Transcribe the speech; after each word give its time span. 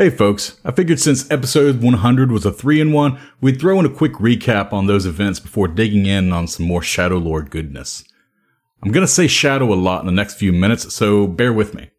Hey 0.00 0.10
folks, 0.10 0.60
I 0.64 0.70
figured 0.70 1.00
since 1.00 1.28
episode 1.28 1.82
100 1.82 2.30
was 2.30 2.46
a 2.46 2.52
3 2.52 2.80
in 2.80 2.92
1, 2.92 3.18
we'd 3.40 3.60
throw 3.60 3.80
in 3.80 3.84
a 3.84 3.90
quick 3.90 4.12
recap 4.12 4.72
on 4.72 4.86
those 4.86 5.04
events 5.04 5.40
before 5.40 5.66
digging 5.66 6.06
in 6.06 6.32
on 6.32 6.46
some 6.46 6.66
more 6.66 6.84
Shadow 6.84 7.16
Lord 7.16 7.50
goodness. 7.50 8.04
I'm 8.80 8.92
gonna 8.92 9.08
say 9.08 9.26
Shadow 9.26 9.72
a 9.72 9.74
lot 9.74 9.98
in 9.98 10.06
the 10.06 10.12
next 10.12 10.34
few 10.34 10.52
minutes, 10.52 10.94
so 10.94 11.26
bear 11.26 11.52
with 11.52 11.74
me. 11.74 11.90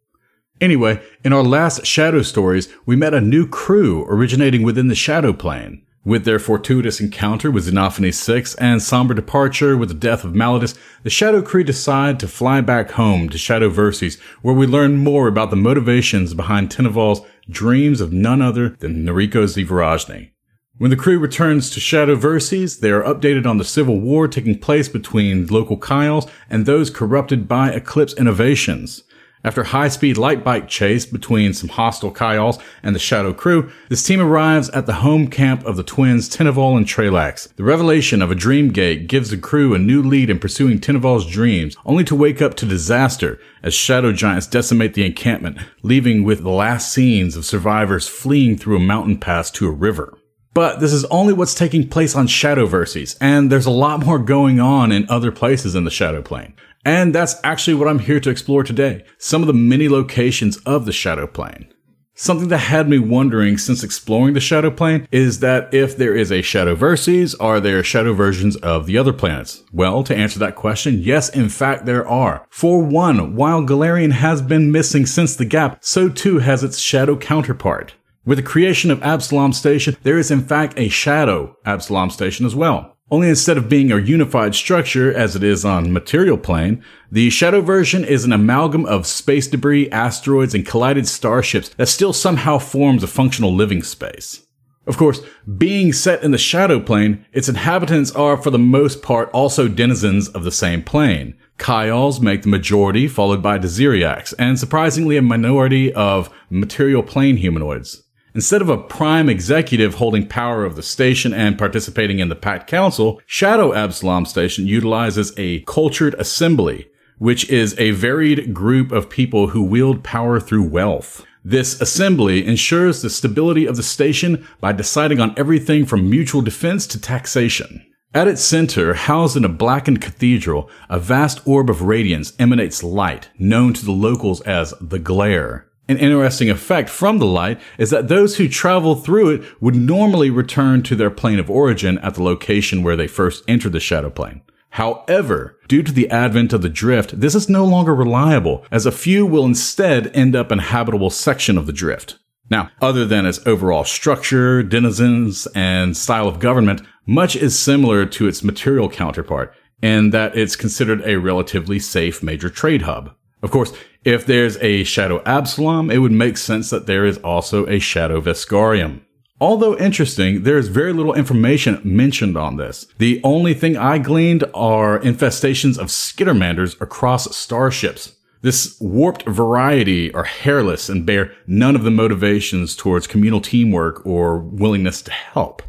Anyway, 0.61 1.01
in 1.25 1.33
our 1.33 1.43
last 1.43 1.85
Shadow 1.85 2.21
stories, 2.21 2.69
we 2.85 2.95
met 2.95 3.13
a 3.13 3.19
new 3.19 3.45
crew 3.45 4.05
originating 4.07 4.63
within 4.63 4.87
the 4.87 4.95
Shadow 4.95 5.33
Plane. 5.33 5.81
With 6.05 6.23
their 6.23 6.39
fortuitous 6.39 7.01
encounter 7.01 7.51
with 7.51 7.67
Xenophanes 7.67 8.13
6 8.13 8.55
and 8.55 8.81
somber 8.81 9.13
departure 9.13 9.75
with 9.75 9.89
the 9.89 9.95
death 9.95 10.23
of 10.23 10.33
Malladus, 10.33 10.73
the 11.03 11.09
Shadow 11.09 11.41
Crew 11.41 11.65
decide 11.65 12.17
to 12.21 12.27
fly 12.29 12.61
back 12.61 12.91
home 12.91 13.27
to 13.27 13.37
Shadow 13.37 13.69
Verces, 13.69 14.17
where 14.41 14.55
we 14.55 14.65
learn 14.65 15.03
more 15.03 15.27
about 15.27 15.49
the 15.49 15.57
motivations 15.57 16.33
behind 16.33 16.69
Tinoval's 16.69 17.21
dreams 17.49 17.99
of 17.99 18.13
none 18.13 18.41
other 18.41 18.69
than 18.79 19.05
Noriko 19.05 19.43
Zivarajne. 19.43 20.31
When 20.77 20.91
the 20.91 20.95
crew 20.95 21.19
returns 21.19 21.69
to 21.71 21.81
Shadow 21.81 22.15
Verces, 22.15 22.79
they 22.79 22.91
are 22.91 23.03
updated 23.03 23.45
on 23.45 23.57
the 23.57 23.65
civil 23.65 23.99
war 23.99 24.29
taking 24.29 24.57
place 24.57 24.87
between 24.87 25.47
local 25.47 25.77
Kayals 25.77 26.29
and 26.49 26.65
those 26.65 26.89
corrupted 26.89 27.49
by 27.49 27.71
Eclipse 27.71 28.13
Innovations. 28.13 29.03
After 29.41 29.63
high-speed 29.63 30.17
light 30.17 30.43
bike 30.43 30.67
chase 30.67 31.05
between 31.05 31.53
some 31.53 31.69
hostile 31.69 32.13
Kayals 32.13 32.61
and 32.83 32.93
the 32.93 32.99
Shadow 32.99 33.31
crew, 33.31 33.71
this 33.87 34.03
team 34.03 34.19
arrives 34.19 34.69
at 34.71 34.85
the 34.85 34.95
home 34.95 35.29
camp 35.29 35.65
of 35.65 35.77
the 35.77 35.83
twins 35.83 36.27
Tinoval 36.27 36.75
and 36.75 36.85
Trelax. 36.85 37.55
The 37.55 37.63
revelation 37.63 38.21
of 38.21 38.31
a 38.31 38.35
dream 38.35 38.69
gate 38.73 39.07
gives 39.07 39.29
the 39.29 39.37
crew 39.37 39.73
a 39.73 39.79
new 39.79 40.03
lead 40.03 40.29
in 40.29 40.39
pursuing 40.39 40.79
Tinoval's 40.79 41.25
dreams, 41.25 41.77
only 41.85 42.03
to 42.03 42.15
wake 42.15 42.41
up 42.41 42.55
to 42.55 42.65
disaster 42.65 43.39
as 43.63 43.73
shadow 43.73 44.11
giants 44.11 44.45
decimate 44.45 44.93
the 44.93 45.05
encampment, 45.05 45.57
leaving 45.83 46.25
with 46.25 46.43
the 46.43 46.49
last 46.49 46.91
scenes 46.91 47.37
of 47.37 47.45
survivors 47.45 48.09
fleeing 48.09 48.57
through 48.57 48.75
a 48.75 48.81
mountain 48.81 49.17
pass 49.17 49.49
to 49.51 49.69
a 49.69 49.71
river. 49.71 50.17
But 50.53 50.81
this 50.81 50.91
is 50.91 51.05
only 51.05 51.31
what's 51.31 51.53
taking 51.53 51.87
place 51.87 52.15
on 52.15 52.27
Shadowverces, 52.27 53.15
and 53.21 53.49
there's 53.49 53.67
a 53.67 53.71
lot 53.71 54.05
more 54.05 54.19
going 54.19 54.59
on 54.59 54.91
in 54.91 55.09
other 55.09 55.31
places 55.31 55.75
in 55.75 55.85
the 55.85 55.91
Shadow 55.91 56.21
Plane. 56.21 56.55
And 56.89 57.13
that's 57.13 57.35
actually 57.43 57.75
what 57.75 57.87
I'm 57.87 57.99
here 57.99 58.19
to 58.19 58.31
explore 58.31 58.63
today. 58.63 59.05
Some 59.19 59.43
of 59.43 59.47
the 59.47 59.53
many 59.53 59.87
locations 59.87 60.57
of 60.65 60.87
the 60.87 60.91
Shadow 60.91 61.27
Plane. 61.27 61.71
Something 62.15 62.47
that 62.47 62.57
had 62.57 62.89
me 62.89 62.97
wondering 62.97 63.59
since 63.59 63.83
exploring 63.83 64.33
the 64.33 64.39
Shadow 64.39 64.71
Plane 64.71 65.07
is 65.11 65.39
that 65.41 65.71
if 65.71 65.95
there 65.95 66.15
is 66.15 66.31
a 66.31 66.41
Shadow 66.41 66.75
Verces, 66.75 67.35
are 67.39 67.59
there 67.59 67.83
shadow 67.83 68.13
versions 68.13 68.55
of 68.55 68.87
the 68.87 68.97
other 68.97 69.13
planets? 69.13 69.63
Well, 69.71 70.03
to 70.03 70.17
answer 70.17 70.39
that 70.39 70.55
question, 70.55 70.97
yes, 70.97 71.29
in 71.29 71.49
fact, 71.49 71.85
there 71.85 72.07
are. 72.07 72.47
For 72.49 72.81
one, 72.81 73.35
while 73.35 73.61
Golarion 73.61 74.13
has 74.13 74.41
been 74.41 74.71
missing 74.71 75.05
since 75.05 75.35
the 75.35 75.45
gap, 75.45 75.83
so 75.83 76.09
too 76.09 76.39
has 76.39 76.63
its 76.63 76.79
shadow 76.79 77.15
counterpart. 77.15 77.93
With 78.25 78.39
the 78.39 78.43
creation 78.43 78.89
of 78.89 79.03
Absalom 79.03 79.53
Station, 79.53 79.95
there 80.01 80.17
is 80.17 80.31
in 80.31 80.41
fact 80.41 80.73
a 80.79 80.89
shadow 80.89 81.55
Absalom 81.65 82.09
Station 82.09 82.47
as 82.47 82.55
well. 82.55 82.97
Only 83.11 83.29
instead 83.29 83.57
of 83.57 83.69
being 83.69 83.91
a 83.91 83.97
unified 83.97 84.53
structure 84.53 85.11
as 85.11 85.35
it 85.35 85.43
is 85.43 85.65
on 85.65 85.91
material 85.91 86.37
plane, 86.37 86.83
the 87.11 87.31
shadow 87.31 87.59
version 87.59 88.05
is 88.05 88.23
an 88.23 88.31
amalgam 88.31 88.85
of 88.85 89.07
space 89.07 89.47
debris, 89.47 89.89
asteroids, 89.89 90.53
and 90.53 90.65
collided 90.65 91.07
starships 91.07 91.69
that 91.69 91.87
still 91.87 92.13
somehow 92.13 92.59
forms 92.59 93.01
a 93.01 93.07
functional 93.07 93.53
living 93.53 93.81
space. 93.81 94.45
Of 94.85 94.97
course, 94.97 95.21
being 95.57 95.91
set 95.91 96.23
in 96.23 96.31
the 96.31 96.37
shadow 96.37 96.79
plane, 96.79 97.25
its 97.33 97.49
inhabitants 97.49 98.11
are 98.11 98.37
for 98.37 98.51
the 98.51 98.59
most 98.59 99.01
part 99.01 99.29
also 99.31 99.67
denizens 99.67 100.29
of 100.29 100.43
the 100.43 100.51
same 100.51 100.83
plane. 100.83 101.35
Kayals 101.57 102.21
make 102.21 102.43
the 102.43 102.49
majority, 102.49 103.07
followed 103.07 103.41
by 103.41 103.57
Desiriacs, 103.57 104.33
and 104.39 104.57
surprisingly 104.57 105.17
a 105.17 105.21
minority 105.21 105.93
of 105.93 106.29
material 106.49 107.03
plane 107.03 107.37
humanoids. 107.37 108.03
Instead 108.35 108.61
of 108.61 108.69
a 108.69 108.77
prime 108.77 109.27
executive 109.27 109.95
holding 109.95 110.27
power 110.27 110.63
of 110.63 110.75
the 110.75 110.83
station 110.83 111.33
and 111.33 111.57
participating 111.57 112.19
in 112.19 112.29
the 112.29 112.35
Pact 112.35 112.67
Council, 112.67 113.19
Shadow 113.25 113.73
Absalom 113.73 114.25
Station 114.25 114.67
utilizes 114.67 115.33
a 115.37 115.61
cultured 115.61 116.13
assembly, 116.15 116.87
which 117.17 117.49
is 117.49 117.77
a 117.79 117.91
varied 117.91 118.53
group 118.53 118.91
of 118.91 119.09
people 119.09 119.47
who 119.47 119.63
wield 119.63 120.03
power 120.03 120.39
through 120.39 120.69
wealth. 120.69 121.25
This 121.43 121.81
assembly 121.81 122.45
ensures 122.45 123.01
the 123.01 123.09
stability 123.09 123.65
of 123.65 123.77
the 123.77 123.83
station 123.83 124.45
by 124.59 124.73
deciding 124.73 125.19
on 125.19 125.33
everything 125.35 125.85
from 125.85 126.09
mutual 126.09 126.41
defense 126.41 126.85
to 126.87 127.01
taxation. 127.01 127.85
At 128.13 128.27
its 128.27 128.41
center, 128.41 128.93
housed 128.93 129.37
in 129.37 129.45
a 129.45 129.49
blackened 129.49 130.01
cathedral, 130.01 130.69
a 130.89 130.99
vast 130.99 131.41
orb 131.47 131.69
of 131.69 131.83
radiance 131.83 132.33
emanates 132.37 132.83
light, 132.83 133.29
known 133.39 133.73
to 133.73 133.85
the 133.85 133.91
locals 133.91 134.41
as 134.41 134.73
the 134.81 134.99
glare. 134.99 135.68
An 135.89 135.97
interesting 135.97 136.51
effect 136.51 136.87
from 136.87 137.17
the 137.17 137.25
light 137.25 137.59
is 137.79 137.89
that 137.89 138.09
those 138.09 138.37
who 138.37 138.47
travel 138.47 138.93
through 138.93 139.31
it 139.31 139.41
would 139.59 139.75
normally 139.75 140.29
return 140.29 140.83
to 140.83 140.95
their 140.95 141.09
plane 141.09 141.39
of 141.39 141.49
origin 141.49 141.97
at 141.97 142.13
the 142.13 142.21
location 142.21 142.83
where 142.83 142.95
they 142.95 143.07
first 143.07 143.43
entered 143.47 143.71
the 143.71 143.79
shadow 143.79 144.11
plane. 144.11 144.41
However, 144.69 145.57
due 145.67 145.81
to 145.81 145.91
the 145.91 146.07
advent 146.11 146.53
of 146.53 146.61
the 146.61 146.69
drift, 146.69 147.19
this 147.19 147.33
is 147.33 147.49
no 147.49 147.65
longer 147.65 147.95
reliable, 147.95 148.63
as 148.69 148.85
a 148.85 148.91
few 148.91 149.25
will 149.25 149.45
instead 149.45 150.15
end 150.15 150.35
up 150.35 150.51
in 150.51 150.59
a 150.59 150.61
habitable 150.61 151.09
section 151.09 151.57
of 151.57 151.65
the 151.65 151.73
drift. 151.73 152.19
Now, 152.51 152.69
other 152.79 153.03
than 153.03 153.25
its 153.25 153.39
overall 153.47 153.83
structure, 153.83 154.61
denizens, 154.61 155.47
and 155.55 155.97
style 155.97 156.27
of 156.27 156.39
government, 156.39 156.83
much 157.07 157.35
is 157.35 157.57
similar 157.57 158.05
to 158.05 158.27
its 158.27 158.43
material 158.43 158.89
counterpart, 158.89 159.55
in 159.81 160.11
that 160.11 160.37
it's 160.37 160.55
considered 160.55 161.01
a 161.03 161.17
relatively 161.17 161.79
safe 161.79 162.21
major 162.21 162.51
trade 162.51 162.83
hub. 162.83 163.15
Of 163.41 163.51
course, 163.51 163.73
if 164.03 164.25
there's 164.25 164.57
a 164.57 164.83
Shadow 164.83 165.21
Absalom, 165.25 165.89
it 165.89 165.99
would 165.99 166.11
make 166.11 166.37
sense 166.37 166.69
that 166.69 166.87
there 166.87 167.05
is 167.05 167.17
also 167.19 167.65
a 167.67 167.79
Shadow 167.79 168.21
Veskarium. 168.21 169.01
Although 169.41 169.77
interesting, 169.77 170.43
there 170.43 170.57
is 170.57 170.67
very 170.67 170.91
little 170.91 171.13
information 171.13 171.79
mentioned 171.83 172.37
on 172.37 172.57
this. 172.57 172.85
The 172.97 173.21
only 173.23 173.53
thing 173.53 173.77
I 173.77 173.97
gleaned 173.97 174.43
are 174.53 174.99
infestations 174.99 175.77
of 175.77 175.87
skittermanders 175.87 176.79
across 176.81 177.35
starships. 177.35 178.15
This 178.41 178.77
warped 178.81 179.23
variety 179.23 180.13
are 180.13 180.25
hairless 180.25 180.89
and 180.89 181.05
bear 181.05 181.33
none 181.47 181.75
of 181.75 181.83
the 181.83 181.91
motivations 181.91 182.75
towards 182.75 183.07
communal 183.07 183.41
teamwork 183.41 184.05
or 184.05 184.39
willingness 184.39 185.01
to 185.03 185.11
help. 185.11 185.61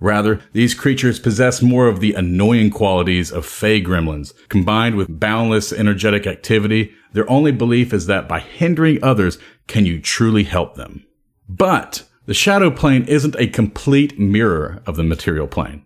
Rather, 0.00 0.40
these 0.52 0.74
creatures 0.74 1.20
possess 1.20 1.60
more 1.60 1.86
of 1.86 2.00
the 2.00 2.14
annoying 2.14 2.70
qualities 2.70 3.30
of 3.30 3.44
fey 3.44 3.82
gremlins. 3.82 4.32
Combined 4.48 4.96
with 4.96 5.20
boundless 5.20 5.72
energetic 5.72 6.26
activity, 6.26 6.92
their 7.12 7.30
only 7.30 7.52
belief 7.52 7.92
is 7.92 8.06
that 8.06 8.26
by 8.26 8.40
hindering 8.40 8.98
others, 9.04 9.38
can 9.66 9.84
you 9.84 10.00
truly 10.00 10.44
help 10.44 10.74
them. 10.74 11.04
But 11.48 12.04
the 12.24 12.34
shadow 12.34 12.70
plane 12.70 13.04
isn't 13.04 13.36
a 13.38 13.46
complete 13.46 14.18
mirror 14.18 14.82
of 14.86 14.96
the 14.96 15.04
material 15.04 15.46
plane. 15.46 15.84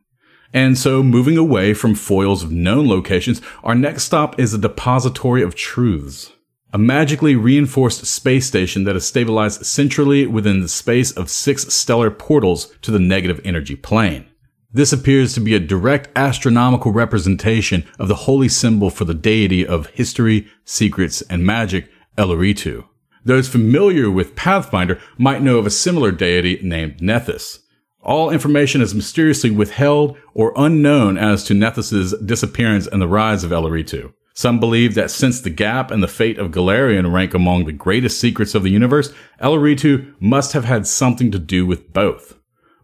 And 0.53 0.79
so, 0.79 1.03
moving 1.03 1.37
away 1.37 1.75
from 1.75 1.97
foils 1.97 2.45
of 2.45 2.53
known 2.53 2.89
locations, 2.89 3.43
our 3.65 3.75
next 3.75 4.05
stop 4.05 4.39
is 4.39 4.55
a 4.55 4.59
depository 4.59 5.43
of 5.43 5.57
truths 5.57 6.31
a 6.75 6.79
magically 6.79 7.37
reinforced 7.37 8.05
space 8.05 8.47
station 8.47 8.83
that 8.83 8.97
is 8.97 9.07
stabilized 9.07 9.65
centrally 9.65 10.27
within 10.27 10.59
the 10.59 10.69
space 10.69 11.13
of 11.13 11.31
six 11.31 11.73
stellar 11.73 12.11
portals 12.11 12.67
to 12.83 12.91
the 12.91 12.99
negative 12.99 13.41
energy 13.45 13.77
plane. 13.77 14.27
This 14.73 14.93
appears 14.93 15.35
to 15.35 15.41
be 15.41 15.55
a 15.55 15.61
direct 15.61 16.09
astronomical 16.17 16.91
representation 16.91 17.87
of 18.01 18.09
the 18.09 18.17
holy 18.27 18.49
symbol 18.49 18.91
for 18.91 19.05
the 19.05 19.15
deity 19.15 19.65
of 19.65 19.87
history, 19.91 20.49
secrets, 20.65 21.23
and 21.23 21.47
magic, 21.47 21.89
Eloritu. 22.19 22.85
Those 23.25 23.47
familiar 23.47 24.11
with 24.11 24.35
Pathfinder 24.35 25.01
might 25.17 25.43
know 25.43 25.59
of 25.59 25.67
a 25.67 25.71
similar 25.71 26.11
deity 26.11 26.59
named 26.61 26.99
Nethys. 26.99 27.61
All 28.03 28.31
information 28.31 28.83
is 28.83 28.97
mysteriously 28.97 29.53
withheld 29.53 30.19
or 30.35 30.53
unknown 30.57 31.19
as 31.19 31.45
to 31.45 31.55
Nethys's 31.55 32.19
disappearance 32.19 32.89
and 32.89 33.01
the 33.01 33.07
rise 33.07 33.45
of 33.45 33.53
Eloritu. 33.53 34.13
Some 34.35 34.59
believe 34.59 34.95
that 34.95 35.13
since 35.13 35.41
the 35.41 35.51
gap 35.51 35.93
and 35.93 36.03
the 36.03 36.09
fate 36.09 36.39
of 36.39 36.51
Golarion 36.51 37.13
rank 37.13 37.35
among 37.35 37.65
the 37.65 37.73
greatest 37.73 38.19
secrets 38.19 38.55
of 38.55 38.65
the 38.65 38.71
universe, 38.71 39.13
Eloritu 39.41 40.13
must 40.19 40.53
have 40.53 40.65
had 40.65 40.89
something 40.89 41.31
to 41.31 41.39
do 41.39 41.65
with 41.65 41.93
both. 41.93 42.39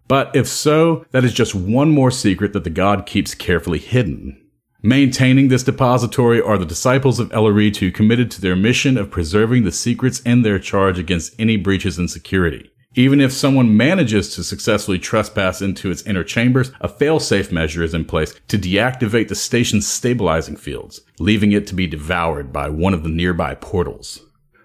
But 0.07 0.35
if 0.35 0.47
so, 0.47 1.05
that 1.11 1.25
is 1.25 1.33
just 1.35 1.55
one 1.55 1.91
more 1.91 2.13
secret 2.13 2.53
that 2.53 2.65
the 2.65 2.71
god 2.71 3.05
keeps 3.05 3.35
carefully 3.35 3.79
hidden. 3.79 4.41
Maintaining 4.83 5.49
this 5.49 5.65
depository 5.65 6.41
are 6.41 6.57
the 6.57 6.65
disciples 6.65 7.19
of 7.19 7.29
Eloritu 7.31 7.93
committed 7.93 8.31
to 8.31 8.41
their 8.41 8.57
mission 8.57 8.97
of 8.97 9.11
preserving 9.11 9.65
the 9.65 9.73
secrets 9.73 10.21
in 10.21 10.43
their 10.43 10.59
charge 10.59 10.99
against 10.99 11.39
any 11.39 11.57
breaches 11.57 11.99
in 11.99 12.09
security. 12.09 12.71
Even 12.97 13.21
if 13.21 13.33
someone 13.33 13.77
manages 13.77 14.35
to 14.35 14.43
successfully 14.43 14.99
trespass 14.99 15.63
into 15.63 15.93
its 15.93 16.03
inner 16.03 16.25
chambers, 16.25 16.73
a 16.81 16.89
failsafe 16.89 17.53
measure 17.53 17.85
is 17.85 17.95
in 17.95 18.05
place 18.05 18.35
to 18.49 18.59
deactivate 18.59 19.29
the 19.29 19.37
station's 19.37 19.87
stabilizing 19.87 20.57
fields, 20.57 21.01
leaving 21.21 21.53
it 21.53 21.69
to 21.69 21.75
be 21.75 21.87
devoured 21.87 22.53
by 22.53 22.69
one 22.69 22.93
of 22.93 23.05
the 23.05 23.09
nearby 23.09 23.55
portals. 23.55 24.21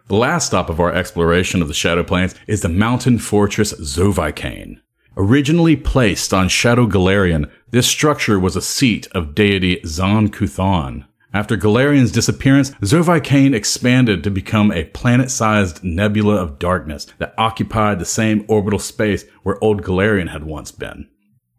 The 0.07 0.15
last 0.15 0.47
stop 0.47 0.71
of 0.71 0.79
our 0.79 0.91
exploration 0.91 1.61
of 1.61 1.67
the 1.67 1.75
Shadow 1.75 2.03
Planes 2.03 2.33
is 2.47 2.61
the 2.61 2.69
mountain 2.69 3.19
fortress 3.19 3.73
Xovaikain. 3.73 4.79
Originally 5.15 5.75
placed 5.75 6.33
on 6.33 6.49
Shadow 6.49 6.87
Golarion, 6.87 7.49
this 7.69 7.87
structure 7.87 8.39
was 8.39 8.55
a 8.55 8.61
seat 8.61 9.07
of 9.11 9.35
deity 9.35 9.81
Zon 9.85 10.29
Kuthon. 10.29 11.05
After 11.35 11.57
Golarion's 11.57 12.13
disappearance, 12.13 12.71
Xovaikain 12.81 13.53
expanded 13.53 14.23
to 14.23 14.31
become 14.31 14.71
a 14.71 14.85
planet-sized 14.85 15.83
nebula 15.83 16.37
of 16.37 16.59
darkness 16.59 17.07
that 17.17 17.33
occupied 17.37 17.99
the 17.99 18.05
same 18.05 18.45
orbital 18.47 18.79
space 18.79 19.25
where 19.43 19.61
old 19.61 19.81
Galarian 19.81 20.29
had 20.29 20.45
once 20.45 20.71
been. 20.71 21.09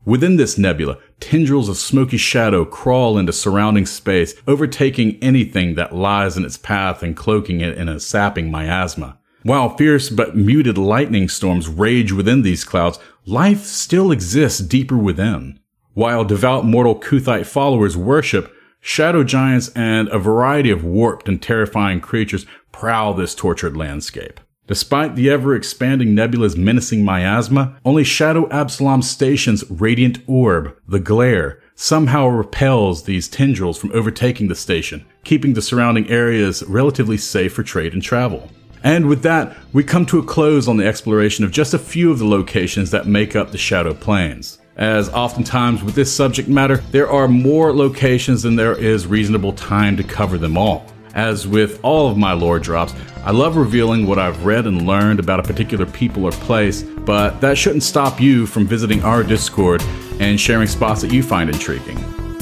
Within 0.06 0.36
this 0.36 0.56
nebula, 0.56 0.96
tendrils 1.20 1.68
of 1.68 1.76
smoky 1.76 2.16
shadow 2.16 2.64
crawl 2.64 3.18
into 3.18 3.34
surrounding 3.34 3.84
space, 3.84 4.34
overtaking 4.48 5.18
anything 5.20 5.74
that 5.74 5.94
lies 5.94 6.38
in 6.38 6.46
its 6.46 6.56
path 6.56 7.02
and 7.02 7.14
cloaking 7.14 7.60
it 7.60 7.76
in 7.76 7.86
a 7.86 8.00
sapping 8.00 8.50
miasma. 8.50 9.18
While 9.42 9.76
fierce 9.76 10.08
but 10.08 10.34
muted 10.34 10.78
lightning 10.78 11.28
storms 11.28 11.68
rage 11.68 12.12
within 12.12 12.40
these 12.40 12.64
clouds, 12.64 12.98
life 13.26 13.64
still 13.64 14.10
exists 14.10 14.60
deeper 14.60 14.96
within. 14.96 15.60
While 15.92 16.24
devout 16.24 16.64
mortal 16.64 16.98
Kuthite 16.98 17.44
followers 17.44 17.94
worship, 17.94 18.54
Shadow 18.88 19.24
giants 19.24 19.68
and 19.70 20.06
a 20.10 20.18
variety 20.20 20.70
of 20.70 20.84
warped 20.84 21.28
and 21.28 21.42
terrifying 21.42 22.00
creatures 22.00 22.46
prowl 22.70 23.14
this 23.14 23.34
tortured 23.34 23.76
landscape. 23.76 24.38
Despite 24.68 25.16
the 25.16 25.28
ever 25.28 25.56
expanding 25.56 26.14
nebula's 26.14 26.56
menacing 26.56 27.04
miasma, 27.04 27.76
only 27.84 28.04
Shadow 28.04 28.48
Absalom 28.48 29.02
Station's 29.02 29.68
radiant 29.68 30.20
orb, 30.28 30.72
the 30.86 31.00
glare, 31.00 31.60
somehow 31.74 32.28
repels 32.28 33.02
these 33.02 33.26
tendrils 33.26 33.76
from 33.76 33.90
overtaking 33.90 34.46
the 34.46 34.54
station, 34.54 35.04
keeping 35.24 35.54
the 35.54 35.62
surrounding 35.62 36.08
areas 36.08 36.62
relatively 36.68 37.16
safe 37.16 37.54
for 37.54 37.64
trade 37.64 37.92
and 37.92 38.04
travel. 38.04 38.52
And 38.84 39.08
with 39.08 39.22
that, 39.22 39.56
we 39.72 39.82
come 39.82 40.06
to 40.06 40.20
a 40.20 40.24
close 40.24 40.68
on 40.68 40.76
the 40.76 40.86
exploration 40.86 41.44
of 41.44 41.50
just 41.50 41.74
a 41.74 41.78
few 41.80 42.12
of 42.12 42.20
the 42.20 42.28
locations 42.28 42.92
that 42.92 43.08
make 43.08 43.34
up 43.34 43.50
the 43.50 43.58
Shadow 43.58 43.94
Planes 43.94 44.60
as 44.76 45.08
oftentimes 45.08 45.82
with 45.82 45.94
this 45.94 46.14
subject 46.14 46.48
matter, 46.48 46.76
there 46.90 47.10
are 47.10 47.28
more 47.28 47.74
locations 47.74 48.42
than 48.42 48.56
there 48.56 48.76
is 48.76 49.06
reasonable 49.06 49.52
time 49.52 49.96
to 49.96 50.04
cover 50.04 50.36
them 50.38 50.56
all. 50.56 50.86
As 51.14 51.48
with 51.48 51.80
all 51.82 52.10
of 52.10 52.18
my 52.18 52.34
lore 52.34 52.58
drops, 52.58 52.94
I 53.24 53.30
love 53.30 53.56
revealing 53.56 54.06
what 54.06 54.18
I've 54.18 54.44
read 54.44 54.66
and 54.66 54.86
learned 54.86 55.18
about 55.18 55.40
a 55.40 55.42
particular 55.42 55.86
people 55.86 56.24
or 56.24 56.32
place, 56.32 56.82
but 56.82 57.40
that 57.40 57.56
shouldn't 57.56 57.84
stop 57.84 58.20
you 58.20 58.46
from 58.46 58.66
visiting 58.66 59.02
our 59.02 59.22
Discord 59.22 59.82
and 60.20 60.38
sharing 60.38 60.68
spots 60.68 61.00
that 61.00 61.12
you 61.12 61.22
find 61.22 61.48
intriguing. 61.48 61.98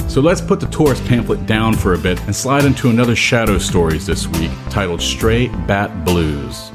So 0.09 0.21
let's 0.21 0.41
put 0.41 0.59
the 0.59 0.67
tourist 0.67 1.05
pamphlet 1.05 1.45
down 1.45 1.73
for 1.73 1.93
a 1.93 1.97
bit 1.97 2.19
and 2.21 2.35
slide 2.35 2.65
into 2.65 2.89
another 2.89 3.15
Shadow 3.15 3.57
Stories 3.57 4.05
this 4.05 4.27
week 4.27 4.51
titled 4.69 5.01
Stray 5.01 5.47
Bat 5.67 6.05
Blues. 6.05 6.71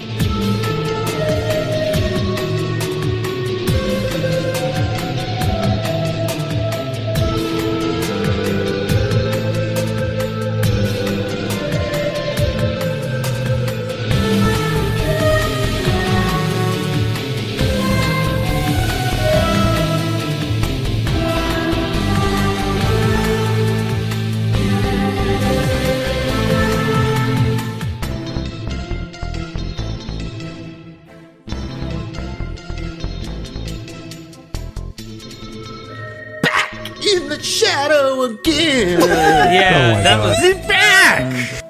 How 40.11 40.23
are 40.23 40.35
perfect. 40.35 41.62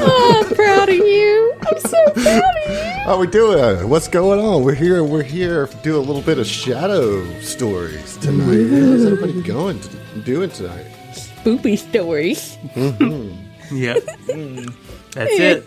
I'm 0.00 0.54
proud 0.54 0.88
of 0.88 0.94
you. 0.94 1.54
I'm 1.68 1.78
so 1.80 2.04
proud 2.14 2.42
of 2.56 2.72
you. 2.72 3.02
Oh, 3.04 3.18
we 3.20 3.26
doing? 3.26 3.90
What's 3.90 4.08
going 4.08 4.40
on? 4.40 4.62
We're 4.64 4.74
here. 4.74 5.04
We're 5.04 5.22
here 5.22 5.66
to 5.66 5.76
do 5.82 5.98
a 5.98 6.00
little 6.00 6.22
bit 6.22 6.38
of 6.38 6.46
shadow 6.46 7.30
stories 7.40 8.16
tonight. 8.16 8.70
How's 8.70 9.04
everybody 9.04 9.42
going? 9.46 9.78
To, 9.80 10.20
doing 10.24 10.48
tonight? 10.48 10.86
Spoopy 11.12 11.76
stories. 11.76 12.56
Mm-hmm. 12.74 13.76
yep. 13.76 14.02
That's 15.12 15.38
it. 15.38 15.66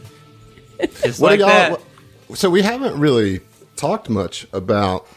Just 1.04 1.20
what 1.20 1.40
like 1.40 1.42
that. 1.42 1.80
So 2.34 2.50
we 2.50 2.64
haven't 2.64 3.00
really 3.00 3.42
talked 3.76 4.10
much 4.10 4.48
about 4.54 5.08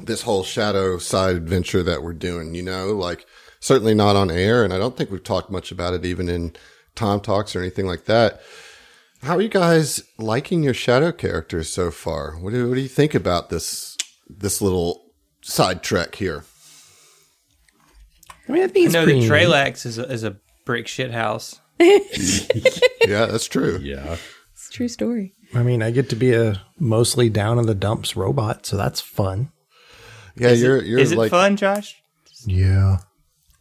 this 0.00 0.22
whole 0.22 0.42
shadow 0.42 0.98
side 0.98 1.36
adventure 1.36 1.84
that 1.84 2.02
we're 2.02 2.14
doing. 2.14 2.52
You 2.56 2.64
know, 2.64 2.96
like 2.96 3.27
certainly 3.60 3.94
not 3.94 4.16
on 4.16 4.30
air, 4.30 4.64
and 4.64 4.72
I 4.72 4.78
don't 4.78 4.96
think 4.96 5.10
we've 5.10 5.22
talked 5.22 5.50
much 5.50 5.70
about 5.70 5.94
it 5.94 6.04
even 6.04 6.28
in 6.28 6.54
Tom 6.94 7.20
talks 7.20 7.54
or 7.54 7.60
anything 7.60 7.86
like 7.86 8.04
that. 8.06 8.40
How 9.22 9.36
are 9.36 9.42
you 9.42 9.48
guys 9.48 10.02
liking 10.18 10.62
your 10.62 10.74
shadow 10.74 11.10
characters 11.10 11.68
so 11.68 11.90
far? 11.90 12.36
What 12.36 12.52
do, 12.52 12.68
what 12.68 12.76
do 12.76 12.80
you 12.80 12.88
think 12.88 13.14
about 13.14 13.50
this 13.50 13.96
this 14.28 14.60
little 14.60 15.12
sidetrack 15.42 16.14
here? 16.16 16.44
I 18.48 18.52
mean, 18.52 18.62
I 18.62 18.68
think 18.68 18.88
I 18.90 18.92
know 18.92 19.06
that 19.06 19.12
Trelax 19.12 19.84
is 19.84 19.98
a, 19.98 20.10
is 20.10 20.24
a 20.24 20.36
brick 20.64 20.86
shit 20.86 21.10
house. 21.10 21.60
yeah, 21.80 23.26
that's 23.26 23.46
true. 23.46 23.78
Yeah, 23.82 24.16
it's 24.52 24.68
a 24.68 24.72
true 24.72 24.88
story. 24.88 25.34
I 25.54 25.62
mean, 25.62 25.82
I 25.82 25.90
get 25.90 26.10
to 26.10 26.16
be 26.16 26.34
a 26.34 26.62
mostly 26.78 27.28
down 27.28 27.58
in 27.58 27.66
the 27.66 27.74
dumps 27.74 28.16
robot, 28.16 28.66
so 28.66 28.76
that's 28.76 29.00
fun. 29.00 29.50
Yeah, 30.36 30.48
is 30.48 30.62
you're 30.62 30.76
it, 30.76 30.86
you're 30.86 30.98
is 30.98 31.14
like, 31.14 31.28
it 31.28 31.30
fun, 31.30 31.56
Josh? 31.56 31.96
Yeah. 32.46 32.98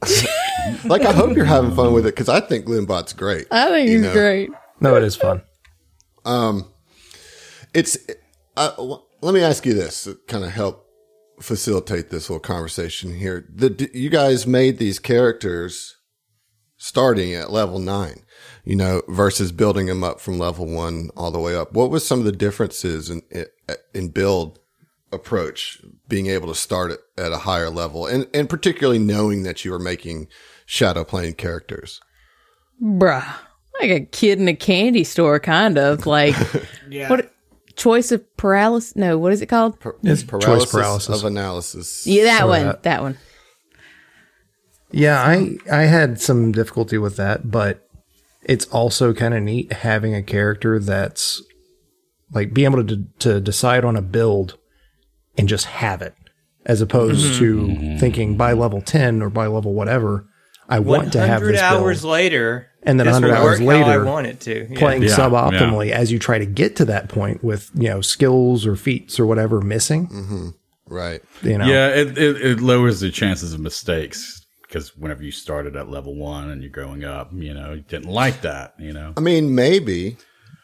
like 0.85 1.03
I 1.03 1.11
hope 1.11 1.35
you're 1.35 1.45
having 1.45 1.75
fun 1.75 1.93
with 1.93 2.05
it 2.05 2.15
because 2.15 2.29
I 2.29 2.39
think 2.39 2.65
Limbot's 2.65 3.13
great. 3.13 3.47
I 3.51 3.69
think 3.69 3.89
he's 3.89 4.01
know? 4.01 4.13
great. 4.13 4.49
No, 4.79 4.95
it 4.95 5.03
is 5.03 5.15
fun. 5.15 5.41
Um, 6.25 6.71
it's. 7.73 7.97
Uh, 8.55 8.97
let 9.21 9.33
me 9.33 9.41
ask 9.41 9.65
you 9.65 9.73
this 9.73 10.03
to 10.03 10.15
kind 10.27 10.43
of 10.43 10.51
help 10.51 10.87
facilitate 11.39 12.09
this 12.09 12.27
whole 12.27 12.39
conversation 12.39 13.15
here. 13.15 13.47
The 13.53 13.89
you 13.93 14.09
guys 14.09 14.45
made 14.45 14.77
these 14.77 14.99
characters 14.99 15.95
starting 16.77 17.33
at 17.33 17.51
level 17.51 17.79
nine, 17.79 18.23
you 18.63 18.75
know, 18.75 19.01
versus 19.07 19.51
building 19.51 19.87
them 19.87 20.03
up 20.03 20.19
from 20.19 20.37
level 20.37 20.67
one 20.67 21.09
all 21.15 21.31
the 21.31 21.39
way 21.39 21.55
up. 21.55 21.73
What 21.73 21.89
was 21.89 22.05
some 22.05 22.19
of 22.19 22.25
the 22.25 22.31
differences 22.31 23.09
in 23.09 23.23
in 23.93 24.09
build 24.09 24.59
approach, 25.11 25.81
being 26.07 26.27
able 26.27 26.47
to 26.47 26.55
start 26.55 26.91
it 26.91 26.99
at 27.17 27.31
a 27.31 27.39
higher 27.39 27.69
level, 27.69 28.05
and 28.05 28.27
and 28.33 28.49
particularly 28.49 28.99
knowing 28.99 29.43
that 29.43 29.63
you 29.65 29.73
are 29.73 29.79
making 29.79 30.27
shadow 30.65 31.03
plane 31.03 31.33
characters? 31.33 32.01
Bruh 32.81 33.37
like 33.79 33.91
a 33.91 33.99
kid 34.01 34.39
in 34.39 34.47
a 34.47 34.55
candy 34.55 35.03
store, 35.03 35.39
kind 35.39 35.77
of 35.77 36.05
like 36.05 36.35
yeah. 36.89 37.09
what 37.09 37.31
choice 37.75 38.11
of 38.11 38.37
paralysis? 38.37 38.95
No, 38.95 39.17
what 39.17 39.33
is 39.33 39.41
it 39.41 39.47
called? 39.47 39.77
it's 40.03 40.23
paralysis, 40.23 40.63
choice 40.63 40.71
paralysis 40.71 41.19
of 41.19 41.25
analysis. 41.25 42.07
Yeah, 42.07 42.23
that 42.23 42.47
one. 42.47 42.65
That. 42.65 42.83
that 42.83 43.01
one. 43.01 43.17
Yeah, 44.91 45.21
I 45.21 45.57
I 45.71 45.83
had 45.83 46.21
some 46.21 46.51
difficulty 46.51 46.97
with 46.97 47.17
that, 47.17 47.51
but 47.51 47.87
it's 48.43 48.65
also 48.67 49.13
kind 49.13 49.33
of 49.33 49.43
neat 49.43 49.71
having 49.71 50.15
a 50.15 50.23
character 50.23 50.79
that's 50.79 51.41
like 52.31 52.53
being 52.53 52.71
able 52.71 52.85
to 52.85 53.05
to 53.19 53.41
decide 53.41 53.83
on 53.83 53.95
a 53.95 54.01
build 54.01 54.57
and 55.37 55.47
just 55.47 55.65
have 55.65 56.01
it, 56.01 56.15
as 56.65 56.81
opposed 56.81 57.25
mm-hmm. 57.25 57.39
to 57.39 57.57
mm-hmm. 57.57 57.97
thinking 57.97 58.37
by 58.37 58.53
level 58.53 58.81
ten 58.81 59.21
or 59.21 59.29
by 59.29 59.47
level 59.47 59.73
whatever. 59.73 60.27
I 60.69 60.79
want 60.79 61.13
to 61.13 61.25
have 61.25 61.41
this 61.41 61.61
hours 61.61 62.01
build. 62.01 62.11
later 62.11 62.67
and 62.87 62.99
then 62.99 63.07
100 63.07 63.33
hours 63.33 63.59
later, 63.59 63.89
I 63.89 63.97
want 63.97 64.27
it 64.27 64.39
to. 64.41 64.67
Yeah. 64.69 64.79
playing 64.79 65.03
yeah, 65.03 65.09
suboptimally 65.09 65.89
yeah. 65.89 65.97
as 65.97 66.11
you 66.11 66.19
try 66.19 66.39
to 66.39 66.45
get 66.45 66.77
to 66.77 66.85
that 66.85 67.09
point 67.09 67.43
with 67.43 67.69
you 67.75 67.89
know 67.89 68.01
skills 68.01 68.65
or 68.65 68.75
feats 68.75 69.19
or 69.19 69.25
whatever 69.25 69.61
missing. 69.61 70.07
Mm-hmm. 70.07 70.49
Right. 70.87 71.21
You 71.41 71.57
know. 71.57 71.65
Yeah, 71.65 71.89
it, 71.89 72.17
it, 72.17 72.41
it 72.41 72.59
lowers 72.61 73.01
the 73.01 73.11
chances 73.11 73.53
of 73.53 73.59
mistakes 73.59 74.45
because 74.61 74.95
whenever 74.95 75.21
you 75.21 75.31
started 75.31 75.75
at 75.75 75.89
level 75.89 76.15
one 76.15 76.49
and 76.49 76.61
you're 76.61 76.71
growing 76.71 77.03
up, 77.03 77.31
you 77.33 77.53
know, 77.53 77.73
you 77.73 77.81
didn't 77.81 78.09
like 78.09 78.41
that. 78.41 78.73
You 78.79 78.93
know. 78.93 79.13
I 79.17 79.19
mean, 79.19 79.53
maybe. 79.53 80.17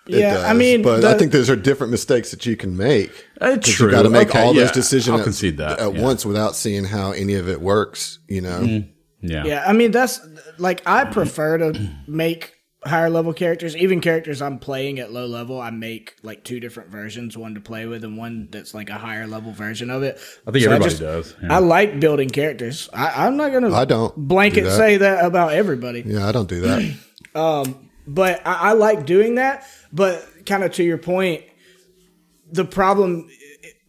Yeah, 0.07 0.33
does, 0.33 0.43
I 0.43 0.53
mean, 0.53 0.81
but 0.81 1.01
the, 1.01 1.10
I 1.10 1.17
think 1.17 1.31
those 1.31 1.50
are 1.50 1.55
different 1.55 1.91
mistakes 1.91 2.31
that 2.31 2.45
you 2.45 2.57
can 2.57 2.75
make. 2.75 3.12
Uh, 3.39 3.57
true. 3.57 3.88
You 3.88 3.91
got 3.91 4.03
to 4.03 4.10
make 4.10 4.29
okay, 4.29 4.41
all 4.41 4.53
those 4.53 4.72
decisions 4.72 5.17
I'll 5.17 5.24
concede 5.24 5.57
that, 5.57 5.79
at, 5.79 5.93
once 5.93 6.25
without 6.25 6.55
seeing 6.55 6.83
how 6.83 7.12
any 7.12 7.36
of 7.36 7.48
it 7.48 7.62
works. 7.62 8.19
You 8.27 8.41
know. 8.41 8.62
Mm-hmm. 8.62 8.89
Yeah. 9.25 9.45
Yeah. 9.45 9.63
I 9.65 9.74
mean, 9.74 9.91
that's 9.91 10.19
like 10.57 10.81
I 10.86 11.05
prefer 11.05 11.57
to 11.57 11.89
make 12.07 12.53
higher 12.86 13.10
level 13.10 13.33
characters, 13.33 13.75
even 13.75 14.01
characters 14.01 14.41
I'm 14.41 14.60
playing 14.60 15.00
at 15.00 15.12
low 15.12 15.25
level, 15.25 15.62
I 15.62 15.69
make 15.69 16.15
like 16.24 16.43
two 16.43 16.60
different 16.60 16.89
versions, 16.89 17.38
one 17.38 17.55
to 17.55 17.62
play 17.62 17.86
with 17.86 18.03
and 18.03 18.17
one 18.17 18.50
that's 18.51 18.74
like 18.74 18.89
a 18.89 18.98
higher 18.98 19.27
level 19.27 19.51
version 19.51 19.89
of 19.89 20.03
it. 20.03 20.19
I 20.45 20.51
think 20.51 20.63
so 20.63 20.72
everybody 20.72 20.86
I 20.86 20.89
just, 20.89 21.01
does. 21.01 21.36
Yeah. 21.41 21.55
I 21.55 21.60
like 21.60 22.00
building 22.00 22.29
characters. 22.29 22.89
I, 22.93 23.27
am 23.27 23.38
not 23.38 23.51
gonna 23.51 23.74
I 23.74 23.86
don't 23.86 24.15
blanket 24.15 24.62
do 24.62 24.69
that. 24.69 24.77
say 24.77 24.98
that 24.98 25.25
about 25.25 25.53
everybody. 25.53 26.03
Yeah, 26.05 26.27
I 26.27 26.31
don't 26.31 26.50
do 26.50 26.62
that. 26.62 26.98
um, 27.36 27.89
but 28.07 28.45
I, 28.45 28.53
I 28.53 28.74
like 28.74 29.05
doing 29.05 29.36
that. 29.36 29.65
But 29.91 30.45
kind 30.45 30.63
of 30.63 30.72
to 30.74 30.83
your 30.83 30.98
point, 30.98 31.43
the 32.51 32.65
problem 32.65 33.29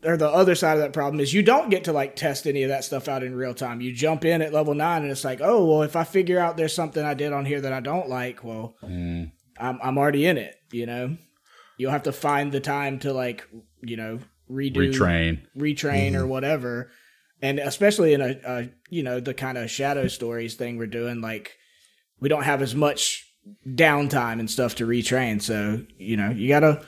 or 0.05 0.17
the 0.17 0.29
other 0.29 0.55
side 0.55 0.75
of 0.75 0.81
that 0.81 0.93
problem 0.93 1.21
is 1.21 1.33
you 1.33 1.43
don't 1.43 1.71
get 1.71 1.85
to 1.85 1.93
like 1.93 2.15
test 2.15 2.47
any 2.47 2.63
of 2.63 2.69
that 2.69 2.85
stuff 2.85 3.09
out 3.09 3.23
in 3.23 3.35
real 3.35 3.55
time. 3.55 3.81
You 3.81 3.93
jump 3.93 4.25
in 4.25 4.43
at 4.43 4.53
level 4.53 4.75
nine 4.75 5.03
and 5.03 5.11
it's 5.11 5.25
like, 5.25 5.41
oh 5.43 5.65
well, 5.65 5.83
if 5.83 5.97
I 5.97 6.05
figure 6.05 6.39
out 6.39 6.57
there's 6.57 6.75
something 6.75 7.05
I 7.05 7.15
did 7.15 7.33
on 7.33 7.45
here 7.45 7.61
that 7.61 7.73
I 7.73 7.81
don't 7.81 8.09
like, 8.09 8.45
well, 8.45 8.77
mm. 8.83 9.31
I'm 9.59 9.79
I'm 9.83 9.99
already 9.99 10.27
in 10.27 10.39
it. 10.39 10.55
You 10.73 10.87
know, 10.87 11.17
you'll 11.79 11.91
have 11.91 12.03
to 12.05 12.13
find 12.13 12.53
the 12.53 12.61
time 12.61 12.99
to 13.01 13.13
like 13.13 13.49
you 13.83 13.97
know 13.97 14.21
redo 14.51 14.77
Retrain. 14.77 15.41
retrain 15.57 16.15
or 16.15 16.21
mm-hmm. 16.21 16.29
whatever. 16.29 16.91
And 17.41 17.59
especially 17.59 18.15
in 18.15 18.21
a, 18.21 18.41
a 18.45 18.69
you 18.91 19.03
know 19.03 19.21
the 19.21 19.35
kind 19.35 19.59
of 19.59 19.71
shadow 19.71 20.09
stories 20.09 20.55
thing 20.55 20.77
we're 20.77 20.87
doing, 20.87 21.21
like 21.21 21.57
we 22.21 22.29
don't 22.29 22.45
have 22.45 22.63
as 22.63 22.75
much 22.75 23.27
downtime 23.67 24.41
and 24.41 24.51
stuff 24.51 24.77
to 24.77 24.87
retrain. 24.87 25.41
So 25.41 25.83
you 25.99 26.17
know 26.17 26.31
you 26.31 26.49
gotta 26.49 26.85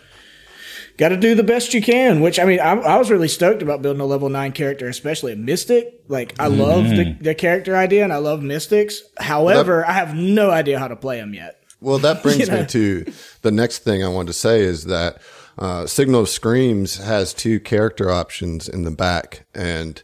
gotta 0.96 1.16
do 1.16 1.34
the 1.34 1.42
best 1.42 1.74
you 1.74 1.82
can. 1.82 2.20
Which 2.20 2.38
I 2.38 2.44
mean, 2.44 2.60
I, 2.60 2.72
I 2.72 2.96
was 2.96 3.10
really 3.10 3.28
stoked 3.28 3.62
about 3.62 3.82
building 3.82 4.00
a 4.00 4.06
level 4.06 4.28
nine 4.28 4.52
character, 4.52 4.88
especially 4.88 5.32
a 5.32 5.36
mystic. 5.36 6.02
Like 6.08 6.34
I 6.38 6.46
love 6.46 6.88
the, 6.88 7.16
the 7.20 7.34
character 7.34 7.76
idea 7.76 8.04
and 8.04 8.12
I 8.12 8.18
love 8.18 8.42
mystics. 8.42 9.02
However, 9.18 9.86
I 9.86 9.92
have 9.92 10.14
no 10.14 10.50
idea 10.50 10.78
how 10.78 10.88
to 10.88 10.96
play 10.96 11.18
them 11.18 11.34
yet. 11.34 11.62
Well, 11.80 11.98
that 11.98 12.22
brings 12.22 12.40
You 12.40 12.46
know? 12.46 12.60
me 12.62 12.66
to 12.66 13.12
the 13.42 13.50
next 13.50 13.80
thing 13.80 14.02
I 14.04 14.08
wanted 14.08 14.28
to 14.28 14.32
say 14.34 14.60
is 14.60 14.84
that 14.84 15.20
uh, 15.58 15.86
Signal 15.86 16.22
of 16.22 16.28
Screams 16.28 16.98
has 16.98 17.32
two 17.32 17.60
character 17.60 18.10
options 18.10 18.68
in 18.68 18.82
the 18.82 18.90
back, 18.90 19.46
and 19.54 20.02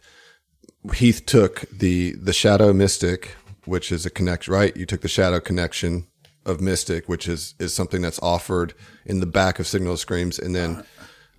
Heath 0.94 1.26
took 1.26 1.62
the 1.70 2.12
the 2.12 2.32
Shadow 2.32 2.72
Mystic, 2.72 3.36
which 3.64 3.92
is 3.92 4.06
a 4.06 4.10
connect 4.10 4.48
right? 4.48 4.76
You 4.76 4.86
took 4.86 5.02
the 5.02 5.08
Shadow 5.08 5.40
connection 5.40 6.06
of 6.44 6.60
Mystic, 6.60 7.08
which 7.08 7.28
is 7.28 7.54
is 7.58 7.74
something 7.74 8.02
that's 8.02 8.18
offered 8.20 8.74
in 9.04 9.20
the 9.20 9.26
back 9.26 9.58
of 9.58 9.66
Signal 9.66 9.96
Screams, 9.96 10.38
and 10.38 10.54
then 10.54 10.84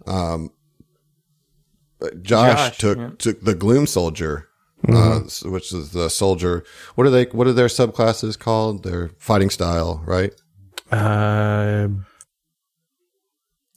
um, 0.05 0.51
Josh, 2.21 2.57
Josh, 2.57 2.77
took 2.77 2.97
yeah. 2.97 3.09
took 3.17 3.41
the 3.41 3.55
Gloom 3.55 3.87
Soldier. 3.87 4.49
Uh, 4.85 5.21
which 5.45 5.71
is 5.71 5.91
the 5.93 6.09
soldier. 6.09 6.61
What 6.95 7.07
are 7.07 7.09
they? 7.09 7.23
What 7.27 7.47
are 7.47 7.53
their 7.53 7.67
subclasses 7.67 8.37
called? 8.37 8.83
Their 8.83 9.11
fighting 9.17 9.49
style, 9.49 10.03
right? 10.05 10.33
Uh, 10.91 11.87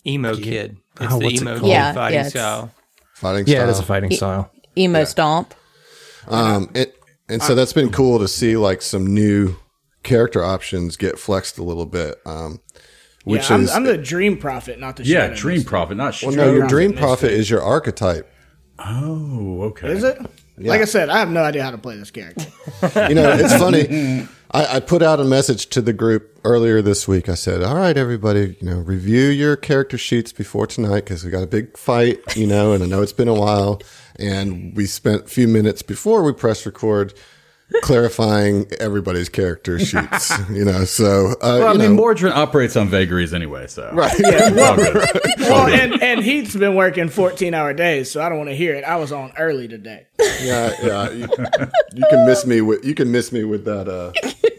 Emo 0.05 0.35
kid. 0.37 0.79
It's 1.01 1.13
Oh, 1.13 1.19
the 1.21 1.25
what's 1.27 1.37
it 1.37 1.43
emo 1.43 1.51
called? 1.53 1.63
kid 1.63 1.69
Yeah, 1.71 1.93
fighting 1.93 2.19
yeah, 2.19 2.29
style. 2.29 2.71
Fighting 3.15 3.47
yeah, 3.47 3.55
style. 3.59 3.69
it 3.69 3.71
is 3.71 3.79
a 3.79 3.83
fighting 3.85 4.11
style. 4.11 4.51
Emo 4.77 5.05
stomp. 5.05 5.55
Um, 6.27 6.71
it, 6.75 7.01
and 7.29 7.41
so 7.41 7.55
that's 7.55 7.73
been 7.73 7.91
cool 7.93 8.19
to 8.19 8.27
see 8.27 8.57
like 8.57 8.83
some 8.83 9.07
new 9.07 9.55
character 10.07 10.43
options 10.43 10.97
get 10.97 11.19
flexed 11.19 11.59
a 11.59 11.63
little 11.63 11.85
bit. 11.87 12.21
Um, 12.25 12.61
which 13.25 13.51
yeah, 13.51 13.57
I'm, 13.57 13.63
is 13.63 13.71
I'm 13.73 13.85
the 13.85 13.99
Dream 13.99 14.39
Prophet, 14.39 14.79
not 14.79 14.97
the 14.97 15.05
Yeah, 15.05 15.23
Shadow 15.29 15.35
Dream 15.35 15.55
Mystic. 15.57 15.69
Prophet, 15.69 15.95
not 15.97 16.05
well, 16.23 16.33
Shadow. 16.33 16.37
no, 16.37 16.45
your 16.53 16.61
Prophet 16.61 16.71
dream 16.71 16.91
Mystic. 16.93 17.03
prophet 17.05 17.31
is 17.33 17.51
your 17.51 17.63
archetype. 17.63 18.33
Oh, 18.79 19.63
okay. 19.65 19.91
Is 19.91 20.05
it? 20.05 20.19
Like 20.59 20.81
I 20.81 20.85
said, 20.85 21.09
I 21.11 21.19
have 21.19 21.29
no 21.31 21.43
idea 21.43 21.63
how 21.63 21.71
to 21.71 21.79
play 21.79 21.97
this 21.97 22.11
character. 22.11 22.47
You 23.09 23.15
know, 23.15 23.33
it's 23.33 23.55
funny. 23.57 24.27
I, 24.51 24.77
I 24.77 24.81
put 24.81 25.03
out 25.03 25.19
a 25.19 25.25
message 25.25 25.67
to 25.71 25.81
the 25.83 25.93
group 25.93 26.39
earlier 26.45 26.81
this 26.83 27.09
week. 27.09 27.29
I 27.29 27.35
said, 27.35 27.63
"All 27.63 27.75
right, 27.77 27.97
everybody, 27.97 28.57
you 28.61 28.71
know, 28.71 28.79
review 28.79 29.27
your 29.29 29.57
character 29.57 29.99
sheets 29.99 30.33
before 30.33 30.67
tonight 30.67 31.05
because 31.05 31.25
we 31.25 31.31
got 31.31 31.43
a 31.43 31.47
big 31.49 31.77
fight, 31.77 32.21
you 32.37 32.47
know, 32.47 32.73
and 32.73 32.83
I 32.83 32.87
know 32.87 33.03
it's 33.03 33.13
been 33.13 33.29
a 33.29 33.35
while, 33.35 33.81
and 34.19 34.75
we 34.77 34.87
spent 34.87 35.25
a 35.25 35.29
few 35.29 35.49
minutes 35.49 35.83
before 35.83 36.23
we 36.23 36.33
press 36.33 36.65
record." 36.65 37.13
Clarifying 37.83 38.67
everybody's 38.79 39.29
character 39.29 39.79
sheets 39.79 40.33
you 40.51 40.65
know 40.65 40.85
so 40.85 41.33
uh, 41.43 41.59
Well, 41.59 41.69
I 41.69 41.73
you 41.73 41.79
mean, 41.79 41.89
know, 41.91 41.97
Mordred 41.97 42.33
operates 42.33 42.77
on 42.77 42.89
vagaries 42.89 43.35
anyway, 43.35 43.67
so. 43.67 43.91
right 43.93 44.13
It's 44.17 44.61
all 44.63 44.77
good. 44.77 45.39
well, 45.41 45.67
and, 45.67 46.01
and 46.03 46.21
Heath's 46.25 46.55
been 46.57 46.75
working 46.77 47.09
14 47.09 47.55
hour 47.55 47.73
days, 47.75 48.11
so 48.11 48.23
I 48.23 48.29
don't 48.29 48.39
want 48.39 48.51
to 48.51 48.57
hear 48.57 48.75
it. 48.75 48.85
I 48.85 48.97
was 48.97 49.11
on 49.13 49.33
early 49.37 49.67
today. 49.69 50.07
Yeah, 50.43 50.73
yeah. 50.83 51.11
You, 51.11 51.29
you 51.95 52.05
can 52.11 52.25
miss 52.27 52.47
me 52.47 52.61
with 52.61 52.85
you 52.85 52.95
can 52.95 53.11
miss 53.11 53.33
me 53.33 53.43
with 53.45 53.65
that 53.65 53.89
uh 53.89 54.13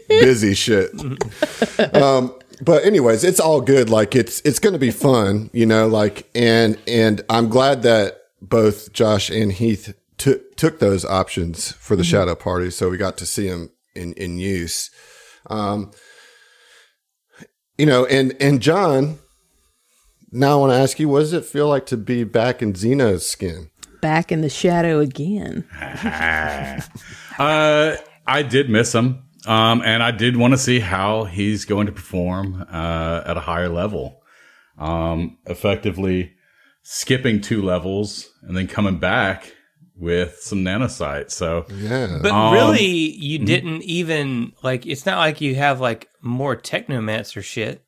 busy 0.08 0.54
shit. 0.54 0.90
Um 1.94 2.34
but 2.60 2.84
anyways, 2.84 3.22
it's 3.24 3.40
all 3.40 3.60
good. 3.60 3.88
Like 3.88 4.14
it's 4.16 4.40
it's 4.40 4.58
going 4.58 4.72
to 4.72 4.78
be 4.80 4.90
fun, 4.90 5.48
you 5.52 5.64
know, 5.66 5.86
like 5.86 6.28
and 6.34 6.76
and 6.88 7.22
I'm 7.30 7.48
glad 7.48 7.82
that 7.82 8.22
both 8.42 8.92
Josh 8.92 9.30
and 9.30 9.52
Heath 9.52 9.94
took 10.18 10.56
took 10.56 10.78
those 10.78 11.04
options 11.04 11.72
for 11.72 11.96
the 11.96 12.04
shadow 12.04 12.34
party 12.34 12.70
so 12.70 12.90
we 12.90 12.96
got 12.96 13.16
to 13.18 13.26
see 13.26 13.48
them 13.48 13.70
in 13.94 14.12
in 14.14 14.38
use. 14.38 14.90
Um 15.48 15.92
you 17.76 17.86
know, 17.86 18.04
and 18.06 18.34
and 18.40 18.60
John 18.60 19.18
now 20.30 20.52
I 20.52 20.60
want 20.60 20.72
to 20.72 20.78
ask 20.78 21.00
you, 21.00 21.08
what 21.08 21.20
does 21.20 21.32
it 21.32 21.44
feel 21.44 21.68
like 21.68 21.86
to 21.86 21.96
be 21.96 22.24
back 22.24 22.60
in 22.60 22.74
Xeno's 22.74 23.26
skin? 23.26 23.70
Back 24.02 24.30
in 24.30 24.42
the 24.42 24.50
shadow 24.50 25.00
again. 25.00 25.64
Uh, 27.38 27.96
I 28.26 28.42
did 28.42 28.68
miss 28.68 28.92
him. 28.92 29.22
Um, 29.46 29.80
and 29.84 30.02
I 30.02 30.10
did 30.10 30.36
want 30.36 30.52
to 30.52 30.58
see 30.58 30.80
how 30.80 31.24
he's 31.24 31.64
going 31.64 31.86
to 31.86 31.92
perform 31.92 32.66
uh, 32.68 33.22
at 33.24 33.36
a 33.36 33.40
higher 33.40 33.68
level. 33.68 34.22
Um, 34.76 35.38
effectively 35.46 36.32
skipping 36.82 37.40
two 37.40 37.62
levels 37.62 38.28
and 38.42 38.56
then 38.56 38.66
coming 38.66 38.98
back 38.98 39.52
with 39.98 40.38
some 40.40 40.60
nanocytes. 40.64 41.32
So 41.32 41.66
Yeah. 41.68 42.18
But 42.22 42.32
Um, 42.32 42.54
really, 42.54 42.86
you 42.86 43.38
didn't 43.40 43.82
even 43.82 44.52
like. 44.62 44.86
It's 44.86 45.04
not 45.06 45.18
like 45.18 45.40
you 45.40 45.54
have 45.56 45.80
like 45.80 46.08
more 46.22 46.56
technomancer 46.56 47.42
shit. 47.42 47.84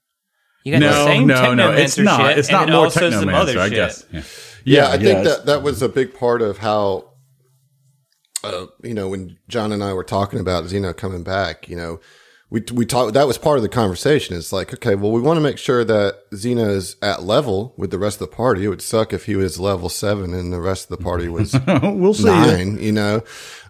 You 0.64 0.73
got 0.73 0.81
the 0.81 0.87
no, 0.90 1.07
same 1.07 1.26
no, 1.26 1.55
no, 1.55 1.73
it's 1.73 1.97
technomancer 1.97 2.05
not. 2.05 2.29
shit, 2.31 2.38
It's 2.38 2.49
and 2.49 2.52
not 2.57 2.67
then 2.67 2.75
more 2.76 2.85
also 2.85 3.11
some 3.11 3.29
other 3.31 3.55
technomancer, 3.55 3.59
I 3.59 3.69
shit. 3.69 3.75
guess. 3.76 4.05
Yeah, 4.12 4.23
Yeah, 4.64 4.88
I 4.90 4.99
think 4.99 5.25
that 5.25 5.47
that 5.47 5.62
was 5.62 5.81
a 5.81 5.88
big 5.88 6.12
part 6.12 6.43
of 6.43 6.59
how, 6.59 7.12
uh, 8.45 8.67
you 8.83 8.93
know, 8.95 9.09
when 9.09 9.38
John 9.49 9.73
and 9.73 9.83
I 9.83 9.93
were 9.95 10.05
talking 10.05 10.38
about 10.38 10.64
Xeno 10.64 10.95
coming 10.97 11.23
back, 11.23 11.69
you 11.69 11.76
know, 11.76 12.00
we 12.50 12.64
we 12.73 12.85
talked. 12.85 13.14
That 13.14 13.26
was 13.28 13.38
part 13.38 13.57
of 13.59 13.62
the 13.62 13.69
conversation. 13.69 14.37
It's 14.37 14.52
like, 14.52 14.75
okay, 14.75 14.97
well, 14.97 15.12
we 15.12 15.21
want 15.21 15.37
to 15.37 15.40
make 15.40 15.57
sure 15.57 15.85
that 15.85 16.30
Xeno 16.33 16.69
is 16.69 16.97
at 17.00 17.23
level 17.23 17.75
with 17.76 17.90
the 17.90 17.99
rest 17.99 18.21
of 18.21 18.28
the 18.28 18.37
party. 18.37 18.64
It 18.64 18.69
would 18.69 18.83
suck 18.83 19.12
if 19.12 19.26
he 19.26 19.37
was 19.37 19.61
level 19.61 19.88
seven 19.88 20.35
and 20.35 20.52
the 20.52 20.61
rest 20.61 20.90
of 20.90 20.99
the 20.99 21.02
party 21.04 21.28
was 21.28 21.54
we'll 21.83 22.14
see. 22.14 22.25
nine. 22.25 22.78
You 22.78 22.92
know, 22.92 23.23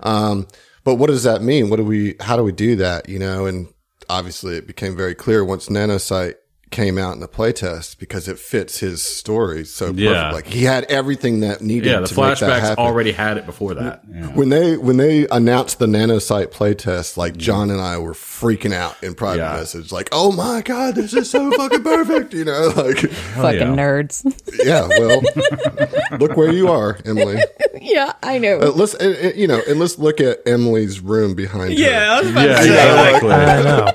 um, 0.02 0.48
but 0.82 0.94
what 0.94 1.08
does 1.08 1.24
that 1.24 1.42
mean? 1.42 1.68
What 1.68 1.76
do 1.76 1.84
we? 1.84 2.16
How 2.20 2.36
do 2.36 2.42
we 2.42 2.52
do 2.52 2.76
that? 2.76 3.08
You 3.08 3.18
know, 3.18 3.44
and 3.46 3.68
obviously 4.08 4.56
it 4.56 4.66
became 4.66 4.96
very 4.96 5.14
clear 5.14 5.44
once 5.44 5.68
Nanocyte 5.68 6.34
came 6.70 6.98
out 6.98 7.14
in 7.14 7.20
the 7.20 7.26
playtest 7.28 7.98
because 7.98 8.28
it 8.28 8.38
fits 8.38 8.78
his 8.78 9.02
story 9.02 9.64
so 9.64 9.86
perfect. 9.86 10.00
Yeah. 10.02 10.30
Like 10.32 10.46
he 10.46 10.62
had 10.64 10.84
everything 10.84 11.40
that 11.40 11.60
needed. 11.62 11.88
Yeah, 11.90 12.00
the 12.00 12.06
to 12.08 12.14
make 12.20 12.38
that 12.38 12.48
flashbacks 12.48 12.60
happen. 12.60 12.84
already 12.84 13.10
had 13.12 13.38
it 13.38 13.46
before 13.46 13.74
that. 13.74 14.02
Yeah. 14.08 14.26
When 14.28 14.50
they 14.50 14.76
when 14.76 14.96
they 14.96 15.26
announced 15.28 15.78
the 15.80 15.86
nanocyte 15.86 16.52
playtest, 16.52 17.16
like 17.16 17.36
John 17.36 17.70
and 17.70 17.80
I 17.80 17.98
were 17.98 18.12
freaking 18.12 18.72
out 18.72 19.02
in 19.02 19.14
private 19.14 19.38
Yeah. 19.42 19.54
message, 19.54 19.90
like, 19.90 20.08
"Oh 20.12 20.30
my 20.32 20.62
god, 20.62 20.94
this 20.94 21.12
is 21.12 21.28
so 21.28 21.50
fucking 21.52 21.82
perfect!" 21.82 22.32
You 22.34 22.44
know, 22.44 22.72
like, 22.76 22.98
Fucking 23.34 23.58
yeah. 23.60 23.66
nerds. 23.66 24.22
yeah. 24.64 24.86
Well, 24.88 26.18
look 26.20 26.36
where 26.36 26.52
you 26.52 26.68
are, 26.68 26.98
Emily. 27.04 27.40
yeah, 27.80 28.12
I 28.22 28.38
know. 28.38 28.60
Uh, 28.60 28.70
let's 28.74 28.94
uh, 28.94 29.16
uh, 29.24 29.28
you 29.36 29.46
know, 29.48 29.60
and 29.68 29.80
let's 29.80 29.98
look 29.98 30.20
at 30.20 30.38
Emily's 30.46 31.00
room 31.00 31.34
behind 31.34 31.72
her. 31.72 31.78
Yeah, 31.78 32.12
I 32.14 32.20
was 32.20 32.30
about 32.30 32.48
Yeah, 32.48 32.56
to 32.56 32.62
say. 32.62 33.16
exactly. 33.16 33.30
I 33.32 33.62
know. 33.62 33.92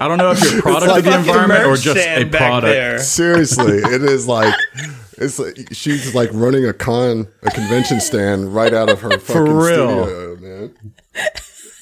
I 0.00 0.08
don't 0.08 0.18
know 0.18 0.30
if 0.32 0.40
you're 0.42 0.58
a 0.58 0.62
product 0.62 0.90
like 0.92 0.98
of 0.98 1.04
the 1.04 1.18
environment 1.18 1.64
or 1.66 1.76
just 1.76 1.98
a 1.98 2.24
product. 2.24 2.66
there. 2.72 2.98
Seriously, 2.98 3.78
it 3.84 4.02
is 4.02 4.26
like 4.28 4.54
it's 5.18 5.38
like 5.38 5.68
she's 5.72 6.14
like 6.14 6.30
running 6.32 6.64
a 6.66 6.72
con, 6.72 7.28
a 7.42 7.50
convention 7.50 8.00
stand 8.00 8.54
right 8.54 8.72
out 8.72 8.88
of 8.88 9.00
her 9.00 9.10
fucking 9.18 9.42
real. 9.52 10.04
studio, 10.06 10.36
man. 10.36 10.74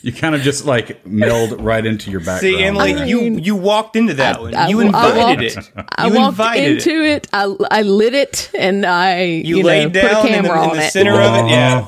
You 0.02 0.12
kind 0.12 0.34
of 0.36 0.42
just 0.42 0.64
like 0.64 1.04
meld 1.04 1.60
right 1.60 1.84
into 1.84 2.10
your 2.12 2.20
background. 2.20 2.40
See, 2.40 2.62
Emily, 2.62 2.94
I 2.94 3.04
you 3.06 3.20
mean, 3.22 3.38
you 3.40 3.56
walked 3.56 3.96
into 3.96 4.14
that 4.14 4.40
one. 4.40 4.54
I- 4.54 4.68
you 4.68 4.80
I 4.80 4.84
invited 4.86 5.18
walked- 5.18 5.42
it. 5.42 5.72
I 5.98 6.06
you 6.06 6.14
walked 6.14 6.28
invited 6.34 6.76
into 6.78 7.02
it. 7.04 7.26
I, 7.32 7.54
I 7.72 7.82
lit 7.82 8.14
it, 8.14 8.50
and 8.56 8.86
I 8.86 9.22
You, 9.24 9.58
you, 9.58 9.62
laid 9.64 9.92
know, 9.94 10.02
down 10.02 10.22
put 10.22 10.30
a 10.30 10.36
in 10.36 10.42
the, 10.42 10.48
camera 10.48 10.64
in 10.64 10.70
on 10.70 10.76
the 10.76 10.82
it. 10.84 10.92
center 10.92 11.20
of 11.20 11.34
it. 11.44 11.50
Yeah. 11.50 11.84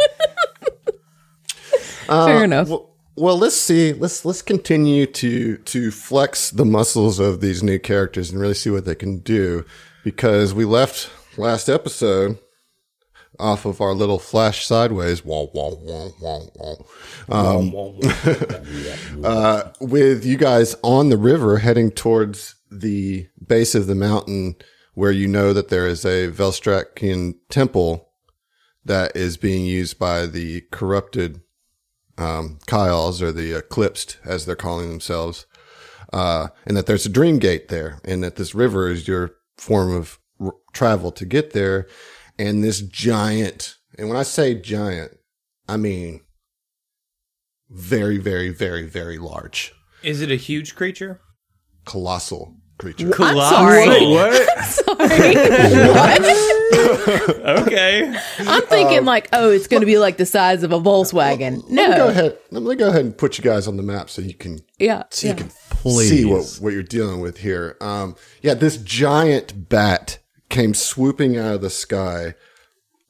Uh-huh. 2.08 2.26
Fair 2.26 2.44
enough. 2.44 2.68
Well, 2.68 2.90
well, 3.18 3.38
let's 3.38 3.56
see. 3.56 3.92
Let's 3.92 4.24
let's 4.24 4.42
continue 4.42 5.06
to 5.06 5.56
to 5.58 5.90
flex 5.90 6.50
the 6.50 6.64
muscles 6.64 7.18
of 7.18 7.40
these 7.40 7.62
new 7.62 7.78
characters 7.78 8.30
and 8.30 8.40
really 8.40 8.54
see 8.54 8.70
what 8.70 8.84
they 8.84 8.94
can 8.94 9.18
do, 9.18 9.64
because 10.04 10.54
we 10.54 10.64
left 10.64 11.10
last 11.36 11.68
episode 11.68 12.38
off 13.38 13.64
of 13.64 13.80
our 13.80 13.94
little 13.94 14.18
flash 14.18 14.66
sideways, 14.66 15.24
wah, 15.24 15.46
wah, 15.54 15.70
wah, 15.70 16.08
wah, 16.20 16.40
wah, 16.56 16.76
um, 17.28 17.72
uh, 19.24 19.62
with 19.80 20.24
you 20.24 20.36
guys 20.36 20.74
on 20.82 21.08
the 21.08 21.16
river 21.16 21.58
heading 21.58 21.90
towards 21.90 22.56
the 22.70 23.28
base 23.46 23.74
of 23.74 23.86
the 23.86 23.94
mountain, 23.94 24.56
where 24.94 25.12
you 25.12 25.28
know 25.28 25.52
that 25.52 25.68
there 25.68 25.86
is 25.86 26.04
a 26.04 26.28
Velstrakian 26.30 27.34
temple 27.48 28.08
that 28.84 29.14
is 29.16 29.36
being 29.36 29.64
used 29.64 29.98
by 29.98 30.26
the 30.26 30.62
corrupted 30.72 31.40
um, 32.18 32.58
Kayals 32.66 33.22
or 33.22 33.32
the 33.32 33.52
Eclipsed, 33.56 34.18
as 34.24 34.44
they're 34.44 34.56
calling 34.56 34.88
themselves, 34.90 35.46
uh, 36.12 36.48
and 36.66 36.76
that 36.76 36.86
there's 36.86 37.06
a 37.06 37.10
dream 37.10 37.38
gate 37.38 37.68
there, 37.68 38.00
and 38.04 38.22
that 38.22 38.36
this 38.36 38.54
river 38.54 38.90
is 38.90 39.06
your 39.08 39.32
form 39.56 39.92
of 39.92 40.18
r- 40.40 40.54
travel 40.72 41.10
to 41.12 41.24
get 41.24 41.52
there. 41.52 41.86
and 42.40 42.62
this 42.62 42.80
giant, 42.80 43.76
and 43.98 44.08
when 44.08 44.16
I 44.16 44.22
say 44.22 44.54
giant, 44.54 45.12
I 45.68 45.76
mean 45.76 46.20
very, 47.70 48.18
very, 48.18 48.50
very, 48.50 48.86
very 48.86 49.18
large, 49.18 49.72
Is 50.02 50.20
it 50.20 50.30
a 50.30 50.36
huge 50.36 50.74
creature? 50.76 51.20
colossal 51.84 52.54
creature. 52.78 53.10
I'm 53.18 53.36
sorry. 53.36 54.06
What? 54.06 54.64
sorry. 54.64 55.34
what? 55.88 57.66
Okay. 57.66 58.14
I'm 58.40 58.62
thinking 58.62 59.04
like, 59.04 59.28
oh, 59.32 59.50
it's 59.50 59.66
going 59.66 59.80
to 59.80 59.86
be 59.86 59.98
like 59.98 60.16
the 60.16 60.26
size 60.26 60.62
of 60.62 60.72
a 60.72 60.80
Volkswagen. 60.80 61.62
Let 61.64 61.70
me 61.70 61.76
go 61.76 61.96
No. 61.96 62.08
ahead. 62.08 62.38
Let 62.50 62.62
me 62.62 62.74
go 62.76 62.88
ahead 62.88 63.04
and 63.04 63.16
put 63.16 63.38
you 63.38 63.44
guys 63.44 63.66
on 63.68 63.76
the 63.76 63.82
map 63.82 64.10
so 64.10 64.22
you 64.22 64.34
can 64.34 64.60
Yeah. 64.78 65.04
so 65.10 65.26
yeah. 65.26 65.32
you 65.32 65.38
can 65.38 65.50
Please. 65.70 66.08
see 66.10 66.24
what, 66.24 66.46
what 66.60 66.72
you're 66.72 66.82
dealing 66.82 67.20
with 67.20 67.38
here. 67.38 67.76
Um, 67.80 68.16
yeah, 68.42 68.54
this 68.54 68.76
giant 68.76 69.68
bat 69.68 70.18
came 70.48 70.74
swooping 70.74 71.36
out 71.36 71.54
of 71.56 71.60
the 71.60 71.70
sky, 71.70 72.34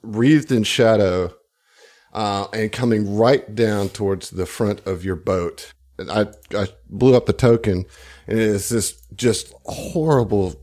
wreathed 0.03 0.51
in 0.53 0.65
shadow, 0.65 1.35
uh, 2.13 2.47
and 2.53 2.73
coming 2.73 3.15
right 3.17 3.55
down 3.55 3.89
towards 3.91 4.31
the 4.31 4.47
front 4.47 4.85
of 4.87 5.05
your 5.05 5.17
boat. 5.17 5.73
And 5.99 6.11
I, 6.11 6.27
I 6.57 6.69
blew 6.89 7.15
up 7.17 7.27
the 7.27 7.33
token, 7.33 7.85
and 8.29 8.39
it 8.39 8.45
is 8.45 8.69
this 8.69 9.03
just 9.17 9.53
horrible, 9.65 10.55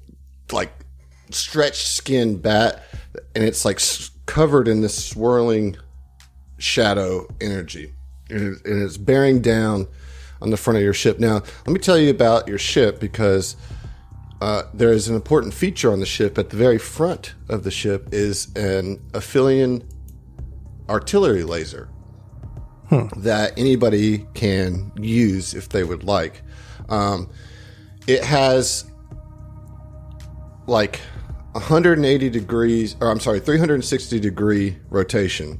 like 0.52 0.72
stretched 1.32 1.88
skin 1.88 2.38
bat, 2.38 2.84
and 3.34 3.44
it's 3.44 3.66
like 3.66 3.82
covered 4.28 4.68
in 4.68 4.82
this 4.82 5.06
swirling 5.06 5.76
shadow 6.58 7.28
energy, 7.42 7.92
and, 8.30 8.62
it's 8.64 8.98
bearing 8.98 9.42
down 9.42 9.88
on 10.42 10.52
the 10.52 10.58
front 10.58 10.78
of 10.78 10.84
your 10.84 10.94
ship. 10.94 11.20
Now, 11.20 11.42
let 11.66 11.68
me 11.68 11.80
tell 11.80 11.98
you 11.98 12.12
about 12.12 12.48
your 12.48 12.60
ship 12.60 13.00
because 13.00 13.56
uh, 14.42 14.64
there 14.74 14.92
is 14.92 15.08
an 15.08 15.16
important 15.16 15.54
feature 15.54 15.92
on 15.92 16.00
the 16.00 16.06
ship. 16.06 16.38
At 16.38 16.52
the 16.52 16.58
very 16.58 16.78
front 16.78 17.34
of 17.50 17.64
the 17.64 17.72
ship 17.72 18.10
is 18.12 18.54
an 18.56 19.02
Aphelion 19.14 19.84
artillery 20.88 21.44
laser 21.44 21.90
that 23.18 23.58
anybody 23.58 24.28
can 24.36 24.92
use 24.98 25.56
if 25.56 25.70
they 25.70 25.84
would 25.84 26.04
like. 26.04 26.44
Um, 26.90 27.30
it 28.08 28.24
has 28.24 28.86
like 30.68 31.00
180 31.54 32.30
degrees, 32.30 32.96
or 33.00 33.10
I'm 33.10 33.20
sorry, 33.20 33.40
360 33.40 34.20
degree 34.20 34.78
rotation. 34.90 35.60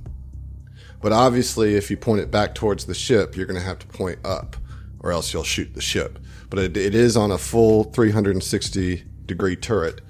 But 1.02 1.14
obviously, 1.14 1.76
if 1.76 1.92
you 1.92 1.98
point 1.98 2.22
it 2.22 2.32
back 2.32 2.56
towards 2.56 2.86
the 2.86 2.96
ship, 2.96 3.36
you're 3.36 3.46
going 3.46 3.60
to 3.60 3.66
have 3.66 3.80
to 3.80 3.88
point 3.88 4.20
up, 4.26 4.56
or 5.00 5.12
else 5.12 5.34
you'll 5.34 5.44
shoot 5.44 5.74
the 5.74 5.82
ship. 5.82 6.20
But 6.50 6.60
it, 6.60 6.78
it 6.78 6.96
is 6.96 7.16
on 7.16 7.32
a 7.32 7.38
full 7.38 7.86
360 7.86 9.04
degree 9.26 9.56
turret. 9.56 10.02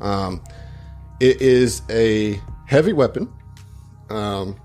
Um, 0.00 0.42
it 1.20 1.40
is 1.42 1.82
a 1.90 2.40
heavy 2.66 2.92
weapon. 2.92 3.32
Um, 4.10 4.56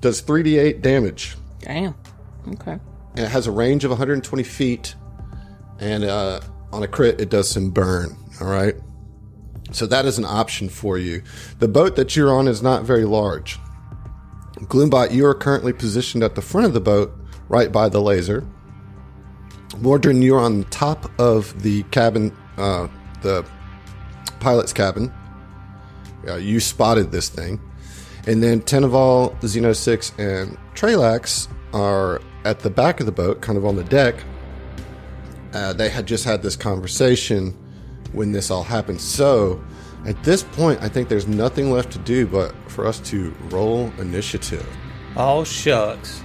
does 0.00 0.22
3d8 0.22 0.82
damage. 0.82 1.36
Damn. 1.60 1.94
Okay. 2.48 2.72
And 2.72 3.20
it 3.20 3.30
has 3.30 3.46
a 3.46 3.52
range 3.52 3.84
of 3.84 3.90
120 3.90 4.42
feet, 4.42 4.94
and 5.80 6.04
uh, 6.04 6.40
on 6.72 6.82
a 6.82 6.88
crit, 6.88 7.20
it 7.20 7.30
does 7.30 7.50
some 7.50 7.70
burn. 7.70 8.16
All 8.40 8.46
right. 8.48 8.76
So 9.72 9.86
that 9.86 10.04
is 10.04 10.18
an 10.18 10.24
option 10.24 10.68
for 10.68 10.98
you. 10.98 11.22
The 11.58 11.68
boat 11.68 11.96
that 11.96 12.16
you're 12.16 12.32
on 12.32 12.48
is 12.48 12.62
not 12.62 12.84
very 12.84 13.04
large. 13.04 13.58
Gloombot, 14.56 15.12
you 15.12 15.26
are 15.26 15.34
currently 15.34 15.72
positioned 15.72 16.22
at 16.22 16.34
the 16.34 16.42
front 16.42 16.66
of 16.66 16.74
the 16.74 16.80
boat, 16.80 17.16
right 17.48 17.72
by 17.72 17.88
the 17.88 18.00
laser. 18.00 18.46
Mordrin, 19.76 20.22
you're 20.22 20.40
on 20.40 20.64
top 20.64 21.10
of 21.18 21.62
the 21.62 21.82
cabin, 21.84 22.36
uh, 22.58 22.88
the 23.22 23.44
pilot's 24.40 24.72
cabin. 24.72 25.12
Uh, 26.26 26.36
you 26.36 26.60
spotted 26.60 27.12
this 27.12 27.28
thing. 27.28 27.60
And 28.26 28.42
then 28.42 28.60
Teneval, 28.60 29.40
Xeno 29.40 29.74
6, 29.74 30.12
and 30.18 30.58
Trelax 30.74 31.48
are 31.72 32.20
at 32.44 32.60
the 32.60 32.70
back 32.70 33.00
of 33.00 33.06
the 33.06 33.12
boat, 33.12 33.40
kind 33.40 33.56
of 33.56 33.64
on 33.64 33.76
the 33.76 33.84
deck. 33.84 34.16
Uh, 35.52 35.72
they 35.72 35.88
had 35.88 36.06
just 36.06 36.24
had 36.24 36.42
this 36.42 36.56
conversation 36.56 37.56
when 38.12 38.32
this 38.32 38.50
all 38.50 38.62
happened. 38.62 39.00
So 39.00 39.62
at 40.06 40.22
this 40.22 40.42
point, 40.42 40.80
I 40.82 40.88
think 40.88 41.08
there's 41.08 41.26
nothing 41.28 41.70
left 41.70 41.92
to 41.92 41.98
do 41.98 42.26
but 42.26 42.54
for 42.68 42.86
us 42.86 43.00
to 43.10 43.34
roll 43.50 43.92
initiative. 43.98 44.66
Oh 45.16 45.44
shucks. 45.44 46.22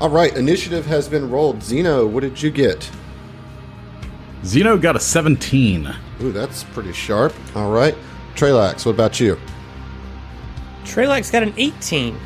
All 0.00 0.10
right, 0.10 0.34
initiative 0.36 0.86
has 0.86 1.08
been 1.08 1.28
rolled. 1.28 1.58
Xeno, 1.58 2.08
what 2.08 2.20
did 2.20 2.40
you 2.40 2.50
get? 2.50 2.88
Xeno 4.42 4.80
got 4.80 4.94
a 4.94 5.00
17. 5.00 5.92
Ooh, 6.22 6.32
that's 6.32 6.62
pretty 6.64 6.92
sharp. 6.92 7.34
All 7.56 7.72
right. 7.72 7.96
Trelax, 8.36 8.86
what 8.86 8.92
about 8.92 9.18
you? 9.18 9.36
Trelax 10.84 11.32
got 11.32 11.42
an 11.42 11.52
18. 11.56 12.16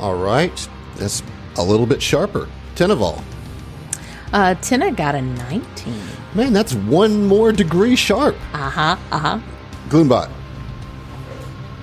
All 0.00 0.16
right. 0.16 0.68
That's 0.96 1.22
a 1.56 1.62
little 1.62 1.86
bit 1.86 2.02
sharper. 2.02 2.48
Teneval. 2.74 3.22
Uh, 4.34 4.54
Tina 4.56 4.90
got 4.90 5.14
a 5.14 5.22
19. 5.22 5.94
Man, 6.34 6.52
that's 6.52 6.74
one 6.74 7.24
more 7.24 7.52
degree 7.52 7.94
sharp. 7.94 8.34
Uh 8.52 8.68
huh. 8.68 8.96
Uh 9.12 9.18
huh. 9.18 9.38
Gloombot. 9.88 10.28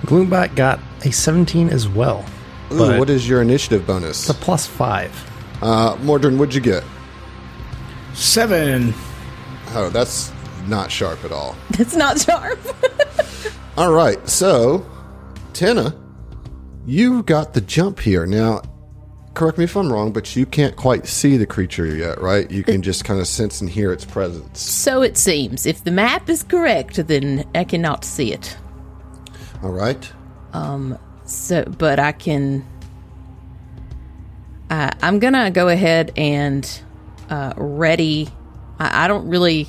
Gloombot 0.02 0.54
got 0.54 0.78
a 1.04 1.10
17 1.10 1.70
as 1.70 1.88
well. 1.88 2.24
Ooh, 2.70 2.98
what 2.98 3.08
is 3.08 3.26
your 3.26 3.40
initiative 3.40 3.86
bonus? 3.86 4.28
it's 4.28 4.38
a 4.38 4.40
plus 4.42 4.66
five. 4.66 5.10
Uh, 5.62 5.96
Mordrin, 5.96 6.36
what'd 6.36 6.54
you 6.54 6.60
get? 6.60 6.84
Seven. 8.12 8.92
Oh, 9.70 9.88
that's 9.88 10.30
not 10.66 10.90
sharp 10.90 11.24
at 11.24 11.32
all. 11.32 11.56
It's 11.78 11.96
not 11.96 12.20
sharp. 12.20 12.58
All 13.78 13.92
right, 13.92 14.28
so 14.28 14.84
Tina, 15.54 15.94
you've 16.86 17.24
got 17.24 17.54
the 17.54 17.62
jump 17.62 17.98
here. 18.00 18.26
Now, 18.26 18.60
correct 19.34 19.58
me 19.58 19.64
if 19.64 19.76
I'm 19.76 19.92
wrong, 19.92 20.12
but 20.12 20.36
you 20.36 20.46
can't 20.46 20.76
quite 20.76 21.06
see 21.06 21.36
the 21.36 21.46
creature 21.46 21.86
yet, 21.86 22.20
right? 22.20 22.50
You 22.50 22.62
can 22.62 22.82
just 22.82 23.04
kind 23.04 23.20
of 23.20 23.26
sense 23.26 23.60
and 23.60 23.70
hear 23.70 23.92
its 23.92 24.04
presence. 24.04 24.60
so 24.60 25.02
it 25.02 25.16
seems. 25.16 25.66
If 25.66 25.84
the 25.84 25.90
map 25.90 26.28
is 26.28 26.42
correct, 26.42 27.06
then 27.06 27.48
I 27.54 27.64
cannot 27.64 28.04
see 28.04 28.32
it. 28.32 28.56
All 29.62 29.70
right. 29.70 30.12
Um. 30.52 30.98
So, 31.24 31.64
but 31.64 31.98
I 31.98 32.12
can. 32.12 32.66
Uh, 34.70 34.90
I'm 35.02 35.18
gonna 35.18 35.50
go 35.50 35.68
ahead 35.68 36.12
and 36.16 36.68
uh, 37.30 37.52
ready. 37.56 38.28
I, 38.78 39.04
I 39.04 39.08
don't 39.08 39.28
really 39.28 39.68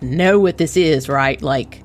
know 0.00 0.38
what 0.38 0.58
this 0.58 0.76
is, 0.76 1.08
right? 1.08 1.40
Like, 1.42 1.82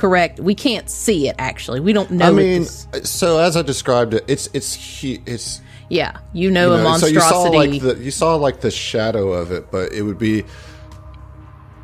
correct. 0.00 0.40
We 0.40 0.54
can't 0.54 0.90
see 0.90 1.28
it. 1.28 1.36
Actually, 1.38 1.80
we 1.80 1.92
don't 1.92 2.10
know. 2.10 2.26
I 2.26 2.30
mean, 2.30 2.64
so 2.64 3.38
as 3.38 3.56
I 3.56 3.62
described 3.62 4.14
it, 4.14 4.24
it's 4.26 4.48
it's 4.54 5.00
hu- 5.00 5.18
it's 5.26 5.60
yeah, 5.90 6.18
you 6.32 6.50
know, 6.50 6.68
you 6.68 6.80
a 6.80 6.82
know, 6.82 6.96
so 6.96 7.06
you 7.06 7.20
saw 7.20 7.44
monstrosity. 7.44 7.80
like 7.80 7.82
the 7.98 8.04
you 8.04 8.10
saw 8.10 8.34
like 8.36 8.60
the 8.60 8.70
shadow 8.70 9.32
of 9.32 9.52
it, 9.52 9.70
but 9.70 9.92
it 9.92 10.02
would 10.02 10.18
be, 10.18 10.44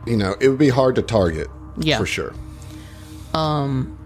you 0.07 0.17
know, 0.17 0.35
it 0.41 0.49
would 0.49 0.59
be 0.59 0.71
hard 0.71 0.95
to 0.97 1.03
target. 1.03 1.49
Yeah. 1.79 1.99
for 1.99 2.07
sure. 2.07 2.33
Um, 3.35 3.99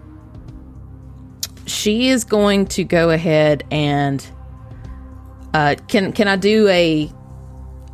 she 1.65 2.09
is 2.09 2.25
going 2.25 2.65
to 2.65 2.83
go 2.83 3.11
ahead 3.11 3.63
and 3.71 4.25
uh, 5.53 5.75
can 5.87 6.11
can 6.11 6.27
I 6.27 6.35
do 6.35 6.67
a 6.67 7.09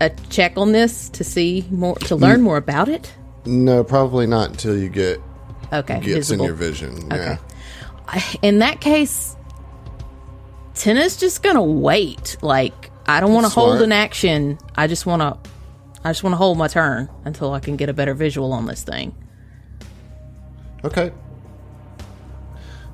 a 0.01 0.09
check 0.29 0.53
on 0.57 0.71
this 0.71 1.09
to 1.09 1.23
see 1.23 1.67
more 1.69 1.95
to 1.95 2.15
learn 2.15 2.41
more 2.41 2.57
about 2.57 2.89
it? 2.89 3.13
No, 3.45 3.83
probably 3.83 4.25
not 4.25 4.49
until 4.49 4.75
you 4.75 4.89
get 4.89 5.21
Okay, 5.71 5.99
gets 5.99 6.31
in 6.31 6.41
your 6.41 6.53
vision. 6.53 7.07
Yeah. 7.09 7.37
In 8.41 8.59
that 8.59 8.79
case, 8.79 9.35
Tina's 10.75 11.17
just 11.17 11.43
gonna 11.43 11.63
wait. 11.63 12.37
Like 12.41 12.91
I 13.05 13.19
don't 13.19 13.33
want 13.33 13.45
to 13.45 13.51
hold 13.51 13.81
an 13.81 13.91
action. 13.91 14.57
I 14.75 14.87
just 14.87 15.05
want 15.05 15.21
to. 15.21 15.37
I 16.03 16.11
just 16.11 16.23
want 16.23 16.33
to 16.33 16.37
hold 16.37 16.57
my 16.57 16.67
turn 16.67 17.09
until 17.25 17.53
I 17.53 17.59
can 17.59 17.75
get 17.75 17.89
a 17.89 17.93
better 17.93 18.13
visual 18.13 18.53
on 18.53 18.65
this 18.65 18.83
thing. 18.83 19.15
Okay. 20.83 21.11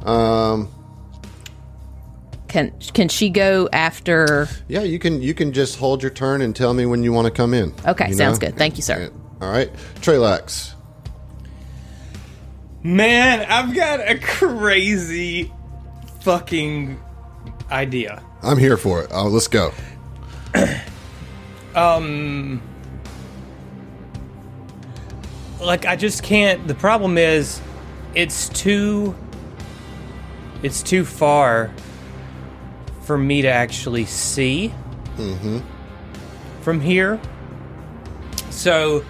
Um. 0.04 0.70
Can 2.48 2.72
can 2.94 3.10
she 3.10 3.30
go 3.30 3.68
after? 3.74 4.48
Yeah, 4.68 4.84
you 4.84 5.00
can 5.00 5.22
you 5.22 5.34
can 5.34 5.54
just 5.54 5.78
hold 5.78 6.04
your 6.04 6.12
turn 6.12 6.42
and 6.42 6.56
tell 6.56 6.74
me 6.74 6.86
when 6.86 7.04
you 7.04 7.12
want 7.12 7.26
to 7.26 7.32
come 7.32 7.54
in. 7.54 7.74
Okay, 7.86 8.12
sounds 8.12 8.38
good. 8.38 8.56
Thank 8.58 8.78
you, 8.78 8.84
sir. 8.84 9.12
All 9.42 9.50
right, 9.50 9.74
Trelax. 10.02 10.73
Man, 12.86 13.46
I've 13.50 13.74
got 13.74 14.02
a 14.02 14.20
crazy 14.20 15.54
fucking 16.20 17.00
idea. 17.72 18.22
I'm 18.42 18.58
here 18.58 18.76
for 18.76 19.02
it. 19.02 19.10
Oh, 19.14 19.30
let's 19.30 19.48
go. 19.48 19.72
um 21.76 22.62
Like 25.62 25.86
I 25.86 25.96
just 25.96 26.24
can't 26.24 26.68
the 26.68 26.76
problem 26.76 27.18
is 27.18 27.62
it's 28.16 28.50
too 28.50 29.16
it's 30.62 30.84
too 30.84 31.06
far 31.06 31.74
for 33.04 33.18
me 33.18 33.44
to 33.44 33.48
actually 33.48 34.06
see 34.06 34.74
mm-hmm. 35.16 35.60
from 36.62 36.82
here. 36.82 37.18
So 38.50 39.06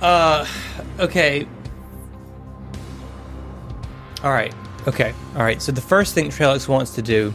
uh 0.00 0.46
okay. 0.98 1.46
All 4.28 4.34
right. 4.34 4.52
Okay. 4.86 5.14
All 5.36 5.42
right. 5.42 5.62
So 5.62 5.72
the 5.72 5.80
first 5.80 6.14
thing 6.14 6.28
Trelax 6.28 6.68
wants 6.68 6.94
to 6.96 7.00
do 7.00 7.32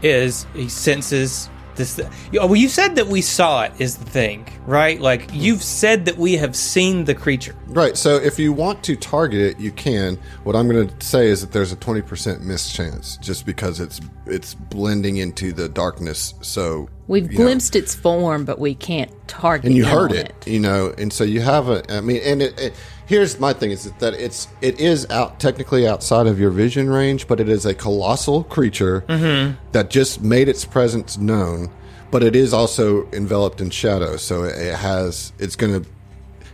is 0.00 0.46
he 0.54 0.70
senses 0.70 1.50
this. 1.74 2.00
Oh, 2.00 2.46
well, 2.46 2.56
you 2.56 2.70
said 2.70 2.96
that 2.96 3.08
we 3.08 3.20
saw 3.20 3.64
it. 3.64 3.72
Is 3.78 3.98
the 3.98 4.06
thing 4.06 4.46
right? 4.66 5.00
Like 5.00 5.30
hmm. 5.30 5.36
you've 5.36 5.62
said 5.62 6.04
that 6.06 6.16
we 6.16 6.34
have 6.36 6.56
seen 6.56 7.04
the 7.04 7.14
creature. 7.14 7.54
Right. 7.66 7.96
So 7.96 8.16
if 8.16 8.38
you 8.38 8.52
want 8.52 8.82
to 8.84 8.96
target 8.96 9.40
it, 9.40 9.60
you 9.60 9.72
can. 9.72 10.18
What 10.44 10.56
I'm 10.56 10.68
going 10.68 10.88
to 10.88 11.06
say 11.06 11.28
is 11.28 11.40
that 11.40 11.52
there's 11.52 11.72
a 11.72 11.76
20% 11.76 12.40
miss 12.40 12.72
chance, 12.72 13.16
just 13.18 13.44
because 13.46 13.80
it's 13.80 14.00
it's 14.26 14.54
blending 14.54 15.18
into 15.18 15.52
the 15.52 15.68
darkness. 15.68 16.34
So 16.40 16.88
We've 17.08 17.30
you 17.30 17.38
know, 17.38 17.44
glimpsed 17.44 17.76
its 17.76 17.94
form, 17.94 18.44
but 18.44 18.58
we 18.58 18.74
can't 18.74 19.10
target. 19.28 19.66
It. 19.66 19.68
And 19.68 19.76
you 19.76 19.84
heard 19.84 20.12
on 20.12 20.18
it, 20.18 20.46
you 20.46 20.60
know, 20.60 20.94
and 20.96 21.12
so 21.12 21.24
you 21.24 21.40
have 21.40 21.68
a. 21.68 21.82
I 21.92 22.00
mean, 22.00 22.20
and 22.24 22.42
it, 22.42 22.58
it, 22.60 22.74
here's 23.12 23.38
my 23.38 23.52
thing: 23.52 23.70
is 23.70 23.92
that 23.92 24.14
it's 24.14 24.48
it 24.62 24.80
is 24.80 25.08
out 25.10 25.38
technically 25.38 25.86
outside 25.86 26.26
of 26.26 26.40
your 26.40 26.50
vision 26.50 26.88
range, 26.88 27.28
but 27.28 27.40
it 27.40 27.48
is 27.48 27.66
a 27.66 27.74
colossal 27.74 28.44
creature 28.44 29.02
mm-hmm. 29.02 29.54
that 29.72 29.90
just 29.90 30.22
made 30.22 30.48
its 30.48 30.64
presence 30.64 31.18
known. 31.18 31.70
But 32.10 32.22
it 32.22 32.34
is 32.34 32.52
also 32.52 33.06
enveloped 33.12 33.60
in 33.60 33.70
shadow, 33.70 34.16
so 34.16 34.44
it, 34.44 34.56
it 34.56 34.76
has. 34.76 35.32
It's 35.38 35.56
going 35.56 35.82
to 35.82 35.88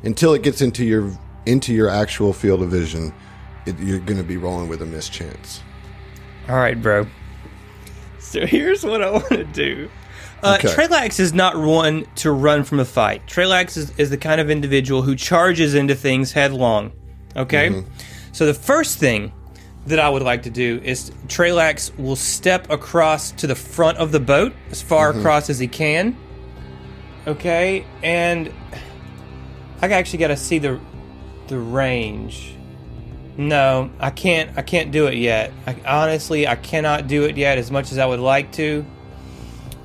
until 0.02 0.34
it 0.34 0.42
gets 0.42 0.60
into 0.60 0.84
your 0.84 1.16
into 1.46 1.72
your 1.72 1.88
actual 1.88 2.32
field 2.32 2.62
of 2.62 2.70
vision. 2.70 3.14
It, 3.64 3.78
you're 3.78 4.00
going 4.00 4.18
to 4.18 4.24
be 4.24 4.36
rolling 4.36 4.68
with 4.68 4.82
a 4.82 4.86
mischance. 4.86 5.62
All 6.48 6.56
right, 6.56 6.80
bro. 6.80 7.06
So 8.18 8.46
here's 8.46 8.84
what 8.84 9.02
I 9.02 9.10
want 9.10 9.28
to 9.28 9.44
do. 9.44 9.88
Uh, 10.42 10.58
Okay. 10.58 10.68
Trelax 10.68 11.18
is 11.20 11.32
not 11.34 11.56
one 11.56 12.06
to 12.16 12.30
run 12.30 12.64
from 12.64 12.78
a 12.80 12.84
fight. 12.84 13.26
Trelax 13.26 13.76
is, 13.76 13.90
is 13.98 14.10
the 14.10 14.16
kind 14.16 14.40
of 14.40 14.50
individual 14.50 15.02
who 15.02 15.16
charges 15.16 15.74
into 15.74 15.94
things 15.94 16.32
headlong. 16.32 16.92
Okay? 17.36 17.82
So 18.32 18.46
the 18.46 18.54
first 18.54 18.98
thing 18.98 19.32
that 19.86 19.98
I 19.98 20.08
would 20.08 20.22
like 20.22 20.42
to 20.44 20.50
do 20.50 20.80
is 20.84 21.10
Trelax 21.28 21.96
will 21.98 22.16
step 22.16 22.70
across 22.70 23.30
to 23.32 23.46
the 23.46 23.54
front 23.54 23.98
of 23.98 24.12
the 24.12 24.20
boat, 24.20 24.52
as 24.70 24.80
far 24.82 25.10
across 25.10 25.50
as 25.50 25.58
he 25.58 25.66
can. 25.66 26.16
Okay? 27.26 27.84
And 28.02 28.52
I 29.82 29.88
actually 29.88 30.18
got 30.18 30.28
to 30.28 30.36
see 30.36 30.58
the 30.58 30.80
the 31.48 31.58
range. 31.58 32.54
No, 33.36 33.90
I 34.00 34.10
can't. 34.10 34.56
I 34.58 34.62
can't 34.62 34.90
do 34.90 35.06
it 35.06 35.14
yet. 35.14 35.52
I, 35.66 35.76
honestly, 35.86 36.46
I 36.46 36.56
cannot 36.56 37.06
do 37.06 37.24
it 37.24 37.36
yet 37.36 37.56
as 37.58 37.70
much 37.70 37.92
as 37.92 37.98
I 37.98 38.04
would 38.06 38.20
like 38.20 38.52
to. 38.52 38.84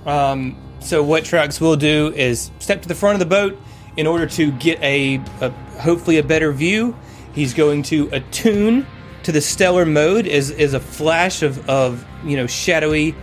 Um, 0.06 0.58
so 0.80 1.02
what 1.04 1.24
Trax 1.24 1.62
will 1.62 1.76
do 1.76 2.14
is 2.14 2.52
step 2.60 2.82
to 2.82 2.88
the 2.88 2.96
front 2.96 3.16
of 3.16 3.20
the 3.20 3.26
boat 3.26 3.60
in 3.96 4.08
order 4.08 4.26
to 4.26 4.52
get 4.52 4.82
a, 4.82 5.16
a 5.42 5.50
hopefully 5.80 6.18
a 6.18 6.24
better 6.24 6.52
view. 6.52 6.96
He's 7.34 7.54
going 7.54 7.84
to 7.84 8.10
attune 8.12 8.86
to 9.24 9.32
the 9.32 9.42
stellar 9.42 9.86
mode 9.86 10.28
as, 10.28 10.52
as 10.52 10.74
a 10.74 10.80
flash 10.80 11.42
of, 11.42 11.68
of 11.70 12.06
you 12.26 12.38
know 12.38 12.48
shadowy 12.48 13.16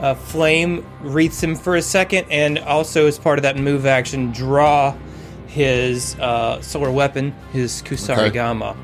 uh, 0.00 0.14
flame 0.14 0.84
wreaths 1.00 1.42
him 1.42 1.54
for 1.54 1.76
a 1.76 1.82
second, 1.82 2.26
and 2.30 2.58
also 2.58 3.06
as 3.06 3.18
part 3.18 3.38
of 3.38 3.44
that 3.44 3.56
move 3.56 3.86
action, 3.86 4.32
draw 4.32 4.94
his 5.46 6.16
uh, 6.16 6.60
solar 6.60 6.90
weapon, 6.90 7.32
his 7.52 7.80
Kusarigama. 7.82 8.76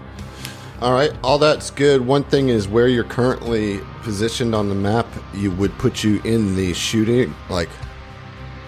All 0.81 0.95
right, 0.95 1.13
all 1.23 1.39
that's 1.39 1.71
good. 1.71 2.01
One 2.01 2.25
thing 2.25 2.49
is 2.49 2.67
where 2.67 2.89
you're 2.89 3.05
currently 3.05 3.81
positioned 4.03 4.55
on 4.55 4.71
the 4.71 4.75
map, 4.75 5.07
you 5.35 5.51
would 5.53 5.77
put 5.77 6.03
you 6.03 6.23
in 6.25 6.57
the 6.57 6.73
shooting 6.73 7.35
like 7.51 7.69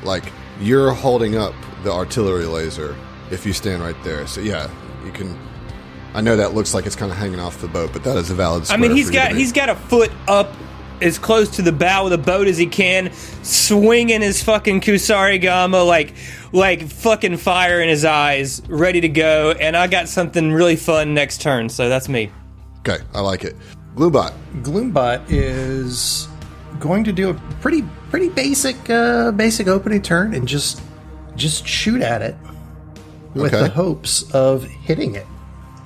like 0.02 0.24
you're 0.60 0.92
holding 0.92 1.36
up 1.36 1.54
the 1.84 1.90
artillery 1.90 2.44
laser 2.44 2.94
if 3.30 3.46
you 3.46 3.54
stand 3.54 3.82
right 3.82 3.96
there. 4.04 4.26
So 4.26 4.42
yeah, 4.42 4.70
you 5.06 5.12
can 5.12 5.38
I 6.14 6.20
know 6.20 6.36
that 6.36 6.52
looks 6.52 6.74
like 6.74 6.84
it's 6.84 6.96
kind 6.96 7.10
of 7.10 7.16
hanging 7.16 7.40
off 7.40 7.60
the 7.62 7.68
boat, 7.68 7.94
but 7.94 8.04
that 8.04 8.18
is 8.18 8.30
a 8.30 8.34
valid 8.34 8.70
I 8.70 8.76
mean, 8.76 8.90
he's 8.90 9.06
for 9.06 9.14
you 9.14 9.20
to 9.20 9.28
got 9.28 9.36
he's 9.36 9.52
got 9.52 9.70
a 9.70 9.74
foot 9.74 10.12
up 10.28 10.52
as 11.02 11.18
close 11.18 11.48
to 11.56 11.62
the 11.62 11.72
bow 11.72 12.04
of 12.04 12.10
the 12.10 12.18
boat 12.18 12.46
as 12.46 12.56
he 12.56 12.66
can, 12.66 13.12
swinging 13.42 14.20
his 14.22 14.42
fucking 14.42 14.80
Kusarigama 14.80 15.86
like 15.86 16.14
like 16.52 16.88
fucking 16.88 17.36
fire 17.38 17.80
in 17.80 17.88
his 17.88 18.04
eyes, 18.04 18.62
ready 18.68 19.00
to 19.00 19.08
go. 19.08 19.52
And 19.52 19.76
I 19.76 19.86
got 19.86 20.08
something 20.08 20.52
really 20.52 20.76
fun 20.76 21.14
next 21.14 21.40
turn, 21.40 21.68
so 21.68 21.88
that's 21.88 22.08
me. 22.08 22.30
Okay, 22.80 23.02
I 23.14 23.20
like 23.20 23.44
it. 23.44 23.56
Gloobot. 23.94 24.32
Gloombot 24.62 25.22
is 25.28 26.28
going 26.80 27.04
to 27.04 27.12
do 27.12 27.30
a 27.30 27.34
pretty 27.60 27.82
pretty 28.10 28.28
basic 28.30 28.76
uh, 28.90 29.30
basic 29.32 29.68
opening 29.68 30.00
turn 30.02 30.34
and 30.34 30.48
just 30.48 30.80
just 31.36 31.66
shoot 31.66 32.00
at 32.02 32.22
it 32.22 32.36
with 33.34 33.54
Okay. 33.54 33.62
the 33.64 33.68
hopes 33.70 34.30
of 34.32 34.64
hitting 34.64 35.14
it. 35.14 35.26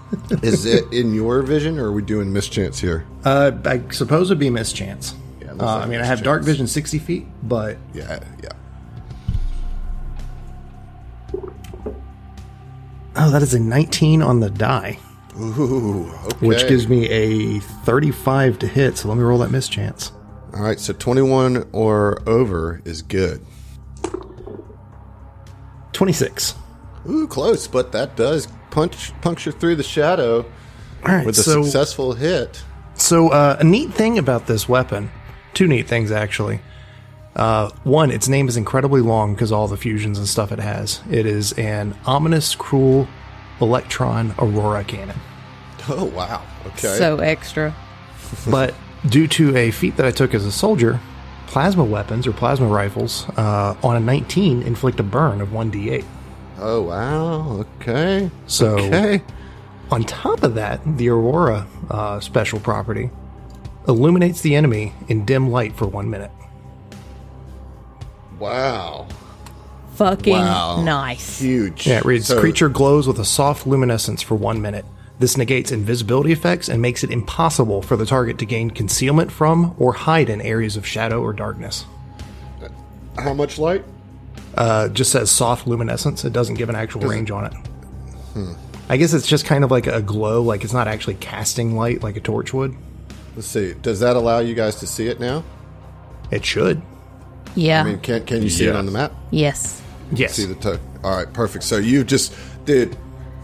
Is 0.43 0.67
it 0.67 0.93
in 0.93 1.15
your 1.15 1.43
vision 1.43 1.79
or 1.79 1.87
are 1.87 1.93
we 1.93 2.03
doing 2.03 2.33
mischance 2.33 2.79
here? 2.79 3.05
Uh, 3.25 3.53
I 3.65 3.83
suppose 3.91 4.29
it'd 4.31 4.39
be 4.39 4.51
mischance. 4.51 5.15
Yeah, 5.41 5.53
uh, 5.53 5.55
like 5.57 5.85
I 5.85 5.87
mean, 5.87 6.01
I 6.01 6.05
have 6.05 6.23
dark 6.23 6.43
vision 6.45 6.67
sixty 6.67 6.99
feet, 6.99 7.27
but 7.43 7.77
Yeah, 7.93 8.21
yeah. 8.43 8.51
oh, 13.17 13.31
that 13.31 13.43
is 13.43 13.55
a 13.55 13.59
nineteen 13.61 14.23
on 14.23 14.41
the 14.41 14.51
die, 14.51 14.99
Ooh, 15.41 16.11
okay. 16.25 16.47
which 16.47 16.69
gives 16.69 16.89
me 16.89 17.09
a 17.09 17.61
thirty-five 17.61 18.59
to 18.61 18.67
hit. 18.67 18.99
So 18.99 19.09
let 19.09 19.17
me 19.17 19.25
roll 19.25 19.39
that 19.39 19.51
mischance. 19.51 20.13
All 20.55 20.63
right, 20.63 20.81
so 20.81 20.95
21 20.95 21.69
or 21.73 22.27
over 22.27 22.81
is 22.87 23.03
good. 23.03 23.45
Twenty-six. 25.93 26.55
Ooh, 27.09 27.27
close, 27.29 27.69
but 27.69 27.93
that 27.93 28.17
does 28.17 28.49
punch 28.71 29.13
puncture 29.21 29.53
through 29.53 29.77
the 29.77 29.83
shadow 29.83 30.45
All 31.05 31.15
right, 31.15 31.27
with 31.27 31.39
a 31.39 31.43
so 31.43 31.63
successful 31.63 32.15
hit. 32.15 32.63
So, 32.95 33.29
uh, 33.29 33.57
a 33.61 33.65
neat 33.65 33.93
thing 33.93 34.19
about 34.19 34.47
this 34.47 34.69
weapon, 34.69 35.11
two 35.55 35.67
neat 35.67 35.87
things 35.87 36.11
actually. 36.11 36.61
Uh, 37.35 37.69
one, 37.85 38.11
its 38.11 38.29
name 38.29 38.49
is 38.49 38.57
incredibly 38.57 39.03
long 39.03 39.35
because 39.35 39.53
all 39.53 39.69
the 39.69 39.77
fusions 39.77 40.19
and 40.19 40.27
stuff 40.27 40.51
it 40.53 40.59
has. 40.59 41.03
It 41.11 41.27
is 41.27 41.53
an 41.53 41.95
ominous, 42.07 42.55
cruel 42.55 43.07
electron 43.61 44.35
aurora 44.39 44.85
cannon. 44.85 45.19
Oh 45.89 46.05
wow. 46.05 46.43
Okay. 46.67 46.97
So 46.97 47.19
extra. 47.19 47.75
but 48.51 48.75
due 49.09 49.29
to 49.29 49.57
a 49.57 49.71
feat 49.71 49.97
that 49.97 50.07
I 50.07 50.11
took 50.11 50.35
as 50.35 50.45
a 50.45 50.53
soldier, 50.53 51.01
plasma 51.47 51.85
weapons 51.85 52.27
or 52.27 52.33
plasma 52.33 52.67
rifles 52.67 53.29
uh, 53.37 53.77
on 53.83 53.97
a 53.97 54.01
19 54.01 54.63
inflict 54.63 54.99
a 55.01 55.03
burn 55.03 55.41
of 55.41 55.51
1d8. 55.51 56.05
Oh 56.59 56.83
wow. 56.83 57.65
Okay. 57.81 58.31
So, 58.47 58.79
Okay. 58.79 59.23
on 59.91 60.05
top 60.05 60.43
of 60.43 60.55
that, 60.55 60.81
the 60.99 61.09
aurora 61.09 61.67
uh, 61.91 62.21
special 62.21 62.59
property 62.61 63.11
illuminates 63.89 64.41
the 64.41 64.55
enemy 64.57 64.93
in 65.09 65.25
dim 65.25 65.51
light 65.51 65.75
for 65.77 65.87
one 65.87 66.11
minute. 66.11 66.31
Wow. 68.39 69.07
Fucking 69.95 70.35
Wow. 70.35 70.83
nice. 70.83 71.39
Huge. 71.39 71.87
Yeah, 71.87 71.99
it 71.99 72.05
reads 72.05 72.27
So- 72.27 72.39
Creature 72.41 72.69
glows 72.71 73.07
with 73.07 73.19
a 73.19 73.25
soft 73.25 73.67
luminescence 73.67 74.21
for 74.23 74.35
one 74.35 74.61
minute. 74.61 74.85
This 75.19 75.39
negates 75.39 75.73
invisibility 75.73 76.33
effects 76.33 76.69
and 76.69 76.83
makes 76.83 77.03
it 77.03 77.11
impossible 77.11 77.81
for 77.81 77.97
the 77.97 78.05
target 78.05 78.37
to 78.39 78.45
gain 78.45 78.69
concealment 78.71 79.33
from 79.33 79.75
or 79.79 79.95
hide 79.95 80.29
in 80.29 80.43
areas 80.43 80.77
of 80.77 80.87
shadow 80.87 81.23
or 81.23 81.33
darkness. 81.33 81.87
How 83.19 83.33
much 83.33 83.59
light? 83.59 83.83
Uh, 84.57 84.89
just 84.89 85.13
says 85.13 85.31
soft 85.31 85.67
luminescence. 85.67 86.25
It 86.25 86.33
doesn't 86.33 86.55
give 86.55 86.69
an 86.69 86.77
actual 86.77 87.03
Does 87.03 87.11
it- 87.11 87.15
range 87.15 87.31
on 87.31 87.45
it. 87.47 87.53
I 88.89 88.97
guess 88.99 89.13
it's 89.15 89.27
just 89.27 89.45
kind 89.47 89.65
of 89.65 89.71
like 89.71 89.87
a 89.87 90.01
glow, 90.01 90.43
like 90.43 90.63
it's 90.63 90.73
not 90.73 90.87
actually 90.89 91.15
casting 91.17 91.75
light 91.75 92.03
like 92.03 92.17
a 92.17 92.21
torch 92.21 92.53
would. 92.55 92.75
Let's 93.35 93.49
see. 93.49 93.75
Does 93.83 94.01
that 94.01 94.15
allow 94.17 94.39
you 94.39 94.55
guys 94.55 94.77
to 94.77 94.87
see 94.87 95.09
it 95.09 95.19
now? 95.19 95.43
It 96.31 96.45
should. 96.45 96.81
Yeah. 97.55 97.81
I 97.81 97.85
mean, 97.85 97.99
can 98.01 98.25
can 98.25 98.43
you 98.43 98.51
see 98.51 98.67
it 98.67 98.77
on 98.77 98.87
the 98.87 98.93
map? 98.93 99.13
yes. 99.31 99.83
Yes. 100.13 100.35
See 100.35 100.45
the 100.45 100.55
toe. 100.55 100.79
All 101.03 101.17
right, 101.17 101.31
perfect. 101.33 101.65
So 101.65 101.79
you 101.79 102.05
just 102.05 102.33
did 102.65 102.97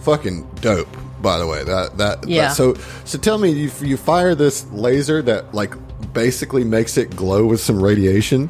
fucking 0.02 0.48
dope. 0.60 0.88
By 1.20 1.38
the 1.38 1.46
way, 1.46 1.64
that 1.64 1.98
that 1.98 2.28
Yeah. 2.28 2.48
that- 2.48 2.56
so 2.56 2.74
so 3.04 3.18
tell 3.18 3.38
me, 3.38 3.50
you 3.50 3.70
you 3.80 3.96
fire 3.96 4.34
this 4.36 4.64
laser 4.72 5.22
that 5.22 5.52
like 5.54 5.74
basically 6.12 6.62
makes 6.64 6.96
it 6.96 7.16
glow 7.16 7.46
with 7.46 7.60
some 7.60 7.82
radiation. 7.82 8.48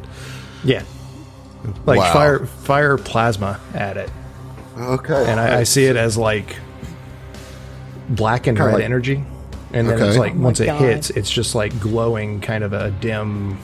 yeah. 0.64 0.82
Like 1.86 1.98
Wow. 2.00 2.12
fire 2.12 2.46
fire 2.46 2.96
plasma 2.98 3.60
at 3.74 3.96
it. 3.96 4.10
Okay. 4.78 5.24
And 5.30 5.38
I, 5.38 5.60
I 5.60 5.62
see 5.64 5.84
it 5.84 5.96
as 5.96 6.16
like 6.18 6.56
black 8.08 8.46
and 8.46 8.56
Kinda 8.56 8.64
red 8.68 8.74
like- 8.76 8.84
energy. 8.84 9.24
And 9.74 9.88
then 9.88 9.96
Okay. 9.96 10.08
it's 10.08 10.18
like 10.18 10.32
Oh 10.32 10.36
my 10.36 10.44
once 10.44 10.60
it 10.60 10.66
God. 10.66 10.80
hits, 10.82 11.10
it's 11.10 11.30
just 11.30 11.54
like 11.54 11.78
glowing 11.80 12.40
kind 12.40 12.62
of 12.62 12.72
a 12.74 12.90
dim 12.90 13.58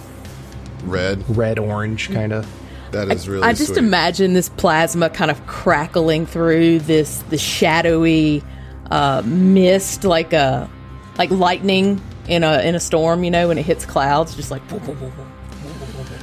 red. 0.84 1.22
red 1.36 1.58
orange 1.58 2.10
kind 2.10 2.32
of. 2.32 2.46
That 2.92 3.08
is 3.10 3.28
really. 3.28 3.42
I 3.42 3.52
just 3.52 3.74
sweet. 3.74 3.78
imagine 3.78 4.32
this 4.32 4.48
plasma 4.48 5.10
kind 5.10 5.30
of 5.30 5.46
crackling 5.46 6.24
through 6.24 6.78
this 6.80 7.18
the 7.28 7.36
shadowy 7.36 8.42
uh, 8.90 9.20
mist, 9.26 10.04
like 10.04 10.32
a 10.32 10.70
like 11.18 11.30
lightning 11.30 12.00
in 12.28 12.42
a 12.44 12.60
in 12.62 12.74
a 12.74 12.80
storm. 12.80 13.24
You 13.24 13.30
know, 13.30 13.48
when 13.48 13.58
it 13.58 13.66
hits 13.66 13.84
clouds, 13.84 14.34
just 14.34 14.50
like. 14.50 14.66
boom, 14.68 14.78
boom, 14.78 14.96
boom, 14.98 15.10
boom. 15.10 15.26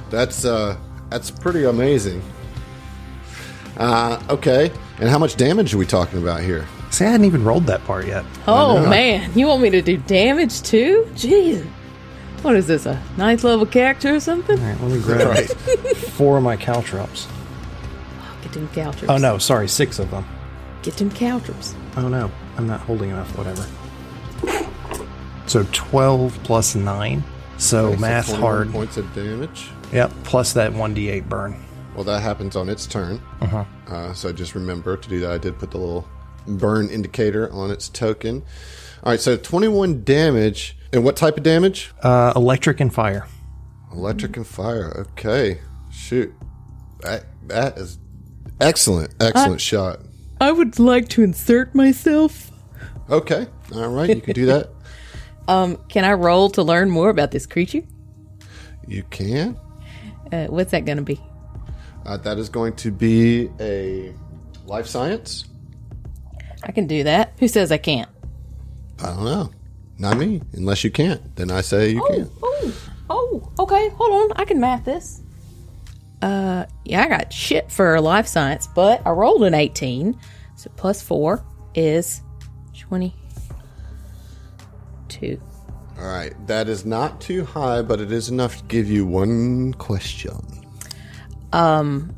That's 0.10 0.44
uh, 0.46 0.76
that's 1.16 1.32
pretty 1.32 1.64
amazing. 1.64 2.22
Uh, 3.78 4.22
okay, 4.30 4.70
and 5.00 5.08
how 5.08 5.18
much 5.18 5.38
damage 5.38 5.74
are 5.74 5.78
we 5.78 5.86
talking 5.86 6.22
about 6.22 6.42
here? 6.42 6.68
See, 6.92 7.06
I 7.06 7.12
hadn't 7.12 7.26
even 7.26 7.46
rolled 7.46 7.68
that 7.68 7.82
part 7.86 8.06
yet. 8.06 8.26
Oh 8.48 8.86
man, 8.90 9.32
you 9.34 9.48
want 9.48 9.62
me 9.62 9.70
to 9.70 9.82
do 9.82 9.96
damage 9.96 10.62
too? 10.62 11.08
Jeez. 11.14 11.66
What 12.42 12.58
is 12.58 12.68
this, 12.68 12.86
a 12.86 13.02
ninth 13.16 13.46
level 13.46 13.66
character 13.66 14.14
or 14.14 14.20
something? 14.20 14.60
All 14.60 14.66
right, 14.66 14.82
let 14.82 14.92
me 14.92 15.02
grab 15.02 15.38
four 15.96 16.38
of 16.38 16.44
my 16.44 16.58
caltrops. 16.58 17.30
Get 18.42 18.52
them 18.52 18.68
caltrops. 18.74 19.10
Oh 19.10 19.18
no, 19.18 19.38
sorry, 19.38 19.70
six 19.70 20.00
of 20.00 20.12
them. 20.12 20.26
Get 20.84 20.98
them 20.98 21.10
caltrops. 21.10 21.76
Oh 21.96 22.10
no, 22.10 22.30
I'm 22.58 22.68
not 22.68 22.82
holding 22.82 23.10
enough. 23.10 23.38
Whatever. 23.38 23.66
So 25.48 25.66
twelve 25.72 26.38
plus 26.44 26.76
nine. 26.76 27.24
So 27.58 27.86
Okay, 27.86 27.96
so 27.96 28.02
math 28.02 28.26
21 28.26 28.42
hard. 28.42 28.72
Points 28.72 28.98
of 28.98 29.14
damage. 29.16 29.70
Yep. 29.92 30.12
Plus 30.24 30.54
that 30.54 30.74
one 30.74 30.96
d8 30.96 31.28
burn. 31.30 31.56
Well, 31.96 32.04
that 32.04 32.22
happens 32.22 32.56
on 32.56 32.68
its 32.68 32.86
turn. 32.86 33.22
Uh-huh. 33.42 33.64
Uh, 33.88 34.14
so 34.14 34.34
just 34.34 34.54
remember 34.56 34.98
to 34.98 35.10
do 35.10 35.20
that. 35.22 35.32
I 35.32 35.38
did 35.38 35.58
put 35.58 35.72
the 35.72 35.78
little 35.78 36.08
burn 36.48 36.90
indicator 36.90 37.52
on 37.54 37.72
its 37.72 37.88
token. 37.90 38.44
All 39.04 39.12
right, 39.12 39.20
so 39.20 39.38
21 39.38 40.04
damage. 40.04 40.78
And 40.92 41.04
what 41.04 41.16
type 41.16 41.38
of 41.38 41.44
damage? 41.44 41.94
Uh, 42.02 42.34
electric 42.36 42.80
and 42.80 42.94
fire. 42.94 43.28
Electric 43.94 44.36
and 44.36 44.46
fire. 44.46 45.06
Okay. 45.12 45.60
Shoot. 45.92 46.34
That 47.02 47.26
that 47.48 47.78
is 47.78 47.98
excellent. 48.60 49.14
Excellent 49.22 49.62
shot. 49.62 50.00
I 50.42 50.52
would 50.52 50.80
like 50.80 51.08
to 51.10 51.24
insert 51.24 51.74
myself. 51.76 52.52
Okay. 53.10 53.48
All 53.74 53.88
right, 53.90 54.10
you 54.10 54.22
can 54.22 54.34
do 54.34 54.46
that. 54.48 54.70
Um, 55.48 55.78
can 55.90 56.04
I 56.04 56.14
roll 56.14 56.50
to 56.50 56.64
learn 56.64 56.90
more 56.90 57.10
about 57.10 57.30
this 57.30 57.46
creature? 57.46 57.84
You 58.88 59.04
can. 59.12 59.56
Uh, 60.36 60.48
what's 60.48 60.72
that 60.72 60.84
going 60.84 60.98
to 60.98 61.04
be? 61.04 61.22
Uh, 62.06 62.18
that 62.18 62.38
is 62.38 62.50
going 62.50 62.76
to 62.76 62.92
be 62.92 63.50
a 63.60 64.14
life 64.66 64.86
science. 64.86 65.46
I 66.64 66.74
can 66.74 66.88
do 66.88 67.04
that. 67.04 67.34
Who 67.40 67.48
says 67.48 67.72
I 67.72 67.78
can't? 67.78 68.10
I 69.00 69.06
don't 69.08 69.24
know. 69.24 69.52
Not 69.98 70.18
me. 70.18 70.42
Unless 70.54 70.84
you 70.84 70.92
can't, 70.92 71.34
then 71.38 71.50
I 71.52 71.62
say 71.62 71.92
you 71.92 72.06
can. 72.08 72.30
Oh, 72.44 72.74
oh, 73.10 73.50
okay. 73.60 73.88
Hold 73.90 74.12
on. 74.12 74.32
I 74.36 74.44
can 74.44 74.60
math 74.60 74.84
this. 74.84 75.22
Uh, 76.22 76.66
yeah, 76.84 77.04
I 77.04 77.08
got 77.08 77.32
shit 77.32 77.72
for 77.72 78.02
life 78.02 78.28
science, 78.28 78.68
but 78.68 79.02
I 79.06 79.12
rolled 79.12 79.44
an 79.44 79.54
18. 79.54 80.20
So 80.58 80.70
plus 80.76 81.02
four 81.02 81.46
is 81.76 82.22
22. 82.78 85.42
All 85.98 86.06
right. 86.06 86.34
That 86.48 86.68
is 86.68 86.86
not 86.86 87.22
too 87.22 87.46
high, 87.46 87.82
but 87.82 88.00
it 88.00 88.12
is 88.12 88.30
enough 88.30 88.58
to 88.58 88.64
give 88.66 88.90
you 88.90 89.06
one 89.06 89.74
question. 89.74 90.36
Um, 91.54 92.16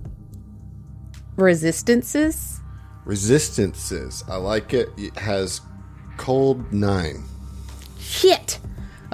resistances? 1.35 2.59
Resistances. 3.05 4.23
I 4.27 4.37
like 4.37 4.73
it. 4.73 4.89
It 4.97 5.15
has 5.17 5.61
cold 6.17 6.73
nine. 6.73 7.23
Shit. 7.99 8.59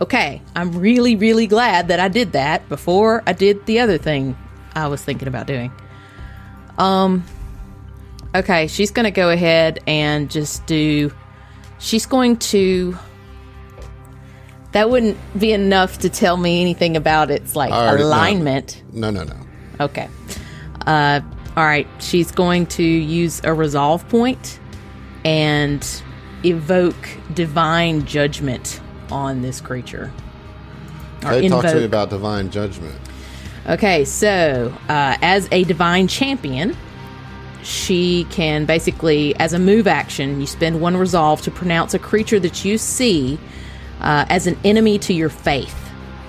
Okay, 0.01 0.41
I'm 0.55 0.71
really, 0.71 1.15
really 1.15 1.45
glad 1.45 1.89
that 1.89 1.99
I 1.99 2.07
did 2.07 2.31
that 2.31 2.67
before 2.67 3.21
I 3.27 3.33
did 3.33 3.65
the 3.67 3.79
other 3.79 3.97
thing 3.97 4.35
I 4.75 4.87
was 4.87 5.03
thinking 5.03 5.27
about 5.27 5.45
doing. 5.45 5.71
Um, 6.79 7.23
okay, 8.33 8.67
she's 8.67 8.89
going 8.89 9.03
to 9.03 9.11
go 9.11 9.29
ahead 9.29 9.79
and 9.85 10.31
just 10.31 10.65
do. 10.65 11.11
She's 11.79 12.05
going 12.05 12.37
to. 12.37 12.97
That 14.73 14.89
wouldn't 14.89 15.17
be 15.39 15.53
enough 15.53 15.99
to 15.99 16.09
tell 16.09 16.35
me 16.35 16.61
anything 16.61 16.97
about 16.97 17.31
its 17.31 17.55
like 17.55 17.71
already 17.71 18.03
alignment. 18.03 18.83
No, 18.91 19.09
no, 19.11 19.23
no. 19.23 19.37
Okay. 19.79 20.09
Uh, 20.85 21.21
all 21.55 21.63
right. 21.63 21.87
She's 21.99 22.31
going 22.31 22.65
to 22.67 22.83
use 22.83 23.39
a 23.43 23.53
resolve 23.53 24.07
point 24.09 24.59
and 25.23 25.85
evoke 26.43 27.07
divine 27.33 28.05
judgment 28.05 28.81
on 29.11 29.41
this 29.41 29.61
creature. 29.61 30.11
Or 31.23 31.33
Okay, 31.33 31.47
talk 31.47 31.65
to 31.65 31.75
me 31.75 31.85
about 31.85 32.09
divine 32.09 32.49
judgment. 32.49 32.95
Okay, 33.67 34.03
so 34.03 34.75
uh, 34.89 35.17
as 35.21 35.47
a 35.51 35.63
divine 35.63 36.07
champion, 36.07 36.75
she 37.61 38.25
can 38.25 38.65
basically, 38.65 39.35
as 39.37 39.53
a 39.53 39.59
move 39.59 39.87
action, 39.87 40.41
you 40.41 40.47
spend 40.47 40.81
one 40.81 40.97
resolve 40.97 41.41
to 41.43 41.51
pronounce 41.51 41.93
a 41.93 41.99
creature 41.99 42.39
that 42.39 42.65
you 42.65 42.77
see 42.77 43.39
uh, 44.03 44.25
as 44.29 44.47
an 44.47 44.57
enemy 44.63 44.99
to 44.99 45.13
your 45.13 45.29
faith 45.29 45.79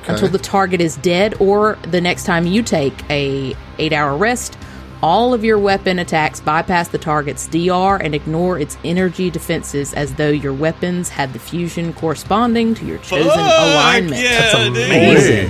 until 0.07 0.29
the 0.29 0.39
target 0.39 0.81
is 0.81 0.97
dead, 0.99 1.35
or 1.41 1.79
the 1.89 2.01
next 2.01 2.25
time 2.25 2.47
you 2.47 2.63
take 2.63 2.95
a 3.11 3.55
eight 3.79 3.93
hour 3.93 4.17
rest. 4.17 4.57
All 5.03 5.35
of 5.35 5.45
your 5.45 5.59
weapon 5.59 5.99
attacks 5.99 6.41
bypass 6.41 6.89
the 6.89 6.97
target's 6.99 7.47
DR 7.49 7.97
and 8.03 8.15
ignore 8.15 8.59
its 8.59 8.79
energy 8.85 9.29
defenses 9.29 9.93
as 9.93 10.15
though 10.15 10.31
your 10.31 10.55
weapons 10.55 11.11
had 11.11 11.35
the 11.35 11.39
fusion 11.39 11.93
corresponding 11.93 12.75
to 12.77 12.87
your 12.87 12.97
chosen 12.99 13.27
alignment. 13.39 14.17
That's 14.23 14.55
amazing. 14.55 15.49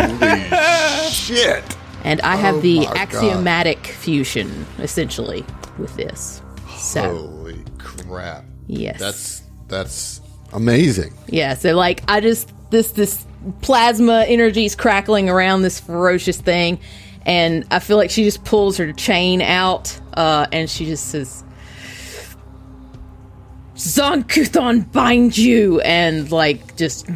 Shit. 1.10 1.76
And 2.02 2.20
I 2.22 2.34
have 2.36 2.56
Oh 2.56 2.60
the 2.60 2.78
my 2.80 2.84
God. 2.86 2.96
axiomatic 2.96 3.86
fusion, 3.86 4.66
essentially, 4.78 5.44
with 5.78 5.94
this. 5.96 6.42
So, 6.76 7.16
Holy 7.16 7.62
crap. 7.78 8.44
yes. 8.66 8.98
That's 8.98 9.42
that's 9.68 10.20
amazing. 10.54 11.12
yeah, 11.28 11.54
so 11.54 11.74
like 11.74 12.02
I 12.08 12.20
just 12.20 12.50
this 12.70 12.92
this 12.92 13.26
plasma 13.60 14.24
energy's 14.26 14.74
crackling 14.74 15.28
around 15.28 15.62
this 15.62 15.78
ferocious 15.78 16.40
thing 16.40 16.80
and 17.26 17.66
I 17.70 17.78
feel 17.78 17.98
like 17.98 18.10
she 18.10 18.24
just 18.24 18.42
pulls 18.44 18.78
her 18.78 18.90
chain 18.92 19.42
out 19.42 20.00
uh 20.14 20.46
and 20.50 20.68
she 20.70 20.86
just 20.86 21.08
says 21.08 21.44
Zon 23.76 24.24
Kuthon 24.24 24.90
bind 24.92 25.36
you 25.36 25.80
and 25.80 26.30
like 26.30 26.76
just. 26.76 27.06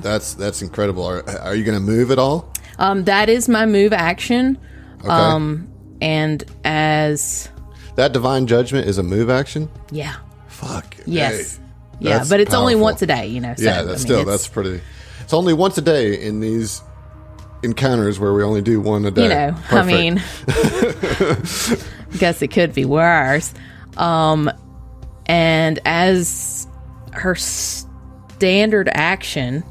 That's 0.00 0.34
that's 0.34 0.62
incredible. 0.62 1.04
Are, 1.04 1.28
are 1.40 1.54
you 1.54 1.64
going 1.64 1.78
to 1.78 1.84
move 1.84 2.10
at 2.10 2.18
all? 2.18 2.52
Um 2.78 3.04
that 3.04 3.28
is 3.28 3.48
my 3.48 3.66
move 3.66 3.92
action. 3.92 4.58
Okay. 5.00 5.08
Um 5.08 5.70
and 6.00 6.44
as 6.64 7.50
that 7.96 8.12
divine 8.12 8.46
judgment 8.46 8.86
is 8.88 8.98
a 8.98 9.02
move 9.02 9.28
action. 9.30 9.68
yeah. 9.90 10.16
Fuck. 10.48 10.96
Yes. 11.06 11.56
hey, 11.56 11.64
yeah, 12.00 12.18
that's 12.18 12.28
but 12.28 12.40
it's 12.40 12.54
only 12.54 12.74
once 12.74 13.02
a 13.02 13.06
day, 13.06 13.26
you 13.26 13.40
know. 13.40 13.54
So, 13.56 13.64
yeah, 13.64 13.80
I 13.80 13.82
that's 13.82 14.04
mean, 14.04 14.06
still 14.06 14.24
that's 14.24 14.48
pretty. 14.48 14.80
It's 15.20 15.34
only 15.34 15.52
once 15.52 15.76
a 15.78 15.82
day 15.82 16.20
in 16.20 16.40
these 16.40 16.82
encounters 17.62 18.18
where 18.18 18.32
we 18.32 18.42
only 18.42 18.62
do 18.62 18.80
one 18.80 19.04
a 19.04 19.10
day. 19.10 19.22
you 19.24 19.28
know. 19.28 19.54
I 19.56 19.62
Perfect. 19.68 19.86
mean, 19.86 20.14
guess 22.18 22.40
it 22.42 22.48
could 22.48 22.72
be 22.74 22.84
worse. 22.84 23.52
Um, 23.96 24.50
and 25.26 25.80
as 25.84 26.66
her 27.12 27.34
standard 27.34 28.88
action, 28.92 29.64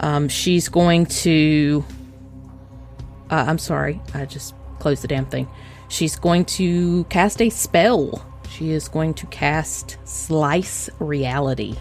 um, 0.00 0.28
she's 0.28 0.68
going 0.68 1.06
to. 1.06 1.84
Uh, 3.30 3.44
I'm 3.48 3.58
sorry, 3.58 4.00
I 4.12 4.26
just 4.26 4.54
closed 4.78 5.02
the 5.02 5.08
damn 5.08 5.26
thing. 5.26 5.48
She's 5.88 6.16
going 6.16 6.44
to 6.46 7.04
cast 7.04 7.40
a 7.40 7.48
spell. 7.50 8.26
She 8.52 8.72
is 8.72 8.88
going 8.88 9.14
to 9.14 9.26
cast 9.26 9.96
Slice 10.04 10.90
Reality. 10.98 11.74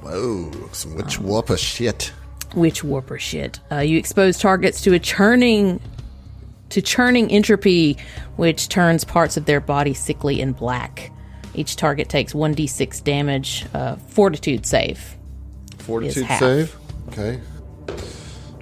Whoa, 0.00 0.50
some 0.72 0.94
witch 0.94 1.18
um, 1.18 1.56
shit. 1.56 2.12
Witch 2.54 2.82
warper 2.82 3.18
shit. 3.18 3.60
Uh, 3.70 3.80
you 3.80 3.98
expose 3.98 4.38
targets 4.38 4.80
to 4.82 4.94
a 4.94 4.98
churning 4.98 5.80
to 6.70 6.80
churning 6.80 7.30
entropy, 7.30 7.98
which 8.36 8.68
turns 8.68 9.04
parts 9.04 9.36
of 9.36 9.44
their 9.44 9.60
body 9.60 9.92
sickly 9.92 10.40
and 10.40 10.56
black. 10.56 11.12
Each 11.54 11.76
target 11.76 12.08
takes 12.08 12.32
1d6 12.32 13.04
damage. 13.04 13.66
Uh, 13.74 13.96
fortitude 13.96 14.64
save. 14.64 15.16
Fortitude 15.78 16.26
save? 16.38 16.74
Okay. 17.08 17.38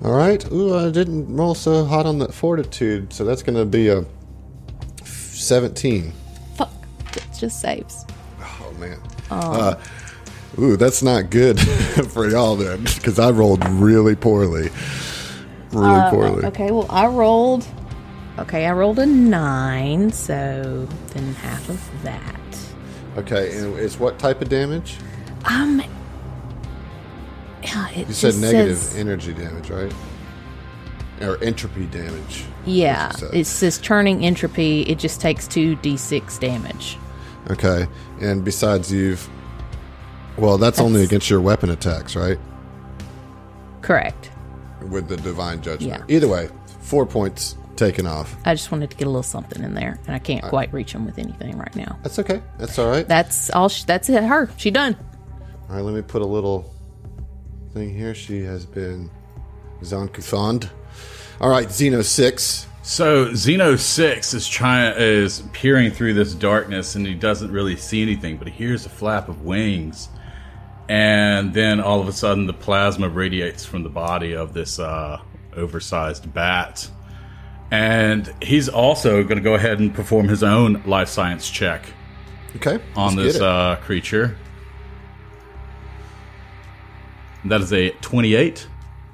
All 0.04 0.12
right. 0.12 0.44
Ooh, 0.50 0.74
I 0.74 0.90
didn't 0.90 1.34
roll 1.34 1.54
so 1.54 1.84
hot 1.84 2.06
on 2.06 2.18
that 2.18 2.34
fortitude, 2.34 3.12
so 3.12 3.24
that's 3.24 3.42
going 3.42 3.56
to 3.56 3.64
be 3.64 3.88
a 3.88 4.04
17. 5.04 6.12
It 7.16 7.26
just 7.38 7.60
saves. 7.60 8.06
Oh 8.40 8.74
man. 8.78 8.98
Oh. 9.30 9.52
Uh, 9.52 9.80
ooh, 10.58 10.76
that's 10.76 11.02
not 11.02 11.30
good 11.30 11.60
for 12.10 12.28
y'all 12.28 12.56
then, 12.56 12.84
because 12.84 13.18
I 13.18 13.30
rolled 13.30 13.66
really 13.68 14.16
poorly. 14.16 14.70
Really 15.72 15.86
uh, 15.86 16.10
poorly. 16.10 16.44
Okay, 16.46 16.70
well 16.70 16.86
I 16.90 17.06
rolled. 17.06 17.66
Okay, 18.38 18.66
I 18.66 18.72
rolled 18.72 18.98
a 18.98 19.06
nine, 19.06 20.10
so 20.10 20.88
then 21.08 21.34
half 21.34 21.68
of 21.68 22.02
that. 22.02 22.36
Okay, 23.16 23.56
and 23.58 23.78
it's 23.78 23.98
what 23.98 24.18
type 24.18 24.40
of 24.40 24.48
damage? 24.48 24.96
Um, 25.44 25.82
it 27.96 28.08
you 28.08 28.14
said 28.14 28.36
negative 28.36 28.78
says, 28.78 28.98
energy 28.98 29.32
damage, 29.32 29.70
right? 29.70 29.92
Or 31.20 31.42
entropy 31.42 31.86
damage. 31.86 32.44
Yeah, 32.66 33.08
That's 33.08 33.22
what 33.22 33.34
it 33.34 33.46
says 33.46 33.78
churning 33.78 34.24
entropy. 34.24 34.82
It 34.82 34.98
just 34.98 35.20
takes 35.20 35.46
2d6 35.46 36.40
damage. 36.40 36.98
Okay, 37.50 37.86
and 38.20 38.44
besides, 38.44 38.92
you've. 38.92 39.28
Well, 40.38 40.58
that's, 40.58 40.80
only 40.80 41.04
against 41.04 41.28
your 41.28 41.40
weapon 41.40 41.70
attacks, 41.70 42.16
right? 42.16 42.38
Correct. 43.82 44.30
With 44.88 45.08
the 45.08 45.16
divine 45.18 45.60
judgment. 45.60 46.04
Yeah. 46.08 46.16
Either 46.16 46.28
way, 46.28 46.48
four 46.80 47.04
points 47.04 47.56
taken 47.76 48.06
off. 48.06 48.36
I 48.44 48.54
just 48.54 48.70
wanted 48.70 48.90
to 48.90 48.96
get 48.96 49.06
a 49.06 49.10
little 49.10 49.22
something 49.22 49.62
in 49.62 49.74
there, 49.74 49.98
and 50.06 50.14
I 50.14 50.18
can't 50.18 50.44
quite 50.44 50.72
reach 50.72 50.92
him 50.92 51.04
with 51.04 51.18
anything 51.18 51.58
right 51.58 51.74
now. 51.76 51.98
That's 52.02 52.18
okay. 52.18 52.42
That's 52.58 52.78
all 52.78 52.88
right. 52.88 53.06
That's 53.06 53.50
all. 53.50 53.68
She, 53.68 53.84
that's 53.84 54.08
it. 54.08 54.22
Her. 54.22 54.50
She 54.56 54.70
done. 54.70 54.96
All 55.68 55.76
right, 55.76 55.84
let 55.84 55.94
me 55.94 56.02
put 56.02 56.22
a 56.22 56.26
little 56.26 56.72
thing 57.72 57.94
here. 57.94 58.14
She 58.14 58.42
has 58.42 58.64
been 58.64 59.10
Zancuthond. 59.82 60.70
All 61.42 61.50
right, 61.50 61.66
Xeno 61.66 62.04
6. 62.04 62.68
So 62.84 63.26
Xeno 63.28 63.78
Six 63.78 64.34
is 64.34 64.48
trying 64.48 64.94
is 64.96 65.42
peering 65.52 65.90
through 65.92 66.14
this 66.14 66.34
darkness, 66.34 66.94
and 66.96 67.06
he 67.06 67.14
doesn't 67.14 67.50
really 67.52 67.76
see 67.76 68.02
anything, 68.02 68.36
but 68.38 68.48
he 68.48 68.52
hears 68.54 68.86
a 68.86 68.88
flap 68.88 69.28
of 69.28 69.42
wings, 69.42 70.08
and 70.88 71.54
then 71.54 71.80
all 71.80 72.00
of 72.00 72.08
a 72.08 72.12
sudden 72.12 72.46
the 72.46 72.52
plasma 72.52 73.08
radiates 73.08 73.64
from 73.64 73.84
the 73.84 73.88
body 73.88 74.34
of 74.34 74.52
this 74.52 74.80
uh, 74.80 75.20
oversized 75.56 76.32
bat, 76.34 76.90
and 77.70 78.32
he's 78.42 78.68
also 78.68 79.22
going 79.22 79.36
to 79.38 79.42
go 79.44 79.54
ahead 79.54 79.78
and 79.78 79.94
perform 79.94 80.26
his 80.26 80.42
own 80.42 80.82
life 80.84 81.08
science 81.08 81.48
check 81.50 81.84
Okay. 82.56 82.80
on 82.96 83.14
this 83.14 83.40
uh, 83.40 83.76
creature. 83.82 84.36
That 87.44 87.60
is 87.60 87.72
a 87.72 87.90
twenty-eight. 88.00 88.66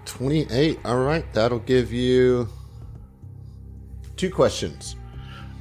28. 0.08 0.80
All 0.84 0.98
right, 0.98 1.24
that'll 1.32 1.58
give 1.60 1.92
you 1.92 2.48
two 4.16 4.30
questions. 4.30 4.96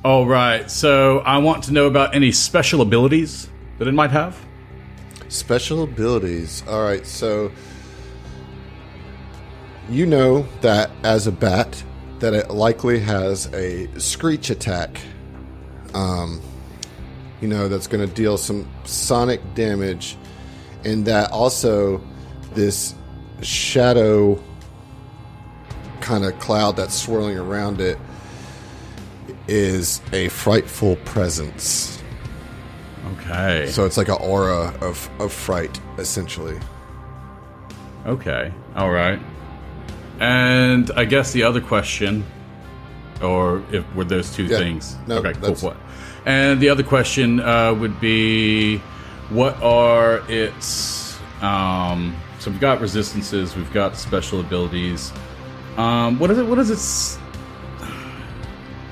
All 0.04 0.26
right, 0.26 0.72
so 0.72 1.20
I 1.20 1.38
want 1.38 1.66
to 1.66 1.74
know 1.74 1.86
about 1.86 2.16
any 2.16 2.32
special 2.32 2.82
abilities 2.82 3.50
that 3.78 3.88
it 3.88 3.94
might 3.94 4.12
have. 4.12 4.40
Special 5.28 5.84
abilities. 5.84 6.64
All 6.68 6.82
right, 6.82 7.06
so 7.06 7.52
you 9.90 10.06
know 10.06 10.48
that 10.62 10.90
as 11.04 11.28
a 11.28 11.32
bat, 11.32 11.84
that 12.20 12.34
it 12.34 12.50
likely 12.50 13.00
has 13.00 13.54
a 13.54 13.88
screech 14.00 14.50
attack. 14.50 15.00
Um, 15.94 16.42
you 17.42 17.48
know 17.48 17.68
that's 17.68 17.88
going 17.88 18.08
to 18.08 18.14
deal 18.14 18.38
some 18.38 18.68
sonic 18.86 19.42
damage, 19.56 20.18
and 20.86 21.06
that 21.06 21.32
also 21.32 22.02
this 22.54 22.96
shadow 23.42 24.42
kind 26.02 26.26
of 26.26 26.38
cloud 26.40 26.76
that's 26.76 26.96
swirling 26.96 27.38
around 27.38 27.82
it 27.82 27.98
is 29.48 30.02
a 30.14 30.30
frightful 30.30 30.96
presence. 30.98 32.02
Okay. 33.20 33.68
So 33.72 33.86
it's 33.86 33.98
like 33.98 34.10
an 34.10 34.18
aura 34.20 34.74
of, 34.82 35.10
of 35.20 35.32
fright, 35.32 35.80
essentially. 35.98 36.58
Okay. 38.06 38.52
All 38.76 38.92
right. 38.92 39.20
And 40.20 40.90
I 40.96 41.06
guess 41.06 41.32
the 41.32 41.44
other 41.44 41.62
question, 41.62 42.24
or 43.22 43.64
if 43.72 43.86
were 43.96 44.04
those 44.06 44.34
two 44.34 44.46
Yeah. 44.46 44.58
things? 44.58 44.96
No, 45.08 45.18
okay. 45.18 45.34
Cool. 45.34 45.56
What? 45.56 45.78
And 46.26 46.60
the 46.60 46.70
other 46.70 46.84
question 46.84 47.40
uh, 47.40 47.74
would 47.74 48.00
be, 48.00 48.78
what 49.30 49.62
are 49.62 50.22
its? 50.30 51.18
Um, 51.42 52.16
so 52.40 52.52
we've 52.52 52.60
got 52.60 52.82
resistances, 52.82 53.56
we've 53.56 53.72
got 53.74 53.98
special 53.98 54.40
abilities. 54.40 55.12
Um, 55.78 56.18
what 56.20 56.32
is 56.32 56.38
it? 56.38 56.46
What 56.46 56.60
is 56.60 56.70
its? 56.70 57.18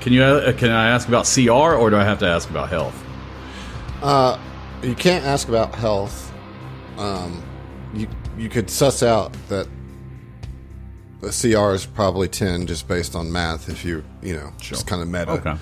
Can 0.00 0.12
you 0.12 0.22
uh, 0.22 0.52
can 0.52 0.70
I 0.70 0.88
ask 0.90 1.08
about 1.08 1.26
CR 1.32 1.50
or 1.74 1.90
do 1.90 1.96
I 1.96 2.04
have 2.04 2.18
to 2.20 2.26
ask 2.26 2.48
about 2.48 2.68
health? 2.68 3.02
Uh, 4.02 4.38
you 4.82 4.94
can't 4.94 5.24
ask 5.24 5.48
about 5.48 5.74
health. 5.74 6.32
Um, 6.96 7.42
you 7.92 8.06
you 8.38 8.48
could 8.48 8.70
suss 8.70 9.02
out 9.02 9.32
that 9.48 9.66
the 11.20 11.28
CR 11.30 11.74
is 11.74 11.86
probably 11.86 12.28
ten 12.28 12.66
just 12.66 12.86
based 12.86 13.16
on 13.16 13.32
math. 13.32 13.68
If 13.68 13.84
you 13.84 14.04
you 14.22 14.34
know 14.36 14.52
just 14.60 14.86
kind 14.86 15.02
of 15.02 15.08
meta. 15.08 15.32
Okay. 15.32 15.56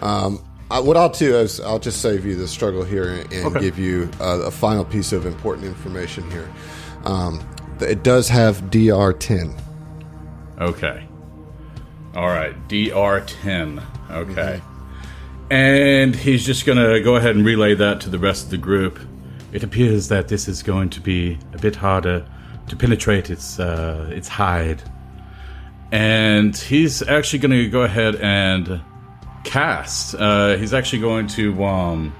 Um, 0.00 0.42
I, 0.70 0.80
what 0.80 0.96
I'll 0.96 1.10
do 1.10 1.36
is 1.36 1.60
I'll 1.60 1.78
just 1.78 2.00
save 2.02 2.24
you 2.24 2.34
the 2.34 2.48
struggle 2.48 2.82
here 2.84 3.10
and, 3.10 3.32
and 3.32 3.46
Okay. 3.46 3.60
give 3.60 3.78
you 3.78 4.08
uh, 4.18 4.40
a 4.40 4.50
final 4.50 4.84
piece 4.84 5.12
of 5.12 5.24
important 5.26 5.66
information 5.66 6.28
here. 6.30 6.50
Um, 7.04 7.46
it 7.80 8.02
does 8.02 8.28
have 8.28 8.70
DR 8.70 9.12
ten. 9.12 9.54
Okay. 10.58 11.06
All 12.14 12.28
right. 12.28 12.54
DR10. 12.68 13.82
Okay. 14.10 14.60
And 15.50 16.14
he's 16.14 16.46
just 16.46 16.64
going 16.64 16.78
to 16.78 17.00
go 17.02 17.16
ahead 17.16 17.36
and 17.36 17.44
relay 17.44 17.74
that 17.74 18.00
to 18.02 18.10
the 18.10 18.18
rest 18.18 18.44
of 18.44 18.50
the 18.50 18.56
group. 18.58 18.98
It 19.52 19.62
appears 19.62 20.08
that 20.08 20.28
this 20.28 20.48
is 20.48 20.62
going 20.62 20.90
to 20.90 21.00
be 21.00 21.38
a 21.52 21.58
bit 21.58 21.76
harder 21.76 22.26
to 22.68 22.76
penetrate 22.76 23.30
its 23.30 23.58
uh, 23.58 24.10
its 24.12 24.28
hide. 24.28 24.82
And 25.92 26.56
he's 26.56 27.02
actually 27.02 27.40
going 27.40 27.52
to 27.52 27.68
go 27.68 27.82
ahead 27.82 28.16
and 28.16 28.80
cast. 29.44 30.14
Uh, 30.14 30.56
he's 30.56 30.74
actually 30.74 31.00
going 31.00 31.26
to 31.28 31.64
um, 31.64 32.14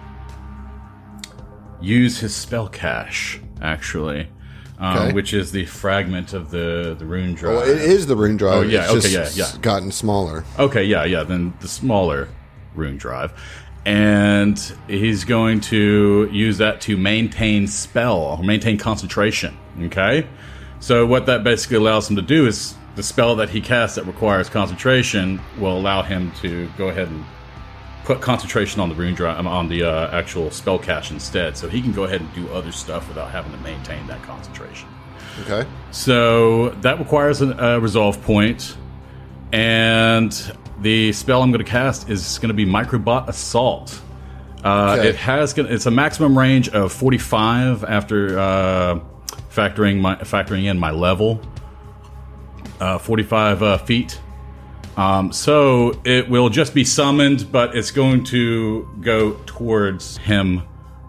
use 1.81 2.19
his 2.19 2.35
spell 2.35 2.69
cache, 2.69 3.41
actually, 3.61 4.29
um, 4.79 4.97
Okay. 4.99 5.13
which 5.13 5.33
is 5.33 5.53
the 5.53 5.65
fragment 5.67 6.33
of 6.33 6.51
the 6.51 6.97
the 6.99 7.05
rune 7.07 7.35
drive. 7.35 7.57
Well, 7.57 7.69
it 7.69 7.79
is 7.79 8.07
the 8.07 8.17
rune 8.17 8.37
drive. 8.37 8.55
Oh, 8.55 8.63
yeah, 8.63 8.85
It's 8.85 9.07
okay, 9.07 9.15
just 9.15 9.37
yeah, 9.37 9.47
yeah. 9.53 9.61
Gotten 9.61 9.93
smaller. 9.93 10.45
Okay, 10.59 10.85
yeah, 10.85 11.05
yeah. 11.05 11.23
Then 11.23 11.55
the 11.61 11.69
smaller 11.69 12.29
rune 12.75 12.97
drive, 12.97 13.33
and 13.87 14.59
he's 14.89 15.25
going 15.25 15.61
to 15.61 16.29
use 16.33 16.59
that 16.59 16.81
to 16.83 16.97
maintain 16.97 17.67
spell, 17.67 18.39
maintain 18.43 18.79
concentration. 18.79 19.57
Okay, 19.83 20.27
so 20.81 21.07
what 21.07 21.27
that 21.27 21.45
basically 21.45 21.77
allows 21.77 22.09
him 22.11 22.17
to 22.17 22.23
do 22.23 22.47
is 22.47 22.75
the 22.97 23.03
spell 23.03 23.35
that 23.37 23.51
he 23.51 23.61
casts 23.61 23.97
that 23.97 24.07
requires 24.07 24.49
concentration 24.49 25.41
will 25.59 25.77
allow 25.77 26.03
him 26.03 26.31
to 26.43 26.69
go 26.79 26.89
ahead 26.89 27.09
and 27.09 27.25
put 28.05 28.21
concentration 28.21 28.81
on 28.81 28.89
the 28.89 28.95
rune 28.95 29.15
drive 29.15 29.39
um, 29.39 29.47
on 29.47 29.69
the 29.69 29.83
uh, 29.83 30.11
actual 30.11 30.51
spell 30.51 30.79
cache 30.79 31.11
instead, 31.11 31.57
so 31.57 31.69
he 31.69 31.81
can 31.81 31.93
go 31.93 32.05
ahead 32.05 32.21
and 32.21 32.33
do 32.35 32.49
other 32.53 32.71
stuff 32.71 33.09
without 33.09 33.31
having 33.31 33.53
to 33.53 33.59
maintain 33.59 34.07
that 34.07 34.23
concentration. 34.23 34.89
Okay. 35.43 35.69
So 35.91 36.71
that 36.83 36.99
requires 36.99 37.41
a 37.43 37.81
resolve 37.81 38.23
point, 38.23 38.77
and 39.53 40.33
the 40.81 41.13
spell 41.13 41.43
I'm 41.43 41.51
going 41.51 41.65
to 41.65 41.71
cast 41.71 42.09
is 42.11 42.39
going 42.39 42.49
to 42.49 42.55
be 42.55 42.67
Microbot 42.67 43.29
Assault. 43.29 44.01
Uh, 44.63 44.97
Okay. 44.99 45.09
It 45.11 45.17
has 45.17 45.57
it's 45.59 45.87
a 45.87 45.91
maximum 45.91 46.39
range 46.39 46.69
of 46.71 46.93
45 46.93 47.85
after 47.85 48.39
uh, 48.39 49.01
factoring 49.51 50.01
my 50.01 50.17
factoring 50.17 50.65
in 50.65 50.79
my 50.79 50.91
level, 50.91 51.41
uh, 52.81 52.99
45 52.99 53.63
uh, 53.63 53.79
feet. 53.79 54.21
Um, 54.97 55.33
so 55.33 56.01
it 56.05 56.29
will 56.29 56.49
just 56.49 56.75
be 56.75 56.85
summoned, 56.85 57.51
but 57.51 57.77
it's 57.77 57.91
going 57.91 58.25
to 58.25 58.89
go 59.01 59.33
towards 59.47 60.19
him 60.19 60.63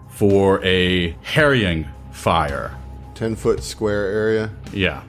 for 0.08 0.64
a 0.64 1.10
harrying 1.22 1.86
fire. 2.10 2.76
Ten 3.14 3.36
foot 3.36 3.62
square 3.62 4.06
area. 4.06 4.50
Yeah. 4.72 5.02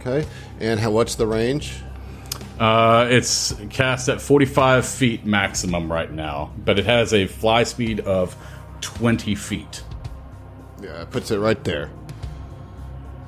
Okay. 0.00 0.26
And 0.60 0.78
how, 0.78 0.90
what's 0.90 1.14
the 1.14 1.26
range? 1.26 1.74
Uh, 2.58 3.06
it's 3.10 3.54
cast 3.70 4.08
at 4.08 4.20
45 4.20 4.86
feet 4.86 5.24
maximum 5.24 5.90
right 5.90 6.12
now, 6.12 6.52
but 6.64 6.78
it 6.78 6.84
has 6.84 7.12
a 7.12 7.26
fly 7.26 7.64
speed 7.64 8.00
of 8.00 8.36
20 8.80 9.34
feet. 9.34 9.82
Yeah, 10.80 11.02
it 11.02 11.10
puts 11.10 11.30
it 11.30 11.38
right 11.38 11.62
there. 11.64 11.90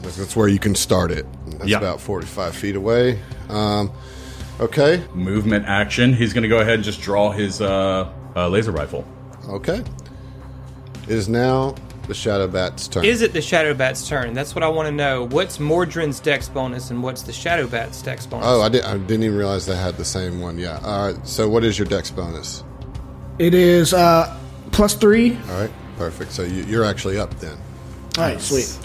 That's, 0.06 0.16
that's 0.18 0.36
where 0.36 0.48
you 0.48 0.58
can 0.58 0.74
start 0.74 1.10
it. 1.10 1.26
That's 1.58 1.66
Yeah. 1.66 1.78
about 1.78 2.00
45 2.00 2.54
feet 2.54 2.76
away. 2.76 3.18
Um, 3.48 3.90
okay. 4.60 5.02
Movement 5.14 5.66
action. 5.66 6.12
He's 6.14 6.32
going 6.32 6.42
to 6.42 6.48
go 6.48 6.60
ahead 6.60 6.74
and 6.74 6.84
just 6.84 7.00
draw 7.02 7.32
his 7.32 7.60
uh, 7.60 8.10
uh, 8.36 8.48
laser 8.48 8.70
rifle. 8.70 9.04
Okay. 9.48 9.82
It 11.04 11.10
is 11.10 11.28
now 11.28 11.74
the 12.06 12.14
Shadow 12.14 12.46
Bat's 12.46 12.86
turn. 12.86 13.04
Is 13.04 13.20
it 13.22 13.32
the 13.32 13.42
Shadow 13.42 13.74
Bat's 13.74 14.08
turn? 14.08 14.32
That's 14.32 14.54
what 14.54 14.62
I 14.62 14.68
want 14.68 14.86
to 14.86 14.92
know. 14.92 15.26
What's 15.26 15.58
Mordrin's 15.58 16.20
dex 16.20 16.48
bonus 16.48 16.90
and 16.90 17.02
what's 17.02 17.22
the 17.22 17.32
Shadow 17.32 17.66
Bat's 17.66 18.00
dex 18.00 18.26
bonus? 18.26 18.46
oh, 18.48 18.62
I, 18.62 18.68
did, 18.68 18.84
I 18.84 18.96
didn't 18.96 19.24
even 19.24 19.36
realize 19.36 19.66
they 19.66 19.76
had 19.76 19.96
the 19.96 20.04
same 20.04 20.40
one. 20.40 20.56
Yeah. 20.58 20.78
All 20.84 21.12
right. 21.12 21.26
So, 21.26 21.48
what 21.48 21.64
is 21.64 21.78
your 21.78 21.86
dex 21.88 22.10
bonus? 22.10 22.62
It 23.40 23.54
is 23.54 23.92
uh, 23.92 24.38
plus 24.70 24.94
three. 24.94 25.36
All 25.50 25.60
right. 25.60 25.70
Perfect. 25.98 26.30
So, 26.30 26.42
you, 26.42 26.62
you're 26.64 26.84
actually 26.84 27.18
up 27.18 27.34
then. 27.40 27.56
All 28.18 28.24
right, 28.24 28.40
sweet. 28.40 28.78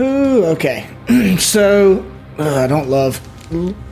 Ooh, 0.00 0.44
okay. 0.46 0.88
so 1.38 2.04
uh, 2.38 2.56
I 2.56 2.66
don't 2.66 2.88
love 2.88 3.20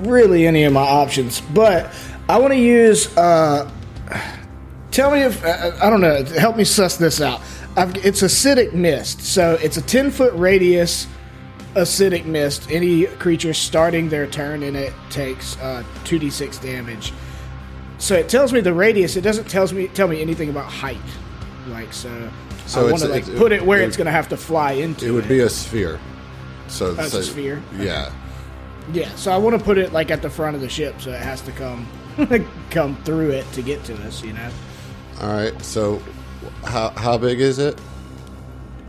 really 0.00 0.46
any 0.46 0.64
of 0.64 0.72
my 0.72 0.80
options, 0.80 1.40
but 1.40 1.92
I 2.28 2.38
want 2.38 2.52
to 2.52 2.58
use. 2.58 3.14
Uh, 3.16 3.70
tell 4.90 5.10
me 5.10 5.22
if 5.22 5.44
uh, 5.44 5.72
I 5.82 5.90
don't 5.90 6.00
know. 6.00 6.24
Help 6.24 6.56
me 6.56 6.64
suss 6.64 6.96
this 6.96 7.20
out. 7.20 7.40
I've, 7.76 7.94
it's 8.04 8.22
acidic 8.22 8.72
mist, 8.72 9.20
so 9.20 9.58
it's 9.62 9.76
a 9.76 9.82
ten 9.82 10.10
foot 10.10 10.32
radius 10.34 11.06
acidic 11.74 12.24
mist. 12.24 12.70
Any 12.70 13.06
creature 13.06 13.54
starting 13.54 14.08
their 14.08 14.26
turn 14.26 14.62
in 14.62 14.76
it 14.76 14.92
takes 15.10 15.56
uh, 15.58 15.84
two 16.04 16.18
d 16.18 16.30
six 16.30 16.58
damage. 16.58 17.12
So 17.98 18.14
it 18.14 18.28
tells 18.30 18.52
me 18.52 18.60
the 18.60 18.72
radius. 18.72 19.16
It 19.16 19.20
doesn't 19.20 19.48
tells 19.48 19.72
me 19.72 19.88
tell 19.88 20.08
me 20.08 20.22
anything 20.22 20.48
about 20.48 20.70
height. 20.72 20.98
Like 21.68 21.92
so, 21.92 22.30
So 22.66 22.86
I 22.86 22.90
want 22.90 23.02
to 23.02 23.08
like 23.08 23.22
it's- 23.24 23.38
put 23.38 23.52
it 23.52 23.64
where 23.64 23.80
it- 23.80 23.88
it's 23.88 23.96
going 23.96 24.06
to 24.06 24.12
have 24.12 24.28
to 24.28 24.36
fly 24.36 24.72
into. 24.72 25.06
It 25.06 25.10
would 25.10 25.28
be 25.28 25.40
a 25.40 25.48
sphere. 25.48 25.98
So, 26.68 26.94
it's 26.98 27.12
so- 27.12 27.18
a 27.18 27.22
sphere? 27.22 27.62
Yeah. 27.78 28.12
Yeah, 28.92 29.08
so 29.14 29.30
I 29.30 29.36
want 29.36 29.56
to 29.58 29.64
put 29.64 29.78
it 29.78 29.92
like 29.92 30.10
at 30.10 30.20
the 30.22 30.30
front 30.30 30.56
of 30.56 30.62
the 30.62 30.68
ship, 30.68 31.00
so 31.00 31.10
it 31.12 31.20
has 31.20 31.40
to 31.42 31.52
come 31.52 31.86
come 32.70 32.96
through 33.04 33.30
it 33.30 33.50
to 33.52 33.62
get 33.62 33.84
to 33.84 33.94
us. 34.06 34.22
You 34.24 34.32
know, 34.32 34.50
All 35.20 35.28
right. 35.32 35.60
So, 35.62 36.02
how 36.64 36.90
how 36.90 37.16
big 37.18 37.40
is 37.40 37.58
it? 37.58 37.78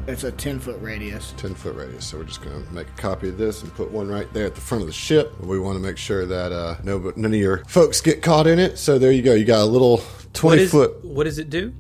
it's 0.08 0.24
a 0.24 0.32
ten 0.32 0.60
foot 0.60 0.82
radius. 0.82 1.34
10 1.38 1.54
foot 1.54 1.76
radius. 1.76 2.06
So 2.06 2.18
we're 2.18 2.24
just 2.24 2.42
going 2.42 2.66
to 2.66 2.74
make 2.74 2.88
a 2.90 3.02
copy 3.02 3.30
of 3.30 3.38
this 3.38 3.62
and 3.62 3.72
put 3.76 3.92
one 3.92 4.08
right 4.10 4.32
there 4.34 4.46
at 4.48 4.56
the 4.56 4.62
front 4.62 4.82
of 4.82 4.88
the 4.88 4.94
ship. 4.94 5.40
We 5.40 5.60
want 5.60 5.78
to 5.78 5.82
make 5.82 5.98
sure 5.98 6.26
that 6.26 6.52
uh, 6.52 6.78
no, 6.84 6.98
but 6.98 7.18
none 7.18 7.32
of 7.34 7.40
your 7.40 7.64
folks 7.66 8.02
get 8.02 8.24
caught 8.24 8.48
in 8.48 8.58
it. 8.58 8.80
So 8.80 8.98
there 8.98 9.12
you 9.12 9.22
go. 9.22 9.34
You 9.36 9.46
got 9.46 9.62
a 9.62 9.66
little 9.66 10.02
20 10.34 10.64
is 10.64 10.72
foot. 10.72 11.06
what 11.06 11.26
does 11.26 11.38
it 11.38 11.50
do? 11.52 11.74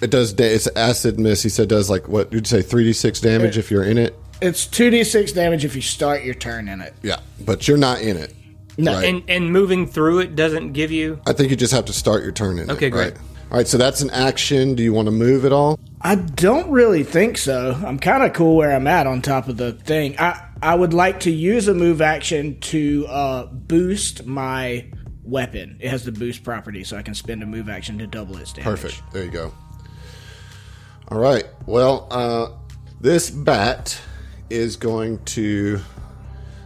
It 0.00 0.10
does. 0.10 0.32
Da- 0.32 0.52
it's 0.54 0.66
acid 0.76 1.18
miss. 1.20 1.42
He 1.42 1.48
said 1.48 1.68
does 1.68 1.90
like 1.90 2.08
what? 2.08 2.32
You'd 2.32 2.46
say 2.46 2.62
3d6 2.62 3.20
damage 3.22 3.58
if 3.58 3.70
you're 3.70 3.84
in 3.84 3.98
it? 3.98 4.16
It's 4.40 4.66
two 4.66 4.88
d 4.90 5.04
six 5.04 5.32
damage 5.32 5.64
if 5.64 5.76
you 5.76 5.82
start 5.82 6.24
your 6.24 6.34
turn 6.34 6.68
in 6.68 6.80
it. 6.80 6.94
Yeah, 7.02 7.20
but 7.44 7.68
you're 7.68 7.76
not 7.76 8.00
in 8.00 8.16
it. 8.16 8.34
No, 8.78 8.94
Right. 8.94 9.04
And 9.08 9.22
and 9.28 9.52
moving 9.52 9.86
through 9.86 10.20
it 10.20 10.34
doesn't 10.34 10.72
give 10.72 10.90
you. 10.90 11.20
I 11.26 11.32
think 11.34 11.50
you 11.50 11.56
just 11.56 11.72
have 11.74 11.84
to 11.86 11.92
start 11.92 12.22
your 12.22 12.32
turn 12.32 12.58
in 12.58 12.70
it. 12.70 12.72
Okay, 12.72 12.88
great. 12.88 13.12
Right? 13.14 13.20
All 13.50 13.56
right. 13.58 13.68
So 13.68 13.76
that's 13.76 14.00
an 14.00 14.10
action. 14.10 14.74
Do 14.74 14.82
you 14.82 14.94
want 14.94 15.06
to 15.06 15.12
move 15.12 15.44
at 15.44 15.52
all? 15.52 15.78
I 16.00 16.14
don't 16.14 16.70
really 16.70 17.02
think 17.02 17.36
so. 17.36 17.78
I'm 17.84 17.98
kind 17.98 18.22
of 18.22 18.32
cool 18.32 18.56
where 18.56 18.72
I'm 18.74 18.86
at 18.86 19.06
on 19.06 19.20
top 19.20 19.48
of 19.48 19.58
the 19.58 19.72
thing. 19.72 20.16
I 20.18 20.42
I 20.62 20.74
would 20.74 20.94
like 20.94 21.20
to 21.20 21.30
use 21.30 21.68
a 21.68 21.74
move 21.74 22.00
action 22.00 22.58
to 22.60 23.06
uh, 23.08 23.46
boost 23.46 24.24
my 24.24 24.86
weapon. 25.22 25.76
It 25.80 25.90
has 25.90 26.04
the 26.04 26.12
boost 26.12 26.44
property, 26.44 26.84
so 26.84 26.96
I 26.96 27.02
can 27.02 27.14
spend 27.14 27.42
a 27.42 27.46
move 27.46 27.68
action 27.68 27.98
to 27.98 28.06
double 28.06 28.38
its 28.38 28.52
damage. 28.54 28.64
Perfect. 28.64 29.02
There 29.12 29.24
you 29.24 29.30
go. 29.30 29.52
All 31.10 31.18
right. 31.18 31.44
Well, 31.66 32.06
uh, 32.10 32.50
this 33.00 33.30
bat 33.30 33.98
is 34.48 34.76
going 34.76 35.22
to. 35.26 35.80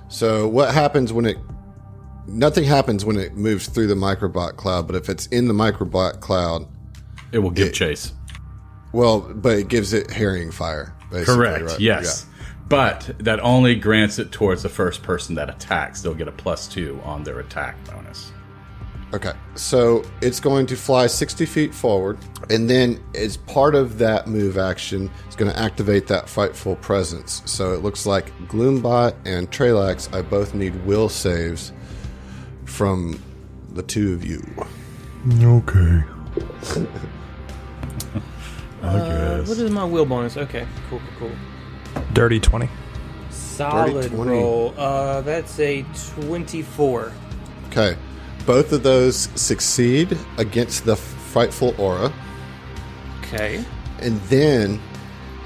So, 0.09 0.49
what 0.49 0.73
happens 0.75 1.13
when 1.13 1.27
it. 1.27 1.39
Nothing 2.27 2.65
happens 2.65 3.05
when 3.05 3.19
it 3.19 3.35
moves 3.35 3.69
through 3.69 3.87
the 3.89 3.95
microbot 3.95 4.57
cloud, 4.57 4.87
but 4.87 4.97
if 4.97 5.11
it's 5.11 5.27
in 5.27 5.47
the 5.47 5.53
microbot 5.53 6.21
cloud, 6.21 6.67
It 7.33 7.41
will 7.41 7.51
give 7.51 7.75
chase. 7.75 8.13
well, 8.93 9.21
but 9.21 9.59
it 9.59 9.69
gives 9.69 9.93
it 9.93 10.11
harrying 10.11 10.51
fire. 10.51 10.95
Basically, 11.11 11.35
Correct. 11.35 11.65
right? 11.67 11.81
Yes. 11.81 12.25
But 12.67 13.15
that 13.19 13.41
only 13.41 13.75
grants 13.75 14.19
it 14.19 14.33
towards 14.33 14.63
the 14.63 14.71
first 14.71 15.03
person 15.03 15.35
that 15.35 15.51
attacks. 15.51 16.01
They'll 16.01 16.15
get 16.15 16.29
a 16.29 16.33
plus 16.33 16.67
two 16.67 16.99
on 17.05 17.25
their 17.25 17.41
attack 17.41 17.77
bonus. 17.85 18.33
Yeah. 19.15 19.31
Okay. 19.31 19.33
So 19.55 20.05
it's 20.21 20.41
going 20.41 20.67
to 20.67 20.77
fly 20.77 21.07
60 21.07 21.47
feet 21.47 21.75
forward, 21.75 22.19
and 22.51 22.69
then 22.69 23.03
as 23.15 23.37
part 23.37 23.75
of 23.75 23.99
that 23.99 24.27
move 24.27 24.59
action, 24.59 25.11
it's 25.27 25.37
going 25.37 25.51
to 25.51 25.59
activate 25.59 26.07
that 26.09 26.29
frightful 26.29 26.77
presence. 26.77 27.43
So 27.47 27.73
it 27.73 27.83
looks 27.83 28.07
like 28.07 28.37
Gloombot 28.49 29.15
and 29.25 29.51
Trelax, 29.51 30.13
I 30.15 30.23
both 30.23 30.55
need 30.55 30.85
will 30.85 31.09
saves 31.09 31.73
from 32.65 33.21
the 33.73 33.83
two 33.83 34.13
of 34.15 34.25
you. 34.25 34.43
Okay. 35.43 36.03
Uh, 38.83 39.43
what 39.45 39.57
is 39.57 39.71
my 39.71 39.83
will 39.83 40.05
bonus? 40.05 40.37
Okay, 40.37 40.67
cool, 40.91 41.01
cool, 41.19 41.31
cool. 41.95 42.03
Dirty 42.13 42.39
20. 42.39 42.69
Solid 43.31 44.11
20. 44.11 44.31
roll. 44.31 44.75
Uh, 44.77 45.23
that's 45.23 45.59
a 45.59 45.87
twenty-four. 46.21 47.11
Okay. 47.69 47.97
Both 48.47 48.73
of 48.73 48.83
those 48.83 49.29
succeed 49.35 50.19
against 50.39 50.85
the 50.85 50.97
frightful 50.97 51.75
aura. 51.79 52.13
Okay. 53.21 53.65
And 54.01 54.21
then, 54.23 54.81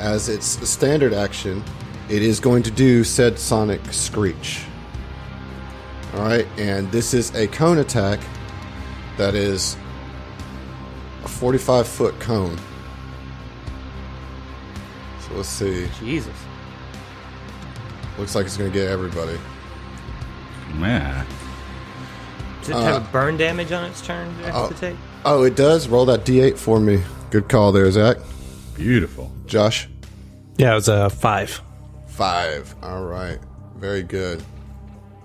as 0.00 0.28
its 0.28 0.46
standard 0.68 1.12
action, 1.12 1.62
it 2.08 2.22
is 2.22 2.40
going 2.40 2.62
to 2.64 2.70
do 2.70 3.04
said 3.04 3.38
sonic 3.38 3.80
screech. 3.92 4.64
All 6.14 6.20
right, 6.20 6.46
and 6.56 6.90
this 6.90 7.12
is 7.14 7.34
a 7.34 7.46
cone 7.46 7.78
attack 7.78 8.18
that 9.18 9.34
is 9.34 9.76
a 11.24 11.28
45 11.28 11.86
foot 11.86 12.18
cone. 12.18 12.58
So 15.20 15.34
let's 15.34 15.48
see. 15.48 15.88
Jesus. 16.00 16.34
Looks 18.18 18.34
like 18.34 18.46
it's 18.46 18.56
going 18.56 18.72
to 18.72 18.76
get 18.76 18.88
everybody. 18.88 19.38
Man. 20.74 21.26
Does 22.68 22.80
it 22.80 22.84
have 22.84 23.08
a 23.08 23.12
burn 23.12 23.36
damage 23.36 23.72
on 23.72 23.84
its 23.84 24.00
turn? 24.00 24.36
Do 24.38 24.44
I 24.44 24.50
have 24.50 24.68
to 24.68 24.74
take? 24.74 24.96
Oh, 25.24 25.42
it 25.44 25.56
does. 25.56 25.88
Roll 25.88 26.04
that 26.06 26.24
d8 26.24 26.56
for 26.58 26.78
me. 26.80 27.02
Good 27.30 27.48
call 27.48 27.72
there, 27.72 27.90
Zach. 27.90 28.16
Beautiful. 28.74 29.30
Josh, 29.46 29.88
Yeah, 30.56 30.72
it 30.72 30.74
was 30.76 30.88
a 30.88 31.08
five. 31.10 31.60
five. 32.06 32.74
All 32.82 33.04
right, 33.04 33.38
very 33.76 34.02
good. 34.02 34.42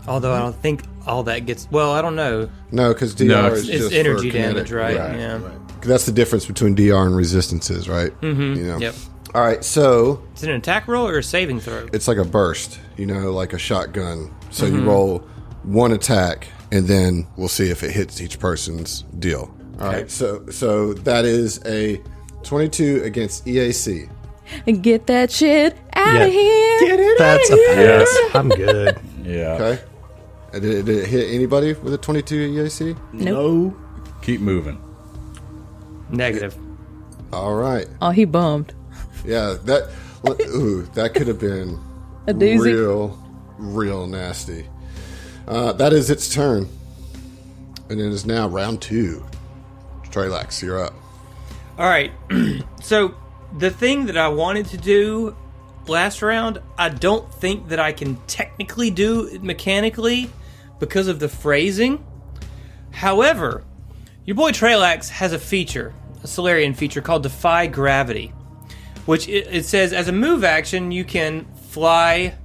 Although 0.08 0.34
I 0.34 0.40
don't 0.40 0.56
think 0.56 0.82
all 1.08 1.24
that 1.24 1.46
gets. 1.46 1.68
Well, 1.72 1.92
I 1.94 2.02
don't 2.02 2.16
know. 2.16 2.50
No, 2.72 2.94
because 2.94 3.14
DR 3.16 3.26
No, 3.28 3.48
is 3.54 3.70
It's 3.70 3.80
just 3.84 3.94
energy 3.94 4.30
for 4.32 4.38
damage, 4.38 4.72
right? 4.72 4.96
Yeah. 4.96 5.40
That's 5.82 6.06
the 6.06 6.12
difference 6.12 6.46
between 6.46 6.76
DR 6.76 7.06
and 7.06 7.16
resistances, 7.16 7.88
right? 7.90 8.12
Mm-hmm. 8.22 8.54
You 8.60 8.68
know? 8.68 8.78
Yep. 8.80 8.96
All 9.36 9.42
right, 9.42 9.64
so 9.64 10.22
Is 10.36 10.44
it 10.44 10.50
an 10.50 10.56
attack 10.58 10.88
roll 10.88 11.08
or 11.08 11.18
a 11.18 11.24
saving 11.24 11.60
throw? 11.60 11.88
it's 11.94 12.08
like 12.08 12.18
a 12.18 12.26
burst, 12.26 12.80
you 12.98 13.06
know, 13.06 13.32
like 13.32 13.54
a 13.54 13.58
shotgun. 13.58 14.34
So 14.52 14.66
Mm-hmm. 14.66 14.76
you 14.78 14.84
roll 14.84 15.20
one 15.64 15.92
attack, 15.92 16.48
and 16.74 16.88
then 16.88 17.28
we'll 17.38 17.48
see 17.48 17.70
if 17.70 17.84
it 17.84 17.92
hits 17.92 18.20
each 18.20 18.40
person's 18.40 19.04
deal. 19.20 19.54
All 19.80 19.88
right, 19.88 20.10
so 20.10 20.46
so 20.50 20.94
that 20.94 21.26
is 21.26 21.60
a 21.66 22.02
twenty-two 22.44 23.02
against 23.04 23.46
EAC. 23.46 24.10
Get 24.82 25.08
that 25.08 25.32
shit 25.32 25.76
out 25.94 26.14
Yeah. 26.16 26.24
of 26.26 26.32
here. 26.32 26.80
Get 26.82 27.00
it 27.00 27.18
That's 27.18 27.50
a 27.50 27.56
Yes. 27.56 28.20
pass. 28.28 28.36
I'm 28.36 28.50
good. 28.50 28.98
Yeah. 29.24 29.54
Okay, 29.60 29.82
did, 30.54 30.64
it- 30.66 30.86
did 30.86 30.98
it 30.98 31.08
hit 31.08 31.34
anybody 31.34 31.74
with 31.74 31.94
a 31.94 31.98
twenty-two 31.98 32.36
EAC? 32.54 32.98
No. 33.14 33.74
Keep 34.22 34.42
moving. 34.42 34.78
Negative. 36.10 36.56
All 37.32 37.56
right, 37.56 37.88
Oh, 38.02 38.12
he 38.12 38.26
bummed. 38.26 38.74
yeah, 39.26 39.56
that 39.66 39.90
ooh, 40.54 40.84
that 40.94 41.14
could 41.16 41.28
have 41.28 41.40
been 41.40 41.80
A 42.28 42.34
doozy. 42.34 42.64
real, 42.64 43.18
real 43.58 44.06
nasty. 44.08 44.68
Uh, 45.48 45.74
that 45.74 45.94
is 45.94 46.10
its 46.10 46.34
turn, 46.34 46.70
and 47.90 48.00
it 48.00 48.08
is 48.08 48.26
now 48.26 48.48
round 48.48 48.82
two. 48.82 49.26
Trelax, 50.06 50.62
you're 50.62 50.84
up. 50.84 50.94
All 51.78 51.88
right. 51.88 52.12
so 52.82 53.16
the 53.58 53.70
thing 53.70 54.06
that 54.06 54.18
I 54.18 54.30
wanted 54.30 54.68
to 54.68 54.78
do 54.78 55.36
last 55.88 56.22
round, 56.22 56.60
I 56.78 56.90
don't 56.90 57.32
think 57.34 57.70
that 57.70 57.80
I 57.80 57.92
can 57.92 58.18
technically 58.28 58.92
do 58.92 59.28
it 59.28 59.44
mechanically 59.44 60.30
because 60.80 61.08
of 61.08 61.20
the 61.20 61.30
phrasing. 61.30 62.06
However, 62.92 63.64
your 64.26 64.36
boy 64.36 64.52
Trelax 64.52 65.10
has 65.10 65.34
a 65.34 65.40
feature, 65.40 65.94
a 66.24 66.28
Solarian 66.28 66.74
feature 66.74 67.02
called 67.02 67.24
Defy 67.24 67.68
Gravity, 67.68 68.34
which 69.06 69.28
it, 69.28 69.48
it 69.52 69.66
says 69.66 69.94
as 69.94 70.08
a 70.08 70.14
move 70.14 70.44
action 70.44 70.92
you 70.92 71.04
can 71.04 71.46
fly 71.70 72.36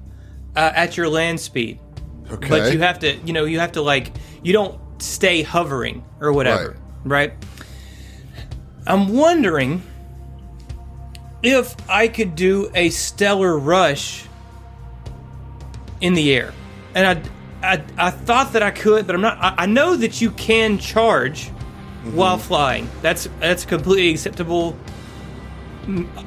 uh, 0.57 0.73
at 0.75 0.97
your 0.97 1.09
land 1.09 1.39
speed, 1.39 1.79
Okay. 2.31 2.49
but 2.49 2.73
you 2.73 2.81
have 2.81 2.99
to, 3.01 3.17
you 3.17 3.33
know, 3.33 3.45
you 3.45 3.59
have 3.61 3.73
to 3.73 3.83
like 3.83 4.13
you 4.43 4.53
don't 4.53 4.79
stay 5.03 5.43
hovering 5.43 6.05
or 6.21 6.33
whatever, 6.33 6.77
right? 7.05 7.33
I'm 8.87 9.15
wondering 9.15 9.83
if 11.43 11.75
I 11.89 12.09
could 12.09 12.35
do 12.35 12.71
a 12.75 12.91
stellar 12.91 13.59
rush 13.59 14.25
in 16.01 16.15
the 16.15 16.35
air, 16.35 16.53
and 16.95 17.31
I, 17.63 17.73
I, 17.75 17.83
I 17.99 18.11
thought 18.11 18.53
that 18.53 18.63
I 18.63 18.71
could, 18.71 19.07
but 19.07 19.15
I'm 19.15 19.21
not. 19.21 19.39
I, 19.39 19.55
I 19.59 19.67
know 19.67 19.97
that 19.97 20.21
you 20.21 20.31
can 20.33 20.79
charge 20.79 21.49
mm-hmm. 21.49 22.17
while 22.17 22.39
flying. 22.39 22.89
That's 23.03 23.29
that's 23.41 23.65
a 23.65 23.67
completely 23.67 24.11
acceptable 24.11 24.77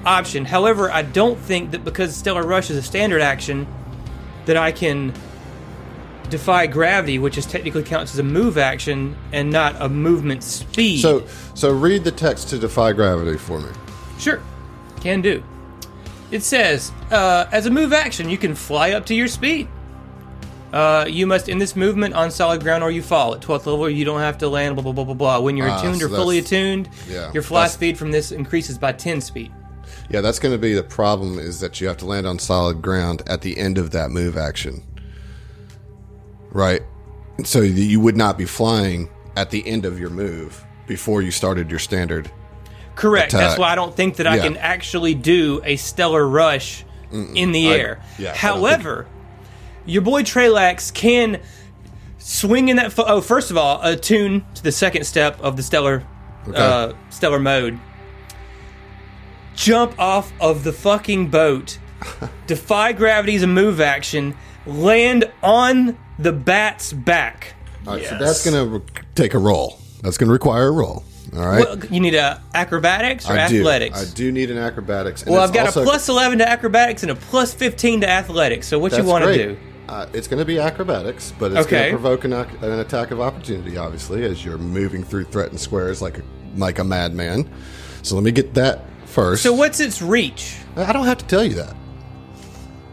option. 0.05 0.45
However, 0.45 0.91
I 0.91 1.03
don't 1.03 1.37
think 1.37 1.71
that 1.71 1.83
because 1.83 2.15
stellar 2.15 2.43
rush 2.43 2.69
is 2.69 2.77
a 2.77 2.81
standard 2.83 3.21
action, 3.21 3.67
that 4.45 4.57
I 4.57 4.71
can 4.71 5.13
defy 6.31 6.65
gravity, 6.65 7.19
which 7.19 7.37
is 7.37 7.45
technically 7.45 7.83
counts 7.83 8.13
as 8.13 8.19
a 8.19 8.23
move 8.23 8.57
action 8.57 9.15
and 9.31 9.51
not 9.51 9.75
a 9.79 9.87
movement 9.87 10.43
speed. 10.43 11.01
So, 11.01 11.25
so 11.53 11.71
read 11.71 12.03
the 12.03 12.11
text 12.11 12.49
to 12.49 12.57
defy 12.57 12.93
gravity 12.93 13.37
for 13.37 13.59
me. 13.59 13.69
Sure, 14.17 14.41
can 14.99 15.21
do. 15.21 15.43
It 16.31 16.41
says, 16.43 16.91
uh, 17.11 17.45
as 17.51 17.65
a 17.65 17.69
move 17.69 17.93
action, 17.93 18.29
you 18.29 18.37
can 18.37 18.55
fly 18.55 18.91
up 18.91 19.05
to 19.07 19.13
your 19.13 19.27
speed. 19.27 19.67
Uh, 20.71 21.05
you 21.07 21.27
must 21.27 21.49
end 21.49 21.59
this 21.59 21.75
movement 21.75 22.13
on 22.13 22.31
solid 22.31 22.61
ground 22.61 22.81
or 22.81 22.89
you 22.91 23.01
fall. 23.01 23.35
At 23.35 23.41
12th 23.41 23.65
level, 23.65 23.89
you 23.89 24.05
don't 24.05 24.21
have 24.21 24.37
to 24.37 24.47
land, 24.47 24.75
blah, 24.77 24.83
blah, 24.83 24.93
blah, 24.93 25.03
blah, 25.03 25.13
blah. 25.13 25.39
When 25.41 25.57
you're 25.57 25.69
Ah, 25.69 25.77
attuned 25.77 25.99
so 25.99 26.05
or 26.05 26.09
fully 26.09 26.37
attuned, 26.37 26.87
yeah, 27.09 27.29
your 27.33 27.43
fly 27.43 27.67
speed 27.67 27.97
from 27.97 28.11
this 28.11 28.31
increases 28.31 28.77
by 28.77 28.93
10 28.93 29.19
speed. 29.19 29.51
Yeah, 30.09 30.21
that's 30.21 30.39
going 30.39 30.53
to 30.53 30.57
be 30.57 30.73
the 30.73 30.83
problem. 30.83 31.37
Is 31.39 31.59
that 31.59 31.81
you 31.81 31.87
have 31.89 31.97
to 31.97 32.05
land 32.05 32.25
on 32.25 32.39
solid 32.39 32.81
ground 32.81 33.21
at 33.27 33.41
the 33.41 33.57
end 33.57 33.77
of 33.77 33.91
that 33.91 34.11
move 34.11 34.37
action, 34.37 34.81
right? 36.51 36.81
So 37.43 37.61
you 37.61 37.99
would 37.99 38.17
not 38.17 38.37
be 38.37 38.45
flying 38.45 39.09
at 39.35 39.49
the 39.49 39.65
end 39.67 39.85
of 39.85 39.99
your 39.99 40.09
move 40.09 40.63
before 40.87 41.21
you 41.21 41.31
started 41.31 41.69
your 41.69 41.79
standard. 41.79 42.29
Correct. 42.95 43.31
That's 43.31 43.57
why 43.57 43.71
I 43.71 43.75
don't 43.75 43.95
think 43.95 44.17
that 44.17 44.27
I 44.27 44.35
Yeah. 44.35 44.43
can 44.43 44.57
actually 44.57 45.13
do 45.15 45.61
a 45.63 45.75
stellar 45.77 46.27
rush 46.27 46.83
in 47.11 47.51
the 47.51 47.67
air. 47.69 47.99
I 48.19 48.23
don't 48.23 48.37
However, 48.37 49.07
your 49.85 50.01
boy 50.01 50.23
Trelax 50.23 50.93
can 50.93 51.39
swing 52.19 52.69
in 52.69 52.75
that. 52.77 52.91
Fo- 52.91 53.05
oh, 53.07 53.21
first 53.21 53.49
of 53.49 53.57
all, 53.57 53.81
attune 53.81 54.45
to 54.55 54.63
the 54.63 54.71
second 54.71 55.05
step 55.05 55.39
of 55.41 55.57
the 55.57 55.63
stellar, 55.63 56.03
uh, 56.53 56.93
stellar 57.09 57.39
mode. 57.39 57.79
Jump 59.55 59.97
off 59.99 60.31
of 60.39 60.63
the 60.63 60.71
fucking 60.71 61.27
boat, 61.29 61.77
defy 62.47 62.93
gravity's 62.93 63.43
a 63.43 63.47
move 63.47 63.81
action, 63.81 64.35
land 64.65 65.31
on 65.43 65.97
the 66.19 66.31
bat's 66.31 66.93
back. 66.93 67.55
All 67.87 67.93
right, 67.95 68.05
so 68.05 68.17
that's 68.17 68.45
going 68.49 68.63
to 68.69 68.77
re- 68.77 69.03
take 69.15 69.33
a 69.33 69.39
roll. 69.39 69.79
That's 70.03 70.17
going 70.17 70.27
to 70.27 70.33
require 70.33 70.67
a 70.67 70.71
roll. 70.71 71.03
All 71.33 71.45
right. 71.45 71.65
Well, 71.65 71.79
you 71.85 71.99
need 72.01 72.13
a 72.15 72.41
acrobatics 72.53 73.29
or 73.29 73.33
I 73.33 73.47
do. 73.47 73.59
athletics. 73.61 74.11
I 74.11 74.15
do 74.15 74.31
need 74.31 74.51
an 74.51 74.57
acrobatics. 74.57 75.25
well, 75.25 75.39
I've 75.41 75.53
got 75.53 75.67
also- 75.67 75.81
a 75.81 75.85
plus 75.85 76.09
eleven 76.09 76.39
to 76.39 76.49
acrobatics 76.49 77.03
and 77.03 77.11
a 77.11 77.15
plus 77.15 77.53
fifteen 77.53 78.01
to 78.01 78.09
athletics. 78.09 78.67
So 78.67 78.77
what 78.79 78.95
you 78.97 79.03
want 79.03 79.25
to 79.25 79.33
do? 79.33 79.57
Uh, 79.87 80.07
it's 80.13 80.27
going 80.27 80.39
to 80.39 80.45
be 80.45 80.57
acrobatics, 80.59 81.33
but 81.37 81.51
it's 81.51 81.61
Okay. 81.65 81.91
going 81.91 81.91
to 81.91 81.97
provoke 81.99 82.23
an, 82.23 82.33
an 82.33 82.79
attack 82.79 83.11
of 83.11 83.19
opportunity, 83.19 83.77
obviously, 83.77 84.23
as 84.23 84.43
you're 84.45 84.57
moving 84.57 85.03
through 85.03 85.25
threatened 85.25 85.59
squares 85.59 86.01
like 86.01 86.19
a, 86.19 86.23
like 86.55 86.79
a 86.79 86.83
madman. 86.83 87.49
So 88.01 88.15
let 88.15 88.23
me 88.23 88.31
get 88.31 88.53
that 88.53 88.85
first. 89.05 89.43
So 89.43 89.51
what's 89.53 89.79
its 89.81 90.01
reach? 90.01 90.55
I 90.77 90.93
don't 90.93 91.05
have 91.05 91.17
to 91.17 91.25
tell 91.25 91.43
you 91.43 91.55
that, 91.55 91.75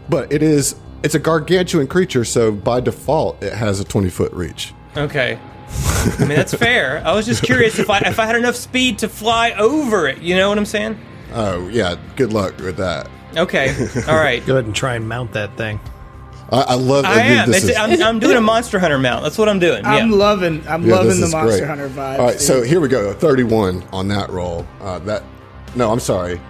but 0.08 0.32
it 0.32 0.42
is. 0.42 0.74
It's 1.02 1.14
a 1.14 1.18
gargantuan 1.18 1.86
creature, 1.86 2.24
so 2.24 2.50
by 2.50 2.80
default, 2.80 3.42
it 3.42 3.52
has 3.52 3.80
a 3.80 3.84
20 3.84 4.10
foot 4.10 4.32
reach. 4.32 4.74
Okay. 4.96 5.38
I 5.70 6.16
mean 6.20 6.28
that's 6.30 6.54
fair. 6.54 7.02
I 7.04 7.14
was 7.14 7.26
just 7.26 7.42
curious 7.42 7.78
if 7.78 7.90
I 7.90 7.98
if 7.98 8.18
I 8.18 8.24
had 8.24 8.36
enough 8.36 8.56
speed 8.56 8.98
to 9.00 9.08
fly 9.08 9.52
over 9.52 10.08
it. 10.08 10.22
You 10.22 10.34
know 10.34 10.48
what 10.48 10.56
I'm 10.56 10.64
saying? 10.64 10.98
Oh 11.34 11.68
yeah, 11.68 11.96
good 12.16 12.32
luck 12.32 12.56
with 12.58 12.78
that. 12.78 13.08
Okay. 13.36 13.74
All 14.08 14.16
right. 14.16 14.44
Go 14.46 14.54
ahead 14.54 14.64
and 14.64 14.74
try 14.74 14.94
and 14.94 15.06
mount 15.06 15.32
that 15.32 15.56
thing. 15.58 15.78
I, 16.50 16.60
I 16.62 16.74
love. 16.74 17.04
I 17.04 17.20
am. 17.20 17.50
This 17.50 17.64
is, 17.64 17.76
I'm, 17.76 18.02
I'm 18.02 18.18
doing 18.18 18.38
a 18.38 18.40
Monster 18.40 18.78
Hunter 18.78 18.98
mount. 18.98 19.22
That's 19.22 19.36
what 19.36 19.50
I'm 19.50 19.58
doing. 19.58 19.84
I'm 19.84 20.10
yeah. 20.10 20.16
loving. 20.16 20.66
I'm 20.66 20.82
Yeah, 20.82 20.94
loving 20.94 21.20
the 21.20 21.28
Monster 21.28 21.58
great. 21.58 21.64
Hunter 21.64 21.88
vibe. 21.90 22.18
All 22.18 22.26
right, 22.26 22.40
so 22.40 22.62
here 22.62 22.80
we 22.80 22.88
go. 22.88 23.12
31 23.12 23.84
on 23.92 24.08
that 24.08 24.30
roll. 24.30 24.66
Uh, 24.80 24.98
that 25.00 25.22
no, 25.76 25.92
I'm 25.92 26.00
sorry. 26.00 26.40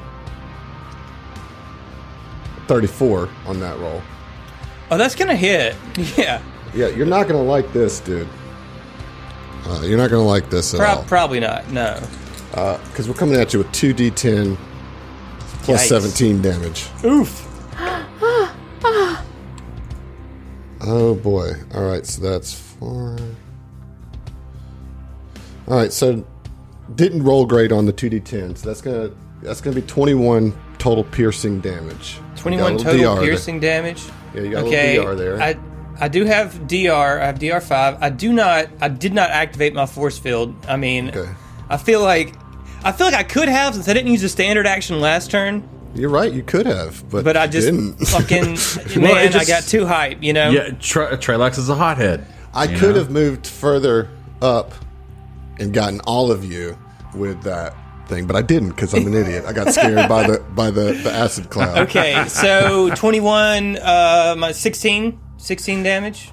34 2.68 3.28
on 3.46 3.58
that 3.58 3.76
roll. 3.78 4.00
Oh, 4.90 4.96
that's 4.96 5.14
gonna 5.14 5.36
hit. 5.36 5.76
Yeah. 6.16 6.42
Yeah, 6.74 6.88
you're 6.88 7.06
not 7.06 7.26
gonna 7.28 7.42
like 7.42 7.72
this, 7.72 7.98
dude. 8.00 8.28
Uh, 9.66 9.80
you're 9.84 9.98
not 9.98 10.10
gonna 10.10 10.22
like 10.24 10.48
this 10.50 10.74
at 10.74 10.80
Prob- 10.80 10.98
all 10.98 11.04
probably 11.04 11.40
not. 11.40 11.68
No. 11.70 11.98
because 12.50 13.08
we're 13.08 13.14
coming 13.14 13.36
at 13.40 13.52
you 13.52 13.58
with 13.58 13.70
two 13.72 13.94
d10 13.94 14.56
plus 15.62 15.84
Yikes. 15.84 15.88
17 15.88 16.42
damage. 16.42 16.86
Oof. 17.04 17.44
Oh 20.80 21.14
boy! 21.16 21.52
All 21.74 21.84
right, 21.84 22.06
so 22.06 22.22
that's 22.22 22.52
four. 22.54 23.16
All 25.66 25.76
right, 25.76 25.92
so 25.92 26.24
didn't 26.94 27.24
roll 27.24 27.44
great 27.46 27.72
on 27.72 27.84
the 27.84 27.92
two 27.92 28.08
d10, 28.08 28.56
so 28.56 28.68
that's 28.68 28.80
gonna 28.80 29.10
that's 29.42 29.60
gonna 29.60 29.76
be 29.76 29.82
21 29.82 30.56
total 30.78 31.04
piercing 31.04 31.60
damage. 31.60 32.20
You 32.44 32.56
got 32.58 32.72
a 32.72 32.76
21 32.76 32.78
total 32.78 32.92
DR 33.14 33.14
there. 33.20 33.24
piercing 33.24 33.60
damage. 33.60 34.02
Yeah, 34.34 34.42
you 34.42 34.50
got 34.50 34.64
a 34.64 34.66
okay. 34.66 34.98
little 34.98 35.14
DR 35.14 35.18
there. 35.18 35.42
I 35.42 35.56
I 36.00 36.08
do 36.08 36.24
have 36.24 36.66
DR. 36.68 37.20
I 37.20 37.26
have 37.26 37.38
DR 37.38 37.60
five. 37.60 37.98
I 38.00 38.10
do 38.10 38.32
not. 38.32 38.68
I 38.80 38.88
did 38.88 39.12
not 39.12 39.30
activate 39.30 39.74
my 39.74 39.86
force 39.86 40.18
field. 40.18 40.54
I 40.68 40.76
mean, 40.76 41.08
Okay. 41.10 41.28
I 41.68 41.76
feel 41.76 42.00
like 42.02 42.34
I 42.84 42.92
feel 42.92 43.06
like 43.06 43.16
I 43.16 43.24
could 43.24 43.48
have 43.48 43.74
since 43.74 43.88
I 43.88 43.94
didn't 43.94 44.12
use 44.12 44.22
the 44.22 44.28
standard 44.28 44.66
action 44.66 45.00
last 45.00 45.30
turn. 45.30 45.68
You're 45.94 46.10
right. 46.10 46.32
You 46.32 46.42
could 46.44 46.66
have, 46.66 47.02
but 47.10 47.24
But 47.24 47.36
I 47.36 47.46
just 47.48 47.66
didn't. 47.66 47.94
fucking 48.06 48.44
Well, 49.02 49.14
man. 49.14 49.26
it 49.26 49.32
just- 49.32 49.50
I 49.50 49.52
got 49.52 49.62
too 49.64 49.86
hype. 49.86 50.22
You 50.22 50.32
know. 50.34 50.50
Yeah, 50.50 50.70
Tre- 50.78 51.16
Trelax 51.16 51.58
is 51.58 51.68
a 51.68 51.74
hothead. 51.74 52.24
I 52.54 52.66
could 52.68 52.94
know? 52.94 53.00
have 53.00 53.10
moved 53.10 53.46
further 53.46 54.08
up 54.40 54.72
and 55.58 55.72
gotten 55.74 56.00
all 56.00 56.30
of 56.30 56.44
you 56.44 56.78
with 57.14 57.42
that 57.42 57.74
thing, 58.08 58.26
but 58.26 58.36
I 58.36 58.42
didn't 58.42 58.70
because 58.70 58.94
I'm 58.94 59.06
an 59.06 59.14
idiot. 59.14 59.44
I 59.46 59.52
got 59.52 59.72
scared 59.72 60.08
by 60.08 60.26
the 60.26 60.38
by 60.54 60.70
the, 60.70 60.92
the 60.92 61.12
acid 61.12 61.50
cloud. 61.50 61.78
Okay, 61.88 62.24
so 62.28 62.90
21, 62.94 63.76
uh, 63.78 64.34
my 64.38 64.52
16, 64.52 65.18
16 65.36 65.82
damage. 65.82 66.30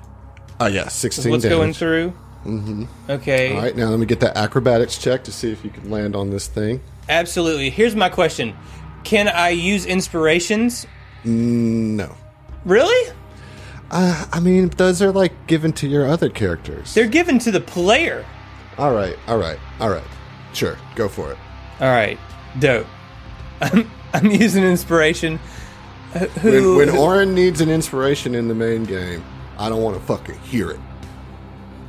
Oh 0.59 0.67
yeah, 0.67 0.87
16 0.87 1.29
What's 1.31 1.43
damage. 1.43 1.57
going 1.57 1.73
through? 1.73 2.13
Mm-hmm. 2.45 2.85
Okay, 3.09 3.55
All 3.55 3.61
right, 3.61 3.75
now 3.75 3.89
let 3.89 3.99
me 3.99 4.05
get 4.05 4.19
that 4.21 4.37
acrobatics 4.37 4.97
check 4.99 5.23
to 5.25 5.31
see 5.31 5.51
if 5.51 5.63
you 5.65 5.71
can 5.71 5.89
land 5.89 6.15
on 6.15 6.29
this 6.29 6.47
thing. 6.47 6.79
absolutely. 7.09 7.69
Here's 7.69 7.95
my 7.95 8.07
question: 8.09 8.55
Can 9.03 9.27
I 9.27 9.49
use 9.49 9.85
inspirations? 9.85 10.85
No. 11.23 12.15
Really? 12.65 13.13
Uh, 13.91 14.25
I 14.31 14.39
mean, 14.39 14.69
those 14.69 15.01
are 15.01 15.11
like 15.11 15.47
given 15.47 15.73
to 15.73 15.87
your 15.87 16.07
other 16.07 16.29
characters. 16.29 16.93
They're 16.93 17.07
given 17.07 17.37
to 17.39 17.51
the 17.51 17.61
player. 17.61 18.25
all 18.77 18.93
right, 18.93 19.17
all 19.27 19.37
right, 19.37 19.59
all 19.79 19.89
right. 19.89 20.03
Sure, 20.53 20.77
go 20.95 21.07
for 21.09 21.31
it. 21.31 21.37
All 21.79 21.87
right, 21.89 22.17
dope. 22.59 22.87
I'm, 23.61 23.89
I'm 24.13 24.31
using 24.31 24.63
inspiration. 24.63 25.37
Wh- 25.37 26.21
When, 26.43 26.53
Who? 26.53 26.77
when 26.77 26.89
Orin 26.89 27.33
needs 27.35 27.59
an 27.61 27.69
inspiration 27.69 28.33
in 28.35 28.47
the 28.47 28.55
main 28.55 28.83
game, 28.85 29.23
I 29.57 29.67
don't 29.69 29.81
want 29.81 29.97
to 29.97 30.03
fucking 30.03 30.37
hear 30.39 30.71
it. 30.71 30.79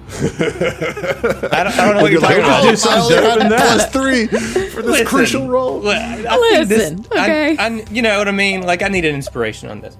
I 0.09 0.19
don't, 0.21 1.53
I 1.53 1.65
don't 1.65 1.97
know 1.97 2.03
what 2.03 2.13
you're 2.13 2.21
You're 2.21 2.21
talking 2.21 2.39
like, 2.39 2.45
about. 2.45 2.65
"Oh, 2.65 2.71
do 2.71 2.77
something 2.77 3.01
I 3.01 3.01
only 3.03 3.15
dope 3.15 3.25
had 3.25 3.43
in 3.43 3.49
that." 3.51 3.61
plus 3.61 3.93
three 3.93 4.27
for 4.27 4.83
this 4.83 4.91
Listen, 4.91 5.07
crucial 5.07 5.49
role. 5.49 5.89
I- 5.89 6.25
I 6.29 6.37
think 6.37 6.69
this- 6.69 6.79
Listen, 6.93 7.07
I- 7.13 7.23
okay. 7.25 7.57
I, 7.59 7.69
you 7.91 8.03
know 8.03 8.19
what 8.19 8.29
I 8.29 8.33
mean? 8.33 8.63
Like, 8.63 8.83
I 8.83 8.89
need 8.89 9.05
an 9.05 9.15
inspiration 9.15 9.69
on 9.69 9.81
this. 9.81 9.97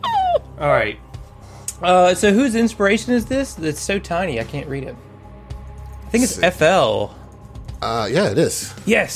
All 0.61 0.69
right. 0.69 0.99
Uh, 1.83 2.15
so, 2.15 2.33
whose 2.33 2.55
inspiration 2.55 3.13
is 3.13 3.27
this? 3.27 3.59
It's 3.59 3.81
so 3.81 3.99
tiny, 3.99 4.41
I 4.41 4.45
can't 4.45 4.67
read 4.69 4.85
it. 4.85 4.97
I 6.07 6.09
think 6.11 6.25
it's 6.25 6.37
Sick. 6.37 6.55
FL. 6.55 7.11
Uh, 7.83 8.09
yeah, 8.11 8.31
it 8.31 8.39
is. 8.39 8.73
Yes, 8.87 9.11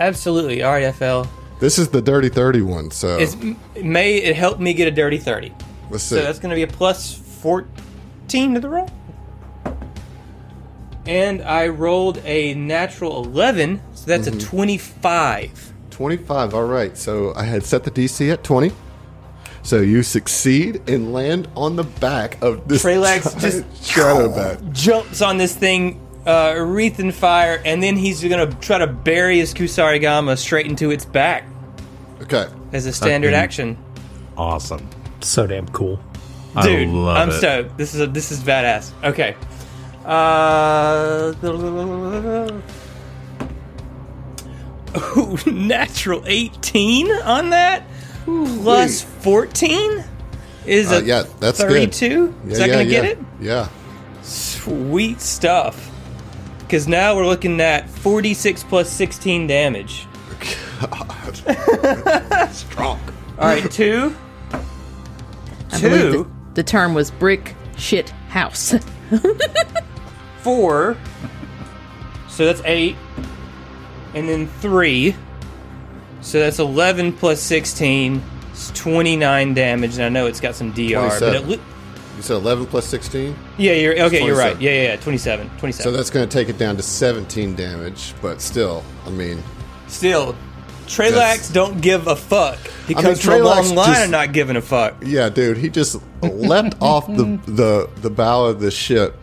absolutely. 0.00 0.62
All 0.62 0.72
right, 0.72 0.94
FL. 0.94 1.22
This 1.60 1.78
is 1.78 1.88
the 1.88 2.02
Dirty 2.02 2.28
30 2.28 2.62
one, 2.62 2.90
so 2.90 3.16
It's, 3.18 3.36
it 3.74 3.84
may 3.84 4.16
it 4.16 4.36
helped 4.36 4.60
me 4.60 4.74
get 4.74 4.88
a 4.88 4.90
dirty 4.90 5.18
30. 5.18 5.52
let's 5.90 6.02
see. 6.04 6.16
So 6.16 6.22
that's 6.22 6.38
going 6.38 6.50
to 6.50 6.56
be 6.56 6.62
a 6.62 6.66
plus 6.66 7.14
14 7.14 8.54
to 8.54 8.60
the 8.60 8.68
roll. 8.68 8.90
And 11.06 11.42
I 11.42 11.68
rolled 11.68 12.18
a 12.24 12.54
natural 12.54 13.24
11, 13.24 13.80
so 13.94 14.06
that's 14.06 14.26
Mm-hmm. 14.28 14.38
a 14.38 14.42
25. 14.42 15.72
25, 15.90 16.54
all 16.54 16.64
right. 16.64 16.96
So 16.96 17.32
I 17.36 17.44
had 17.44 17.64
set 17.64 17.84
the 17.84 17.90
DC 17.90 18.32
at 18.32 18.42
20. 18.42 18.72
So 19.62 19.80
you 19.80 20.02
succeed 20.02 20.82
and 20.88 21.12
land 21.14 21.48
on 21.56 21.76
the 21.76 21.84
back 21.84 22.42
of 22.42 22.66
this 22.68 22.82
Trelax 22.82 23.38
giant 23.40 23.40
just- 23.40 23.86
shadow 23.86 24.28
bat. 24.28 24.72
jumps 24.72 25.22
on 25.22 25.38
this 25.38 25.54
thing, 25.54 26.03
uh, 26.26 26.54
wreath 26.58 27.00
in 27.00 27.12
fire, 27.12 27.60
and 27.64 27.82
then 27.82 27.96
he's 27.96 28.22
gonna 28.22 28.52
try 28.60 28.78
to 28.78 28.86
bury 28.86 29.38
his 29.38 29.54
Kusarigama 29.54 30.36
straight 30.38 30.66
into 30.66 30.90
its 30.90 31.04
back 31.04 31.44
Okay. 32.22 32.46
as 32.72 32.86
a 32.86 32.92
standard 32.92 33.32
Fucking- 33.32 33.42
action. 33.44 33.76
Awesome. 34.36 34.88
So 35.20 35.46
damn 35.46 35.68
cool. 35.68 36.00
Dude, 36.62 36.88
I 36.88 36.92
love 36.92 37.16
I'm 37.16 37.28
it. 37.30 37.38
stoked. 37.38 37.78
This 37.78 37.94
is 37.94 38.00
a, 38.00 38.06
this 38.06 38.30
is 38.32 38.40
badass. 38.40 38.90
Okay. 39.02 39.34
Uh, 40.04 41.32
ooh, 45.16 45.36
natural 45.50 46.22
18 46.26 47.10
on 47.10 47.50
that 47.50 47.84
plus 48.24 49.02
14 49.02 50.04
is 50.66 50.92
Uh, 50.92 50.96
a 50.96 51.02
yeah, 51.02 51.24
that's 51.40 51.58
good. 51.58 51.68
32. 51.92 52.34
Yeah, 52.46 52.52
is 52.52 52.58
that 52.58 52.68
yeah, 52.68 52.74
gonna 52.74 52.86
get 52.88 53.04
it? 53.04 53.18
Yeah. 53.40 53.68
Sweet 54.22 55.20
stuff. 55.20 55.83
Because 56.66 56.88
now 56.88 57.14
we're 57.14 57.26
looking 57.26 57.60
at 57.60 57.88
46 57.88 58.64
plus 58.64 58.90
16 58.90 59.46
damage. 59.46 60.06
God. 60.80 61.36
Strong. 62.52 63.00
All 63.38 63.48
right, 63.48 63.70
two. 63.70 64.14
I 65.72 65.80
believe 65.80 66.12
two, 66.12 66.12
the, 66.24 66.30
the 66.54 66.62
term 66.62 66.94
was 66.94 67.10
brick 67.10 67.54
shit 67.76 68.10
house. 68.28 68.74
four. 70.40 70.96
So 72.28 72.46
that's 72.46 72.62
eight. 72.64 72.96
And 74.14 74.28
then 74.28 74.46
three. 74.46 75.14
So 76.20 76.40
that's 76.40 76.58
11 76.58 77.12
plus 77.14 77.40
16. 77.40 78.22
It's 78.50 78.70
29 78.70 79.54
damage. 79.54 79.94
And 79.94 80.04
I 80.04 80.08
know 80.08 80.26
it's 80.26 80.40
got 80.40 80.54
some 80.54 80.72
DR. 80.72 81.20
But 81.20 81.34
it, 81.34 81.46
li- 81.48 81.60
You 82.16 82.22
said 82.22 82.34
11 82.36 82.66
plus 82.66 82.86
16? 82.86 83.36
yeah, 83.58 83.72
you're 83.72 84.00
okay. 84.04 84.24
You're 84.24 84.36
right. 84.36 84.60
Yeah, 84.60 84.70
yeah, 84.70 84.82
yeah. 84.90 84.96
27. 84.96 85.48
27. 85.58 85.72
So 85.82 85.90
that's 85.96 86.10
going 86.10 86.28
to 86.28 86.32
take 86.32 86.48
it 86.48 86.58
down 86.58 86.76
to 86.76 86.82
17 86.82 87.54
damage, 87.56 88.14
but 88.22 88.40
still, 88.40 88.82
I 89.06 89.10
mean, 89.10 89.42
Still, 89.88 90.34
Trelax 90.86 91.10
That's- 91.12 91.50
don't 91.52 91.80
give 91.80 92.06
a 92.06 92.16
fuck. 92.16 92.58
He 92.86 92.94
I 92.94 93.02
comes 93.02 93.18
mean, 93.18 93.36
from 93.38 93.46
a 93.46 93.50
Trelax 93.50 93.66
long 93.68 93.74
line 93.76 93.86
just- 93.94 94.04
of 94.06 94.10
not 94.10 94.32
giving 94.32 94.56
a 94.56 94.60
fuck. 94.62 94.96
yeah, 95.02 95.28
dude, 95.28 95.56
he 95.58 95.68
just 95.70 95.96
leapt 96.22 96.76
off 96.80 97.06
the, 97.06 97.38
the 97.46 97.90
the 98.00 98.10
bow 98.10 98.44
of 98.46 98.60
the 98.60 98.70
ship 98.70 99.16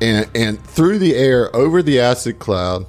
and 0.00 0.28
and 0.34 0.62
through 0.64 0.98
the 0.98 1.14
air 1.14 1.54
over 1.54 1.82
the 1.82 1.98
acid 2.00 2.38
cloud 2.38 2.86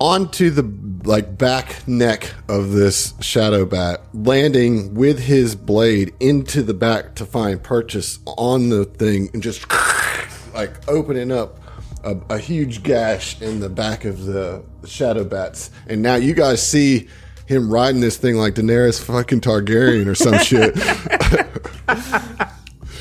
onto 0.00 0.50
the 0.50 0.62
like 1.04 1.36
back 1.36 1.86
neck 1.86 2.32
of 2.48 2.72
this 2.72 3.14
shadow 3.20 3.64
bat, 3.64 4.02
landing 4.12 4.94
with 4.94 5.18
his 5.20 5.54
blade 5.54 6.14
into 6.20 6.62
the 6.62 6.74
back 6.74 7.14
to 7.16 7.26
find 7.26 7.62
purchase 7.62 8.18
on 8.26 8.70
the 8.70 8.84
thing, 8.84 9.30
and 9.32 9.42
just 9.42 9.66
like 10.54 10.72
opening 10.88 11.30
up 11.30 11.60
a, 12.02 12.16
a 12.30 12.38
huge 12.38 12.82
gash 12.82 13.40
in 13.40 13.60
the 13.60 13.68
back 13.68 14.04
of 14.04 14.24
the 14.24 14.62
shadow 14.86 15.24
bats. 15.24 15.70
And 15.86 16.02
now 16.02 16.16
you 16.16 16.34
guys 16.34 16.66
see 16.66 17.08
him 17.46 17.70
riding 17.72 18.00
this 18.00 18.16
thing 18.16 18.36
like 18.36 18.54
Daenerys 18.54 19.02
fucking 19.02 19.40
Targaryen 19.40 20.06
or 20.06 20.14
some 20.14 20.38
shit. 20.38 20.76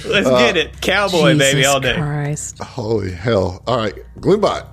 Let's 0.05 0.27
get 0.27 0.57
it, 0.57 0.81
cowboy 0.81 1.37
baby, 1.37 1.65
all 1.65 1.79
day. 1.79 1.95
Christ. 1.95 2.59
Holy 2.59 3.11
hell! 3.11 3.63
All 3.65 3.77
right, 3.77 3.95
Gloombot, 4.19 4.67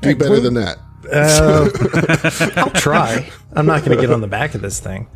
do 0.00 0.16
better 0.16 0.40
than 0.40 0.54
that. 0.54 0.78
I'll 2.56 2.70
try. 2.70 3.28
I'm 3.52 3.66
not 3.66 3.84
going 3.84 3.96
to 3.96 4.00
get 4.00 4.12
on 4.12 4.20
the 4.20 4.26
back 4.26 4.54
of 4.54 4.60
this 4.60 4.80
thing, 4.80 5.08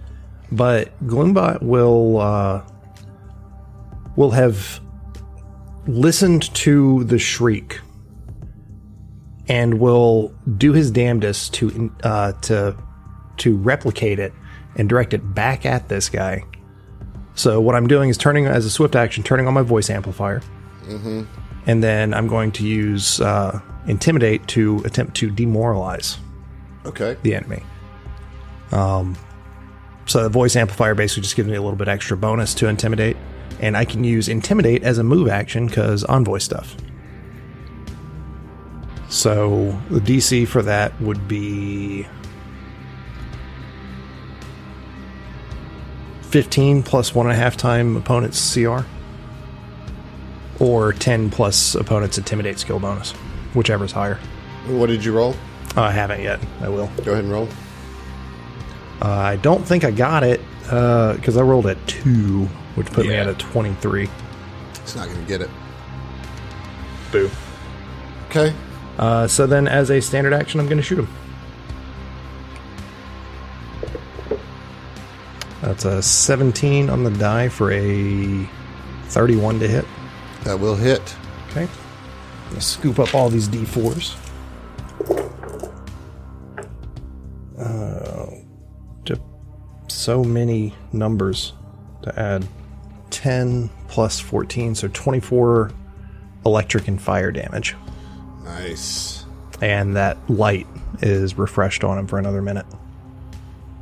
but 0.51 0.91
Gloombot 1.07 1.63
will 1.63 2.19
uh, 2.19 2.63
will 4.17 4.31
have 4.31 4.81
listened 5.87 6.55
to 6.55 7.05
the 7.05 7.19
shriek 7.19 7.81
and 9.49 9.81
will 9.81 10.33
do 10.57 10.73
his 10.73 10.91
damnedest 10.91 11.55
to 11.55 11.93
uh, 12.05 12.33
to 12.43 12.77
to 13.39 13.57
replicate 13.57 14.19
it 14.19 14.33
and 14.77 14.89
direct 14.89 15.13
it 15.15 15.35
back 15.35 15.67
at 15.67 15.89
this 15.89 16.09
guy. 16.09 16.45
So 17.35 17.61
what 17.61 17.75
I'm 17.75 17.87
doing 17.87 18.11
is 18.11 18.19
turning 18.19 18.47
as 18.47 18.65
a 18.67 18.71
swift 18.71 18.95
action, 18.95 19.23
turning 19.23 19.47
on 19.47 19.55
my 19.55 19.63
voice 19.63 19.89
amplifier, 19.91 20.43
and 21.67 21.83
then 21.83 22.13
I'm 22.15 22.27
going 22.29 22.53
to 22.53 22.67
use 22.67 23.21
uh, 23.21 23.61
intimidate 23.87 24.47
to 24.49 24.83
attempt 24.85 25.17
to 25.17 25.31
demoralize 25.31 26.19
Okay. 26.87 27.17
the 27.23 27.35
enemy. 27.35 27.63
Um, 28.73 29.17
so 30.07 30.23
the 30.23 30.29
voice 30.29 30.57
amplifier 30.57 30.95
basically 30.95 31.23
just 31.23 31.37
gives 31.37 31.49
me 31.49 31.55
a 31.57 31.63
little 31.63 31.77
bit 31.77 31.89
extra 31.89 32.17
bonus 32.17 32.55
to 32.55 32.69
intimidate, 32.69 33.17
and 33.61 33.77
I 33.77 33.85
can 33.85 34.05
use 34.05 34.29
intimidate 34.29 34.83
as 34.83 34.99
a 34.99 35.05
move 35.05 35.29
action 35.29 35.67
because 35.67 36.05
envoy 36.05 36.39
stuff. 36.39 36.77
So 39.09 39.79
the 39.91 40.01
DC 40.01 40.47
for 40.47 40.63
that 40.63 40.99
would 41.01 41.27
be 41.27 42.07
15 46.23 46.83
plus 46.85 47.15
one 47.15 47.27
and 47.27 47.33
a 47.33 47.37
half 47.37 47.57
time 47.57 47.97
opponent's 47.97 48.55
CR, 48.55 48.81
or 50.61 50.93
10 50.93 51.31
plus 51.31 51.75
opponent's 51.75 52.19
intimidate 52.19 52.59
skill 52.59 52.79
bonus, 52.79 53.15
whichever's 53.55 53.93
higher. 53.93 54.17
What 54.67 54.87
did 54.89 55.05
you 55.05 55.13
roll? 55.15 55.35
Oh, 55.77 55.83
I 55.83 55.91
haven't 55.91 56.23
yet. 56.23 56.41
I 56.61 56.69
will. 56.69 56.91
Go 57.05 57.13
ahead 57.13 57.25
and 57.25 57.33
roll. 57.33 57.49
Uh, 59.03 59.09
I 59.09 59.37
don't 59.37 59.65
think 59.65 59.85
I 59.85 59.91
got 59.91 60.23
it 60.25 60.41
because 60.65 61.37
I 61.37 61.43
rolled 61.43 61.67
at 61.67 61.79
two, 61.87 62.45
which 62.75 62.87
put 62.89 63.07
me 63.07 63.13
Yeah. 63.15 63.23
at 63.23 63.29
a 63.29 63.35
23. 63.35 64.09
It's 64.75 64.95
not 64.97 65.09
going 65.09 65.21
to 65.21 65.27
get 65.29 65.41
it. 65.41 65.51
Boo. 67.13 67.31
Okay. 68.29 68.55
Uh, 68.99 69.27
so 69.27 69.47
then, 69.47 69.67
as 69.67 69.91
a 69.91 70.01
standard 70.01 70.33
action, 70.33 70.61
I'm 70.61 70.67
going 70.67 70.77
to 70.77 70.83
shoot 70.83 70.99
him. 70.99 71.09
That's 75.63 75.85
a 75.85 76.03
17 76.03 76.89
on 76.91 77.05
the 77.05 77.11
die 77.11 77.49
for 77.49 77.71
a 77.73 78.49
31 79.07 79.61
to 79.61 79.69
hit. 79.69 79.85
That 80.45 80.59
will 80.59 80.75
hit. 80.77 81.15
Okay. 81.51 81.69
Let's 82.53 82.67
scoop 82.67 82.99
up 82.99 83.15
all 83.15 83.29
these 83.29 83.49
d4s. 83.49 84.17
Uh, 87.59 88.27
just 89.05 89.21
so 89.89 90.25
many 90.25 90.75
numbers 90.93 91.53
to 92.03 92.19
add. 92.19 92.47
10 93.11 93.69
plus 93.89 94.21
14, 94.21 94.75
so 94.75 94.89
24 94.89 95.73
electric 96.47 96.89
and 96.89 97.01
fire 97.03 97.31
damage. 97.31 97.77
Nice. 98.45 99.25
And 99.61 99.97
that 99.97 100.17
light 100.31 100.67
is 101.03 101.37
refreshed 101.37 101.85
on 101.85 101.99
him 101.99 102.07
for 102.07 102.19
another 102.19 102.41
minute. 102.41 102.67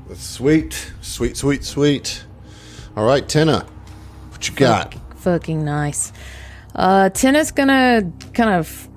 That's 0.08 0.22
sweet. 0.22 0.92
Sweet, 1.02 1.36
sweet, 1.36 1.64
sweet. 1.64 2.24
All 2.96 3.06
right, 3.06 3.28
Tenna. 3.28 3.66
What 4.30 4.48
you 4.48 4.54
got? 4.54 4.94
Fucking 5.18 5.64
nice. 5.64 6.12
Uh, 6.78 7.10
Tina's 7.10 7.50
gonna 7.50 8.10
kind 8.34 8.50
of 8.50 8.88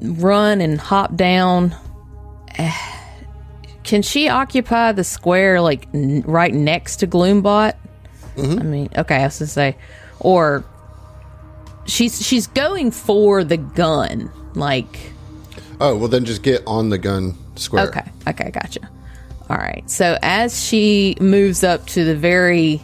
run 0.00 0.60
and 0.62 0.80
hop 0.80 1.14
down. 1.14 1.76
Can 3.84 4.00
she 4.02 4.28
occupy 4.28 4.92
the 4.92 5.04
square 5.04 5.60
like 5.60 5.88
n- 5.92 6.22
right 6.26 6.54
next 6.54 6.96
to 6.96 7.06
Gloombot? 7.06 7.74
I 8.38 8.40
mean, 8.62 8.88
okay, 8.96 9.16
I 9.16 9.24
was 9.24 9.38
gonna 9.40 9.48
say, 9.48 9.76
or 10.20 10.64
she's 11.84 12.24
she's 12.26 12.46
going 12.46 12.90
for 12.92 13.44
the 13.44 13.58
gun. 13.58 14.30
Like, 14.54 14.98
Oh, 15.80 15.96
well, 15.96 16.08
then 16.08 16.24
just 16.24 16.42
get 16.42 16.62
on 16.66 16.88
the 16.90 16.98
gun 16.98 17.34
square. 17.56 17.88
okay, 17.88 18.04
okay, 18.28 18.50
gotcha. 18.50 18.80
All 19.50 19.56
right. 19.58 19.82
So 19.90 20.16
as 20.22 20.64
she 20.64 21.16
moves 21.20 21.62
up 21.64 21.84
to 21.88 22.04
the 22.04 22.14
very 22.16 22.80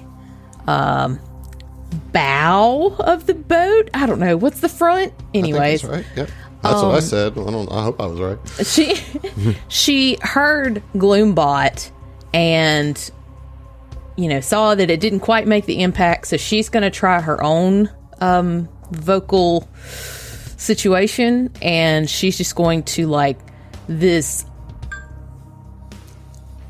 um, 0.66 1.18
bow 2.12 2.97
of 2.99 3.26
the 3.26 3.34
boat, 3.34 3.91
I 3.95 4.07
don't 4.07 4.20
know 4.20 4.36
what's 4.36 4.61
the 4.61 4.68
front. 4.68 5.12
Anyways, 5.34 5.82
that's 5.82 5.93
right. 5.93 6.07
Yep. 6.16 6.30
That's 6.62 6.82
what 6.82 6.95
I 6.97 7.01
said. 7.01 7.32
I 7.32 7.51
don't. 7.51 7.70
I 7.70 7.82
hope 7.84 8.01
I 8.01 8.07
was 8.07 8.20
right. 8.20 8.66
she 8.66 8.97
she 9.68 10.18
heard 10.22 10.82
Gloombot 10.95 11.91
and 12.34 13.11
you 14.16 14.28
know 14.28 14.41
saw 14.41 14.74
that 14.74 14.91
it 14.91 15.01
didn't 15.01 15.20
quite 15.20 15.47
make 15.47 15.66
the 15.66 15.82
impact, 15.82 16.26
so 16.26 16.36
she's 16.36 16.68
going 16.68 16.82
to 16.82 16.91
try 16.91 17.20
her 17.20 17.43
own 17.43 17.91
um, 18.20 18.68
vocal 18.91 19.68
situation, 20.57 21.53
and 21.62 22.11
she's 22.11 22.36
just 22.36 22.57
going 22.57 22.82
to 22.82 23.07
like 23.07 23.39
this 23.86 24.45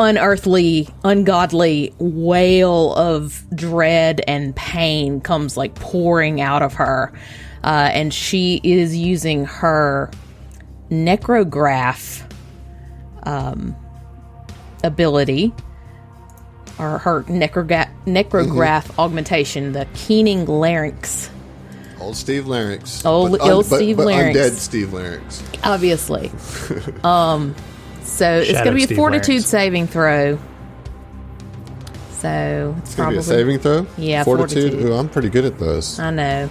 unearthly, 0.01 0.89
ungodly 1.05 1.93
wail 1.99 2.95
of 2.95 3.45
dread 3.55 4.21
and 4.27 4.55
pain 4.55 5.21
comes 5.21 5.57
like 5.57 5.75
pouring 5.75 6.41
out 6.41 6.63
of 6.63 6.75
her. 6.75 7.13
Uh, 7.65 7.91
and 7.93 8.15
she 8.15 8.61
is 8.63 8.97
using 8.97 9.45
her 9.45 10.11
necrograft 10.91 12.23
um, 13.25 13.75
ability 14.85 15.53
or 16.79 16.99
her 16.99 17.25
necroga- 17.25 17.91
necrograft 18.07 18.97
augmentation, 18.99 19.73
the 19.73 19.87
keening 19.95 20.47
larynx, 20.47 21.29
Old 22.01 22.17
Steve 22.17 22.47
Larynx. 22.47 23.05
Old- 23.05 23.33
But 23.33 23.41
old 23.41 23.67
Steve 23.67 23.97
but 23.97 24.07
Larynx. 24.07 24.37
Undead 24.39 24.53
Steve 24.53 24.89
Larynx. 24.93 25.43
obviously. 25.65 26.31
um, 27.05 27.57
so 28.19 28.39
it's 28.39 28.53
going 28.53 28.77
to 28.79 28.87
be 28.87 28.93
a 28.93 28.97
fortitude 28.97 29.37
Larynx. 29.43 29.47
saving 29.47 29.87
throw. 29.87 30.39
So 32.13 32.75
it's 32.79 32.89
It's 32.91 32.95
gonna 32.97 33.05
probably 33.05 33.15
be 33.15 33.21
a 33.21 33.23
saving 33.23 33.59
throw. 33.61 33.87
Yeah, 33.97 34.25
Fortitude. 34.25 34.73
fortitude. 34.73 34.91
Ooh, 34.91 34.95
I'm 34.95 35.09
pretty 35.09 35.29
good 35.29 35.45
at 35.45 35.59
those. 35.59 36.01
I 36.01 36.11
know. 36.11 36.49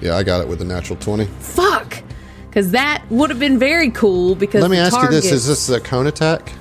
Yeah, 0.00 0.16
I 0.16 0.22
got 0.22 0.40
it 0.40 0.48
with 0.48 0.62
a 0.62 0.64
natural 0.64 0.96
twenty. 1.00 1.26
Fuck, 1.40 2.02
because 2.48 2.70
that 2.70 3.02
would 3.10 3.30
have 3.30 3.40
been 3.40 3.58
very 3.58 3.90
cool. 3.90 4.36
Because 4.36 4.62
Let 4.62 4.70
me 4.70 4.76
the 4.76 4.84
ask 4.84 4.96
you 5.02 5.08
this: 5.08 5.32
Is 5.32 5.46
this 5.46 5.68
a 5.70 5.80
cone 5.80 6.06
attack, 6.06 6.52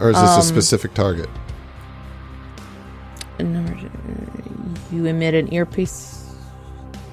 or 0.00 0.10
is 0.10 0.16
this 0.20 0.30
Um, 0.30 0.40
a 0.40 0.42
specific 0.42 0.94
target? 0.94 1.28
you 4.92 5.06
emit 5.06 5.34
an 5.34 5.52
earpiece 5.52 6.34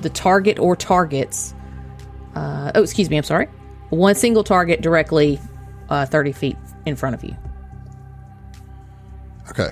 the 0.01 0.09
target 0.09 0.59
or 0.59 0.75
targets 0.75 1.53
uh, 2.35 2.71
oh 2.75 2.83
excuse 2.83 3.09
me 3.09 3.17
i'm 3.17 3.23
sorry 3.23 3.47
one 3.89 4.13
single 4.15 4.43
target 4.43 4.81
directly 4.81 5.39
uh, 5.91 6.05
30 6.07 6.31
feet 6.31 6.57
in 6.87 6.95
front 6.95 7.13
of 7.13 7.23
you 7.23 7.35
Okay. 9.49 9.71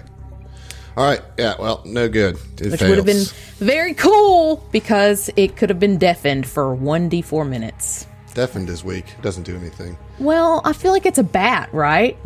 All 0.97 1.05
right. 1.05 1.21
Yeah. 1.37 1.55
Well, 1.57 1.81
no 1.85 2.09
good. 2.09 2.35
It 2.59 2.71
which 2.71 2.79
fails. 2.81 2.89
would 2.89 2.97
have 2.97 3.05
been 3.05 3.23
very 3.59 3.93
cool 3.93 4.57
because 4.73 5.29
it 5.37 5.55
could 5.55 5.69
have 5.69 5.79
been 5.79 5.97
deafened 5.97 6.45
for 6.47 6.75
1d4 6.75 7.47
minutes 7.47 8.05
deafened 8.33 8.69
is 8.69 8.83
weak. 8.83 9.05
It 9.17 9.21
doesn't 9.21 9.43
do 9.43 9.55
anything. 9.57 9.97
well 10.19 10.61
i 10.63 10.71
feel 10.73 10.91
like 10.91 11.05
it's 11.05 11.17
a 11.17 11.23
bat 11.23 11.69
right 11.73 12.17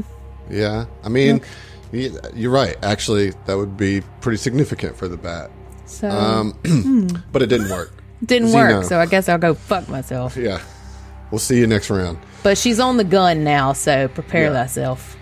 Yeah. 0.49 0.85
I 1.03 1.09
mean, 1.09 1.41
y- 1.93 2.11
you're 2.33 2.51
right. 2.51 2.75
Actually, 2.83 3.31
that 3.45 3.55
would 3.55 3.77
be 3.77 4.01
pretty 4.21 4.37
significant 4.37 4.97
for 4.97 5.07
the 5.07 5.17
bat, 5.17 5.49
so 5.85 6.09
Um, 6.09 6.53
but 7.31 7.41
it 7.41 7.47
didn't 7.47 7.69
work. 7.69 7.93
didn't 8.25 8.49
Xeno. 8.49 8.77
work 8.79 8.83
so 8.85 8.99
i 8.99 9.05
guess 9.05 9.29
i'll 9.29 9.37
go 9.37 9.53
fuck 9.53 9.87
myself 9.89 10.35
Yeah. 10.35 10.59
We'll 11.31 11.39
see 11.39 11.57
you 11.59 11.67
next 11.67 11.89
round. 11.89 12.17
But 12.43 12.57
she's 12.57 12.79
on 12.79 12.97
the 12.97 13.03
gun 13.03 13.43
now 13.43 13.73
so 13.73 14.07
prepare 14.09 14.45
Yeah. 14.51 14.53
thyself 14.65 15.17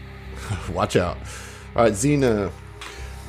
Watch 0.73 0.95
out. 0.95 1.17
All 1.75 1.83
right, 1.83 1.93
Xena. 1.93 2.51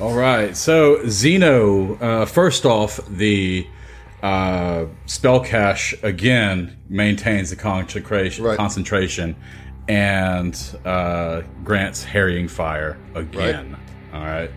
All 0.01 0.13
right. 0.15 0.57
So 0.57 0.97
Xeno, 1.03 2.01
uh, 2.01 2.25
first 2.25 2.65
off, 2.65 2.99
the 3.07 3.65
uh, 4.21 4.85
spell 5.05 5.39
cache 5.39 5.93
again 6.03 6.75
maintains 6.89 7.49
the 7.51 7.55
concentration, 7.55 8.43
Right. 8.43 8.57
concentration, 8.57 9.35
and 9.87 10.57
uh, 10.85 11.41
grants 11.63 12.03
harrying 12.03 12.47
fire 12.47 12.97
again. 13.15 13.77
All 14.13 14.21
right, 14.21 14.49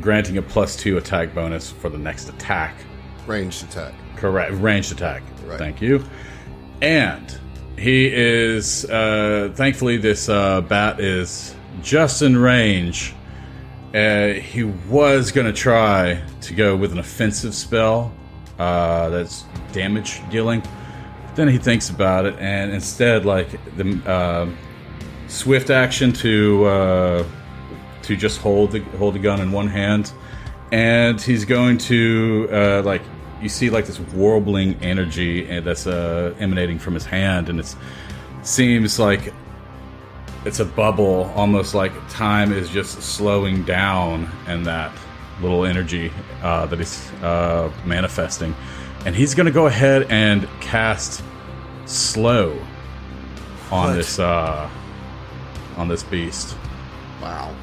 granting 0.00 0.38
a 0.38 0.42
plus 0.42 0.76
two 0.76 0.96
attack 0.98 1.34
bonus 1.34 1.70
for 1.70 1.88
the 1.88 1.98
next 1.98 2.28
attack. 2.28 2.74
Ranged 3.26 3.64
attack. 3.64 3.92
Correct, 4.16 4.52
ranged 4.54 4.92
attack. 4.92 5.22
Right. 5.46 5.58
Thank 5.58 5.80
you. 5.82 6.04
And 6.80 7.38
he 7.78 8.12
is, 8.12 8.84
uh, 8.86 9.52
thankfully, 9.54 9.96
this 9.96 10.28
uh, 10.28 10.60
bat 10.62 11.00
is 11.00 11.54
just 11.82 12.22
in 12.22 12.36
range. 12.36 13.14
Uh, 13.94 14.28
he 14.28 14.64
was 14.64 15.32
going 15.32 15.46
to 15.46 15.52
try 15.52 16.22
to 16.42 16.54
go 16.54 16.76
with 16.76 16.92
an 16.92 16.98
offensive 16.98 17.54
spell 17.54 18.12
uh, 18.58 19.08
that's 19.08 19.44
damage 19.72 20.20
dealing. 20.30 20.62
Then 21.34 21.48
he 21.48 21.58
thinks 21.58 21.88
about 21.88 22.26
it, 22.26 22.34
and 22.38 22.72
instead, 22.72 23.24
like 23.24 23.48
the 23.76 24.00
uh, 24.04 24.48
swift 25.28 25.70
action 25.70 26.12
to 26.14 26.64
uh, 26.64 27.24
to 28.02 28.16
just 28.16 28.40
hold 28.40 28.72
the 28.72 28.80
hold 28.98 29.14
the 29.14 29.20
gun 29.20 29.40
in 29.40 29.52
one 29.52 29.68
hand, 29.68 30.12
and 30.72 31.20
he's 31.20 31.44
going 31.44 31.78
to 31.78 32.48
uh, 32.50 32.82
like 32.84 33.02
you 33.40 33.48
see 33.48 33.70
like 33.70 33.86
this 33.86 34.00
warbling 34.00 34.76
energy 34.82 35.60
that's 35.60 35.86
uh, 35.86 36.34
emanating 36.38 36.78
from 36.78 36.94
his 36.94 37.04
hand, 37.04 37.48
and 37.48 37.60
it 37.60 37.74
seems 38.42 38.98
like 38.98 39.32
it's 40.44 40.60
a 40.60 40.64
bubble, 40.64 41.32
almost 41.34 41.74
like 41.74 41.92
time 42.08 42.52
is 42.52 42.68
just 42.70 43.02
slowing 43.02 43.64
down, 43.64 44.30
and 44.46 44.66
that 44.66 44.92
little 45.40 45.64
energy 45.64 46.12
uh, 46.42 46.66
that 46.66 46.78
he's 46.78 47.10
uh, 47.22 47.70
manifesting, 47.84 48.54
and 49.04 49.14
he's 49.14 49.34
going 49.34 49.46
to 49.46 49.52
go 49.52 49.66
ahead 49.66 50.06
and 50.10 50.48
cast 50.60 51.22
slow 51.86 52.58
on 53.70 53.96
this 53.96 54.18
uh, 54.18 54.68
on 55.76 55.88
this 55.88 56.02
beast. 56.02 56.56
Wow. 57.20 57.54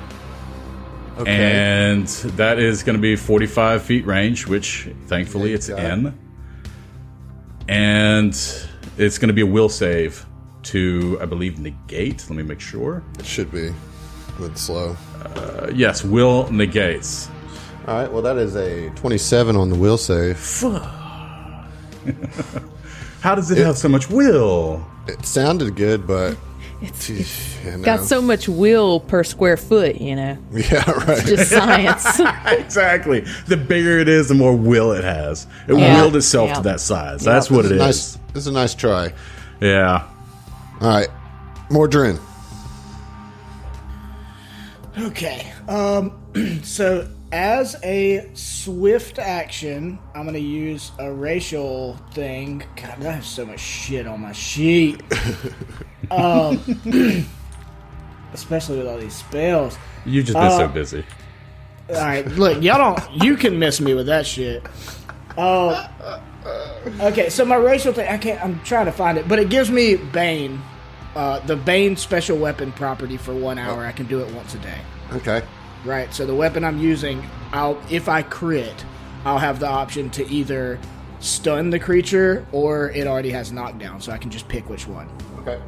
Okay. 1.18 1.32
And 1.32 2.08
that 2.08 2.60
is 2.60 2.84
going 2.84 2.98
to 2.98 3.02
be 3.02 3.16
45 3.16 3.84
feet 3.84 4.06
range, 4.06 4.48
which 4.48 4.90
thankfully 5.08 5.54
it's 5.54 5.70
in. 5.70 6.18
And 7.68 8.34
it's 8.98 9.18
going 9.18 9.30
to 9.30 9.34
be 9.34 9.42
a 9.42 9.46
will 9.46 9.70
save 9.70 10.26
to, 10.64 11.18
I 11.22 11.26
believe, 11.26 11.58
negate. 11.60 12.26
Let 12.30 12.36
me 12.36 12.44
make 12.44 12.60
sure. 12.60 13.04
it 13.18 13.26
should 13.26 13.52
be 13.52 13.74
with 14.40 14.58
slow. 14.58 14.98
Uh, 15.24 15.72
yes, 15.74 16.04
will 16.04 16.52
negates. 16.52 17.30
All 17.88 18.02
right. 18.02 18.12
Well, 18.12 18.22
that 18.22 18.38
is 18.38 18.56
a 18.56 18.90
27 18.92 19.56
on 19.56 19.70
the 19.70 19.76
will 19.76 19.98
save. 19.98 20.62
How 23.22 23.36
does 23.36 23.50
it, 23.52 23.58
have 23.60 23.78
so 23.78 23.90
much 23.90 24.10
will? 24.10 24.86
It 25.08 25.26
sounded 25.26 25.76
good, 25.76 26.06
but 26.06 26.38
It's, 26.88 27.10
you 27.66 27.72
know. 27.72 27.84
got 27.84 28.02
so 28.06 28.22
much 28.22 28.48
will 28.48 29.00
per 29.00 29.24
square 29.24 29.58
foot, 29.58 29.96
you 30.02 30.16
know. 30.16 30.38
yeah, 30.54 30.90
right. 30.92 31.26
Just 31.26 31.50
science. 31.52 32.20
exactly. 32.46 33.22
The 33.48 33.58
bigger 33.58 34.00
it 34.00 34.08
is, 34.10 34.28
the 34.30 34.36
more 34.36 34.56
will 34.56 34.92
it 34.92 35.04
has. 35.04 35.48
It 35.68 35.76
Yeah. 35.76 36.02
willed 36.02 36.16
itself 36.16 36.50
Yeah. 36.50 36.54
to 36.56 36.62
that 36.64 36.80
size. 36.80 37.24
That's 37.24 37.50
what 37.50 37.64
This 37.64 37.72
it 37.72 37.76
is. 37.76 37.80
Nice. 37.80 38.18
This 38.34 38.44
is 38.44 38.48
a 38.48 38.52
nice 38.52 38.74
try. 38.76 39.14
Yeah. 39.62 40.08
All 40.82 40.88
right. 40.90 41.08
Mordrin. 41.70 42.20
Okay. 44.98 45.52
Um. 45.68 46.12
So 46.64 47.08
as 47.36 47.76
a 47.84 48.30
swift 48.34 49.20
action, 49.20 50.00
I'm 50.16 50.26
gonna 50.26 50.38
use 50.38 50.94
a 51.00 51.12
racial 51.12 51.98
thing. 52.12 52.64
God, 52.78 53.06
I 53.06 53.12
have 53.12 53.26
so 53.26 53.46
much 53.46 53.60
shit 53.60 54.08
on 54.08 54.22
my 54.22 54.32
sheet. 54.32 55.04
um. 56.12 56.62
Especially 58.34 58.78
with 58.78 58.88
all 58.88 58.98
these 58.98 59.16
spells. 59.16 59.78
You've 60.06 60.26
just 60.26 60.38
been 60.38 60.52
so 60.52 60.68
busy. 60.68 61.06
All 61.90 61.96
right, 61.96 62.26
look, 62.26 62.62
y'all 62.62 62.96
don't. 62.96 63.24
You 63.24 63.38
can 63.38 63.60
miss 63.60 63.80
me 63.80 63.94
with 63.94 64.08
that 64.08 64.26
shit. 64.26 64.64
Oh. 65.38 65.90
okay, 67.02 67.30
so 67.30 67.46
my 67.46 67.56
racial 67.56 67.94
thing, 67.94 68.10
I 68.10 68.18
can't. 68.18 68.42
I'm 68.44 68.62
trying 68.64 68.86
to 68.86 68.92
find 68.92 69.18
it, 69.18 69.28
but 69.28 69.40
it 69.40 69.50
gives 69.50 69.72
me 69.72 69.96
Bane, 69.96 70.62
uh, 71.16 71.40
the 71.46 71.56
Bane 71.56 71.96
special 71.96 72.38
weapon 72.38 72.72
property 72.74 73.18
for 73.18 73.34
one 73.34 73.58
hour. 73.58 73.86
I 73.86 73.92
can 73.92 74.06
do 74.06 74.22
it 74.22 74.34
once 74.34 74.54
a 74.54 74.60
day. 74.60 74.80
Okay. 75.14 75.42
Right. 75.86 76.12
So 76.14 76.26
the 76.26 76.36
weapon 76.36 76.64
I'm 76.64 76.80
using, 76.80 77.24
I'll 77.54 77.80
if 77.92 78.10
I 78.10 78.24
crit, 78.24 78.84
I'll 79.24 79.38
have 79.38 79.60
the 79.60 79.68
option 79.68 80.10
to 80.12 80.28
either 80.30 80.80
stun 81.20 81.70
the 81.70 81.80
creature 81.80 82.46
or 82.52 82.90
it 82.92 83.08
already 83.08 83.30
has 83.32 83.52
knockdown, 83.52 84.02
so 84.02 84.12
I 84.12 84.18
can 84.18 84.32
just 84.32 84.48
pick 84.48 84.68
which 84.68 84.88
one. 84.88 85.08
Okay. 85.40 85.62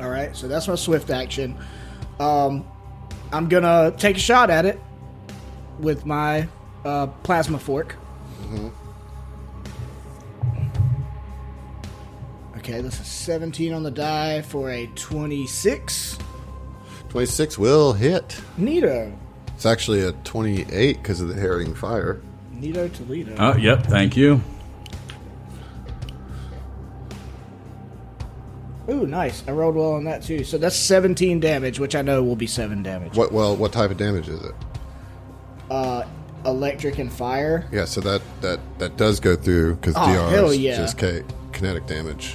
All 0.00 0.10
right. 0.10 0.36
So 0.36 0.46
that's 0.46 0.68
my 0.68 0.74
swift 0.74 1.10
action. 1.10 1.58
Um, 2.18 2.66
I'm 3.32 3.48
gonna 3.48 3.94
take 3.96 4.16
a 4.16 4.20
shot 4.20 4.50
at 4.50 4.66
it 4.66 4.78
with 5.78 6.04
my 6.04 6.46
uh, 6.84 7.06
plasma 7.06 7.58
fork. 7.58 7.96
Okay, 12.58 12.82
that's 12.82 13.00
a 13.00 13.04
17 13.04 13.72
on 13.72 13.82
the 13.82 13.90
die 13.90 14.42
for 14.42 14.70
a 14.70 14.86
26. 14.94 16.18
26 17.08 17.58
will 17.58 17.94
hit. 17.94 18.40
Nito. 18.58 19.12
It's 19.60 19.66
actually 19.66 20.00
a 20.00 20.12
28 20.12 20.96
because 21.02 21.20
of 21.20 21.28
the 21.28 21.34
harrying 21.38 21.74
fire. 21.74 22.22
Nito 22.50 22.88
Toledo. 22.88 23.36
Oh, 23.38 23.56
yep. 23.58 23.84
Thank 23.84 24.16
you. 24.16 24.40
Ooh, 28.88 29.06
nice. 29.06 29.46
I 29.46 29.50
rolled 29.50 29.74
well 29.74 29.92
on 29.92 30.04
that 30.04 30.22
too. 30.22 30.44
So 30.44 30.56
that's 30.56 30.74
17 30.76 31.40
damage, 31.40 31.78
which 31.78 31.94
I 31.94 32.00
know 32.00 32.22
will 32.22 32.36
be 32.36 32.46
7 32.46 32.82
damage. 32.82 33.14
What? 33.18 33.32
Well, 33.32 33.54
what 33.54 33.70
type 33.70 33.90
of 33.90 33.98
damage 33.98 34.28
is 34.30 34.42
it? 34.42 34.54
Uh, 35.70 36.06
electric 36.46 36.98
and 36.98 37.12
fire. 37.12 37.68
Yeah, 37.70 37.84
so 37.84 38.00
that 38.00 38.22
that 38.40 38.60
that 38.78 38.96
does 38.96 39.20
go 39.20 39.36
through 39.36 39.74
because 39.74 39.92
Oh, 39.94 40.06
DR 40.06 40.30
hell 40.30 40.50
is 40.52 40.56
yeah. 40.56 40.76
just 40.76 40.96
K, 40.96 41.22
kinetic 41.52 41.86
damage. 41.86 42.34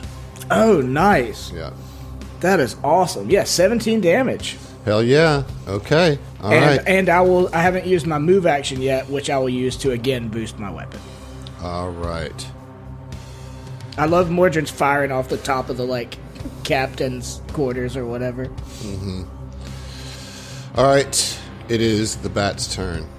Oh, 0.51 0.79
nice. 0.79 1.51
Yeah. 1.51 1.73
That 2.41 2.59
is 2.59 2.75
awesome. 2.83 3.31
Yeah, 3.31 3.45
17 3.45 3.99
damage. 3.99 4.57
Hell 4.85 5.01
yeah. 5.01 5.43
Okay. 5.67 6.19
All 6.45 6.53
and 6.53 6.77
right. 6.77 6.87
and 6.87 7.09
I 7.09 7.21
will 7.21 7.49
I 7.55 7.61
haven't 7.63 7.87
used 7.87 8.05
my 8.05 8.19
move 8.19 8.45
action 8.45 8.79
yet, 8.79 9.09
which 9.09 9.31
I 9.31 9.39
will 9.39 9.49
use 9.49 9.75
to 9.77 9.91
again 9.91 10.29
boost 10.29 10.59
my 10.59 10.69
weapon. 10.69 10.99
All 11.59 11.89
right. 11.89 12.47
I 13.97 14.05
love 14.05 14.27
Mordrin's 14.27 14.69
firing 14.69 15.11
off 15.11 15.27
the 15.27 15.37
top 15.37 15.69
of 15.69 15.77
the 15.77 15.85
like 15.85 16.17
captain's 16.63 17.41
quarters 17.53 17.97
or 17.97 18.05
whatever. 18.05 18.45
Mm-hmm. 18.45 19.23
All 20.75 20.85
right. 20.85 21.39
It 21.67 21.81
is 21.81 22.17
the 22.17 22.29
bat's 22.29 22.75
turn. 22.75 23.09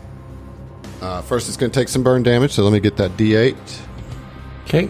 Uh, 1.01 1.21
first, 1.23 1.49
it's 1.49 1.57
going 1.57 1.73
to 1.73 1.79
take 1.79 1.89
some 1.89 2.05
burn 2.05 2.23
damage, 2.23 2.53
so 2.53 2.63
let 2.63 2.73
me 2.73 2.79
get 2.79 2.97
that 2.99 3.11
D8. 3.17 3.57
Okay. 4.65 4.89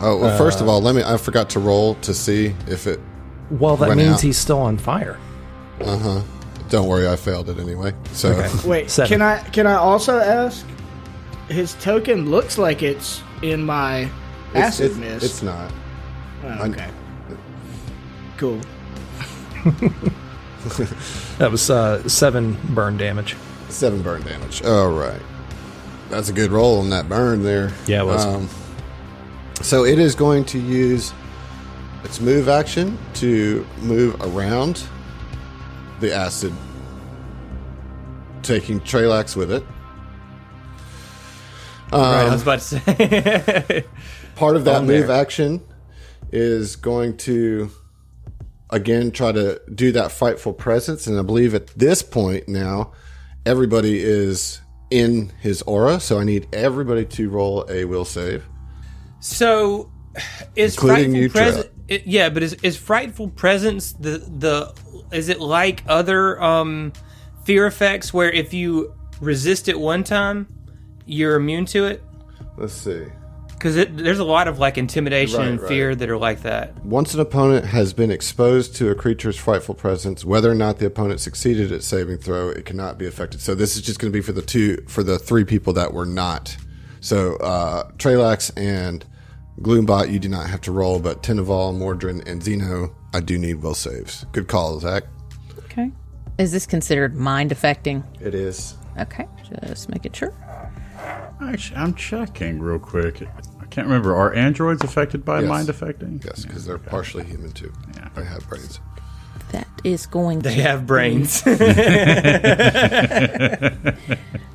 Oh, 0.00 0.16
well, 0.16 0.38
first 0.38 0.62
of 0.62 0.68
all, 0.68 0.80
let 0.80 0.94
me. 0.94 1.02
I 1.02 1.18
forgot 1.18 1.50
to 1.50 1.60
roll 1.60 1.96
to 1.96 2.14
see 2.14 2.54
if 2.66 2.86
it. 2.86 3.00
Well, 3.50 3.76
that 3.78 3.96
means 3.96 4.14
out. 4.14 4.20
he's 4.20 4.38
still 4.38 4.60
on 4.60 4.78
fire. 4.78 5.18
Uh 5.80 5.98
huh. 5.98 6.22
Don't 6.68 6.86
worry, 6.88 7.08
I 7.08 7.16
failed 7.16 7.48
it 7.48 7.58
anyway. 7.58 7.92
So, 8.12 8.30
Okay. 8.30 8.50
Wait, 8.68 8.90
Seven. 8.90 9.08
can 9.08 9.22
I 9.22 9.38
can 9.50 9.66
I 9.66 9.74
also 9.74 10.18
ask? 10.18 10.64
His 11.48 11.74
token 11.74 12.30
looks 12.30 12.58
like 12.58 12.82
it's 12.82 13.22
in 13.42 13.64
my 13.64 14.02
it's, 14.54 14.54
acid 14.54 14.90
it's, 14.92 14.98
mist. 15.00 15.24
it's 15.24 15.42
not. 15.42 15.72
Oh, 16.44 16.66
okay. 16.66 16.88
Cool. 18.36 18.60
That 21.38 21.50
was 21.50 21.70
uh, 21.70 22.06
seven 22.06 22.58
burn 22.74 22.98
damage. 22.98 23.34
Seven 23.70 24.02
burn 24.02 24.20
damage. 24.22 24.62
All 24.62 24.90
right. 24.90 25.20
That's 26.10 26.28
a 26.28 26.34
good 26.34 26.50
roll 26.50 26.80
on 26.80 26.90
that 26.90 27.08
burn 27.08 27.42
there. 27.42 27.72
Yeah, 27.86 28.02
it 28.02 28.04
was. 28.06 28.26
Um, 28.26 28.48
so 29.62 29.84
it 29.86 29.98
is 29.98 30.14
going 30.14 30.44
to 30.46 30.58
use 30.58 31.14
its 32.04 32.20
move 32.20 32.48
action 32.48 32.98
to 33.14 33.66
move 33.80 34.16
around 34.22 34.82
the 36.00 36.12
acid, 36.14 36.52
taking 38.42 38.80
Trelax 38.80 39.36
with 39.36 39.52
it. 39.52 39.62
right, 41.92 42.00
I 42.00 42.24
Um, 42.26 42.32
was 42.32 42.42
about 42.42 42.60
to 42.60 42.80
say. 42.80 43.84
part 44.36 44.56
of 44.56 44.64
that 44.64 44.84
move 44.84 45.08
there. 45.08 45.20
action 45.20 45.60
is 46.32 46.76
going 46.76 47.16
to 47.18 47.70
again 48.70 49.10
try 49.10 49.32
to 49.32 49.60
do 49.74 49.90
that 49.92 50.12
frightful 50.12 50.52
presence 50.52 51.08
and 51.08 51.18
i 51.18 51.22
believe 51.22 51.54
at 51.56 51.66
this 51.76 52.02
point 52.02 52.48
now 52.48 52.92
everybody 53.44 53.98
is 54.00 54.60
in 54.92 55.32
his 55.40 55.60
aura 55.62 55.98
so 55.98 56.20
i 56.20 56.24
need 56.24 56.46
everybody 56.52 57.04
to 57.04 57.28
roll 57.28 57.66
a 57.68 57.84
will 57.84 58.04
save 58.04 58.46
So, 59.18 59.90
is 60.54 60.76
Including 60.76 61.28
frightful 61.30 61.64
you? 61.64 61.70
Trent. 61.90 62.06
Yeah, 62.06 62.28
but 62.30 62.42
is 62.42 62.54
is 62.62 62.76
frightful 62.76 63.28
presence 63.28 63.92
the 63.92 64.18
the 64.18 64.74
is 65.12 65.28
it 65.28 65.40
like 65.40 65.82
other 65.88 66.40
um 66.42 66.92
fear 67.44 67.66
effects 67.66 68.14
where 68.14 68.30
if 68.30 68.54
you 68.54 68.94
resist 69.20 69.68
it 69.68 69.78
one 69.78 70.04
time, 70.04 70.46
you're 71.06 71.36
immune 71.36 71.66
to 71.66 71.86
it? 71.86 72.02
let's 72.56 72.72
see 72.74 73.04
Because 73.48 73.74
there's 73.74 74.18
a 74.18 74.24
lot 74.24 74.48
of 74.48 74.58
like 74.58 74.76
intimidation 74.78 75.38
Right, 75.38 75.48
and 75.48 75.60
right. 75.60 75.68
fear 75.68 75.94
that 75.94 76.10
are 76.10 76.18
like 76.18 76.42
that. 76.42 76.76
Once 76.84 77.14
an 77.14 77.20
opponent 77.20 77.64
has 77.66 77.92
been 77.92 78.10
exposed 78.10 78.74
to 78.76 78.90
a 78.90 78.94
creature's 78.94 79.36
frightful 79.36 79.74
presence, 79.74 80.24
whether 80.24 80.50
or 80.50 80.54
not 80.54 80.78
the 80.78 80.86
opponent 80.86 81.20
succeeded 81.20 81.72
at 81.72 81.82
saving 81.82 82.18
throw, 82.18 82.48
it 82.50 82.64
cannot 82.66 82.98
be 82.98 83.06
affected. 83.06 83.40
So 83.40 83.54
this 83.54 83.76
is 83.76 83.82
just 83.82 83.98
going 83.98 84.12
to 84.12 84.16
be 84.16 84.22
for 84.22 84.32
the 84.32 84.42
two, 84.42 84.82
for 84.88 85.02
the 85.02 85.18
three 85.18 85.44
people 85.44 85.72
that 85.74 85.92
were 85.94 86.06
not. 86.06 86.56
So 87.00 87.36
uh, 87.36 87.90
Trelax 87.92 88.50
and 88.56 89.04
Gloombot, 89.62 90.10
you 90.10 90.18
do 90.18 90.28
not 90.28 90.48
have 90.48 90.60
to 90.62 90.72
roll, 90.72 90.98
but 91.00 91.22
Tinaval, 91.22 91.76
Mordrin, 91.76 92.26
and 92.26 92.40
Xeno, 92.40 92.94
I 93.12 93.20
do 93.20 93.38
need 93.38 93.56
will 93.62 93.74
saves. 93.74 94.24
Good 94.32 94.48
call, 94.48 94.80
Zach. 94.80 95.04
Okay. 95.64 95.90
Is 96.38 96.50
this 96.52 96.64
considered 96.66 97.14
mind 97.14 97.52
affecting? 97.52 98.02
It 98.20 98.34
is. 98.34 98.74
Okay, 98.98 99.26
just 99.66 99.90
making 99.90 100.12
sure. 100.12 100.32
Actually, 101.42 101.76
I'm 101.76 101.94
checking 101.94 102.58
real 102.60 102.78
quick. 102.78 103.22
I 103.60 103.66
can't 103.66 103.86
remember. 103.86 104.14
Are 104.16 104.32
androids 104.34 104.82
affected 104.82 105.24
by 105.24 105.40
Yes. 105.40 105.48
mind 105.48 105.68
affecting? 105.68 106.20
Yes, 106.24 106.44
because 106.44 106.64
they're 106.64 106.78
partially 106.78 107.24
human 107.24 107.52
too. 107.52 107.72
They 108.14 108.24
have 108.24 108.48
brains. 108.48 108.80
That 109.52 109.66
is 109.84 110.06
going 110.06 110.40
They 110.40 110.54
to. 110.56 110.62
have 110.62 110.86
brains. 110.86 111.42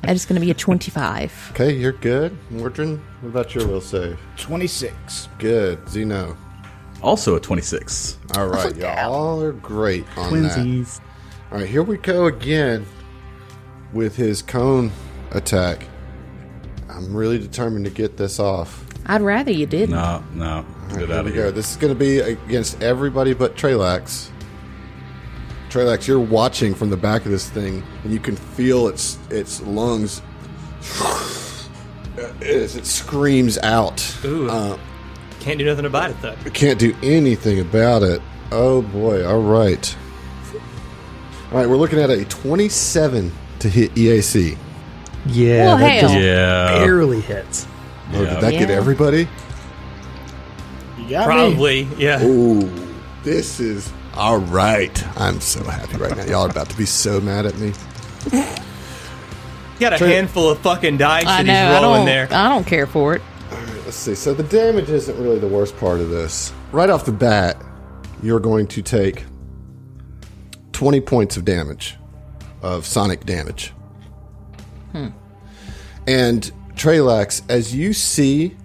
That 0.02 0.14
is 0.14 0.24
going 0.24 0.40
to 0.40 0.44
be 0.44 0.52
a 0.52 0.54
25. 0.54 1.48
Okay, 1.52 1.72
you're 1.72 1.90
good. 1.90 2.36
Mordrin, 2.52 3.00
what 3.22 3.28
about 3.30 3.54
your 3.56 3.66
will 3.66 3.80
save? 3.80 4.16
26. 4.36 5.28
Good. 5.40 5.80
Xeno. 5.86 6.36
Also 7.02 7.34
a 7.34 7.40
26. 7.40 8.16
All 8.36 8.46
right, 8.46 8.74
y'all 8.76 9.42
are 9.42 9.50
great 9.52 10.04
on 10.16 10.42
that. 10.42 10.56
Twinsies. 10.58 11.00
All 11.50 11.58
right, 11.58 11.68
here 11.68 11.82
we 11.82 11.96
go 11.98 12.26
again 12.26 12.86
with 13.92 14.14
his 14.14 14.42
cone 14.42 14.92
attack. 15.32 15.84
I'm 16.88 17.12
really 17.14 17.38
determined 17.38 17.84
to 17.86 17.90
get 17.90 18.16
this 18.16 18.38
off. 18.38 18.84
I'd 19.06 19.22
rather 19.22 19.50
you 19.50 19.66
didn't. 19.66 19.96
No, 19.96 20.22
no. 20.34 20.64
Get 20.90 21.02
it 21.02 21.08
Here 21.08 21.16
out 21.18 21.24
we 21.24 21.30
of 21.32 21.36
go. 21.36 21.42
here. 21.42 21.50
This 21.52 21.72
is 21.72 21.76
going 21.76 21.92
to 21.92 21.98
be 21.98 22.20
against 22.20 22.80
everybody 22.80 23.34
but 23.34 23.56
Trelax. 23.56 24.30
Trelax, 25.76 26.06
you're 26.06 26.18
watching 26.18 26.74
from 26.74 26.88
the 26.88 26.96
back 26.96 27.26
of 27.26 27.30
this 27.30 27.50
thing, 27.50 27.82
and 28.02 28.10
you 28.10 28.18
can 28.18 28.34
feel 28.34 28.88
its 28.88 29.18
its 29.28 29.60
lungs 29.60 30.22
as 32.40 32.76
it 32.76 32.86
screams 32.86 33.58
out. 33.58 34.16
Ooh. 34.24 34.48
Uh, 34.48 34.78
Can't 35.40 35.58
do 35.58 35.66
nothing 35.66 35.84
about 35.84 36.10
it 36.10 36.16
though. 36.22 36.34
can't 36.54 36.78
do 36.78 36.96
anything 37.02 37.60
about 37.60 38.02
it. 38.02 38.22
Oh 38.50 38.80
boy! 38.80 39.26
All 39.26 39.42
right, 39.42 39.94
all 41.52 41.58
right. 41.58 41.68
We're 41.68 41.76
looking 41.76 41.98
at 42.00 42.08
a 42.08 42.24
27 42.24 43.30
to 43.58 43.68
hit 43.68 43.94
EAC. 43.96 44.56
Yeah, 45.26 45.66
Well, 45.66 45.76
that 45.78 45.90
hell. 45.90 46.00
just 46.08 46.14
Yeah. 46.14 46.78
barely 46.86 47.20
hits. 47.20 47.66
Oh, 48.14 48.22
Yeah. 48.22 48.30
did 48.34 48.40
that 48.40 48.52
get 48.52 48.70
everybody? 48.70 49.28
You 50.98 51.10
got 51.10 51.20
me. 51.28 51.34
Probably, 51.34 51.88
yeah. 51.98 52.22
Ooh, 52.24 52.70
this 53.24 53.58
is 53.60 53.92
all 54.16 54.38
right. 54.38 55.06
I'm 55.18 55.40
so 55.40 55.62
happy 55.64 55.96
right 55.96 56.16
now. 56.16 56.24
Y'all 56.24 56.46
are 56.46 56.50
about 56.50 56.68
to 56.70 56.76
be 56.76 56.86
so 56.86 57.20
mad 57.20 57.46
at 57.46 57.56
me. 57.58 57.72
He 58.30 59.80
got 59.80 59.92
a 59.92 59.98
Trey- 59.98 60.14
handful 60.14 60.48
of 60.50 60.58
fucking 60.60 60.96
dice 60.96 61.26
I 61.26 61.42
that 61.42 61.46
know. 61.46 61.52
he's 61.52 61.78
I 61.78 61.82
rolling 61.82 61.98
don't. 62.00 62.06
there. 62.06 62.28
I 62.30 62.48
don't 62.48 62.66
care 62.66 62.86
for 62.86 63.14
it. 63.14 63.22
Let's 63.84 63.96
see. 63.96 64.14
So 64.14 64.34
the 64.34 64.42
damage 64.44 64.88
isn't 64.90 65.16
really 65.22 65.38
the 65.38 65.46
worst 65.48 65.76
part 65.76 66.00
of 66.00 66.10
this. 66.10 66.52
Right 66.72 66.90
off 66.90 67.04
the 67.04 67.12
bat, 67.12 67.56
you're 68.22 68.40
going 68.40 68.66
to 68.68 68.82
take 68.82 69.24
20 70.72 71.00
points 71.02 71.36
of 71.36 71.44
damage, 71.44 71.96
of 72.62 72.84
sonic 72.86 73.24
damage. 73.26 73.72
Hmm. 74.92 75.08
And 76.06 76.50
Trelax, 76.74 77.42
as 77.48 77.74
you 77.74 77.92
see 77.92 78.56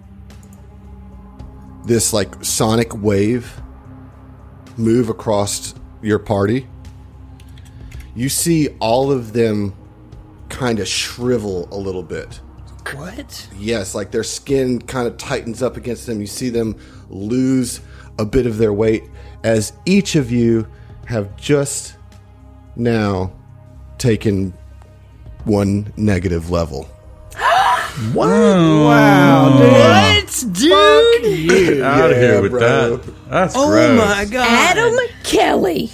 this 1.85 2.13
like 2.13 2.43
sonic 2.43 2.95
wave 2.95 3.61
move 4.81 5.09
across 5.09 5.73
your 6.01 6.19
party, 6.19 6.67
you 8.15 8.29
see 8.29 8.69
all 8.79 9.11
of 9.11 9.33
them 9.33 9.73
kind 10.49 10.79
of 10.79 10.87
shrivel 10.87 11.67
a 11.71 11.77
little 11.77 12.03
bit. 12.03 12.41
What? 12.93 13.47
Yes, 13.57 13.95
like 13.95 14.11
their 14.11 14.23
skin 14.23 14.81
kind 14.81 15.07
of 15.07 15.17
tightens 15.17 15.61
up 15.61 15.77
against 15.77 16.07
them. 16.07 16.19
You 16.19 16.27
see 16.27 16.49
them 16.49 16.75
lose 17.09 17.79
a 18.19 18.25
bit 18.25 18.45
of 18.45 18.57
their 18.57 18.73
weight 18.73 19.03
as 19.43 19.73
each 19.85 20.15
of 20.15 20.31
you 20.31 20.67
have 21.05 21.35
just 21.37 21.95
now 22.75 23.31
taken 23.97 24.53
one 25.45 25.91
negative 25.95 26.49
level. 26.49 26.89
Wow, 28.13 29.57
dude. 29.57 29.71
What, 29.71 30.53
dude? 30.53 31.81
out 31.81 32.11
of 32.11 32.17
here 32.17 32.41
with 32.41 32.51
bro. 32.51 32.97
that. 32.97 33.13
That's 33.29 33.53
Oh 33.55 33.67
gross. 33.69 33.97
my 33.97 34.25
god. 34.25 34.47
Adam 34.77 34.97
Kelly. 35.23 35.89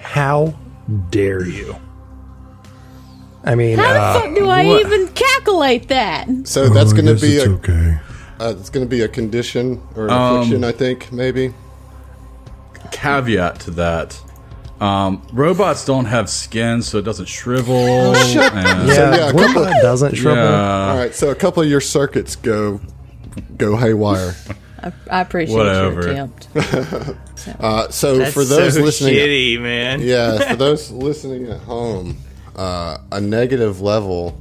How 0.00 0.54
dare 1.10 1.44
you? 1.46 1.76
I 3.44 3.54
mean, 3.54 3.78
How 3.78 3.84
uh, 3.94 4.12
the 4.14 4.20
fuck 4.20 4.34
do 4.36 4.48
I 4.48 4.64
what- 4.66 4.80
even 4.86 5.08
calculate 5.08 5.88
that? 5.88 6.28
So 6.44 6.68
that's 6.68 6.92
going 6.92 7.06
to 7.06 7.14
be 7.14 7.38
a 7.38 7.48
okay. 7.50 7.98
uh, 8.40 8.54
it's 8.58 8.70
going 8.70 8.84
to 8.84 8.90
be 8.90 9.02
a 9.02 9.08
condition 9.08 9.80
or 9.94 10.04
an 10.06 10.10
Um, 10.10 10.36
affliction, 10.40 10.64
I 10.64 10.72
think 10.72 11.12
maybe. 11.12 11.54
Caveat 12.90 13.60
to 13.60 13.70
that. 13.72 14.20
Um, 14.80 15.26
robots 15.32 15.84
don't 15.84 16.04
have 16.04 16.30
skin, 16.30 16.82
so 16.82 16.98
it 16.98 17.02
doesn't 17.04 17.26
shrivel. 17.26 17.76
and- 18.14 18.88
Yeah, 18.88 19.16
yeah, 19.16 19.28
a 19.28 19.32
couple- 19.32 19.64
that 19.64 19.82
doesn't 19.82 20.14
shrivel. 20.14 20.42
Yeah. 20.44 20.90
All 20.90 20.96
right, 20.96 21.14
so 21.14 21.30
a 21.30 21.34
couple 21.34 21.62
of 21.62 21.68
your 21.68 21.80
circuits 21.80 22.36
go 22.36 22.80
go 23.56 23.76
haywire. 23.76 24.34
I, 24.80 24.92
I 25.10 25.20
appreciate 25.22 25.56
Whatever. 25.56 26.02
your 26.02 26.10
attempt. 26.10 26.48
Uh, 27.60 27.88
so 27.88 28.18
That's 28.18 28.34
for 28.34 28.44
those 28.44 28.74
so 28.74 28.82
listening, 28.82 29.14
shitty, 29.14 29.60
man. 29.60 30.00
yeah, 30.00 30.50
for 30.50 30.56
those 30.56 30.90
listening 30.90 31.48
at 31.48 31.60
home, 31.60 32.16
uh, 32.56 32.98
a 33.12 33.20
negative 33.20 33.80
level. 33.80 34.36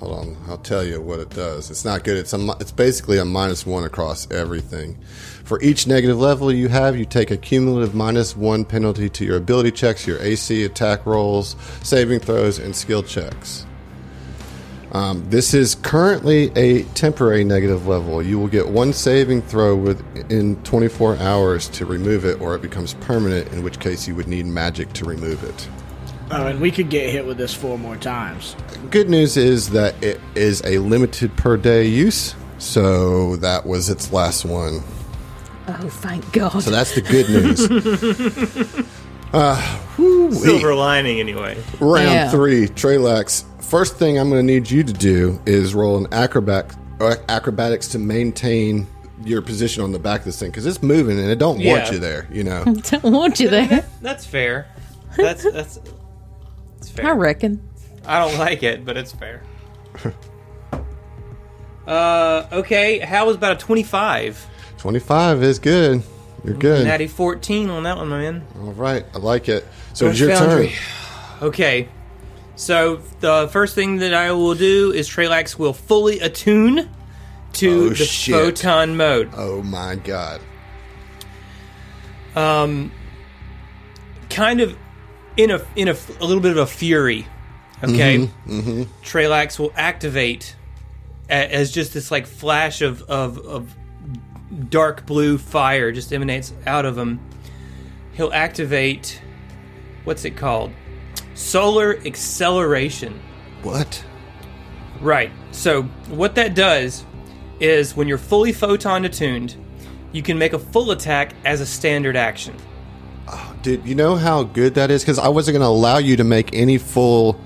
Hold 0.00 0.18
on, 0.18 0.36
I'll 0.48 0.58
tell 0.58 0.84
you 0.84 1.00
what 1.00 1.20
it 1.20 1.30
does. 1.30 1.70
It's 1.70 1.84
not 1.84 2.02
good. 2.04 2.16
It's 2.16 2.32
a, 2.34 2.56
it's 2.60 2.72
basically 2.72 3.18
a 3.18 3.24
minus 3.24 3.64
one 3.64 3.84
across 3.84 4.28
everything. 4.30 4.98
For 5.44 5.60
each 5.60 5.86
negative 5.86 6.18
level 6.18 6.50
you 6.50 6.68
have, 6.68 6.96
you 6.96 7.04
take 7.04 7.30
a 7.30 7.36
cumulative 7.36 7.94
minus 7.94 8.34
one 8.34 8.64
penalty 8.64 9.10
to 9.10 9.26
your 9.26 9.36
ability 9.36 9.72
checks, 9.72 10.06
your 10.06 10.18
AC 10.22 10.64
attack 10.64 11.04
rolls, 11.04 11.54
saving 11.82 12.20
throws, 12.20 12.58
and 12.58 12.74
skill 12.74 13.02
checks. 13.02 13.66
Um, 14.92 15.28
this 15.28 15.52
is 15.52 15.74
currently 15.74 16.50
a 16.56 16.84
temporary 16.94 17.44
negative 17.44 17.86
level. 17.86 18.22
You 18.22 18.38
will 18.38 18.48
get 18.48 18.68
one 18.68 18.94
saving 18.94 19.42
throw 19.42 19.76
within 19.76 20.56
24 20.62 21.18
hours 21.18 21.68
to 21.70 21.84
remove 21.84 22.24
it, 22.24 22.40
or 22.40 22.54
it 22.54 22.62
becomes 22.62 22.94
permanent, 22.94 23.52
in 23.52 23.62
which 23.62 23.80
case 23.80 24.08
you 24.08 24.14
would 24.14 24.28
need 24.28 24.46
magic 24.46 24.94
to 24.94 25.04
remove 25.04 25.44
it. 25.44 25.68
Oh, 26.30 26.46
and 26.46 26.58
we 26.58 26.70
could 26.70 26.88
get 26.88 27.10
hit 27.10 27.26
with 27.26 27.36
this 27.36 27.52
four 27.52 27.78
more 27.78 27.96
times. 27.96 28.56
Good 28.90 29.10
news 29.10 29.36
is 29.36 29.70
that 29.70 30.02
it 30.02 30.22
is 30.34 30.62
a 30.64 30.78
limited 30.78 31.36
per 31.36 31.58
day 31.58 31.86
use, 31.86 32.34
so 32.56 33.36
that 33.36 33.66
was 33.66 33.90
its 33.90 34.10
last 34.10 34.46
one. 34.46 34.82
Oh, 35.66 35.88
thank 35.88 36.30
God. 36.32 36.62
So 36.62 36.70
that's 36.70 36.94
the 36.94 37.00
good 37.00 37.28
news. 37.28 38.86
uh. 39.32 39.80
Silver 40.32 40.74
lining, 40.74 41.20
anyway. 41.20 41.56
Round 41.80 42.04
Yeah. 42.10 42.30
three, 42.30 42.66
Trelax. 42.66 43.44
First 43.62 43.96
thing 43.96 44.18
I'm 44.18 44.28
going 44.28 44.46
to 44.46 44.52
need 44.52 44.70
you 44.70 44.82
to 44.84 44.92
do 44.92 45.40
is 45.46 45.74
roll 45.74 45.96
an 45.96 46.06
acrobat 46.12 46.74
uh, 47.00 47.16
acrobatics 47.28 47.88
to 47.88 47.98
maintain 47.98 48.86
your 49.24 49.40
position 49.42 49.82
on 49.82 49.92
the 49.92 49.98
back 49.98 50.20
of 50.20 50.24
this 50.26 50.38
thing 50.38 50.50
because 50.50 50.66
it's 50.66 50.82
moving 50.82 51.18
and 51.18 51.28
it 51.30 51.38
don't 51.38 51.64
want 51.64 51.90
you 51.90 51.98
there. 51.98 52.28
You 52.30 52.44
know. 52.44 52.64
don't 52.90 53.04
want 53.04 53.40
you 53.40 53.48
there. 53.48 53.84
That's 54.02 54.26
fair. 54.26 54.68
That's 55.16 55.42
that's 55.52 55.78
that's 56.78 56.98
I 56.98 57.10
reckon. 57.12 57.66
I 58.06 58.18
don't 58.18 58.38
like 58.38 58.62
it, 58.62 58.84
but 58.84 58.96
it's 58.96 59.12
fair. 59.12 59.42
uh, 61.86 62.46
okay. 62.52 62.98
How 62.98 63.26
was 63.26 63.36
about 63.36 63.52
a 63.52 63.58
twenty-five? 63.58 64.46
25 64.84 65.42
is 65.42 65.58
good. 65.58 66.02
You're 66.44 66.52
good. 66.56 66.84
Natty 66.84 67.06
fourteen 67.06 67.70
on 67.70 67.84
that 67.84 67.96
one, 67.96 68.06
my 68.10 68.18
man. 68.20 68.46
All 68.60 68.72
right, 68.74 69.02
I 69.14 69.16
like 69.18 69.48
it. 69.48 69.66
So 69.94 70.08
it's 70.08 70.20
your 70.20 70.28
Foundry. 70.36 70.74
turn. 71.38 71.48
Okay. 71.48 71.88
So 72.56 72.96
the 73.20 73.48
first 73.50 73.74
thing 73.74 73.96
that 74.00 74.12
I 74.12 74.30
will 74.32 74.54
do 74.54 74.92
is 74.92 75.08
Trelax 75.08 75.58
will 75.58 75.72
fully 75.72 76.20
attune 76.20 76.90
to 77.54 77.84
Oh, 77.84 77.88
the 77.88 78.04
shit. 78.04 78.34
photon 78.34 78.94
mode. 78.98 79.30
Oh 79.34 79.62
my 79.62 79.94
god. 79.94 80.42
um, 82.36 82.92
kind 84.28 84.60
of 84.60 84.76
in 85.38 85.50
a 85.50 85.62
in 85.76 85.88
a, 85.88 85.96
a 86.20 86.24
little 86.26 86.42
bit 86.42 86.50
of 86.50 86.58
a 86.58 86.66
fury. 86.66 87.26
Okay, 87.82 88.28
Mm-hmm, 88.46 88.82
Trelax 89.02 89.58
will 89.58 89.72
activate 89.76 90.54
as 91.30 91.70
just 91.72 91.94
this 91.94 92.10
like 92.10 92.26
flash 92.26 92.82
of, 92.82 93.00
of 93.04 93.38
of 93.38 93.74
dark 94.54 95.06
blue 95.06 95.38
fire 95.38 95.92
just 95.92 96.12
emanates 96.12 96.52
out 96.66 96.84
of 96.84 96.96
him. 96.96 97.20
He'll 98.12 98.32
activate 98.32 99.20
what's 100.04 100.24
it 100.24 100.36
called? 100.36 100.72
Solar 101.34 101.98
acceleration. 102.06 103.20
What? 103.62 104.04
Right. 105.00 105.32
So 105.50 105.82
what 106.08 106.34
that 106.36 106.54
does 106.54 107.04
is 107.60 107.96
when 107.96 108.08
you're 108.08 108.18
fully 108.18 108.52
photon 108.52 109.04
attuned, 109.04 109.56
you 110.12 110.22
can 110.22 110.38
make 110.38 110.52
a 110.52 110.58
full 110.58 110.92
attack 110.92 111.34
as 111.44 111.60
a 111.60 111.66
standard 111.66 112.16
action. 112.16 112.54
Oh, 113.26 113.56
Dude, 113.62 113.84
you 113.84 113.94
know 113.94 114.16
how 114.16 114.44
good 114.44 114.74
that 114.74 114.90
is? 114.90 115.02
Because 115.02 115.18
I 115.18 115.28
wasn't 115.28 115.54
going 115.54 115.62
to 115.62 115.68
allow 115.68 115.98
you 115.98 116.16
to 116.16 116.24
make 116.24 116.54
any 116.54 116.78
full 116.78 117.40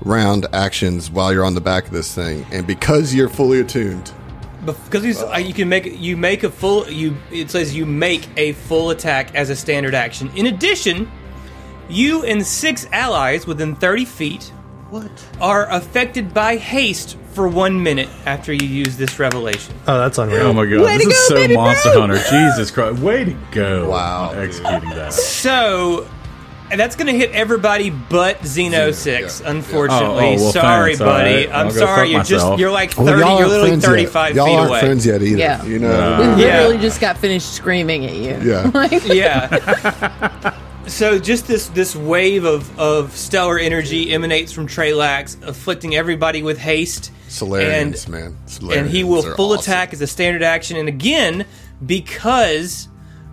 round 0.00 0.46
actions 0.52 1.10
while 1.10 1.32
you're 1.32 1.44
on 1.44 1.54
the 1.54 1.60
back 1.60 1.86
of 1.86 1.92
this 1.92 2.14
thing. 2.14 2.46
And 2.52 2.66
because 2.66 3.14
you're 3.14 3.28
fully 3.28 3.60
attuned, 3.60 4.12
Because 4.66 5.04
he's, 5.04 5.22
uh, 5.22 5.36
you 5.36 5.54
can 5.54 5.68
make 5.68 5.86
you 5.98 6.16
make 6.16 6.42
a 6.42 6.50
full 6.50 6.88
you 6.88 7.16
it 7.30 7.50
says 7.50 7.74
you 7.74 7.86
make 7.86 8.28
a 8.36 8.52
full 8.52 8.90
attack 8.90 9.34
as 9.34 9.50
a 9.50 9.56
standard 9.56 9.94
action. 9.94 10.30
In 10.36 10.46
addition, 10.46 11.10
you 11.88 12.24
and 12.24 12.44
six 12.44 12.86
allies 12.92 13.46
within 13.46 13.76
30 13.76 14.04
feet 14.04 14.52
what? 14.90 15.10
are 15.40 15.70
affected 15.70 16.32
by 16.32 16.56
haste 16.56 17.16
for 17.32 17.48
one 17.48 17.82
minute 17.82 18.08
after 18.24 18.52
you 18.52 18.66
use 18.66 18.96
this 18.96 19.18
revelation. 19.18 19.74
Oh, 19.86 19.98
that's 19.98 20.16
unreal. 20.18 20.46
Oh 20.46 20.52
my 20.52 20.64
god, 20.64 20.84
Way 20.84 20.98
this 20.98 21.06
is 21.06 21.12
go, 21.12 21.28
so 21.28 21.34
baby, 21.34 21.54
Monster 21.54 21.90
bro! 21.90 22.00
Hunter. 22.00 22.18
Jesus 22.30 22.70
Christ. 22.70 23.02
Way 23.02 23.24
to 23.24 23.36
go. 23.50 23.90
Wow, 23.90 24.30
Executing 24.30 24.90
that. 24.90 25.12
So 25.12 26.08
and 26.70 26.80
that's 26.80 26.96
going 26.96 27.06
to 27.06 27.12
hit 27.16 27.30
everybody 27.32 27.90
but 27.90 28.38
Xeno 28.40 28.88
Xeno, 28.90 28.94
Six. 28.94 29.40
yeah, 29.40 29.46
yeah. 29.46 29.52
Unfortunately, 29.52 30.24
Oh, 30.24 30.36
oh, 30.38 30.42
well, 30.42 30.52
sorry, 30.52 30.96
thanks, 30.96 30.98
buddy. 31.00 31.34
right. 31.46 31.54
I'm 31.54 31.70
sorry. 31.70 32.10
You're 32.10 32.22
just 32.22 32.58
you're 32.58 32.70
like 32.70 32.90
thirty. 32.92 33.20
y'all 33.20 33.38
you're 33.38 33.48
literally 33.48 33.70
friends 33.70 33.84
thirty-five 33.84 34.34
yet. 34.34 34.36
Y'all 34.36 34.46
feet 34.46 34.54
aren't 34.56 34.70
away. 34.70 34.80
friends 34.80 35.06
yet 35.06 35.22
either. 35.22 35.38
Yeah. 35.38 35.64
You 35.64 35.78
know? 35.78 36.18
No. 36.18 36.36
We 36.36 36.42
Yeah. 36.44 36.58
literally 36.58 36.78
just 36.78 37.00
got 37.00 37.16
finished 37.18 37.52
screaming 37.54 38.04
at 38.06 38.14
you. 38.14 38.50
Yeah. 38.50 38.70
Like, 38.74 38.92
Yeah. 39.06 40.54
so 40.86 41.18
just 41.18 41.46
this 41.46 41.68
this 41.68 41.94
wave 41.96 42.44
of, 42.44 42.78
of 42.78 43.12
stellar 43.16 43.58
energy 43.58 44.12
emanates 44.12 44.52
from 44.52 44.66
Trelax, 44.66 45.42
afflicting 45.46 45.94
everybody 45.94 46.42
with 46.42 46.58
haste. 46.58 47.12
Solarians, 47.28 48.04
and, 48.06 48.12
man. 48.12 48.36
And 48.72 48.88
he 48.88 49.02
will 49.02 49.22
full 49.34 49.52
awesome. 49.52 49.60
attack 49.60 49.92
as 49.92 50.00
a 50.00 50.06
standard 50.06 50.42
action. 50.44 50.76
And 50.76 50.88
again, 50.88 51.44
because 51.84 52.88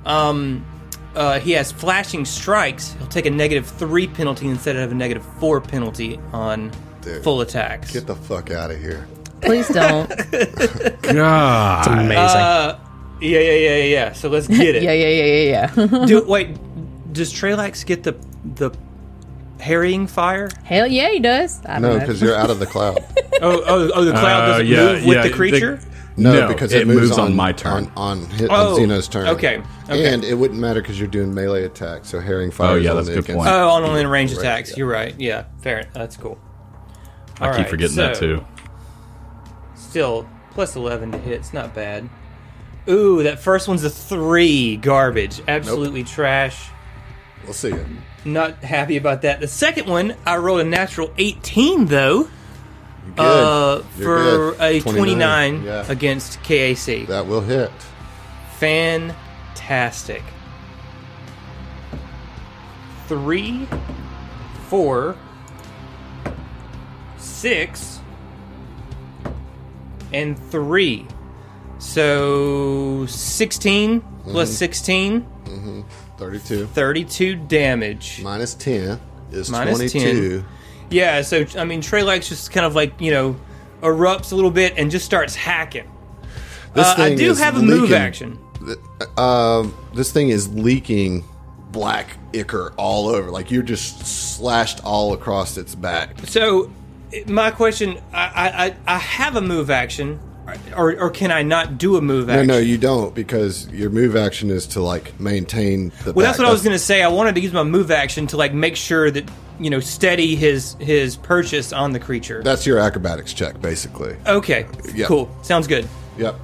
um, 0.05 0.65
uh, 1.16 1.39
he 1.39 1.51
has 1.51 1.72
flashing 1.72 2.26
strikes, 2.26 2.93
he'll 2.93 3.07
take 3.07 3.26
a 3.26 3.30
negative 3.32 3.68
three 3.68 4.07
penalty 4.07 4.47
instead 4.47 4.76
of 4.76 4.91
a 4.91 4.95
negative 4.95 5.24
four 5.39 5.61
penalty 5.61 6.20
on 6.32 6.72
Dude. 7.01 7.24
full 7.24 7.41
attacks. 7.41 7.91
Get 7.91 8.07
the 8.07 8.16
fuck 8.16 8.51
out 8.51 8.72
of 8.72 8.80
here. 8.80 9.07
please 9.41 9.68
don't. 9.68 10.09
God. 11.01 11.88
Amazing. 11.88 12.18
Uh, 12.18 12.80
yeah, 13.22 13.39
yeah, 13.39 13.51
yeah, 13.51 13.76
yeah, 13.78 13.84
yeah. 13.84 14.11
So 14.14 14.30
let's 14.30 14.47
get 14.59 14.76
it. 14.76 14.84
yeah, 14.84 14.91
yeah, 14.93 15.07
yeah, 15.09 15.26
yeah, 15.26 15.89
yeah. 15.99 16.05
Do, 16.05 16.24
wait, 16.26 16.57
does 17.14 17.34
Trelax 17.34 17.86
get 17.86 18.03
the 18.03 18.16
the 18.55 18.72
harrying 19.59 20.07
fire? 20.07 20.49
Hell 20.64 20.88
yeah, 20.88 21.09
he 21.11 21.20
does. 21.20 21.61
I 21.66 21.74
don't 21.80 21.82
No, 21.84 21.99
because 21.99 22.22
you're 22.22 22.36
out 22.36 22.49
of 22.49 22.59
the 22.59 22.66
cloud. 22.66 23.03
Oh, 23.41 23.61
oh, 23.66 23.91
oh! 23.95 24.05
The 24.05 24.11
cloud 24.11 24.43
Uh, 24.43 24.47
doesn't 24.47 24.68
yeah, 24.68 24.78
move 24.93 25.05
with 25.05 25.16
yeah, 25.18 25.24
the 25.24 25.30
they- 25.30 25.36
creature. 25.36 25.80
No, 26.16 26.34
No, 26.34 26.47
because 26.47 26.74
it 26.74 26.82
it, 26.84 26.88
moves, 26.88 27.01
moves 27.09 27.18
on 27.18 27.36
my 27.36 27.51
turn. 27.51 27.91
On, 27.95 28.20
on, 28.20 28.26
hit, 28.28 28.49
Oh, 28.51 28.76
on 28.76 28.80
Xeno's 28.80 29.07
turn. 29.07 29.28
okay, 29.30 29.61
okay. 29.89 30.14
And 30.14 30.24
it 30.24 30.36
wouldn't 30.36 30.59
matter 30.59 30.82
because 30.82 30.99
you're 30.99 31.07
doing 31.07 31.34
melee 31.34 31.64
attack, 31.64 32.05
so 32.05 32.20
harrying 32.20 32.51
fire. 32.51 32.72
Oh, 32.74 32.76
yeah, 32.76 32.93
that's 32.93 33.07
a 33.07 33.11
only 33.11 33.24
good 33.24 33.36
point. 33.36 33.49
oh, 33.49 33.70
on 33.70 33.84
only 33.84 34.05
range 34.05 34.32
Right, 34.32 34.39
attacks. 34.39 34.70
yeah. 34.72 34.76
You're 34.78 34.88
right. 34.89 35.16
Yeah, 35.20 35.45
fair. 35.61 35.89
That's 35.93 36.16
cool. 36.18 36.38
I 37.39 37.47
All 37.47 37.51
keep 37.53 37.61
right, 37.61 37.70
forgetting 37.70 37.95
that 37.97 38.16
too. 38.16 38.45
Still 39.76 40.28
plus 40.51 40.76
eleven 40.76 41.11
to 41.11 41.18
hit. 41.18 41.34
It's 41.34 41.53
not 41.53 41.74
bad. 41.74 42.09
Ooh, 42.89 43.24
that 43.24 43.39
first 43.39 43.68
one's 43.68 43.84
a 43.84 43.89
three. 43.89 44.78
Garbage. 44.78 45.41
Absolutely 45.47 46.03
trash. 46.03 46.70
We'll 47.43 47.53
see 47.53 47.70
it. 47.70 47.86
Not 48.26 48.64
happy 48.64 48.97
about 48.97 49.22
that. 49.24 49.39
The 49.39 49.47
second 49.47 49.88
one, 49.88 50.16
I 50.26 50.38
rolled 50.38 50.61
a 50.61 50.64
natural 50.66 51.11
18 51.18 51.88
though, 51.88 52.24
Good. 52.24 52.32
Uh, 53.18 53.80
for 54.01 54.56
a 54.62 54.80
29, 54.82 55.64
Yeah. 55.64 55.86
against 55.89 56.41
KAC. 56.43 57.06
that 57.08 57.28
will 57.28 57.41
hit. 57.41 57.72
Fantastic. 58.58 60.24
Three, 63.08 63.68
four, 64.70 65.16
six, 67.18 67.99
and 70.14 70.38
three. 70.49 71.06
So 71.80 73.06
16 73.08 74.01
plus 74.24 74.49
16, 74.58 75.26
32 76.18 76.66
32 76.68 77.36
damage. 77.36 78.22
minus 78.24 78.54
10 78.56 78.99
is 79.32 79.49
Minus 79.49 79.78
22. 79.91 80.45
Yeah, 80.94 81.24
so 81.24 81.46
I 81.58 81.66
mean, 81.66 81.82
Trelax 81.82 82.30
just 82.30 82.52
kind 82.52 82.66
of 82.68 82.76
like, 82.76 83.02
you 83.02 83.12
know, 83.12 83.36
erupts 83.82 84.32
a 84.32 84.36
little 84.36 84.52
bit 84.52 84.76
and 84.78 84.91
just 84.91 85.06
starts 85.06 85.34
hacking. 85.36 85.89
This 86.76 86.86
Uh, 86.86 86.96
I 86.98 87.16
do 87.16 87.34
have 87.34 87.58
a 87.58 87.62
move 87.64 87.91
action. 87.91 88.39
Um, 89.18 89.76
this 89.94 90.12
thing 90.12 90.30
is 90.30 90.48
leaking 90.50 91.24
black 91.72 92.18
ichor 92.34 92.74
all 92.78 93.08
over. 93.08 93.32
Like 93.32 93.50
you're 93.52 93.64
just 93.64 94.06
slashed 94.06 94.84
all 94.84 95.14
across 95.14 95.58
its 95.58 95.76
back. 95.76 96.16
So, 96.26 96.72
my 97.28 97.50
question: 97.52 97.98
I 98.14 98.76
I, 98.88 98.96
I- 98.96 98.98
have 99.00 99.36
a 99.36 99.41
move 99.41 99.70
action, 99.72 100.20
or 100.76 100.98
or 101.00 101.10
can 101.10 101.32
I 101.32 101.41
not 101.41 101.78
do 101.78 101.98
a 101.98 102.02
move 102.02 102.30
action? 102.30 102.48
no, 102.48 102.54
no, 102.54 102.60
you 102.60 102.78
don't 102.78 103.14
because 103.14 103.68
your 103.70 103.89
move 103.89 104.16
action 104.16 104.50
is 104.50 104.68
to 104.68 104.82
like 104.82 105.20
maintain 105.20 105.91
the. 106.04 106.14
well, 106.14 106.26
that's 106.26 106.38
what 106.39 106.48
I 106.48 106.52
was 106.52 106.62
going 106.64 106.76
to 106.76 106.80
say. 106.80 107.02
I 107.02 107.08
wanted 107.08 107.36
to 107.36 107.41
use 107.41 107.54
my 107.54 107.64
move 107.64 107.91
action 107.91 108.28
to 108.28 108.38
like 108.38 108.54
make 108.54 108.76
sure 108.76 109.12
that 109.12 109.30
you 109.60 109.70
know 109.70 109.80
steady 109.80 110.36
his 110.36 110.76
his 110.80 111.16
purchase 111.16 111.72
on 111.74 111.91
the 111.91 111.99
creature. 111.99 112.41
That's 112.43 112.66
your 112.66 112.80
acrobatics 112.80 113.34
check, 113.34 113.62
basically. 113.62 114.16
okay, 114.28 114.66
Yeah. 114.93 115.06
cool, 115.08 115.30
sounds 115.41 115.68
good. 115.68 115.88
Yep. 116.18 116.36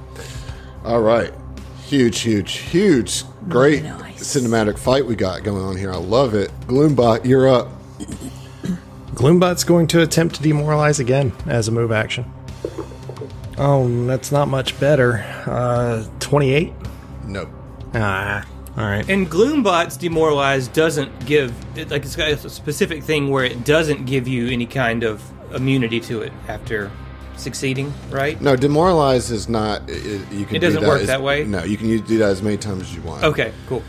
All 0.84 1.00
right. 1.02 1.32
Huge, 1.86 2.20
huge, 2.20 2.52
huge, 2.58 3.24
great 3.48 3.82
Nice. 3.82 4.22
cinematic 4.36 4.78
fight 4.78 5.04
we 5.04 5.16
got 5.16 5.42
going 5.42 5.62
on 5.64 5.76
here. 5.76 5.92
I 5.92 5.96
love 5.96 6.34
it. 6.34 6.50
Gloombot, 6.68 7.24
you're 7.24 7.48
up. 7.48 7.68
Gloombot's 9.14 9.64
going 9.64 9.86
to 9.88 10.02
attempt 10.02 10.36
to 10.36 10.42
demoralize 10.42 11.00
again 11.00 11.32
as 11.46 11.68
a 11.68 11.72
move 11.72 11.90
action. 11.92 12.30
Oh, 13.58 14.06
that's 14.06 14.30
not 14.32 14.48
much 14.48 14.78
better. 14.80 15.24
Uh, 15.46 16.04
28? 16.20 16.72
Nope. 17.26 17.48
Ah, 17.94 18.46
alright. 18.78 19.08
And 19.08 19.28
Gloombot's 19.30 19.96
demoralized 19.96 20.72
doesn't 20.72 21.26
give 21.26 21.52
it, 21.76 21.90
like 21.90 22.04
it's 22.04 22.16
got 22.16 22.28
a 22.30 22.48
specific 22.50 23.02
thing 23.02 23.30
where 23.30 23.44
it 23.44 23.64
doesn't 23.64 24.06
give 24.06 24.28
you 24.28 24.48
any 24.48 24.66
kind 24.66 25.02
of 25.02 25.22
immunity 25.54 26.00
to 26.00 26.22
it 26.22 26.32
after 26.48 26.90
succeeding, 27.36 27.92
right? 28.10 28.40
No, 28.40 28.54
demoralize 28.56 29.30
is 29.30 29.48
not. 29.48 29.88
It, 29.88 30.30
you 30.30 30.44
can. 30.44 30.56
It 30.56 30.60
doesn't 30.60 30.82
do 30.82 30.86
work 30.88 31.00
as- 31.00 31.08
that 31.08 31.22
way? 31.22 31.44
No, 31.44 31.64
you 31.64 31.76
can 31.76 31.88
use, 31.88 32.02
do 32.02 32.18
that 32.18 32.30
as 32.30 32.42
many 32.42 32.56
times 32.56 32.82
as 32.82 32.94
you 32.94 33.02
want. 33.02 33.24
Okay, 33.24 33.52
cool. 33.66 33.82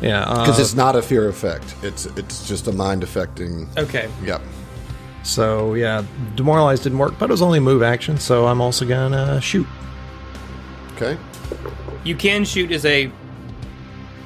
Yeah, 0.00 0.22
uh, 0.22 0.40
Because 0.40 0.58
it's 0.58 0.74
not 0.74 0.96
a 0.96 1.02
fear 1.02 1.28
effect. 1.28 1.74
It's 1.82 2.06
it's 2.06 2.46
just 2.46 2.66
a 2.68 2.72
mind 2.72 3.02
affecting. 3.02 3.68
Okay. 3.76 4.08
Yep. 4.24 4.42
so 5.22 5.74
yeah, 5.74 6.04
demoralize 6.34 6.80
didn't 6.80 6.98
work, 6.98 7.18
but 7.18 7.30
it 7.30 7.32
was 7.32 7.42
only 7.42 7.58
a 7.58 7.62
move 7.62 7.82
action, 7.82 8.18
so 8.18 8.46
I'm 8.46 8.60
also 8.60 8.84
gonna 8.86 9.40
shoot. 9.40 9.66
Okay. 10.96 11.16
You 12.04 12.14
can 12.14 12.44
shoot 12.44 12.70
as 12.70 12.84
a. 12.84 13.10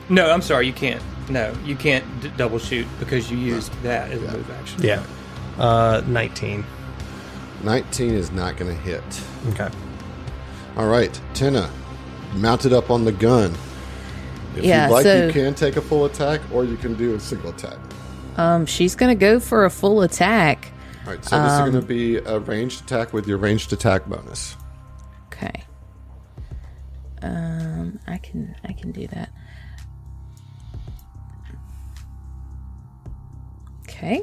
No, 0.09 0.30
I'm 0.30 0.42
sorry, 0.42 0.66
you 0.66 0.72
can't. 0.72 1.02
No, 1.28 1.54
you 1.64 1.76
can't 1.76 2.04
d- 2.20 2.30
double 2.36 2.59
shoot 2.59 2.86
because 2.98 3.30
you 3.30 3.36
used 3.36 3.72
that 3.82 4.11
as 4.11 4.22
a 4.22 4.32
move 4.32 4.50
action. 4.59 4.82
Yeah. 4.82 5.02
Uh, 5.59 6.02
19. 6.06 6.64
Nineteen 7.62 8.14
is 8.14 8.30
not 8.30 8.56
going 8.56 8.74
to 8.74 8.82
hit. 8.82 9.02
Okay. 9.48 9.68
All 10.76 10.86
right, 10.86 11.20
Tina, 11.34 11.68
mounted 12.36 12.72
up 12.72 12.90
on 12.90 13.04
the 13.04 13.12
gun. 13.12 13.52
If 14.56 14.64
Yeah, 14.64 14.86
you'd 14.86 14.92
like, 14.92 15.02
so- 15.02 15.26
you 15.26 15.32
can 15.32 15.54
take 15.54 15.76
a 15.76 15.82
full 15.82 16.04
attack, 16.04 16.40
or 16.52 16.64
you 16.64 16.76
can 16.76 16.94
do 16.94 17.14
a 17.14 17.20
single 17.20 17.50
attack. 17.50 17.76
Um, 18.36 18.64
she's 18.66 18.94
gonna 18.94 19.16
go 19.16 19.40
for 19.40 19.64
a 19.64 19.70
full 19.70 20.02
attack. 20.02 20.70
All 21.04 21.12
right, 21.14 21.24
so 21.24 21.42
this 21.42 21.52
is 21.54 21.59
going 21.61 21.72
to 21.72 21.80
be 21.80 22.16
a 22.18 22.38
ranged 22.38 22.82
attack 22.82 23.14
with 23.14 23.26
your 23.26 23.38
ranged 23.38 23.72
attack 23.72 24.04
bonus. 24.06 24.56
Okay. 25.32 25.64
Um, 27.22 27.98
I 28.06 28.18
can 28.18 28.54
I 28.62 28.72
can 28.74 28.92
do 28.92 29.06
that. 29.09 29.30
Okay. 33.99 34.22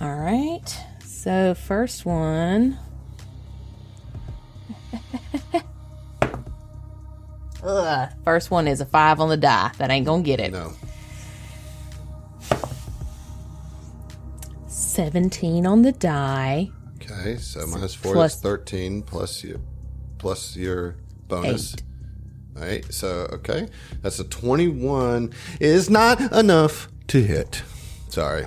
All 0.00 0.14
right. 0.14 0.76
So 1.04 1.54
first 1.54 2.04
one. 2.04 2.76
Ugh. 7.62 8.08
First 8.24 8.50
one 8.50 8.66
is 8.66 8.80
a 8.80 8.86
five 8.86 9.20
on 9.20 9.28
the 9.28 9.36
die. 9.36 9.70
That 9.78 9.90
ain't 9.90 10.04
gonna 10.04 10.22
get 10.24 10.40
it. 10.40 10.50
No. 10.50 10.72
17 14.66 15.66
on 15.66 15.82
the 15.82 15.92
die. 15.92 16.70
Okay, 17.02 17.36
so 17.36 17.66
minus 17.66 17.94
four 17.94 18.14
plus- 18.14 18.36
is 18.36 18.40
thirteen 18.40 19.02
plus 19.02 19.44
your, 19.44 19.60
plus 20.18 20.56
your 20.56 20.96
bonus. 21.28 21.74
Eight. 21.74 21.82
All 22.56 22.62
right, 22.62 22.92
so 22.92 23.08
okay, 23.32 23.68
that's 24.00 24.18
a 24.18 24.24
twenty-one. 24.24 25.32
Is 25.60 25.88
not 25.90 26.20
enough 26.32 26.88
to 27.08 27.22
hit. 27.22 27.62
Sorry, 28.08 28.46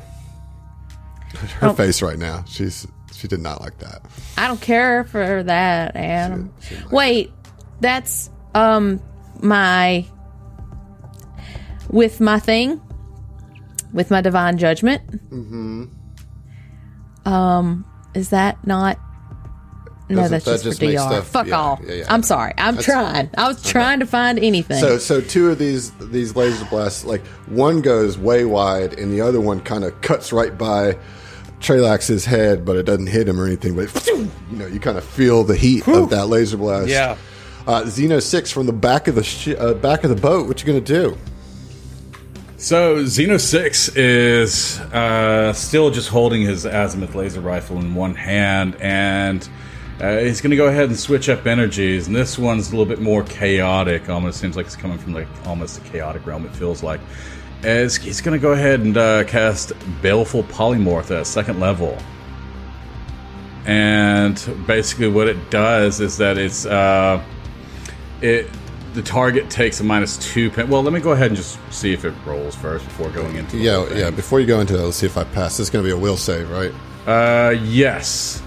her 1.59 1.69
Oh. 1.69 1.73
face 1.73 2.01
right 2.01 2.17
now. 2.17 2.43
She's 2.47 2.87
She 3.13 3.27
did 3.27 3.41
not 3.41 3.61
like 3.61 3.77
that. 3.79 4.01
I 4.37 4.47
don't 4.47 4.61
care 4.61 5.03
for 5.05 5.43
that, 5.43 5.95
Adam. 5.95 6.53
Wait, 6.91 7.31
that's 7.81 8.29
um 8.55 9.01
my 9.41 10.05
with 11.89 12.19
my 12.21 12.39
thing 12.39 12.81
with 13.93 14.11
my 14.11 14.21
divine 14.21 14.57
judgment. 14.57 15.01
Mm-hmm. 15.31 15.85
Um, 17.25 17.85
is 18.13 18.29
that 18.29 18.65
not? 18.65 18.97
No, 20.11 20.15
Doesn't 20.15 20.31
that's 20.31 20.45
that 20.45 20.51
just, 20.51 20.63
just 20.63 20.79
for 20.79 20.85
DR. 20.87 20.97
stuff- 20.99 21.27
Fuck 21.27 21.47
yeah, 21.47 21.55
all. 21.59 21.79
yeah, 21.85 21.93
yeah. 21.93 22.05
I'm 22.09 22.23
sorry. 22.23 22.53
I'm 22.57 22.77
trying. 22.79 23.29
I 23.37 23.47
was 23.47 23.61
trying 23.63 23.99
to 23.99 24.07
find 24.07 24.39
anything. 24.39 24.79
So, 24.79 24.97
so 24.97 25.21
two 25.21 25.51
of 25.51 25.59
these 25.59 25.91
these 26.09 26.35
laser 26.35 26.65
blasts, 26.65 27.05
like 27.05 27.23
one 27.47 27.81
goes 27.81 28.17
way 28.17 28.43
wide, 28.45 28.97
and 28.97 29.11
the 29.13 29.21
other 29.21 29.39
one 29.39 29.59
kind 29.59 29.83
of 29.83 29.99
cuts 30.01 30.33
right 30.33 30.57
by 30.57 30.97
Trelax's 31.59 32.25
head, 32.25 32.65
but 32.65 32.75
it 32.77 32.83
doesn't 32.83 33.07
hit 33.07 33.27
him 33.27 33.39
or 33.39 33.45
anything. 33.45 33.75
But 33.75 34.05
you 34.07 34.29
know, 34.51 34.67
you 34.67 34.79
kind 34.79 34.97
of 34.97 35.03
feel 35.03 35.43
the 35.43 35.55
heat 35.55 35.87
of 35.87 36.09
that 36.11 36.27
laser 36.27 36.57
blast. 36.57 36.89
Yeah. 36.89 37.17
Uh, 37.67 37.83
Xeno 37.83 38.21
six 38.21 38.51
from 38.51 38.65
the 38.65 38.73
back 38.73 39.07
of 39.07 39.15
the 39.15 39.23
sh- 39.23 39.49
uh, 39.57 39.73
back 39.75 40.03
of 40.03 40.09
the 40.09 40.15
boat. 40.15 40.47
What 40.47 40.61
you 40.61 40.67
gonna 40.67 40.81
do? 40.81 41.17
So 42.59 43.03
Xeno 43.05 43.39
Six 43.39 43.87
is 43.95 44.81
uh, 44.91 45.53
still 45.53 45.91
just 45.91 46.09
holding 46.09 46.41
his 46.41 46.65
azimuth 46.65 47.15
laser 47.15 47.39
rifle 47.39 47.77
in 47.77 47.95
one 47.95 48.15
hand, 48.15 48.75
and 48.81 49.47
uh, 50.01 50.17
he's 50.17 50.41
going 50.41 50.51
to 50.51 50.57
go 50.57 50.67
ahead 50.67 50.89
and 50.89 50.99
switch 50.99 51.29
up 51.29 51.47
energies. 51.47 52.07
And 52.07 52.15
this 52.15 52.37
one's 52.37 52.67
a 52.67 52.71
little 52.71 52.85
bit 52.85 52.99
more 52.99 53.23
chaotic. 53.23 54.09
Almost 54.09 54.41
seems 54.41 54.57
like 54.57 54.65
it's 54.65 54.75
coming 54.75 54.97
from 54.97 55.13
like 55.13 55.27
almost 55.45 55.77
a 55.77 55.81
chaotic 55.89 56.25
realm. 56.25 56.45
It 56.45 56.53
feels 56.53 56.83
like. 56.83 56.99
As 57.63 57.97
he's 57.97 58.21
going 58.21 58.39
to 58.39 58.41
go 58.41 58.53
ahead 58.53 58.79
and 58.79 58.95
uh, 58.95 59.23
cast 59.25 59.73
Baleful 60.01 60.43
Polymorph 60.43 61.11
at 61.17 61.27
second 61.27 61.59
level. 61.59 61.97
And 63.65 64.63
basically, 64.65 65.09
what 65.09 65.27
it 65.27 65.49
does 65.49 65.99
is 65.99 66.17
that 66.17 66.37
it's 66.37 66.65
uh, 66.65 67.23
it 68.21 68.49
the 68.93 69.01
target 69.03 69.49
takes 69.49 69.79
a 69.79 69.83
minus 69.83 70.17
two 70.17 70.49
pen. 70.49 70.69
Well, 70.69 70.81
let 70.81 70.93
me 70.93 70.99
go 70.99 71.11
ahead 71.11 71.27
and 71.27 71.35
just 71.35 71.59
see 71.71 71.93
if 71.93 72.05
it 72.05 72.13
rolls 72.25 72.55
first 72.55 72.85
before 72.85 73.09
going 73.09 73.35
into 73.35 73.57
Yeah, 73.57 73.87
yeah. 73.93 74.09
Before 74.09 74.39
you 74.39 74.47
go 74.47 74.59
into 74.59 74.75
that, 74.75 74.83
let's 74.83 74.97
see 74.97 75.05
if 75.05 75.17
I 75.17 75.23
pass. 75.23 75.57
This 75.57 75.67
is 75.67 75.69
gonna 75.69 75.83
be 75.83 75.91
a 75.91 75.97
will 75.97 76.17
save, 76.17 76.49
right? 76.49 76.73
Uh, 77.05 77.51
yes. 77.51 78.41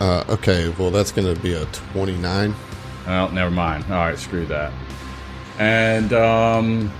Uh, 0.00 0.24
okay. 0.28 0.68
Well, 0.78 0.90
that's 0.90 1.12
gonna 1.12 1.36
be 1.36 1.54
a 1.54 1.64
twenty 1.66 2.16
nine. 2.16 2.54
Well, 3.06 3.30
never 3.30 3.50
mind. 3.50 3.84
All 3.84 4.06
right, 4.06 4.18
screw 4.18 4.46
that. 4.46 4.72
And 5.60 6.10
um, 6.14 6.90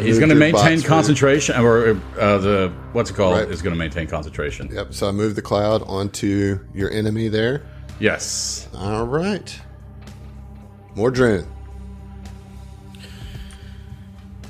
he's 0.00 0.18
going 0.18 0.30
to 0.30 0.34
maintain 0.34 0.52
bots 0.76 0.82
for- 0.82 0.88
concentration, 0.88 1.60
or 1.60 2.00
uh, 2.18 2.38
the 2.38 2.72
what's 2.92 3.10
it 3.10 3.14
called 3.14 3.36
Right. 3.36 3.48
is 3.48 3.60
going 3.60 3.74
to 3.74 3.78
maintain 3.78 4.06
concentration. 4.06 4.70
Yep. 4.72 4.94
So 4.94 5.06
I 5.06 5.12
move 5.12 5.36
the 5.36 5.42
cloud 5.42 5.82
onto 5.82 6.58
your 6.74 6.90
enemy 6.90 7.28
there. 7.28 7.66
Yes. 8.00 8.68
All 8.74 9.06
right. 9.06 9.60
Mordrin. 10.96 11.46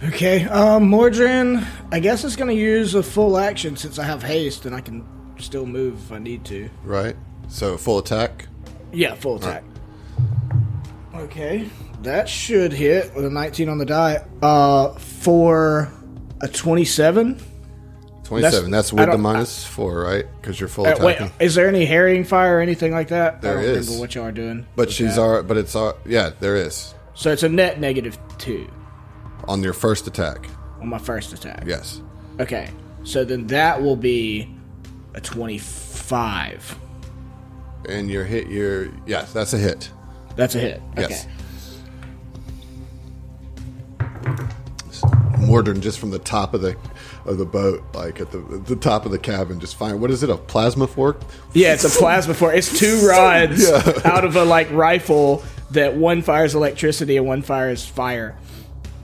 Okay, 0.05 0.45
um, 0.45 0.89
Mordrin, 0.89 1.67
I 1.91 1.99
guess 1.99 2.23
it's 2.23 2.37
gonna 2.37 2.53
use 2.53 2.95
a 2.95 3.03
full 3.03 3.37
action 3.37 3.77
since 3.77 3.99
I 3.99 4.05
have 4.05 4.23
haste 4.23 4.65
and 4.65 4.73
I 4.73 4.81
can 4.81 5.05
still 5.41 5.67
move 5.67 5.95
if 6.05 6.13
I 6.13 6.19
need 6.19 6.45
to. 6.47 6.71
Right. 6.85 7.17
So 7.49 7.77
full 7.77 7.99
attack. 7.99 8.47
Yeah, 8.93 9.15
full 9.17 9.37
attack. 9.37 9.65
Okay, 11.17 11.69
that 12.03 12.29
should 12.29 12.73
hit 12.73 13.15
with 13.15 13.25
a 13.25 13.31
19 13.31 13.69
on 13.69 13.79
the 13.79 13.85
die. 13.87 14.25
Uh, 14.43 14.91
for 14.95 15.91
a 16.41 16.49
27. 16.49 17.41
Twenty-seven. 18.25 18.71
That's- 18.71 18.91
That's, 18.91 18.93
with 18.93 19.11
the 19.11 19.17
minus 19.19 19.65
four, 19.65 20.03
right? 20.03 20.27
Because 20.41 20.61
you're 20.61 20.69
full 20.69 20.87
Uh, 20.87 20.91
attacking. 20.91 21.05
wait, 21.07 21.31
is 21.41 21.55
there 21.55 21.67
any 21.67 21.87
harrying 21.87 22.25
fire 22.25 22.59
or 22.59 22.61
anything 22.61 22.93
like 22.93 23.09
that? 23.09 23.41
There 23.41 23.59
I 23.59 23.63
don't 23.63 23.71
is. 23.71 23.87
remember 23.87 24.01
what 24.03 24.15
y'all 24.15 24.27
are 24.27 24.33
doing. 24.33 24.67
but 24.77 24.91
she's 24.91 25.17
that. 25.17 25.21
all. 25.23 25.43
But 25.43 25.57
it's 25.57 25.75
all. 25.75 25.95
Yeah, 26.05 26.31
there 26.39 26.55
is 26.55 26.95
So 27.15 27.33
it's 27.33 27.43
a 27.43 27.49
net 27.49 27.81
negative 27.81 28.19
two 28.37 28.69
on 29.49 29.63
your 29.63 29.73
first 29.73 30.07
attack. 30.07 30.47
on 30.83 30.89
my 30.89 30.99
first 30.99 31.33
attack. 31.33 31.65
Yes. 31.67 32.03
Okay, 32.39 32.69
so 33.03 33.25
then 33.25 33.47
that 33.47 33.81
will 33.83 33.97
be 33.97 34.55
a 35.15 35.21
25. 35.23 36.79
And 37.89 38.11
your 38.11 38.25
hit. 38.25 38.49
Your 38.49 38.89
yes, 39.07 39.33
that's 39.33 39.55
a 39.55 39.59
hit. 39.59 39.91
That's 40.37 40.55
a 40.55 40.59
hit. 40.59 40.83
Okay. 40.99 41.07
Yes. 41.09 41.27
Mordrin 45.39 45.81
just 45.81 45.99
from 45.99 46.11
the 46.11 46.19
top 46.19 46.55
of 46.55 46.61
the 46.63 46.77
of 47.25 47.39
the 47.39 47.45
boat, 47.45 47.83
like 47.95 48.21
at 48.21 48.31
the 48.31 48.39
the 48.39 48.77
top 48.77 49.05
of 49.05 49.13
the 49.13 49.19
cabin, 49.19 49.61
just 49.61 49.77
fine. 49.77 50.01
What 50.01 50.11
is 50.11 50.23
it? 50.23 50.31
A 50.31 50.37
plasma 50.37 50.87
fork? 50.87 51.21
Yeah, 51.53 51.75
it's 51.75 51.85
a 51.85 51.91
plasma 51.91 52.35
fork. 52.35 52.55
It's 52.55 52.77
two 52.77 53.07
rods 53.09 53.69
out 54.05 54.25
of 54.25 54.37
a 54.37 54.45
like 54.45 54.71
rifle 54.71 55.43
that 55.71 55.95
one 55.95 56.23
fires 56.23 56.55
electricity 56.55 57.17
and 57.17 57.27
one 57.27 57.43
fires 57.43 57.85
fire. 57.85 58.37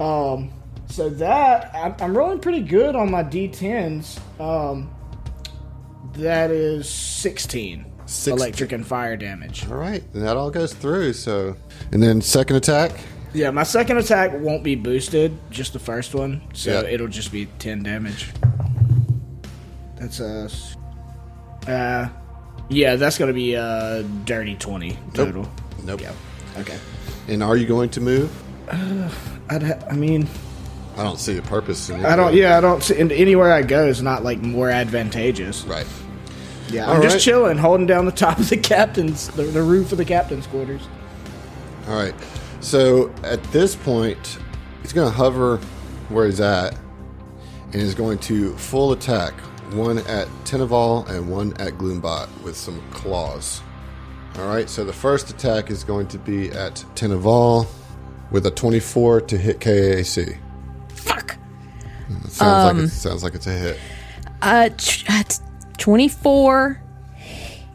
Um, 0.00 0.50
so 0.88 1.10
that 1.10 1.70
I'm, 1.74 1.94
I'm 2.00 2.16
rolling 2.16 2.40
pretty 2.40 2.62
good 2.62 2.96
on 2.96 3.10
my 3.10 3.22
d10s. 3.22 4.18
Um, 4.40 4.92
that 6.14 6.50
is 6.50 6.88
16 6.88 7.84
16. 8.06 8.32
electric 8.32 8.72
and 8.72 8.86
fire 8.86 9.16
damage. 9.16 9.66
All 9.68 9.76
right, 9.76 10.02
and 10.14 10.22
that 10.22 10.36
all 10.36 10.50
goes 10.50 10.72
through. 10.72 11.12
So, 11.14 11.56
and 11.92 12.02
then 12.02 12.20
second 12.20 12.56
attack. 12.56 12.92
Yeah, 13.34 13.50
my 13.50 13.64
second 13.64 13.98
attack 13.98 14.30
won't 14.32 14.62
be 14.62 14.76
boosted, 14.76 15.36
just 15.50 15.72
the 15.72 15.78
first 15.80 16.14
one, 16.14 16.40
so 16.54 16.70
Yeah. 16.82 16.88
it'll 16.88 17.08
just 17.08 17.32
be 17.32 17.46
10 17.58 17.82
damage. 17.82 18.30
That's 19.96 20.20
a. 20.20 20.48
Uh, 21.66 22.08
yeah, 22.68 22.96
that's 22.96 23.18
gonna 23.18 23.32
be 23.32 23.54
a 23.54 24.04
dirty 24.24 24.54
20 24.54 24.98
total. 25.14 25.48
Nope. 25.84 26.00
Yeah. 26.00 26.12
Okay. 26.58 26.78
And 27.28 27.42
are 27.42 27.56
you 27.56 27.66
going 27.66 27.90
to 27.90 28.00
move? 28.00 28.30
I'd 29.48 29.62
ha- 29.62 29.86
I 29.90 29.94
mean, 29.94 30.28
I 30.96 31.02
don't 31.02 31.18
see 31.18 31.34
the 31.34 31.42
purpose 31.42 31.90
in 31.90 32.00
it. 32.00 32.06
I 32.06 32.16
don't. 32.16 32.34
Yeah, 32.34 32.56
I 32.56 32.60
don't. 32.60 32.82
See, 32.82 32.98
and 33.00 33.10
anywhere 33.12 33.52
I 33.52 33.62
go 33.62 33.86
is 33.86 34.00
not 34.02 34.22
like 34.24 34.40
more 34.40 34.70
advantageous. 34.70 35.64
Right. 35.64 35.86
Yeah, 36.68 36.86
All 36.86 36.96
I'm 36.96 37.02
just 37.02 37.22
chilling, 37.24 37.58
holding 37.58 37.86
down 37.86 38.06
the 38.06 38.12
top 38.12 38.38
of 38.38 38.48
the 38.48 38.56
captain's, 38.56 39.28
the, 39.28 39.42
the 39.42 39.62
roof 39.62 39.92
of 39.92 39.98
the 39.98 40.04
captain's 40.04 40.46
quarters. 40.46 40.80
All 41.88 41.96
right. 41.96 42.14
So 42.64 43.12
at 43.22 43.42
this 43.52 43.76
point, 43.76 44.38
he's 44.80 44.94
going 44.94 45.06
to 45.06 45.14
hover 45.14 45.58
where 46.08 46.24
he's 46.24 46.40
at, 46.40 46.74
and 47.64 47.74
he's 47.74 47.94
going 47.94 48.18
to 48.20 48.56
full 48.56 48.92
attack 48.92 49.34
one 49.74 49.98
at 49.98 50.28
Teneval 50.44 51.06
and 51.10 51.30
one 51.30 51.52
at 51.60 51.74
Gloombot 51.74 52.26
with 52.42 52.56
some 52.56 52.82
claws. 52.90 53.60
All 54.38 54.46
right. 54.46 54.70
So 54.70 54.82
the 54.82 54.94
first 54.94 55.28
attack 55.28 55.70
is 55.70 55.84
going 55.84 56.08
to 56.08 56.18
be 56.18 56.50
at 56.52 56.76
Teneval 56.94 57.66
with 58.30 58.46
a 58.46 58.50
24 58.50 59.20
to 59.20 59.36
hit 59.36 59.60
KAC. 59.60 60.38
Fuck. 60.88 61.36
It 62.08 62.30
sounds 62.30 62.78
like 62.78 62.84
it 62.86 62.88
sounds 62.88 63.22
like 63.22 63.34
it's 63.34 63.46
a 63.46 63.52
hit. 63.52 63.78
Uh, 64.40 64.70
t- 64.74 65.04
uh, 65.10 65.22
t- 65.22 65.42
24 65.76 66.82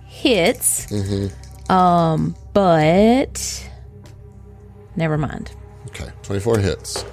hits. 0.07 0.87
Mm-hmm. 0.87 1.71
Um, 1.71 2.35
but 2.53 3.68
never 4.99 5.17
mind. 5.17 5.51
Okay, 5.87 6.11
24 6.23 6.59
hits. 6.59 7.05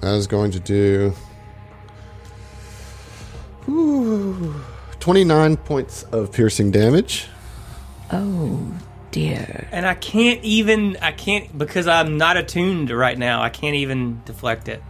That 0.00 0.14
is 0.14 0.26
going 0.26 0.50
to 0.50 0.60
do 0.60 1.14
Ooh, 3.68 4.54
29 5.00 5.56
points 5.58 6.02
of 6.04 6.32
piercing 6.32 6.70
damage. 6.70 7.28
Oh 8.12 8.60
dear. 9.10 9.68
And 9.72 9.86
I 9.86 9.94
can't 9.94 10.42
even, 10.42 10.96
I 11.00 11.12
can't, 11.12 11.56
because 11.56 11.86
I'm 11.86 12.18
not 12.18 12.36
attuned 12.36 12.90
right 12.90 13.16
now, 13.16 13.42
I 13.42 13.48
can't 13.48 13.76
even 13.76 14.20
deflect 14.24 14.68
it. 14.68 14.82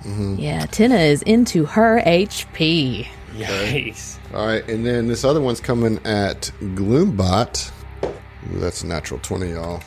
Mm-hmm. 0.00 0.36
Yeah, 0.38 0.66
Tina 0.66 0.96
is 0.96 1.22
into 1.22 1.66
her 1.66 2.00
HP. 2.00 3.06
Yikes. 3.34 4.18
All 4.34 4.46
right, 4.46 4.66
and 4.68 4.86
then 4.86 5.06
this 5.06 5.24
other 5.24 5.40
one's 5.40 5.60
coming 5.60 5.98
at 6.04 6.50
Gloombot. 6.60 7.70
Ooh, 8.04 8.58
that's 8.58 8.82
a 8.82 8.86
natural 8.86 9.20
20, 9.20 9.50
y'all. 9.50 9.82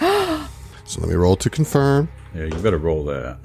so 0.92 1.00
let 1.00 1.08
me 1.08 1.14
roll 1.16 1.36
to 1.36 1.48
confirm. 1.48 2.08
Yeah, 2.34 2.44
you 2.44 2.54
better 2.56 2.78
roll 2.78 3.04
that. 3.06 3.38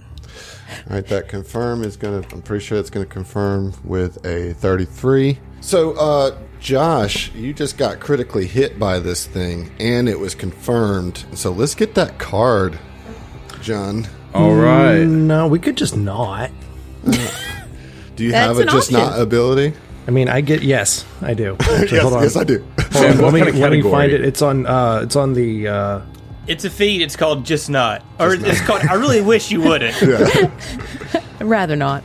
All 0.89 0.95
right, 0.95 1.07
that 1.07 1.29
confirm 1.29 1.83
is 1.83 1.95
going 1.95 2.21
to, 2.21 2.35
I'm 2.35 2.41
pretty 2.41 2.63
sure 2.65 2.77
it's 2.77 2.89
going 2.89 3.05
to 3.05 3.11
confirm 3.11 3.73
with 3.85 4.25
a 4.25 4.53
33. 4.53 5.39
So, 5.61 5.93
uh, 5.93 6.37
Josh, 6.59 7.31
you 7.33 7.53
just 7.53 7.77
got 7.77 8.01
critically 8.01 8.47
hit 8.47 8.77
by 8.77 8.99
this 8.99 9.25
thing, 9.25 9.71
and 9.79 10.09
it 10.09 10.19
was 10.19 10.35
confirmed. 10.35 11.25
So 11.33 11.51
let's 11.51 11.73
get 11.73 11.95
that 11.95 12.19
card, 12.19 12.77
John. 13.61 14.07
All 14.33 14.53
right. 14.53 15.03
No, 15.05 15.47
we 15.47 15.59
could 15.59 15.77
just 15.77 15.95
not. 15.95 16.51
Do 18.15 18.23
you 18.25 18.31
That's 18.31 18.57
have 18.57 18.59
a 18.59 18.65
just 18.65 18.93
option. 18.93 19.09
not 19.09 19.19
ability? 19.21 19.73
I 20.07 20.11
mean, 20.11 20.27
I 20.27 20.41
get 20.41 20.63
yes, 20.63 21.05
I 21.21 21.33
do. 21.33 21.55
Actually, 21.59 21.97
yes, 21.97 22.01
hold 22.01 22.13
on. 22.13 22.23
yes, 22.23 22.35
I 22.35 22.43
do. 22.45 22.65
Hold 22.93 23.05
on, 23.05 23.17
let 23.33 23.33
me, 23.33 23.51
let 23.59 23.71
me 23.71 23.81
find 23.81 24.11
it. 24.11 24.21
It's 24.21 24.41
on. 24.41 24.65
Uh, 24.65 25.01
it's 25.03 25.15
on 25.17 25.33
the. 25.33 25.67
Uh, 25.67 26.01
It's 26.47 26.63
a 26.65 26.69
feat, 26.69 27.01
it's 27.01 27.15
called 27.15 27.45
Just 27.45 27.69
Not. 27.69 28.03
Or 28.19 28.33
it's 28.33 28.61
called, 28.61 28.81
I 28.83 28.93
really 28.93 29.21
wish 29.21 29.51
you 29.51 29.61
wouldn't. 29.61 29.95
I'd 30.03 31.43
rather 31.43 31.75
not. 31.75 32.03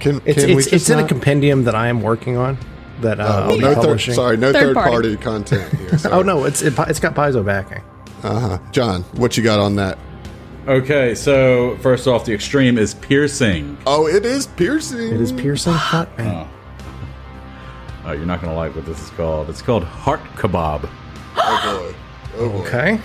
Can, 0.00 0.20
it's 0.24 0.40
can 0.44 0.56
we 0.56 0.62
it's, 0.62 0.72
it's 0.72 0.90
in 0.90 0.98
a 0.98 1.06
compendium 1.06 1.64
that 1.64 1.74
I 1.74 1.88
am 1.88 2.00
working 2.02 2.36
on. 2.36 2.58
that 3.02 3.20
uh, 3.20 3.24
I'll 3.24 3.50
be 3.50 3.58
no 3.58 3.74
third, 3.74 3.76
publishing. 3.76 4.14
sorry, 4.14 4.36
no 4.36 4.52
Third 4.52 4.62
third, 4.62 4.74
party. 4.74 4.90
party. 4.90 5.16
content 5.16 5.72
here. 5.78 5.98
Sorry. 5.98 6.14
Oh 6.14 6.22
no, 6.22 6.44
it's 6.44 6.62
it, 6.62 6.74
it's 6.78 6.98
got 6.98 7.14
Paizo 7.14 7.44
backing. 7.44 7.82
Uh 8.22 8.40
huh. 8.40 8.58
John, 8.72 9.02
what 9.14 9.36
you 9.36 9.42
got 9.44 9.60
on 9.60 9.76
that? 9.76 9.98
Okay, 10.66 11.14
so 11.14 11.76
first 11.82 12.06
off, 12.08 12.24
the 12.24 12.32
extreme 12.32 12.78
is 12.78 12.94
piercing. 12.94 13.76
Oh, 13.86 14.06
it 14.08 14.24
is 14.26 14.46
piercing. 14.48 15.12
It 15.12 15.20
is 15.20 15.30
piercing. 15.32 15.72
Hot 15.76 16.16
man. 16.18 16.48
Oh, 18.04 18.12
you're 18.12 18.26
not 18.26 18.40
gonna 18.40 18.54
like 18.56 18.74
what 18.74 18.86
this 18.86 19.00
is 19.00 19.10
called. 19.10 19.48
It's 19.50 19.62
called 19.62 19.84
heart 19.84 20.20
kebab. 20.34 20.88
Oh 21.36 21.92
boy. 21.92 22.38
Oh 22.38 22.48
boy. 22.48 22.56
Okay. 22.66 23.00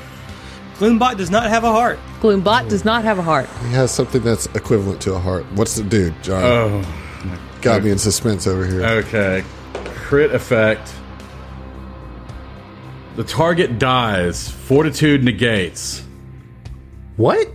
Gloombot 0.80 1.18
does 1.18 1.32
not 1.32 1.50
have 1.50 1.64
a 1.64 1.72
heart. 1.72 2.00
Gloombot 2.22 2.70
does 2.70 2.86
not 2.86 3.04
have 3.04 3.18
a 3.18 3.24
heart. 3.24 3.50
He 3.64 3.72
has 3.74 3.92
something 3.92 4.22
that's 4.22 4.46
equivalent 4.48 5.02
to 5.02 5.14
a 5.16 5.20
heart. 5.20 5.46
What's 5.54 5.78
it 5.78 5.90
do, 5.90 6.12
John? 6.22 6.44
Oh, 6.44 7.04
Got 7.62 7.84
me 7.84 7.90
in 7.90 7.98
suspense 7.98 8.46
over 8.46 8.66
here. 8.66 8.84
okay. 8.86 9.44
Crit 9.96 10.32
effect. 10.34 10.94
The 13.16 13.24
target 13.24 13.80
dies. 13.80 14.48
Fortitude 14.50 15.24
negates. 15.24 16.04
What? 17.18 17.50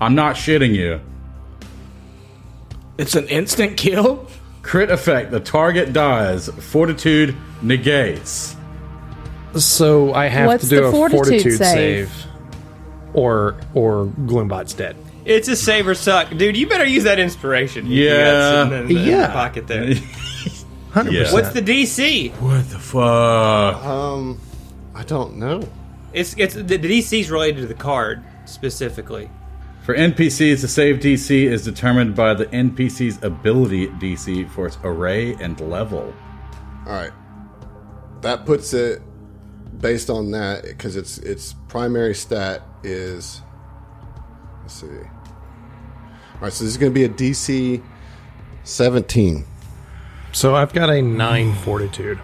I'm 0.00 0.14
not 0.14 0.36
shitting 0.36 0.72
you. 0.74 1.00
It's 2.98 3.16
an 3.16 3.26
instant 3.26 3.76
kill. 3.76 4.28
Crit 4.62 4.90
effect. 4.90 5.32
The 5.32 5.40
target 5.40 5.92
dies. 5.92 6.48
Fortitude 6.48 7.34
negates. 7.62 8.56
So 9.56 10.14
I 10.14 10.26
have 10.26 10.46
What's 10.46 10.68
to 10.68 10.76
do 10.76 10.84
a 10.84 10.90
fortitude 10.92 11.26
fortitude, 11.26 11.58
save? 11.58 12.08
save. 12.10 12.26
Or 13.16 13.56
or 13.74 14.06
Gloombot's 14.06 14.74
dead. 14.74 14.94
It's 15.24 15.48
a 15.48 15.56
save 15.56 15.88
or 15.88 15.94
suck, 15.96 16.30
dude. 16.36 16.56
You 16.56 16.68
better 16.68 16.84
use 16.86 17.02
that 17.02 17.18
inspiration. 17.18 17.86
Yeah. 17.88 18.72
in 18.78 18.86
the 18.86 18.94
Yeah. 18.94 19.32
pocket 19.32 19.66
there. 19.66 19.92
Hundred 20.92 21.14
Yeah. 21.14 21.22
percent. 21.24 21.32
What's 21.42 21.50
the 21.54 21.62
DC? 21.62 22.30
What 22.40 22.70
the 22.70 22.78
fuck? 22.78 23.84
Um, 23.84 24.38
I 24.94 25.02
don't 25.02 25.36
know. 25.36 25.68
It's 26.12 26.34
it's 26.38 26.54
the, 26.54 26.62
the 26.62 26.78
DC 26.78 27.20
is 27.20 27.30
related 27.30 27.62
to 27.62 27.66
the 27.66 27.74
card 27.74 28.22
specifically. 28.44 29.28
For 29.82 29.94
NPCs, 29.94 30.62
the 30.62 30.68
save 30.68 30.96
DC 30.96 31.30
is 31.44 31.64
determined 31.64 32.14
by 32.16 32.34
the 32.34 32.46
NPC's 32.46 33.22
ability 33.22 33.88
DC 33.88 34.48
for 34.50 34.66
its 34.66 34.78
array 34.82 35.34
and 35.34 35.60
level. 35.60 36.12
All 36.86 36.92
right. 36.92 37.12
That 38.22 38.46
puts 38.46 38.72
it 38.72 39.02
based 39.80 40.08
on 40.10 40.30
that 40.32 40.62
because 40.64 40.96
its 40.96 41.18
its 41.18 41.52
primary 41.76 42.14
stat 42.14 42.62
is. 42.82 43.42
Let's 44.62 44.72
see. 44.72 44.86
All 44.86 46.40
right, 46.40 46.50
so 46.50 46.64
this 46.64 46.72
is 46.72 46.78
going 46.78 46.90
to 46.90 46.94
be 46.94 47.04
a 47.04 47.08
DC 47.08 47.82
17. 48.64 49.44
So 50.32 50.54
I've 50.54 50.72
got 50.72 50.88
a 50.88 51.02
nine 51.02 51.54
fortitude. 51.54 52.18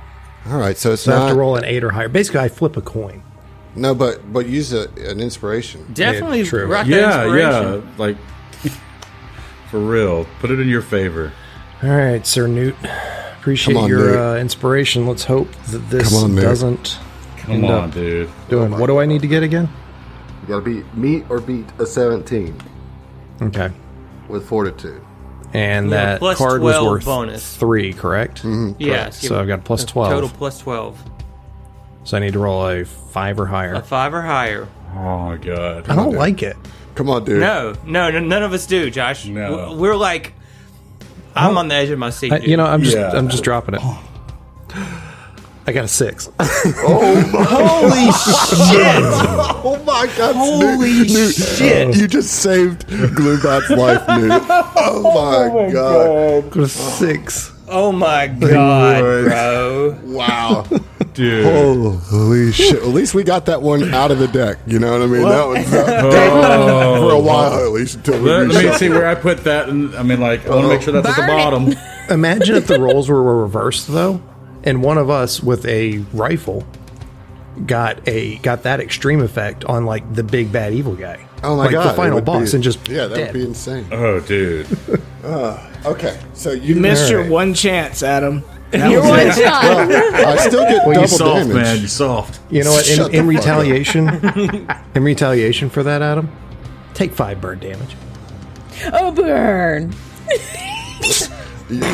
All 0.46 0.56
right, 0.56 0.78
so 0.78 0.92
it's 0.92 1.02
So 1.02 1.12
I 1.12 1.20
have 1.20 1.28
to 1.28 1.34
roll 1.34 1.56
an 1.56 1.66
eight 1.66 1.84
or 1.84 1.90
higher. 1.90 2.08
Basically, 2.08 2.40
I 2.40 2.48
flip 2.48 2.78
a 2.78 2.80
coin. 2.80 3.22
no, 3.76 3.94
but 3.94 4.32
but 4.32 4.46
use 4.46 4.72
a, 4.72 4.88
an 5.06 5.20
inspiration. 5.20 5.86
Definitely 5.92 6.44
true. 6.44 6.64
rock 6.64 6.86
Yeah, 6.86 7.24
inspiration. 7.24 7.82
yeah, 7.82 7.98
like 7.98 8.16
for 9.70 9.80
real. 9.80 10.26
Put 10.40 10.50
it 10.50 10.60
in 10.60 10.68
your 10.68 10.82
favor. 10.82 11.30
All 11.82 11.90
right, 11.90 12.26
Sir 12.26 12.46
Newt. 12.46 12.74
Appreciate 13.38 13.76
on, 13.76 13.88
your 13.88 14.18
uh, 14.18 14.38
inspiration. 14.38 15.06
Let's 15.06 15.24
hope 15.24 15.52
that 15.66 15.90
this 15.90 16.14
on, 16.14 16.36
doesn't 16.36 16.98
Come 17.42 17.50
end 17.56 17.64
on, 17.66 17.88
up 17.88 17.94
dude. 17.94 18.30
doing. 18.48 18.70
what 18.78 18.86
do 18.86 18.98
I 19.00 19.06
need 19.06 19.22
to 19.22 19.28
get 19.28 19.42
again? 19.42 19.68
You 20.42 20.48
got 20.48 20.64
to 20.64 20.64
beat 20.64 20.94
meet 20.94 21.24
or 21.30 21.40
beat 21.40 21.66
a 21.78 21.86
17 21.86 22.54
Okay, 23.42 23.70
with 24.28 24.46
fortitude. 24.46 25.02
and 25.52 25.90
Yeah, 25.90 25.96
that 26.04 26.18
plus 26.20 26.38
card 26.38 26.62
was 26.62 26.80
worth 26.80 27.04
bonus. 27.04 27.56
three, 27.56 27.92
correct? 27.92 28.42
Mm-hmm. 28.42 28.80
Yeah, 28.80 29.10
So 29.10 29.40
I've 29.40 29.48
got 29.48 29.64
plus 29.64 29.84
uh, 29.84 29.86
twelve. 29.88 30.10
Total 30.10 30.28
plus 30.28 30.58
twelve. 30.60 31.02
So 32.04 32.16
I 32.16 32.20
need 32.20 32.32
to 32.32 32.38
roll 32.40 32.66
a 32.68 32.84
five 32.84 33.38
or 33.38 33.46
higher. 33.46 33.74
A 33.74 33.82
five 33.82 34.12
or 34.14 34.22
higher. 34.22 34.68
Oh 34.94 35.18
my 35.30 35.36
god. 35.36 35.88
I 35.88 35.94
don't 35.96 36.14
like 36.14 36.42
it. 36.42 36.56
Come 36.94 37.08
on, 37.08 37.24
dude. 37.24 37.40
No, 37.40 37.74
no, 37.86 38.10
no, 38.10 38.18
none 38.20 38.42
of 38.42 38.52
us 38.52 38.66
do, 38.66 38.90
Josh. 38.90 39.24
No. 39.26 39.74
We're 39.76 39.96
like, 39.96 40.34
I'm 41.34 41.56
on 41.56 41.68
the 41.68 41.74
edge 41.74 41.88
of 41.90 41.98
my 41.98 42.10
seat. 42.10 42.32
I, 42.32 42.38
you 42.38 42.56
know, 42.56 42.66
I'm 42.66 42.82
just 42.82 42.96
Yeah. 42.96 43.10
I'm 43.12 43.28
just 43.28 43.42
dropping 43.44 43.76
it. 43.76 43.80
I 45.66 45.72
got 45.72 45.84
a 45.84 45.88
six. 45.88 46.28
Oh, 46.84 47.30
oh 49.64 49.84
my 49.84 50.06
God! 50.16 50.34
Holy 50.34 51.06
shit! 51.06 51.96
You 51.96 52.08
just 52.08 52.34
saved 52.34 52.86
Gloombot's 52.88 53.70
life, 53.70 54.06
Newt. 54.08 54.42
Oh, 54.84 55.02
oh 55.04 55.66
my, 55.66 55.72
God! 55.72 56.50
Got 56.50 56.62
a 56.64 56.68
six. 56.68 57.52
Oh 57.68 57.92
my 57.92 58.26
god, 58.26 59.00
bro! 59.00 59.98
Wow! 60.04 60.66
Dude. 61.14 61.44
Holy 62.04 62.52
shit! 62.52 62.76
At 62.76 62.88
least 62.88 63.14
we 63.14 63.22
got 63.22 63.46
that 63.46 63.62
one 63.62 63.94
out 63.94 64.10
of 64.10 64.18
the 64.18 64.28
deck. 64.28 64.58
You 64.66 64.78
know 64.78 64.92
what 64.92 65.02
I 65.02 65.06
mean? 65.06 65.22
That 65.22 65.46
was 65.46 65.70
that, 65.70 66.00
for 66.98 67.10
a 67.10 67.14
oh. 67.14 67.22
while 67.22 67.64
at 67.64 67.72
least 67.72 67.96
until 67.96 68.22
we 68.22 68.30
Let, 68.30 68.48
let 68.48 68.64
me 68.64 68.72
see 68.72 68.88
where 68.88 69.06
I 69.06 69.14
put 69.14 69.44
that. 69.44 69.68
And 69.68 69.94
I 69.94 70.02
mean, 70.02 70.20
like, 70.20 70.46
I 70.46 70.50
want 70.50 70.62
to 70.62 70.68
make 70.68 70.82
sure 70.82 70.92
that's 70.92 71.08
at 71.08 71.16
the 71.16 71.22
Burn 71.22 71.30
it. 71.30 71.42
bottom. 71.42 71.74
Imagine 72.10 72.56
if 72.56 72.66
the 72.66 72.80
roles 72.80 73.08
were 73.08 73.42
reversed 73.42 73.88
though, 73.88 74.20
and 74.64 74.82
one 74.82 74.98
of 74.98 75.10
us 75.10 75.42
with 75.42 75.64
a 75.66 75.98
rifle 76.12 76.64
got 77.66 78.06
a 78.08 78.36
got 78.38 78.62
that 78.62 78.80
extreme 78.80 79.20
effect 79.22 79.64
on 79.66 79.84
like 79.84 80.14
the 80.14 80.22
big 80.24 80.50
bad 80.52 80.72
evil 80.72 80.94
guy. 80.94 81.26
Oh 81.44 81.56
my 81.56 81.64
like 81.64 81.72
god! 81.72 81.90
the 81.90 81.96
final 81.96 82.20
boss, 82.20 82.52
be- 82.52 82.56
and 82.56 82.64
just 82.64 82.88
yeah, 82.88 83.06
that 83.06 83.16
dead. 83.16 83.32
would 83.34 83.40
be 83.40 83.44
insane. 83.46 83.86
Oh, 83.90 84.20
dude. 84.20 84.66
Uh, 85.22 85.70
okay, 85.86 86.18
so 86.34 86.50
you 86.50 86.74
You 86.74 86.80
missed 86.80 87.08
your 87.08 87.20
Alright. 87.20 87.30
one 87.32 87.54
chance, 87.54 88.02
Adam. 88.02 88.42
Your 88.72 89.02
one 89.02 89.20
it. 89.20 89.34
shot. 89.34 89.64
I 89.64 90.36
still 90.48 90.64
get 90.64 90.84
you 90.86 90.94
double 90.94 91.06
soft, 91.06 91.46
damage. 91.48 91.54
man. 91.54 91.80
You 91.80 91.86
soft. 91.86 92.40
You 92.50 92.64
know 92.64 92.72
what? 92.72 92.88
In, 92.90 92.98
in 93.14 93.26
the 93.28 93.34
fuck 93.34 93.46
up. 93.46 93.60
retaliation, 93.60 94.08
in 94.96 95.02
retaliation 95.04 95.70
for 95.70 95.84
that, 95.84 96.02
Adam, 96.02 96.28
take 96.94 97.12
five 97.12 97.40
burn 97.40 97.60
damage. 97.60 97.94
Oh, 98.92 99.12
burn. 99.12 99.94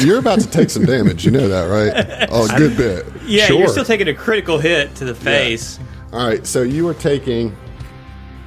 You're 0.04 0.18
about 0.18 0.40
to 0.40 0.50
take 0.50 0.70
some 0.70 0.84
damage. 0.84 1.24
You 1.24 1.30
know 1.30 1.48
that, 1.48 1.64
right? 1.64 2.28
Oh, 2.30 2.44
a 2.52 2.58
good 2.58 2.76
bit. 2.76 3.06
Yeah, 3.26 3.46
Sure. 3.46 3.58
you're 3.60 3.68
still 3.68 3.84
taking 3.84 4.08
a 4.08 4.14
critical 4.14 4.58
hit 4.58 4.94
to 4.96 5.04
the 5.04 5.14
face. 5.14 5.78
All 6.12 6.26
right, 6.26 6.46
so 6.46 6.62
you 6.62 6.86
are 6.88 6.94
taking 6.94 7.54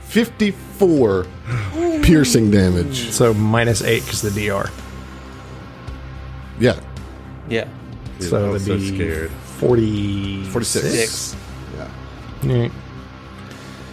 54 0.02 1.26
piercing 2.04 2.52
damage. 2.52 3.10
So 3.12 3.34
minus 3.34 3.82
eight 3.84 4.04
because 4.04 4.22
the 4.22 4.30
DR. 4.30 4.70
Yeah, 6.60 6.80
Yeah, 7.50 7.68
Dude, 8.20 8.30
So 8.30 8.46
I 8.48 8.50
was 8.50 8.66
so 8.66 8.74
it'd 8.74 8.82
be 8.82 8.96
scared. 8.96 9.32
40, 9.32 10.44
46. 10.46 10.86
six. 10.94 11.36
Yeah. 12.44 12.70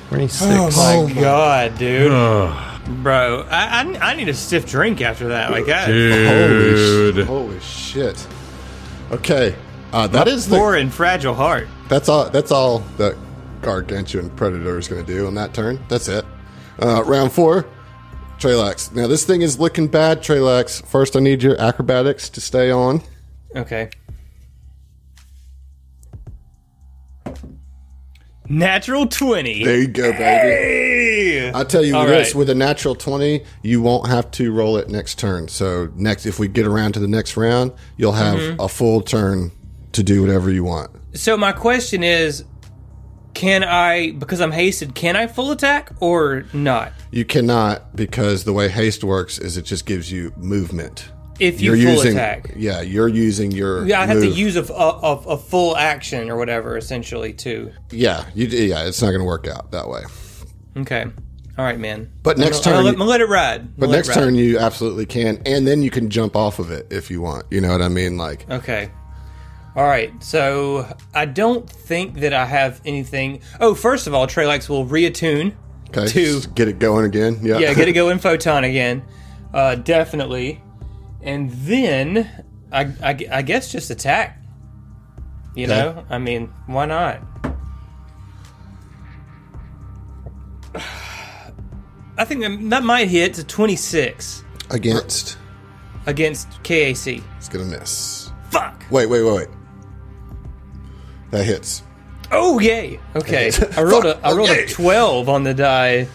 26. 0.09 0.43
Oh 0.49 1.07
my 1.07 1.13
god, 1.21 1.79
dude, 1.79 2.11
Ugh, 2.13 2.78
bro! 3.03 3.47
I, 3.51 3.83
I 3.83 4.11
I 4.11 4.15
need 4.17 4.29
a 4.29 4.35
stiff 4.35 4.67
drink 4.67 5.01
after 5.01 5.29
that. 5.29 5.51
Like 5.51 5.67
that. 5.67 5.87
Holy, 5.89 7.13
dude. 7.13 7.25
sh- 7.25 7.29
holy 7.29 7.61
shit. 7.61 8.27
Okay, 9.13 9.55
uh, 9.93 10.07
that 10.09 10.29
is 10.29 10.49
the 10.49 10.57
Poor 10.57 10.75
and 10.75 10.93
fragile 10.93 11.35
heart. 11.35 11.69
That's 11.89 12.09
all. 12.09 12.29
That's 12.31 12.51
all 12.53 12.81
that 12.99 13.17
Gargantuan 13.63 14.31
Predator 14.31 14.79
is 14.79 14.89
going 14.89 15.05
to 15.05 15.13
do 15.13 15.27
on 15.27 15.35
that 15.35 15.55
turn. 15.55 15.79
That's 15.89 16.09
it. 16.09 16.25
Uh, 16.81 17.03
round 17.05 17.33
four, 17.33 17.67
Trelax. 18.39 18.95
Now 18.95 19.07
this 19.07 19.25
thing 19.25 19.43
is 19.43 19.59
looking 19.59 19.89
bad, 19.89 20.21
Trelax. 20.23 20.85
First, 20.87 21.17
I 21.17 21.21
need 21.21 21.43
your 21.43 21.61
acrobatics 21.61 22.29
to 22.31 22.41
stay 22.41 22.71
on. 22.71 23.03
Okay. 23.57 23.91
Natural 28.49 29.07
twenty. 29.07 29.65
There 29.65 29.79
you 29.79 29.89
go, 29.89 30.11
baby. 30.13 30.21
Hey! 30.23 31.53
I 31.55 31.65
tell 31.65 31.85
you 31.85 31.97
All 31.97 32.07
this: 32.07 32.29
right. 32.29 32.35
with 32.39 32.51
a 32.51 32.55
natural 32.55 32.95
twenty, 32.95 33.45
you 33.63 33.83
won't 33.83 34.07
have 34.09 34.31
to 34.33 34.53
roll 34.53 34.77
it 34.79 34.89
next 34.89 35.19
turn. 35.19 35.49
So 35.49 35.91
next, 35.97 36.25
if 36.27 36.39
we 36.39 36.49
get 36.49 36.67
around 36.67 36.93
to 36.93 37.01
the 37.01 37.09
next 37.09 37.37
round, 37.37 37.73
you'll 37.97 38.13
have 38.13 38.39
Mm-hmm. 38.39 38.61
a 38.61 38.69
full 38.69 39.01
turn 39.03 39.51
to 39.93 40.03
do 40.03 40.23
whatever 40.23 40.51
you 40.51 40.65
want. 40.65 40.91
So 41.15 41.37
my 41.37 41.53
question 41.53 42.03
is, 42.03 42.45
can 43.35 43.65
I, 43.65 44.13
because 44.13 44.41
I'm 44.41 44.53
hasted, 44.53 44.95
can 44.95 45.17
I 45.17 45.27
full 45.27 45.51
attack 45.51 45.93
or 46.01 46.45
not? 46.53 46.93
You 47.11 47.25
cannot 47.25 47.97
because 47.97 48.45
the 48.45 48.53
way 48.53 48.69
haste 48.69 49.03
works 49.05 49.39
is 49.39 49.57
it 49.57 49.63
just 49.63 49.87
gives 49.87 50.11
you 50.13 50.33
movement. 50.37 51.11
If 51.39 51.61
you 51.61 51.75
you're 51.75 51.87
full 51.87 51.97
using, 52.05 52.13
attack, 52.13 52.51
yeah, 52.57 52.81
you're 52.81 53.09
using 53.09 53.51
your. 53.53 53.87
yeah, 53.87 54.01
I 54.01 54.07
have 54.07 54.21
to 54.21 54.27
use 54.29 54.57
a, 54.57 54.63
a, 54.73 55.17
a, 55.29 55.37
full 55.39 55.77
action 55.77 56.31
or 56.31 56.37
whatever, 56.37 56.77
essentially, 56.77 57.33
too. 57.33 57.73
Yeah, 57.91 58.25
you, 58.35 58.47
yeah, 58.47 58.85
it's 58.87 59.01
not 59.01 59.09
going 59.09 59.21
to 59.21 59.25
work 59.25 59.47
out 59.47 59.71
that 59.71 59.89
way. 59.89 60.03
Okay, 60.77 61.05
all 61.57 61.65
right, 61.65 61.79
man. 61.79 62.11
But 62.23 62.39
next 62.39 62.65
turn- 62.65 62.85
gonna 62.85 63.05
let 63.05 63.21
it 63.21 63.29
ride. 63.29 63.61
I'm 63.61 63.75
But 63.79 63.91
next 63.91 64.09
ride. 64.09 64.15
turn 64.15 64.35
you 64.35 64.59
absolutely 64.59 65.07
can, 65.07 65.43
and 65.47 65.67
then 65.67 65.83
you 65.83 65.91
can 65.91 66.11
jump 66.11 66.37
off 66.37 66.59
of 66.59 66.71
it 66.71 66.87
if 66.91 67.11
you 67.11 67.21
want. 67.21 67.47
You 67.51 67.61
know 67.61 67.71
what 67.71 67.83
I 67.83 67.89
mean? 67.89 68.17
Like, 68.17 68.49
Okay. 68.51 68.91
All 69.77 69.87
right. 69.87 70.13
So 70.23 70.87
I 71.15 71.25
don't 71.27 71.69
think 71.71 72.21
that 72.21 72.33
I 72.33 72.45
have 72.47 72.81
anything. 72.85 73.41
Oh, 73.61 73.75
first 73.75 74.07
of 74.09 74.15
all, 74.15 74.27
Trelax 74.27 74.69
will 74.69 74.85
reattune. 74.87 75.55
okay, 75.91 76.07
To- 76.09 76.41
get 76.55 76.67
it 76.69 76.79
going 76.81 77.05
again. 77.05 77.39
Yeah, 77.43 77.59
Yeah, 77.59 77.75
get 77.75 77.87
it 77.89 77.93
going 78.03 78.19
photon 78.19 78.65
again. 78.65 79.05
Uh, 79.55 79.77
definitely. 79.77 80.61
And 81.23 81.51
then 81.51 82.45
I, 82.73 82.83
I, 83.03 83.19
I 83.31 83.43
guess 83.43 83.71
just 83.73 83.91
attack. 83.91 84.39
You 85.55 85.65
Okay. 85.67 85.75
know, 85.75 86.05
I 86.09 86.19
mean, 86.19 86.53
why 86.67 86.87
not? 86.87 87.21
I 92.17 92.25
think 92.25 92.71
that- 92.71 92.83
might 92.85 93.09
hit 93.09 93.35
to 93.35 93.45
26 93.45 94.45
Against. 94.71 95.39
against 96.07 96.49
KAC. 96.63 97.23
It's 97.37 97.49
gonna 97.49 97.65
miss. 97.65 98.31
Fuck. 98.51 98.85
Wait, 98.91 99.07
wait, 99.07 99.23
wait, 99.23 99.33
wait. 99.35 99.49
That 101.31 101.45
hits. 101.45 101.83
Oh 102.31 102.59
yay! 102.59 103.01
Okay, 103.17 103.51
I 103.77 103.83
rolled 103.83 104.05
a 104.05 104.19
I 104.23 104.33
rolled 104.33 104.51
Okay. 104.51 104.65
a 104.65 104.69
twelve 104.69 105.29
on 105.31 105.45
the 105.45 105.55
die. 105.55 106.07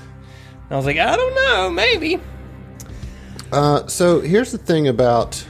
I 0.69 0.75
was 0.75 0.85
like, 0.85 0.97
I 0.97 1.15
don't 1.15 1.35
know, 1.35 1.69
maybe. 1.71 2.19
Uh, 3.53 3.87
so 3.87 4.19
here's 4.21 4.51
the 4.51 4.57
thing 4.57 4.87
about 4.87 5.45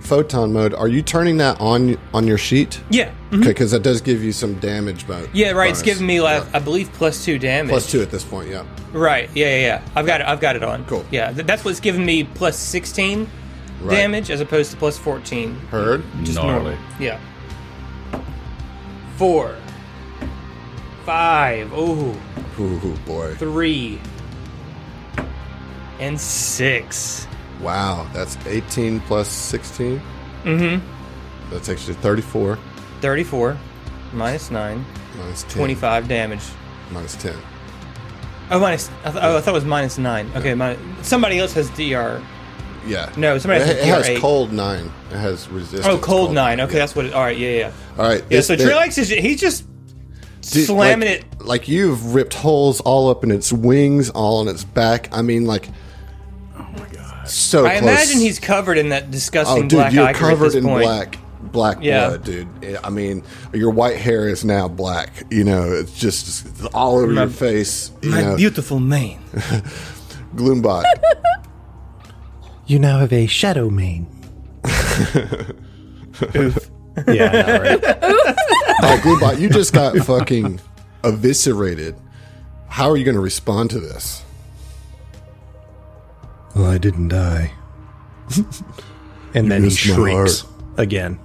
photon 0.00 0.52
mode. 0.52 0.72
Are 0.74 0.88
you 0.88 1.02
turning 1.02 1.36
that 1.38 1.60
on 1.60 1.98
on 2.14 2.26
your 2.26 2.38
sheet? 2.38 2.80
Yeah, 2.90 3.12
Okay, 3.32 3.48
because 3.48 3.70
that 3.72 3.82
does 3.82 4.00
give 4.00 4.22
you 4.24 4.32
some 4.32 4.54
damage. 4.60 5.06
But 5.06 5.34
yeah, 5.34 5.50
right. 5.50 5.70
It's 5.70 5.82
giving 5.82 6.06
me 6.06 6.20
like 6.20 6.42
Yeah. 6.44 6.50
I 6.54 6.58
believe 6.60 6.90
plus 6.94 7.24
two 7.24 7.38
damage. 7.38 7.70
plus 7.70 7.90
two 7.90 8.00
at 8.00 8.10
this 8.10 8.24
point. 8.24 8.48
Yeah. 8.48 8.64
Right. 8.92 9.28
Yeah, 9.34 9.48
yeah, 9.48 9.60
yeah. 9.60 9.82
I've 9.94 10.06
got 10.06 10.20
it. 10.22 10.26
I've 10.26 10.40
got 10.40 10.56
it 10.56 10.62
on. 10.62 10.84
Cool. 10.86 11.04
Yeah, 11.10 11.32
th- 11.32 11.46
that's 11.46 11.64
what's 11.64 11.80
giving 11.80 12.04
me 12.06 12.24
plus 12.24 12.56
sixteen 12.58 13.28
Right. 13.82 13.94
damage 13.94 14.30
as 14.30 14.40
opposed 14.40 14.70
to 14.70 14.76
plus 14.78 14.96
fourteen. 14.96 15.54
Heard. 15.70 16.02
Just 16.22 16.36
Gnarly. 16.36 16.70
normal. 16.70 16.78
Yeah. 16.98 17.20
Four. 19.16 19.56
Five. 21.04 21.72
Ooh. 21.72 22.14
Ooh, 22.60 22.94
boy. 23.06 23.34
Three. 23.36 24.00
And 25.98 26.20
six. 26.20 27.26
Wow, 27.60 28.08
that's 28.12 28.36
18 28.46 29.00
plus 29.00 29.28
16. 29.28 30.00
Mm-hmm. 30.44 31.50
That's 31.50 31.68
actually 31.68 31.94
34 31.94 32.58
Thirty-four. 33.00 33.56
Minus 34.12 34.50
nine. 34.50 34.84
minus 35.16 35.42
10. 35.44 35.52
Twenty-five 35.52 36.08
damage. 36.08 36.42
Minus 36.90 37.14
10. 37.16 37.34
Oh, 38.50 38.58
minus. 38.58 38.90
I, 39.04 39.10
th- 39.10 39.22
oh, 39.22 39.36
I 39.36 39.40
thought 39.40 39.50
it 39.50 39.52
was 39.52 39.64
minus 39.64 39.98
nine. 39.98 40.30
Okay, 40.34 40.54
my, 40.54 40.76
somebody 41.02 41.38
else 41.38 41.52
has 41.52 41.68
DR. 41.70 42.22
Yeah. 42.86 43.12
No, 43.16 43.38
somebody 43.38 43.62
it, 43.62 43.66
has 43.66 43.76
it 43.76 43.84
has 43.84 44.06
DR8. 44.08 44.20
cold 44.20 44.52
9. 44.52 44.92
It 45.10 45.16
has 45.16 45.48
resistance. 45.48 45.86
Oh, 45.86 45.98
cold 45.98 46.32
nine. 46.32 46.60
Okay, 46.60 46.72
yeah. 46.74 46.78
that's 46.78 46.96
what. 46.96 47.06
It, 47.06 47.12
all 47.12 47.22
right, 47.22 47.36
yeah, 47.36 47.50
yeah. 47.50 47.72
All 47.98 48.08
right. 48.08 48.20
Yeah. 48.22 48.38
this 48.38 48.46
So 48.46 48.56
Trelax 48.56 48.98
is 48.98 49.08
he's 49.08 49.40
just 49.40 49.66
Dude, 50.40 50.66
slamming 50.66 51.08
like, 51.08 51.20
it. 51.20 51.40
Like 51.44 51.68
you've 51.68 52.14
ripped 52.14 52.34
holes 52.34 52.80
all 52.80 53.10
up 53.10 53.24
in 53.24 53.30
its 53.30 53.52
wings, 53.52 54.10
all 54.10 54.38
on 54.40 54.48
its 54.48 54.64
back. 54.64 55.08
I 55.12 55.22
mean, 55.22 55.44
like. 55.44 55.68
My 57.28 57.32
god. 57.32 57.34
So 57.34 57.66
I 57.66 57.78
close. 57.78 57.82
imagine 57.90 58.18
he's 58.20 58.38
covered 58.38 58.78
in 58.78 58.88
that 58.90 59.10
disgusting 59.10 59.56
Oh, 59.64 59.68
dude, 59.68 59.70
black 59.70 59.92
you're 59.92 60.12
covered 60.14 60.54
in 60.54 60.64
point. 60.64 60.84
black, 60.84 61.18
black 61.52 61.78
Yeah. 61.80 62.08
blood, 62.08 62.24
dude. 62.24 62.48
I 62.84 62.90
mean, 62.90 63.22
your 63.52 63.70
white 63.70 63.96
hair 63.96 64.28
is 64.28 64.44
now 64.44 64.68
black. 64.68 65.10
You 65.30 65.44
know, 65.44 65.72
it's 65.72 65.92
just 65.98 66.46
all 66.74 66.98
over 66.98 67.12
My- 67.12 67.22
your 67.22 67.30
face. 67.30 67.90
You 68.02 68.10
My 68.10 68.22
know, 68.22 68.36
beautiful 68.36 68.80
mane. 68.80 69.20
Gloombot. 70.34 70.84
You 72.66 72.78
now 72.78 72.98
have 72.98 73.12
a 73.12 73.26
shadow 73.26 73.70
mane. 73.70 74.06
yeah, 74.64 74.70
I 76.26 77.06
know, 77.06 77.58
right? 77.60 77.84
uh, 78.02 78.98
Gloombot, 79.02 79.38
you 79.38 79.48
just 79.48 79.72
got 79.72 79.96
fucking 79.98 80.60
eviscerated. 81.04 81.94
How 82.68 82.90
are 82.90 82.96
you 82.96 83.04
going 83.04 83.14
to 83.14 83.20
respond 83.22 83.70
to 83.70 83.80
this? 83.80 84.22
Well, 86.58 86.66
I 86.66 86.76
didn't 86.78 87.08
die. 87.08 87.52
and 89.34 89.48
then 89.50 89.60
he 89.62 89.66
missed 89.68 89.78
shrieks 89.78 90.44
again. 90.76 91.18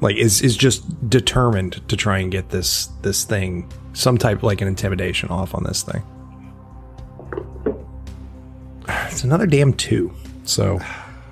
Like 0.00 0.16
is 0.16 0.40
is 0.40 0.56
just 0.56 1.08
determined 1.10 1.86
to 1.88 1.96
try 1.96 2.18
and 2.18 2.32
get 2.32 2.48
this 2.48 2.86
this 3.02 3.24
thing 3.24 3.70
some 3.92 4.16
type 4.18 4.42
like 4.42 4.60
an 4.62 4.68
intimidation 4.68 5.28
off 5.28 5.54
on 5.54 5.62
this 5.64 5.82
thing. 5.82 6.02
It's 9.10 9.22
another 9.24 9.46
damn 9.46 9.72
two. 9.74 10.12
So 10.44 10.80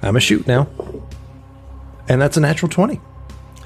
I'm 0.02 0.16
a 0.16 0.20
shoot 0.20 0.46
now. 0.46 0.68
And 2.08 2.20
that's 2.20 2.36
a 2.36 2.40
natural 2.40 2.68
twenty. 2.70 3.00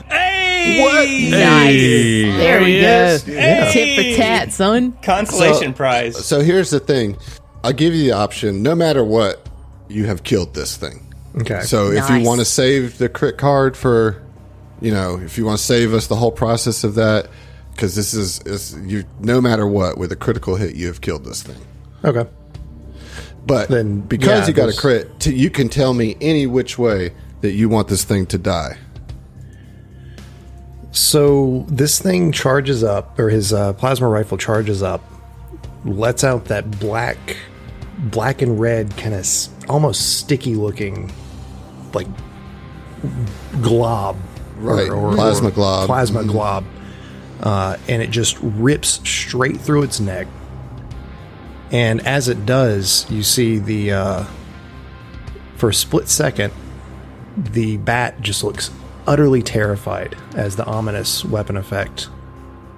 Hey! 0.08 0.80
What? 0.82 1.08
Nice. 1.08 2.36
There 2.38 2.60
we 2.60 2.76
he 2.76 2.80
go. 2.80 2.86
is. 3.06 3.22
Hey! 3.24 3.70
Tit 3.72 3.96
for 4.16 4.22
tat, 4.22 4.52
son. 4.52 4.92
Consolation 5.02 5.72
So- 5.72 5.76
prize. 5.76 6.24
So 6.24 6.40
here's 6.40 6.70
the 6.70 6.80
thing. 6.80 7.16
I'll 7.66 7.72
give 7.72 7.94
you 7.94 8.04
the 8.04 8.12
option. 8.12 8.62
No 8.62 8.74
matter 8.74 9.04
what, 9.04 9.48
you 9.88 10.06
have 10.06 10.22
killed 10.22 10.54
this 10.54 10.76
thing. 10.76 11.12
Okay. 11.38 11.60
So 11.62 11.90
if 11.90 12.08
you 12.08 12.22
want 12.22 12.40
to 12.40 12.44
save 12.44 12.98
the 12.98 13.08
crit 13.08 13.36
card 13.36 13.76
for, 13.76 14.22
you 14.80 14.92
know, 14.92 15.18
if 15.18 15.36
you 15.36 15.44
want 15.44 15.58
to 15.58 15.64
save 15.64 15.92
us 15.92 16.06
the 16.06 16.16
whole 16.16 16.32
process 16.32 16.84
of 16.84 16.94
that, 16.94 17.28
because 17.72 17.94
this 17.94 18.14
is, 18.14 18.40
is 18.46 18.74
you. 18.84 19.04
No 19.20 19.40
matter 19.40 19.66
what, 19.66 19.98
with 19.98 20.10
a 20.12 20.16
critical 20.16 20.56
hit, 20.56 20.76
you 20.76 20.86
have 20.86 21.02
killed 21.02 21.24
this 21.24 21.42
thing. 21.42 21.60
Okay. 22.04 22.26
But 23.46 23.68
Then, 23.68 24.00
because 24.00 24.40
yeah, 24.40 24.46
you 24.46 24.52
got 24.54 24.68
a 24.68 24.76
crit, 24.76 25.20
t- 25.20 25.34
you 25.34 25.50
can 25.50 25.68
tell 25.68 25.92
me 25.92 26.16
any 26.20 26.46
which 26.46 26.78
way 26.78 27.12
that 27.42 27.52
you 27.52 27.68
want 27.68 27.88
this 27.88 28.02
thing 28.02 28.26
to 28.26 28.38
die. 28.38 28.78
So 30.90 31.66
this 31.68 32.00
thing 32.00 32.32
charges 32.32 32.82
up, 32.82 33.18
or 33.18 33.28
his 33.28 33.52
uh, 33.52 33.74
plasma 33.74 34.08
rifle 34.08 34.38
charges 34.38 34.82
up, 34.82 35.04
lets 35.84 36.24
out 36.24 36.46
that 36.46 36.80
black, 36.80 37.36
black 37.98 38.42
and 38.42 38.60
red 38.60 38.96
kind 38.96 39.14
of 39.14 39.20
s- 39.20 39.48
almost 39.68 40.18
sticky 40.18 40.54
looking, 40.54 41.12
like 41.94 42.06
glob, 43.62 44.16
Right, 44.58 44.88
or 44.90 45.12
plasma 45.14 45.50
glob. 45.50 45.86
plasma 45.86 46.22
Mhm. 46.22 46.28
glob, 46.28 46.64
uh, 47.42 47.76
and 47.88 48.02
it 48.02 48.10
just 48.10 48.36
rips 48.40 49.00
straight 49.08 49.60
through 49.60 49.82
its 49.82 50.00
neck. 50.00 50.26
And 51.72 52.06
as 52.06 52.28
it 52.28 52.46
does, 52.46 53.06
you 53.10 53.22
see 53.22 53.58
the 53.58 53.92
uh, 53.92 54.24
for 55.56 55.70
a 55.70 55.74
split 55.74 56.08
second, 56.08 56.52
the 57.36 57.76
bat 57.78 58.20
just 58.20 58.44
looks 58.44 58.70
utterly 59.06 59.42
terrified 59.42 60.16
as 60.34 60.56
the 60.56 60.64
ominous 60.66 61.24
weapon 61.24 61.56
effect 61.56 62.08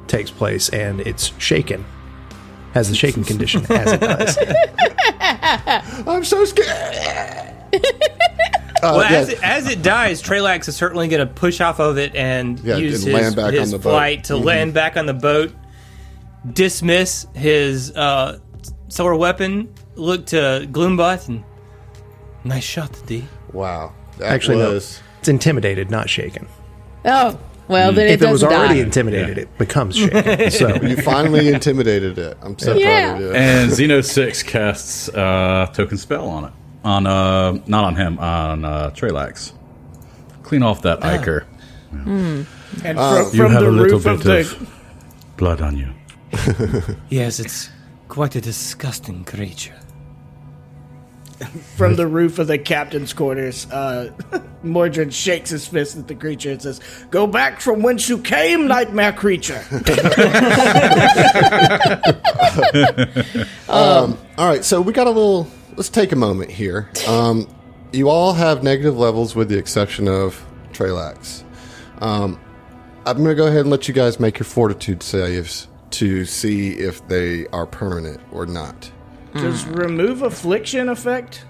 takes 0.07 0.31
place 0.31 0.69
and 0.70 1.01
it's 1.01 1.32
shaken 1.39 1.85
has 2.78 2.88
the 2.88 2.94
shaken 2.94 3.24
condition 3.24 3.64
as 3.70 3.92
it 3.92 4.00
does 4.00 4.38
I'm 6.06 6.24
so 6.24 6.44
scared. 6.44 6.66
well, 8.82 9.00
yeah. 9.10 9.18
as, 9.18 9.28
it, 9.30 9.42
as 9.42 9.68
it 9.68 9.82
dies, 9.82 10.22
Trelax 10.22 10.68
is 10.68 10.76
certainly 10.76 11.09
going 11.09 11.26
to 11.26 11.32
push 11.32 11.60
off 11.60 11.80
of 11.80 11.98
it 11.98 12.14
and 12.14 12.59
Yeah, 12.60 12.76
use 12.76 13.05
and 13.05 13.12
his, 13.12 13.22
land 13.22 13.36
back 13.36 13.52
his 13.52 13.62
on 13.62 13.78
the 13.78 13.82
boat. 13.82 13.90
flight 13.90 14.24
to 14.24 14.34
Mhm. 14.34 14.44
land 14.44 14.74
back 14.74 14.96
on 14.96 15.06
the 15.06 15.14
boat, 15.14 15.52
dismiss 16.52 17.26
his 17.34 17.90
uh, 17.96 18.38
solar 18.88 19.16
weapon, 19.16 19.72
look 19.96 20.26
to 20.26 20.66
Gloombot, 20.70 21.28
and 21.28 21.42
nice 22.44 22.64
shot, 22.64 22.90
D. 23.06 23.24
Wow, 23.52 23.92
that 24.18 24.30
actually 24.30 24.59
was. 24.59 25.00
no 25.00 25.05
it's 25.18 25.28
intimidated 25.28 25.90
not 25.90 26.09
shaken 26.09 26.46
Oh, 27.05 27.38
well, 27.69 27.93
then 27.93 28.07
it 28.09 28.12
if 28.15 28.23
it 28.23 28.31
was 28.31 28.43
already 28.45 28.74
die. 28.77 28.81
intimidated 28.81 29.39
it 29.39 29.59
becomes 29.59 29.97
shaken 29.97 30.51
so 30.61 30.74
You 30.82 30.97
finally 30.97 31.49
intimidated 31.49 32.19
it. 32.19 32.36
I'm 32.43 32.59
so 32.59 32.74
Yeah. 32.74 33.12
proud 33.12 33.23
of 33.23 33.28
you. 33.28 33.32
And 33.35 33.70
Xeno 33.70 34.05
Six 34.05 34.43
casts 34.43 35.09
uh, 35.11 35.66
token 35.74 35.99
spell 35.99 36.28
on 36.28 36.45
it. 36.47 36.53
On 36.85 37.07
uh, 37.07 37.53
not 37.66 37.85
on 37.85 37.97
him, 37.97 38.19
on 38.19 38.65
uh, 38.65 38.90
Trelax. 38.90 39.53
Clean 40.43 40.62
off 40.62 40.81
that 40.82 41.03
ichor. 41.05 41.47
And 41.93 42.47
from, 42.82 42.99
Uh, 42.99 43.31
You 43.32 43.43
from 43.43 43.53
have 43.53 43.62
the 43.62 43.69
a 43.70 43.70
little 43.70 43.99
bit 43.99 44.12
of 44.12 44.23
the 44.23 44.40
of 44.40 45.36
blood 45.36 45.61
on 45.61 45.77
you. 45.77 45.89
Yes, 47.09 47.40
it's 47.40 47.70
quite 48.09 48.36
a 48.36 48.40
disgusting 48.40 49.24
creature. 49.24 49.74
From 51.77 51.97
the 51.97 52.06
roof 52.06 52.39
of 52.39 52.47
the 52.47 52.59
captain's 52.59 53.12
quarters, 53.12 53.70
uh, 53.70 54.10
Mordred 54.62 55.15
shakes 55.15 55.51
his 55.51 55.66
fist 55.66 55.97
at 55.97 56.09
the 56.09 56.15
creature 56.15 56.51
and 56.51 56.62
says, 56.62 56.81
"Go 57.10 57.27
back 57.27 57.60
from 57.60 57.82
whence 57.82 58.09
you 58.09 58.19
came, 58.19 58.66
nightmare 58.66 59.12
creature." 59.12 59.62
All 63.69 64.16
right, 64.39 64.65
so 64.65 64.81
we 64.81 64.93
got 64.93 65.06
a 65.06 65.10
little. 65.10 65.48
Let's 65.77 65.89
take 65.89 66.12
a 66.12 66.16
moment 66.16 66.51
here. 66.51 66.90
Um, 67.06 67.48
you 67.93 68.09
all 68.09 68.35
have 68.35 68.62
negative 68.62 68.98
levels, 68.98 69.36
with 69.36 69.48
the 69.48 69.56
exception 69.56 70.09
of 70.09 70.44
Trelax. 70.73 71.44
Um, 72.01 72.39
I'm 73.06 73.19
going 73.19 73.28
to 73.28 73.35
go 73.35 73.47
ahead 73.47 73.60
and 73.60 73.70
let 73.70 73.89
you 73.89 73.94
guys 73.94 74.20
make 74.20 74.39
your 74.39 74.44
fortitude 74.44 75.02
saves 75.02 75.69
to 75.90 76.24
see 76.24 76.73
if 76.73 77.06
they 77.09 77.47
are 77.48 77.66
permanent 77.66 78.20
or 78.32 78.44
not. 78.44 78.90
Does 79.34 79.66
remove 79.66 80.22
affliction 80.22 80.88
affect 80.88 81.44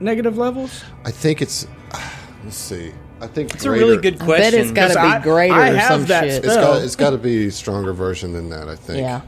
negative 0.00 0.38
levels? 0.38 0.84
I 1.04 1.10
think 1.10 1.42
it's. 1.42 1.66
Let's 2.44 2.56
see. 2.56 2.92
I 3.20 3.26
think 3.26 3.52
It's 3.54 3.64
a 3.64 3.70
really 3.70 3.96
good 3.96 4.22
I 4.22 4.24
question. 4.24 4.52
bet 4.52 4.54
It's 4.54 4.70
got 4.70 4.92
to 4.92 5.00
I- 5.00 5.18
be 5.18 5.24
greater 5.24 5.54
I 5.54 5.70
or 5.70 5.76
have 5.76 5.88
some 5.90 6.06
that 6.06 6.24
shit. 6.24 6.44
It's 6.44 6.52
spell. 6.54 6.74
got. 6.74 6.82
It's 6.82 6.96
got 6.96 7.10
to 7.10 7.18
be 7.18 7.46
a 7.46 7.50
stronger 7.50 7.92
version 7.92 8.32
than 8.32 8.48
that. 8.50 8.68
I 8.68 8.76
think. 8.76 9.00
Yeah. 9.00 9.22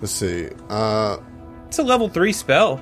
Let's 0.00 0.12
see. 0.12 0.48
Uh, 0.68 1.16
It's 1.66 1.78
a 1.78 1.82
level 1.82 2.08
three 2.08 2.32
spell. 2.32 2.80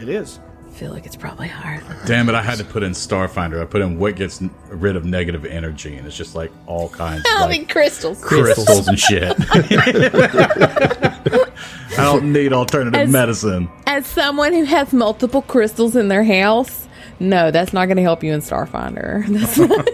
It 0.00 0.08
is. 0.08 0.40
I 0.80 0.84
feel 0.84 0.92
like 0.94 1.04
it's 1.04 1.14
probably 1.16 1.46
higher. 1.46 1.78
than- 1.82 2.06
Damn 2.06 2.28
it! 2.30 2.34
I 2.34 2.40
had 2.40 2.56
to 2.56 2.64
put 2.64 2.82
in 2.82 2.92
Starfinder. 2.92 3.60
I 3.60 3.66
put 3.66 3.82
in 3.82 3.98
what 3.98 4.16
gets 4.16 4.40
rid 4.70 4.96
of 4.96 5.04
negative 5.04 5.44
energy, 5.44 5.94
and 5.96 6.06
it's 6.06 6.16
just 6.16 6.34
like 6.34 6.50
all 6.66 6.88
kinds 6.88 7.22
I 7.28 7.44
of 7.44 7.50
mean, 7.50 7.60
like, 7.64 7.68
crystals. 7.68 8.18
crystals 8.24 8.88
and 8.88 8.98
shit. 8.98 9.36
I 9.50 11.50
don't 11.98 12.32
need 12.32 12.54
alternative 12.54 12.98
As- 12.98 13.10
medicine. 13.10 13.68
As 13.86 14.06
someone 14.06 14.54
who 14.54 14.64
has 14.64 14.94
multiple 14.94 15.42
crystals 15.42 15.96
in 15.96 16.08
their 16.08 16.24
house, 16.24 16.88
no, 17.18 17.50
that's 17.50 17.74
not 17.74 17.84
going 17.84 17.98
to 17.98 18.02
help 18.02 18.24
you 18.24 18.32
in 18.32 18.40
Starfinder. 18.40 19.26
That's 19.38 19.58
not, 19.58 19.86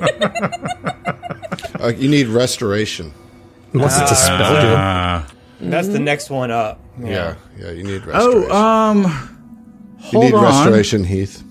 Uh, 1.83 1.89
you 1.89 2.09
need 2.09 2.29
restoration. 2.29 3.13
Unless 3.73 4.01
it's 4.03 4.13
a 4.13 4.15
spell, 4.15 4.55
dude. 4.55 4.71
Uh, 4.73 5.23
That's 5.63 5.89
the 5.89 5.99
next 5.99 6.31
one 6.31 6.53
up. 6.53 6.79
Yeah, 7.01 7.35
yeah, 7.59 7.73
you 7.73 7.83
need 7.83 8.07
restoration. 8.07 8.49
oh, 8.53 8.57
um, 8.57 9.33
you 10.13 10.21
need 10.21 10.35
on. 10.35 10.45
restoration, 10.45 11.05
Heath. 11.05 11.43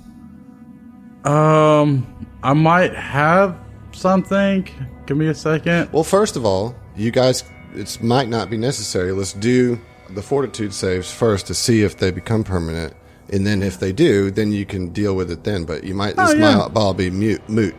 Um, 1.25 2.27
I 2.43 2.53
might 2.53 2.93
have 2.95 3.57
something. 3.91 4.67
Give 5.05 5.17
me 5.17 5.27
a 5.27 5.33
second. 5.33 5.91
Well, 5.91 6.03
first 6.03 6.35
of 6.35 6.45
all, 6.45 6.75
you 6.95 7.11
guys, 7.11 7.43
it 7.73 8.01
might 8.01 8.29
not 8.29 8.49
be 8.49 8.57
necessary. 8.57 9.11
Let's 9.11 9.33
do 9.33 9.79
the 10.11 10.21
fortitude 10.21 10.73
saves 10.73 11.11
first 11.11 11.47
to 11.47 11.53
see 11.55 11.81
if 11.81 11.97
they 11.97 12.11
become 12.11 12.43
permanent, 12.43 12.93
and 13.33 13.45
then 13.45 13.63
if 13.63 13.79
they 13.79 13.91
do, 13.91 14.29
then 14.29 14.51
you 14.51 14.65
can 14.65 14.89
deal 14.89 15.15
with 15.15 15.31
it 15.31 15.43
then. 15.43 15.65
But 15.65 15.83
you 15.83 15.95
might 15.95 16.15
this 16.15 16.31
Oh, 16.31 16.33
yeah. 16.33 16.57
might 16.57 16.75
all 16.75 16.93
be 16.93 17.09
mute, 17.09 17.47
moot. 17.49 17.75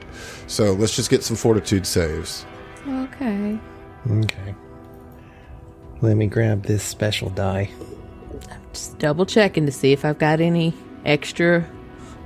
So 0.49 0.73
let's 0.73 0.97
just 0.97 1.11
get 1.11 1.23
some 1.23 1.37
fortitude 1.37 1.87
saves. 1.87 2.45
okay. 2.89 3.59
Okay. 4.11 4.55
Let 6.03 6.17
me 6.17 6.27
grab 6.27 6.65
this 6.65 6.83
special 6.83 7.31
die. 7.31 7.71
Just 8.77 8.99
double 8.99 9.25
checking 9.25 9.65
to 9.65 9.73
see 9.73 9.93
if 9.93 10.05
I've 10.05 10.19
got 10.19 10.39
any 10.39 10.75
extra 11.07 11.67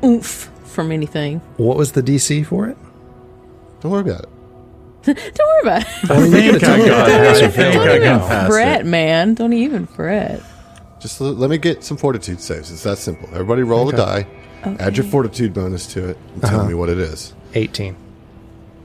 oomph 0.02 0.51
from 0.64 0.90
anything. 0.90 1.39
What 1.59 1.77
was 1.77 1.93
the 1.93 2.02
DC 2.02 2.44
for 2.44 2.66
it? 2.66 2.77
Don't 3.78 3.93
worry 3.93 4.01
about 4.01 4.24
it. 4.24 4.28
Don't 5.05 5.39
worry 5.39 5.60
about 5.62 5.82
it. 5.82 6.10
I 6.10 6.28
think 6.28 6.64
I 6.64 6.78
got 6.89 7.09
it. 7.09 7.44
I 7.44 7.48
think 7.48 7.74
Don't 7.74 7.89
I 7.89 7.97
even 7.97 8.02
got 8.02 8.48
fret, 8.48 8.81
it. 8.81 8.86
man. 8.86 9.35
Don't 9.35 9.52
even 9.52 9.86
fret. 9.86 10.43
Just 10.98 11.20
l- 11.20 11.35
let 11.35 11.51
me 11.51 11.56
get 11.56 11.85
some 11.85 11.97
fortitude 11.97 12.40
saves. 12.40 12.72
It's 12.72 12.82
that 12.82 12.98
simple. 12.98 13.28
Everybody 13.28 13.62
roll 13.62 13.89
a 13.89 13.93
die, 13.93 14.27
add 14.64 14.97
your 14.97 15.06
fortitude 15.06 15.55
bonus 15.55 15.86
to 15.94 16.09
it, 16.09 16.18
and 16.32 16.43
tell 16.43 16.59
uh-huh. 16.59 16.68
me 16.68 16.74
what 16.74 16.89
it 16.89 16.98
is. 16.98 17.32
18. 17.55 17.94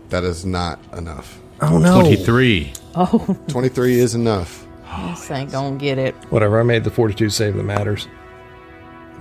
That 0.10 0.24
is 0.24 0.46
not 0.46 0.80
enough. 0.96 1.40
Oh 1.62 1.80
no. 1.80 2.00
Twenty-three. 2.00 2.74
Oh. 2.94 3.40
23 3.48 4.00
is 4.00 4.14
enough. 4.14 4.65
This 5.10 5.32
ain't 5.32 5.52
gonna 5.52 5.78
get 5.78 5.98
it. 5.98 6.16
Whatever. 6.30 6.60
I 6.60 6.64
made 6.64 6.84
the 6.84 6.92
fortitude 6.92 7.34
save 7.34 7.56
that 7.56 7.64
matters. 7.64 8.08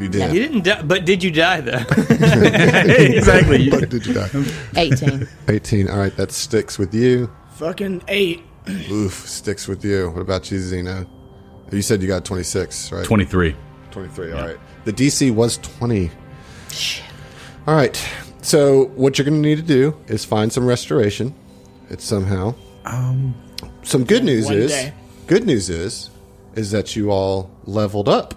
You 0.01 0.09
did. 0.09 0.35
You 0.35 0.43
didn't 0.43 0.65
die, 0.65 0.83
but 0.83 1.05
did 1.05 1.23
you 1.23 1.31
die 1.31 1.61
though? 1.61 1.73
exactly. 2.01 3.71
But 3.71 3.89
did 3.91 4.07
you 4.07 4.15
die? 4.15 4.29
18. 4.77 5.29
18. 5.49 5.89
All 5.89 5.99
right, 5.99 6.17
that 6.17 6.33
sticks 6.33 6.79
with 6.79 6.93
you. 6.93 7.31
Fucking 7.51 8.03
eight. 8.09 8.43
Oof, 8.91 9.13
sticks 9.13 9.69
with 9.69 9.85
you. 9.85 10.11
What 10.11 10.23
about 10.23 10.51
you, 10.51 10.59
Xeno? 10.59 11.07
You 11.71 11.83
said 11.83 12.03
you 12.03 12.09
got 12.09 12.25
26, 12.25 12.93
right? 12.93 13.05
Twenty-three. 13.05 13.55
23, 13.91 14.33
all 14.33 14.43
right. 14.45 14.57
The 14.85 14.93
DC 14.93 15.31
was 15.33 15.59
20. 15.59 16.11
All 17.67 17.77
right. 17.77 17.97
So, 18.43 18.87
what 18.97 19.17
you're 19.17 19.25
going 19.25 19.41
to 19.41 19.49
need 19.49 19.57
to 19.57 19.63
do 19.63 19.97
is 20.09 20.25
find 20.25 20.53
some 20.53 20.67
restoration. 20.67 21.33
It's 21.91 22.05
somehow. 22.05 22.55
Um, 22.85 23.35
some 23.85 24.05
good 24.05 24.25
news 24.25 24.47
One 24.47 24.55
is 24.55 24.73
day. 24.73 24.93
Good 25.27 25.47
news 25.47 25.71
is 25.71 26.11
is 26.55 26.71
that 26.71 26.95
you 26.95 27.11
all 27.11 27.51
leveled 27.65 28.09
up. 28.09 28.35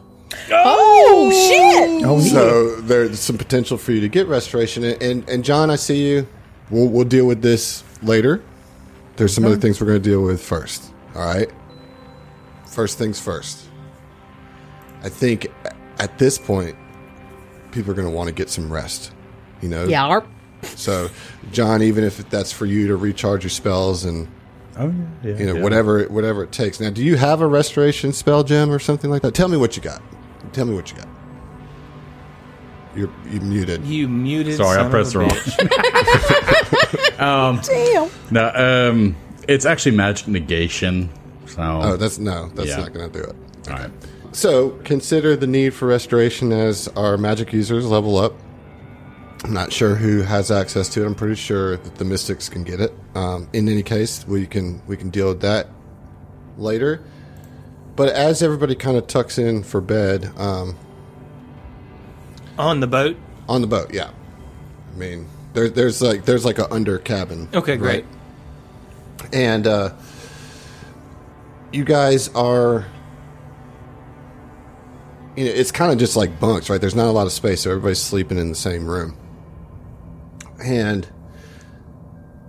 Oh, 0.51 1.30
oh 1.30 1.31
shit! 1.31 2.05
Oh, 2.05 2.19
So 2.19 2.81
there's 2.81 3.19
some 3.19 3.38
potential 3.38 3.77
for 3.77 3.91
you 3.91 4.01
to 4.01 4.09
get 4.09 4.27
restoration. 4.27 4.84
And 4.84 5.01
and, 5.01 5.30
and 5.30 5.43
John, 5.43 5.69
I 5.69 5.76
see 5.76 6.07
you. 6.07 6.27
We'll 6.69 6.88
we'll 6.88 7.05
deal 7.05 7.26
with 7.26 7.41
this 7.41 7.84
later. 8.01 8.43
There's 9.15 9.34
some 9.34 9.45
other 9.45 9.57
things 9.57 9.81
we're 9.81 9.88
going 9.88 10.01
to 10.01 10.09
deal 10.09 10.22
with 10.22 10.41
first. 10.41 10.91
All 11.15 11.26
right. 11.26 11.49
First 12.68 12.99
things 12.99 13.19
first. 13.19 13.68
I 15.01 15.09
think 15.09 15.47
at 15.97 16.19
this 16.19 16.38
point, 16.38 16.76
people 17.72 17.91
are 17.91 17.95
going 17.95 18.07
to 18.07 18.14
want 18.14 18.27
to 18.27 18.34
get 18.34 18.49
some 18.49 18.72
rest. 18.72 19.11
You 19.61 19.69
know. 19.69 19.85
Yeah. 19.85 20.19
So, 20.76 21.09
John, 21.51 21.81
even 21.81 22.03
if 22.03 22.30
that's 22.30 22.51
for 22.51 22.65
you 22.65 22.88
to 22.88 22.95
recharge 22.95 23.43
your 23.43 23.49
spells 23.49 24.05
and 24.05 24.27
Oh 24.79 24.93
yeah. 25.23 25.31
yeah 25.31 25.37
you 25.37 25.45
know 25.53 25.61
whatever 25.61 26.03
whatever 26.05 26.43
it 26.43 26.51
takes. 26.51 26.79
Now, 26.79 26.89
do 26.89 27.03
you 27.03 27.15
have 27.17 27.41
a 27.41 27.47
restoration 27.47 28.13
spell 28.13 28.43
gem 28.43 28.69
or 28.71 28.79
something 28.79 29.09
like 29.09 29.21
that? 29.23 29.33
Tell 29.33 29.47
me 29.47 29.57
what 29.57 29.75
you 29.75 29.81
got. 29.83 30.01
Tell 30.53 30.65
me 30.65 30.73
what 30.75 30.91
you 30.91 30.97
got. 30.97 31.07
You're 32.95 33.09
you 33.29 33.39
muted. 33.41 33.85
you 33.85 34.07
muted. 34.07 34.55
Sorry, 34.57 34.79
I 34.83 34.89
pressed 34.89 35.13
of 35.15 35.21
wrong. 35.21 35.29
bitch. 35.29 35.57
Damn. 37.17 38.09
No, 38.31 38.89
um, 38.89 39.15
it's 39.47 39.65
actually 39.65 39.95
magic 39.95 40.27
negation. 40.27 41.09
So, 41.45 41.61
Oh, 41.61 41.97
that's 41.97 42.17
no, 42.19 42.49
that's 42.55 42.69
Yeah. 42.69 42.77
not 42.77 42.93
going 42.93 43.11
to 43.11 43.19
do 43.21 43.25
it. 43.25 43.35
all 43.69 43.73
right. 43.75 43.91
So 44.31 44.71
consider 44.83 45.35
the 45.35 45.47
need 45.47 45.73
for 45.73 45.87
restoration 45.87 46.51
as 46.51 46.87
our 46.89 47.17
magic 47.17 47.53
users 47.53 47.85
level 47.85 48.17
up. 48.17 48.33
I'm 49.43 49.53
not 49.53 49.72
sure 49.72 49.95
who 49.95 50.22
has 50.23 50.51
access 50.51 50.89
to 50.89 51.03
it. 51.03 51.05
I'm 51.05 51.15
pretty 51.15 51.35
sure 51.35 51.77
that 51.77 51.95
the 51.95 52.05
mystics 52.05 52.49
can 52.49 52.64
get 52.64 52.81
it. 52.81 52.93
Um, 53.15 53.47
in 53.53 53.69
any 53.69 53.84
case, 53.84 54.26
we 54.27 54.45
can 54.47 54.81
we 54.88 54.97
can 54.97 55.09
deal 55.09 55.27
with 55.27 55.41
that 55.41 55.68
later. 56.57 57.03
But 57.95 58.09
as 58.09 58.43
everybody 58.43 58.76
kind 58.76 58.97
of 58.97 59.07
tucks 59.07 59.38
in 59.38 59.64
for 59.64 59.81
bed 59.81 60.31
um, 60.38 60.76
on 62.57 62.80
the 62.80 62.88
boat. 62.88 63.18
on 63.47 63.61
the 63.61 63.68
boat, 63.68 63.93
yeah. 63.93 64.09
I 64.93 64.97
mean, 64.97 65.27
there, 65.53 65.69
there's 65.69 66.01
like 66.01 66.26
there's 66.26 66.45
like 66.45 66.59
a 66.59 66.72
under 66.73 66.97
cabin. 66.99 67.47
Okay, 67.53 67.77
great. 67.77 68.05
right? 68.05 69.34
And 69.34 69.65
uh, 69.65 69.93
you 71.72 71.84
guys 71.84 72.30
are, 72.30 72.85
you 75.35 75.45
know, 75.45 75.51
it's 75.51 75.72
kind 75.72 75.91
of 75.91 75.97
just 75.97 76.15
like 76.15 76.39
bunks, 76.39 76.69
right? 76.69 76.80
There's 76.80 76.95
not 76.95 77.07
a 77.07 77.11
lot 77.11 77.26
of 77.26 77.34
space, 77.34 77.61
so 77.61 77.72
everybody's 77.72 78.01
sleeping 78.01 78.38
in 78.38 78.49
the 78.49 78.55
same 78.55 78.88
room. 78.88 79.18
And 80.63 81.07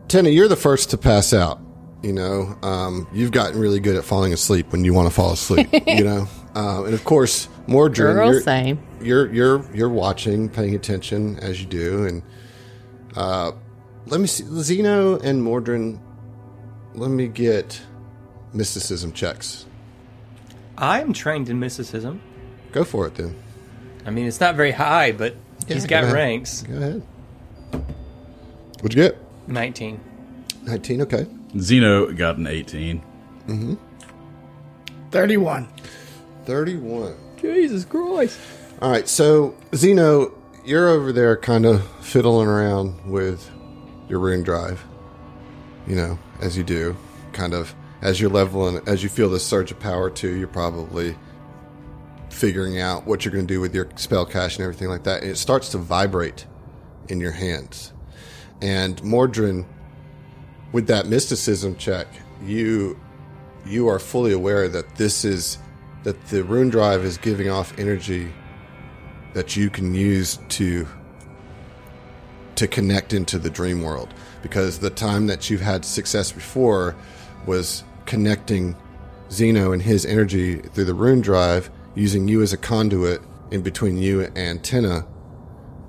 Tenna, 0.08 0.30
you're 0.30 0.48
the 0.48 0.56
first 0.56 0.90
to 0.90 0.98
pass 0.98 1.32
out. 1.32 1.60
You 2.02 2.12
know, 2.12 2.56
um, 2.62 3.08
you've 3.12 3.32
gotten 3.32 3.58
really 3.58 3.80
good 3.80 3.96
at 3.96 4.04
falling 4.04 4.32
asleep 4.32 4.70
when 4.70 4.84
you 4.84 4.94
want 4.94 5.08
to 5.08 5.14
fall 5.14 5.32
asleep. 5.32 5.68
you 5.86 6.04
know, 6.04 6.28
um, 6.54 6.84
and 6.86 6.94
of 6.94 7.04
course, 7.04 7.48
Mordred, 7.66 8.14
Girl, 8.14 8.32
you're, 8.32 8.40
same. 8.40 8.78
you're 9.00 9.32
you're 9.32 9.74
you're 9.74 9.88
watching, 9.88 10.48
paying 10.48 10.76
attention 10.76 11.38
as 11.40 11.60
you 11.60 11.66
do, 11.66 12.06
and 12.06 12.22
uh, 13.16 13.50
let 14.06 14.20
me 14.20 14.28
see, 14.28 14.44
Xeno 14.44 15.22
and 15.22 15.42
Mordred. 15.42 15.98
Let 16.94 17.10
me 17.10 17.26
get 17.26 17.80
mysticism 18.52 19.12
checks. 19.12 19.66
I 20.76 21.00
am 21.00 21.12
trained 21.12 21.48
in 21.48 21.58
mysticism. 21.58 22.22
Go 22.70 22.84
for 22.84 23.06
it 23.06 23.16
then. 23.16 23.34
I 24.06 24.10
mean, 24.10 24.26
it's 24.26 24.40
not 24.40 24.54
very 24.54 24.70
high, 24.70 25.12
but 25.12 25.34
he's 25.66 25.84
got 25.84 26.04
ahead. 26.04 26.14
ranks. 26.14 26.62
Go 26.62 26.76
ahead. 26.76 27.02
What'd 28.80 28.96
you 28.96 29.02
get? 29.02 29.18
19. 29.48 30.00
Nineteen. 30.62 31.02
Okay. 31.02 31.24
Xeno 31.54 32.16
got 32.16 32.36
an 32.36 32.46
18. 32.46 33.02
Mm-hmm. 33.46 33.74
31. 35.10 35.68
Thirty-one. 36.44 37.14
Jesus 37.40 37.84
Christ. 37.84 38.38
All 38.80 38.90
right, 38.90 39.08
so 39.08 39.54
Xeno, 39.72 40.32
you're 40.64 40.88
over 40.88 41.12
there 41.12 41.36
kind 41.36 41.66
of 41.66 41.86
fiddling 42.04 42.48
around 42.48 43.10
with 43.10 43.50
your 44.08 44.20
rune 44.20 44.42
drive. 44.42 44.84
You 45.86 45.96
know, 45.96 46.18
as 46.40 46.56
you 46.56 46.64
do, 46.64 46.96
kind 47.32 47.54
of 47.54 47.74
as 48.02 48.20
you're 48.20 48.30
leveling, 48.30 48.80
as 48.86 49.02
you 49.02 49.08
feel 49.08 49.30
this 49.30 49.46
surge 49.46 49.70
of 49.70 49.80
power 49.80 50.10
too, 50.10 50.36
you're 50.36 50.48
probably 50.48 51.16
figuring 52.30 52.80
out 52.80 53.06
what 53.06 53.24
you're 53.24 53.32
going 53.32 53.46
to 53.46 53.52
do 53.52 53.60
with 53.60 53.74
your 53.74 53.88
spell 53.96 54.26
cache 54.26 54.56
and 54.56 54.64
everything 54.64 54.88
like 54.88 55.04
that. 55.04 55.22
And 55.22 55.30
it 55.30 55.36
starts 55.36 55.70
to 55.70 55.78
vibrate 55.78 56.46
in 57.08 57.20
your 57.20 57.32
hands. 57.32 57.92
And 58.60 59.00
Mordrin, 59.02 59.64
with 60.72 60.86
that 60.88 61.06
mysticism 61.06 61.76
check, 61.76 62.06
you 62.44 62.98
you 63.66 63.88
are 63.88 63.98
fully 63.98 64.32
aware 64.32 64.68
that 64.68 64.96
this 64.96 65.24
is 65.24 65.58
that 66.04 66.26
the 66.28 66.42
rune 66.42 66.70
drive 66.70 67.04
is 67.04 67.18
giving 67.18 67.50
off 67.50 67.78
energy 67.78 68.32
that 69.34 69.56
you 69.56 69.70
can 69.70 69.94
use 69.94 70.38
to 70.48 70.86
to 72.54 72.66
connect 72.66 73.12
into 73.12 73.38
the 73.38 73.50
dream 73.50 73.82
world. 73.82 74.12
Because 74.42 74.78
the 74.78 74.90
time 74.90 75.26
that 75.28 75.48
you've 75.48 75.60
had 75.60 75.84
success 75.84 76.32
before 76.32 76.96
was 77.46 77.84
connecting 78.06 78.76
Xeno 79.28 79.72
and 79.72 79.82
his 79.82 80.04
energy 80.06 80.56
through 80.56 80.86
the 80.86 80.94
rune 80.94 81.20
drive 81.20 81.70
using 81.94 82.26
you 82.26 82.42
as 82.42 82.52
a 82.52 82.56
conduit 82.56 83.20
in 83.50 83.62
between 83.62 83.98
you 83.98 84.22
and 84.34 84.62
Tenna 84.62 85.06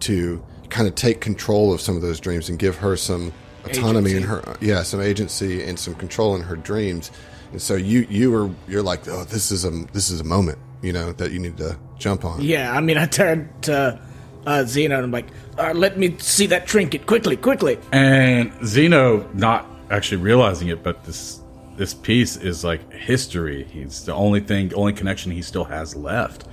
to 0.01 0.43
kind 0.69 0.87
of 0.87 0.95
take 0.95 1.21
control 1.21 1.73
of 1.73 1.81
some 1.81 1.95
of 1.95 2.01
those 2.01 2.19
dreams 2.19 2.49
and 2.49 2.59
give 2.59 2.77
her 2.77 2.95
some 2.95 3.33
autonomy 3.65 4.13
in 4.13 4.23
her 4.23 4.41
yeah 4.61 4.81
some 4.83 5.01
agency 5.01 5.61
and 5.63 5.77
some 5.77 5.93
control 5.95 6.35
in 6.35 6.41
her 6.41 6.55
dreams 6.55 7.11
and 7.51 7.61
so 7.61 7.75
you 7.75 8.07
you 8.09 8.31
were 8.31 8.49
you're 8.67 8.81
like 8.81 9.05
oh 9.09 9.25
this 9.25 9.51
is 9.51 9.65
a 9.65 9.69
this 9.91 10.09
is 10.09 10.21
a 10.21 10.23
moment 10.23 10.57
you 10.81 10.93
know 10.93 11.11
that 11.13 11.31
you 11.31 11.39
need 11.39 11.57
to 11.57 11.77
jump 11.99 12.25
on 12.25 12.41
Yeah, 12.41 12.71
I 12.71 12.79
mean, 12.81 12.97
I 12.97 13.05
turned 13.05 13.49
to 13.63 13.99
uh, 14.45 14.63
Xeno, 14.63 14.95
and 14.95 15.03
I'm 15.03 15.11
like, 15.11 15.27
uh, 15.57 15.73
let 15.73 15.99
me 15.99 16.17
see 16.17 16.47
that 16.47 16.65
trinket 16.65 17.05
quickly, 17.05 17.35
quickly. 17.35 17.77
And 17.91 18.51
Xeno, 18.61 19.31
not 19.35 19.67
actually 19.91 20.17
realizing 20.17 20.69
it, 20.69 20.81
but 20.81 21.03
this 21.03 21.41
this 21.75 21.93
piece 21.93 22.35
is 22.35 22.63
like 22.63 22.91
history. 22.91 23.65
He's 23.65 24.05
the 24.05 24.13
only 24.13 24.39
thing, 24.39 24.73
only 24.73 24.93
connection 24.93 25.31
he 25.31 25.41
still 25.41 25.65
has 25.65 25.95
left. 25.95 26.45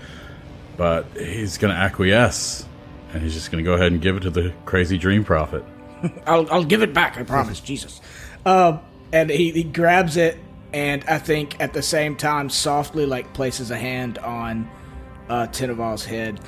But 0.77 1.07
he's 1.17 1.57
going 1.57 1.73
to 1.73 1.81
acquiesce, 1.81 2.67
and 3.17 3.25
he's 3.25 3.35
just 3.35 3.51
going 3.51 3.63
to 3.65 3.69
go 3.69 3.75
ahead 3.75 3.93
and 3.93 4.01
give 4.01 4.17
it 4.17 4.21
to 4.21 4.31
the 4.31 4.53
crazy 4.67 4.99
dream 4.99 5.25
prophet. 5.25 5.65
I'll, 6.27 6.51
I'll 6.53 6.65
give 6.65 6.83
it 6.83 6.93
back, 6.95 7.17
I 7.17 7.23
promise, 7.23 7.61
Jesus. 7.73 8.01
Um, 8.45 8.81
and 9.13 9.31
he, 9.31 9.51
he 9.53 9.63
grabs 9.65 10.17
it, 10.17 10.39
and 10.73 11.03
I 11.05 11.19
think 11.19 11.59
at 11.61 11.73
the 11.73 11.83
same 11.83 12.15
time, 12.17 12.51
softly 12.51 13.07
like 13.07 13.33
places 13.33 13.71
a 13.71 13.77
hand 13.79 14.19
on 14.19 14.69
uh, 15.29 15.47
Tinaval's 15.49 16.05
head. 16.05 16.39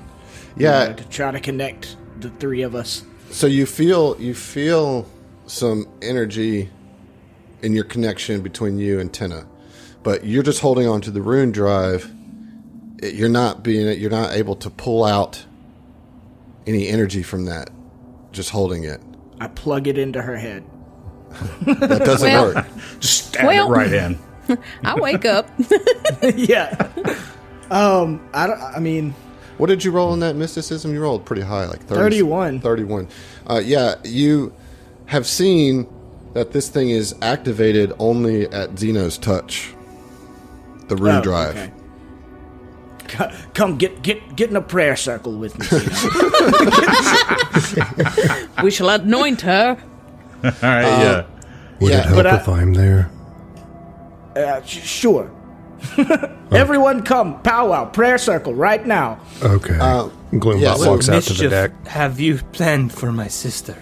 you 0.57 0.67
Yeah. 0.67 0.89
know, 0.89 0.93
to 0.95 1.09
try 1.09 1.31
to 1.31 1.41
connect 1.41 1.97
the 2.21 2.31
three 2.31 2.63
of 2.63 2.75
us. 2.75 3.03
So 3.31 3.47
you 3.47 3.65
feel 3.67 4.17
you 4.21 4.35
feel 4.35 5.07
some 5.47 5.87
energy 6.03 6.69
in 7.63 7.73
your 7.73 7.85
connection 7.85 8.41
between 8.43 8.79
you 8.79 9.01
and 9.01 9.13
Tina, 9.13 9.47
but 10.03 10.25
you're 10.25 10.43
just 10.43 10.61
holding 10.61 10.87
on 10.89 11.01
to 11.03 11.11
the 11.11 11.21
rune 11.23 11.51
drive. 11.53 12.13
You're 13.03 13.29
not 13.29 13.63
being 13.63 13.99
you're 14.01 14.11
not 14.11 14.33
able 14.33 14.57
to 14.57 14.71
pull 14.71 15.05
out 15.05 15.45
any 16.69 16.89
energy 16.89 17.23
from 17.23 17.47
that. 17.47 17.71
Just 18.33 18.51
holding 18.51 18.85
it. 18.85 19.01
I 19.41 19.49
plug 19.49 19.87
it 19.89 19.99
into 19.99 20.21
her 20.23 20.37
head. 20.37 20.65
That 21.63 22.05
doesn't 22.05 22.31
Well- 22.31 22.55
work. 22.55 22.67
Just 23.01 23.29
stab 23.29 23.47
Well- 23.47 23.73
it 23.73 23.77
right 23.77 23.93
in. 23.93 24.19
I 24.85 24.99
wake 24.99 25.25
up. 25.27 25.49
yeah. 26.35 26.91
Um, 27.71 28.27
I 28.33 28.47
don't. 28.47 28.59
I 28.61 28.79
mean, 28.79 29.15
What 29.59 29.67
did 29.67 29.85
you 29.85 29.91
roll 29.91 30.15
in 30.15 30.21
that 30.21 30.37
mysticism? 30.37 30.95
You 30.95 31.03
rolled 31.03 31.27
pretty 31.27 31.43
high, 31.43 31.67
like 31.67 31.83
30, 31.83 32.01
31. 32.01 32.61
31. 32.61 33.09
Uh, 33.47 33.61
yeah, 33.63 33.97
you 34.05 34.55
have 35.07 35.27
seen 35.27 35.87
that 36.33 36.53
this 36.53 36.69
thing 36.71 36.89
is 36.91 37.15
activated 37.21 37.93
only 37.99 38.45
at 38.47 38.71
Xeno's 38.71 39.19
touch. 39.19 39.75
The 40.89 40.97
rune 40.97 41.17
oh, 41.17 41.23
drive. 41.23 41.57
okay. 41.57 41.73
Co- 43.09 43.31
Come 43.55 43.79
get 43.79 44.03
get 44.03 44.37
get 44.37 44.51
in 44.51 44.57
a 44.57 44.61
prayer 44.61 44.97
circle 44.97 45.33
with 45.39 45.59
me. 45.59 45.67
We 48.63 48.71
shall 48.71 48.89
anoint 48.91 49.41
her. 49.43 49.77
All 50.45 50.51
right, 50.63 50.83
yeah. 50.83 51.25
Would 51.81 51.91
Yeah, 51.93 51.99
it 52.01 52.05
help 52.07 52.17
but 52.17 52.27
I- 52.27 52.37
if 52.37 52.49
I'm 52.49 52.75
there? 52.75 53.11
uh, 54.37 54.63
sh- 54.63 54.85
sure. 54.87 55.31
Everyone, 56.53 57.03
come 57.03 57.41
powwow 57.43 57.85
prayer 57.87 58.19
circle 58.19 58.55
right 58.55 58.85
now. 58.85 59.21
Okay. 59.43 59.77
Uh, 59.79 60.09
Gloombot 60.33 60.61
yeah, 60.61 60.75
so 60.75 60.91
walks 60.91 61.09
out 61.09 61.23
to 61.25 61.33
the 61.35 61.49
deck. 61.49 61.87
have 61.87 62.21
you 62.21 62.39
planned 62.53 62.93
for 62.93 63.13
my 63.13 63.29
sister? 63.29 63.77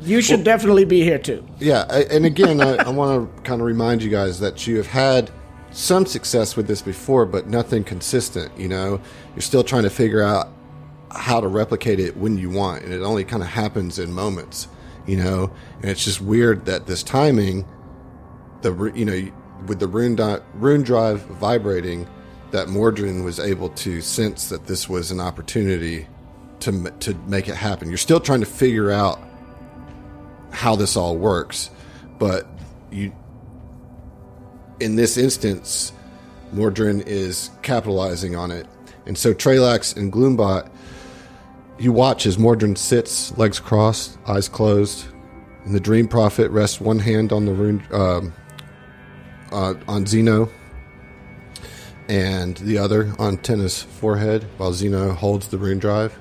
You 0.00 0.20
should 0.20 0.42
definitely 0.44 0.84
be 0.84 1.02
here 1.02 1.18
too. 1.18 1.44
Yeah, 1.60 1.84
and 2.10 2.26
again, 2.26 2.60
I, 2.60 2.74
I 2.76 2.88
want 2.88 3.36
to 3.36 3.42
kind 3.42 3.60
of 3.60 3.66
remind 3.66 4.02
you 4.02 4.10
guys 4.10 4.40
that 4.40 4.66
you 4.66 4.76
have 4.78 4.88
had 4.88 5.30
some 5.72 6.06
success 6.06 6.56
with 6.56 6.66
this 6.66 6.82
before, 6.82 7.26
but 7.26 7.48
nothing 7.48 7.84
consistent. 7.84 8.56
You 8.58 8.68
know, 8.68 9.00
you're 9.34 9.42
still 9.42 9.64
trying 9.64 9.84
to 9.84 9.90
figure 9.90 10.22
out 10.22 10.48
how 11.10 11.40
to 11.40 11.48
replicate 11.48 12.00
it 12.00 12.16
when 12.16 12.38
you 12.38 12.50
want, 12.50 12.84
and 12.84 12.92
it 12.92 13.02
only 13.02 13.24
kind 13.24 13.42
of 13.42 13.48
happens 13.48 13.98
in 13.98 14.12
moments. 14.12 14.68
You 15.06 15.16
know, 15.16 15.52
and 15.80 15.90
it's 15.90 16.04
just 16.04 16.20
weird 16.20 16.66
that 16.66 16.86
this 16.86 17.02
timing, 17.02 17.66
the 18.60 18.92
you 18.94 19.04
know, 19.04 19.32
with 19.66 19.80
the 19.80 19.88
rune 19.88 20.14
di- 20.14 20.40
rune 20.54 20.82
drive 20.82 21.22
vibrating, 21.22 22.08
that 22.52 22.68
Mordrin 22.68 23.24
was 23.24 23.40
able 23.40 23.70
to 23.70 24.00
sense 24.00 24.48
that 24.50 24.66
this 24.66 24.88
was 24.88 25.10
an 25.10 25.20
opportunity 25.20 26.06
to 26.60 26.90
to 27.00 27.14
make 27.26 27.48
it 27.48 27.56
happen. 27.56 27.88
You're 27.88 27.98
still 27.98 28.20
trying 28.20 28.40
to 28.40 28.46
figure 28.46 28.90
out 28.90 29.20
how 30.52 30.76
this 30.76 30.96
all 30.96 31.16
works, 31.16 31.70
but 32.18 32.46
you 32.90 33.12
in 34.82 34.96
this 34.96 35.16
instance, 35.16 35.92
Mordrin 36.52 37.06
is 37.06 37.50
capitalizing 37.62 38.36
on 38.36 38.50
it. 38.50 38.66
And 39.06 39.16
so 39.16 39.32
Trelax 39.32 39.96
and 39.96 40.12
Gloombot, 40.12 40.68
you 41.78 41.92
watch 41.92 42.26
as 42.26 42.36
Mordrin 42.36 42.76
sits, 42.76 43.36
legs 43.38 43.58
crossed, 43.58 44.18
eyes 44.26 44.48
closed, 44.48 45.06
and 45.64 45.74
the 45.74 45.80
Dream 45.80 46.08
Prophet 46.08 46.50
rests 46.50 46.80
one 46.80 46.98
hand 46.98 47.32
on 47.32 47.46
the 47.46 47.52
rune, 47.52 47.82
um, 47.92 48.32
uh, 49.50 49.74
on 49.88 50.04
Xeno, 50.04 50.50
and 52.08 52.56
the 52.58 52.78
other 52.78 53.14
on 53.18 53.38
Tenna's 53.38 53.82
forehead, 53.82 54.44
while 54.56 54.72
Xeno 54.72 55.14
holds 55.14 55.48
the 55.48 55.58
rune 55.58 55.78
drive. 55.78 56.18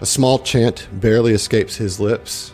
A 0.00 0.06
small 0.06 0.40
chant 0.40 0.88
barely 0.92 1.32
escapes 1.32 1.76
his 1.76 2.00
lips, 2.00 2.52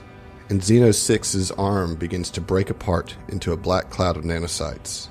and 0.48 0.60
Xeno 0.60 0.94
Six's 0.94 1.50
arm 1.52 1.94
begins 1.94 2.30
to 2.30 2.40
break 2.40 2.70
apart 2.70 3.16
into 3.28 3.52
a 3.52 3.56
black 3.56 3.90
cloud 3.90 4.16
of 4.16 4.24
nanocytes. 4.24 5.08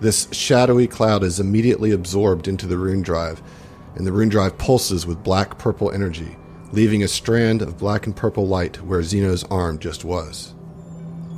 This 0.00 0.28
shadowy 0.30 0.86
cloud 0.86 1.24
is 1.24 1.40
immediately 1.40 1.90
absorbed 1.90 2.46
into 2.46 2.66
the 2.66 2.78
rune 2.78 3.02
drive, 3.02 3.42
and 3.94 4.06
the 4.06 4.12
rune 4.12 4.28
drive 4.28 4.58
pulses 4.58 5.06
with 5.06 5.24
black 5.24 5.58
purple 5.58 5.90
energy, 5.90 6.36
leaving 6.70 7.02
a 7.02 7.08
strand 7.08 7.62
of 7.62 7.78
black 7.78 8.06
and 8.06 8.14
purple 8.14 8.46
light 8.46 8.82
where 8.82 9.00
Xeno's 9.00 9.44
arm 9.44 9.78
just 9.78 10.04
was. 10.04 10.54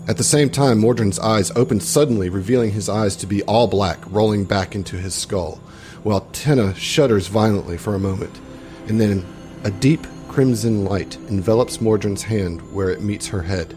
At 0.09 0.17
the 0.17 0.25
same 0.25 0.51
time, 0.51 0.81
Mordrin's 0.81 1.19
eyes 1.19 1.53
open 1.55 1.81
suddenly, 1.81 2.31
revealing 2.31 2.73
his 2.73 2.89
eyes 2.89 3.15
to 3.17 3.27
be 3.27 3.43
all 3.45 3.67
black, 3.69 3.99
rolling 4.11 4.45
back 4.45 4.75
into 4.75 4.97
his 4.97 5.15
skull, 5.15 5.61
while 6.03 6.23
Tenna 6.33 6.75
shudders 6.75 7.29
violently 7.29 7.77
for 7.77 7.95
a 7.95 8.01
moment, 8.01 8.41
and 8.87 9.01
then 9.01 9.25
a 9.65 9.71
deep 9.71 10.07
crimson 10.39 10.85
light 10.85 11.17
envelops 11.31 11.79
Mordrin's 11.79 12.23
hand 12.23 12.61
where 12.73 12.91
it 12.91 13.01
meets 13.01 13.27
her 13.27 13.43
head. 13.43 13.75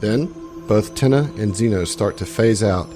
Then, 0.00 0.34
both 0.66 0.96
Tenna 0.96 1.30
and 1.38 1.54
Xeno 1.54 1.86
start 1.86 2.16
to 2.16 2.26
phase 2.26 2.60
out, 2.60 2.88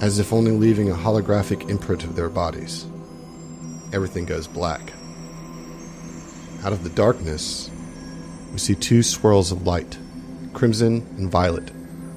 as 0.00 0.18
if 0.18 0.32
only 0.32 0.50
leaving 0.50 0.90
a 0.90 0.94
holographic 0.96 1.70
imprint 1.70 2.02
of 2.02 2.16
their 2.16 2.28
bodies. 2.28 2.86
Everything 3.92 4.24
goes 4.24 4.48
black. 4.48 4.92
Out 6.64 6.72
of 6.72 6.82
the 6.82 6.90
darkness, 6.90 7.70
we 8.50 8.58
see 8.58 8.74
two 8.74 9.04
swirls 9.04 9.52
of 9.52 9.68
light, 9.68 9.96
crimson 10.52 11.06
and 11.16 11.30
violet, 11.30 11.70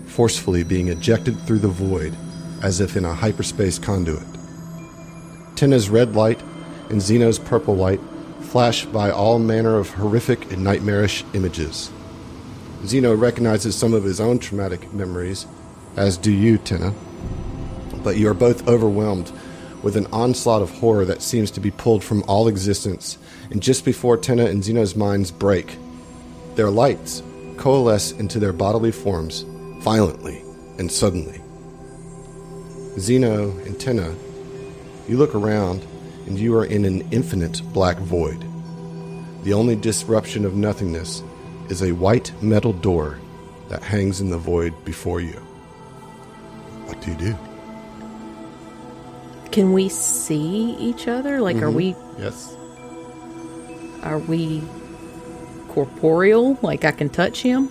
forcefully 0.08 0.64
being 0.64 0.88
ejected 0.88 1.40
through 1.42 1.60
the 1.60 1.68
void 1.68 2.16
as 2.64 2.82
if 2.82 2.98
in 2.98 3.06
a 3.06 3.14
hyperspace 3.14 3.78
conduit. 3.78 4.26
Tenna's 5.56 5.88
red 5.88 6.16
light 6.16 6.42
and 6.90 7.00
Xeno's 7.00 7.38
purple 7.38 7.76
light 7.76 8.02
flash 8.50 8.84
by 8.86 9.12
all 9.12 9.38
manner 9.38 9.78
of 9.78 9.92
horrific 9.92 10.52
and 10.52 10.64
nightmarish 10.64 11.24
images. 11.34 11.92
Xeno 12.82 13.20
recognizes 13.20 13.76
some 13.76 13.94
of 13.94 14.04
his 14.04 14.20
own 14.20 14.40
traumatic 14.40 14.92
memories, 14.92 15.46
as 15.96 16.18
do 16.18 16.32
you, 16.32 16.58
Tenna, 16.58 16.94
but 18.04 18.18
you 18.18 18.28
are 18.28 18.34
both 18.34 18.68
overwhelmed 18.68 19.32
with 19.84 19.96
an 19.96 20.08
onslaught 20.08 20.64
of 20.64 20.72
horror 20.72 21.06
that 21.06 21.22
seems 21.22 21.52
to 21.52 21.60
be 21.60 21.70
pulled 21.70 22.04
from 22.04 22.24
all 22.24 22.48
existence, 22.48 23.20
and 23.52 23.62
just 23.62 23.86
before 23.86 24.18
Tenna 24.18 24.46
and 24.46 24.64
Xeno's 24.64 24.96
minds 24.96 25.30
break, 25.30 25.78
their 26.56 26.72
lights 26.72 27.22
coalesce 27.58 28.14
into 28.14 28.40
their 28.40 28.54
bodily 28.54 28.92
forms 28.92 29.46
violently 29.84 30.42
and 30.80 30.92
suddenly. 30.92 31.40
Xeno 32.96 33.64
and 33.68 33.80
Tenna, 33.80 34.16
you 35.08 35.18
look 35.18 35.36
around 35.36 35.86
and 36.30 36.40
you 36.40 36.56
are 36.56 36.66
in 36.66 36.86
an 36.86 37.02
infinite 37.12 37.62
black 37.74 37.98
void. 37.98 38.46
The 39.44 39.54
only 39.54 39.76
disruption 39.76 40.46
of 40.46 40.56
nothingness 40.56 41.24
is 41.70 41.82
a 41.82 41.92
white 41.92 42.32
metal 42.42 42.72
door 42.72 43.20
that 43.68 43.84
hangs 43.84 44.22
in 44.22 44.30
the 44.30 44.38
void 44.38 44.74
before 44.86 45.20
you. 45.22 45.40
What 46.86 47.02
do 47.02 47.12
you 47.12 47.18
do? 47.18 47.38
Can 49.52 49.74
we 49.74 49.90
see 49.90 50.76
each 50.80 51.08
other? 51.08 51.42
Like, 51.42 51.58
are 51.58 51.68
mm-hmm. 51.68 51.76
we 51.76 51.96
Yes. 52.18 52.56
are 54.04 54.20
we 54.20 54.62
corporeal? 55.70 56.58
Like, 56.62 56.86
I 56.86 56.92
can 56.92 57.10
touch 57.10 57.42
him. 57.42 57.70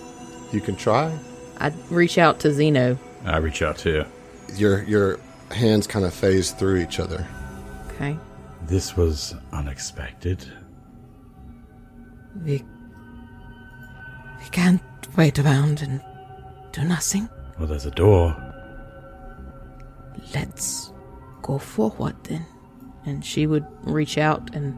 You 0.51 0.61
can 0.61 0.75
try. 0.75 1.17
I 1.59 1.71
reach 1.89 2.17
out 2.17 2.39
to 2.41 2.49
Xeno. 2.49 2.97
I 3.25 3.37
reach 3.37 3.61
out 3.61 3.77
too. 3.77 4.05
Your 4.55 4.83
your 4.83 5.19
hands 5.51 5.87
kind 5.87 6.05
of 6.05 6.13
phase 6.13 6.51
through 6.51 6.77
each 6.77 6.99
other. 6.99 7.27
Okay, 7.89 8.17
This 8.63 8.95
was 8.95 9.35
unexpected. 9.51 10.45
we 12.45 12.63
we 14.39 14.49
can't 14.51 14.81
wait 15.17 15.39
around 15.39 15.81
and 15.81 16.01
do 16.71 16.83
nothing. 16.83 17.27
Well, 17.57 17.67
there's 17.67 17.85
a 17.85 17.91
door. 17.91 18.35
Let's 20.33 20.93
go 21.41 21.57
forward 21.57 22.15
then. 22.23 22.45
And 23.05 23.25
she 23.25 23.47
would 23.47 23.65
reach 23.83 24.17
out 24.17 24.53
and. 24.55 24.75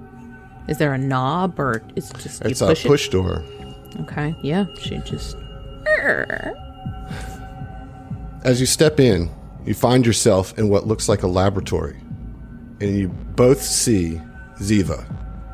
Is 0.67 0.77
there 0.77 0.93
a 0.93 0.97
knob 0.97 1.59
or 1.59 1.81
is 1.95 2.11
it 2.11 2.17
just 2.19 2.41
It's 2.43 2.61
you 2.61 2.67
a 2.67 2.69
push 2.69 2.85
push 2.85 3.09
door. 3.09 3.43
Okay, 4.01 4.35
yeah. 4.41 4.65
She 4.79 4.97
just. 4.99 5.35
As 8.43 8.59
you 8.59 8.65
step 8.65 8.99
in, 8.99 9.29
you 9.65 9.73
find 9.73 10.05
yourself 10.05 10.57
in 10.57 10.69
what 10.69 10.87
looks 10.87 11.09
like 11.09 11.23
a 11.23 11.27
laboratory, 11.27 11.99
and 12.81 12.97
you 12.97 13.07
both 13.07 13.61
see 13.61 14.19
Ziva, 14.57 15.05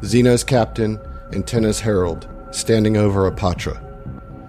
Xeno's 0.01 0.43
captain, 0.43 0.99
and 1.33 1.45
Tenna's 1.45 1.81
herald 1.81 2.27
standing 2.51 2.95
over 2.95 3.29
Apatra. 3.29 3.83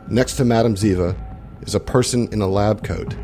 Next 0.08 0.36
to 0.36 0.44
Madame 0.44 0.76
Ziva 0.76 1.16
is 1.62 1.74
a 1.74 1.80
person 1.80 2.32
in 2.32 2.40
a 2.40 2.46
lab 2.46 2.84
coat. 2.84 3.16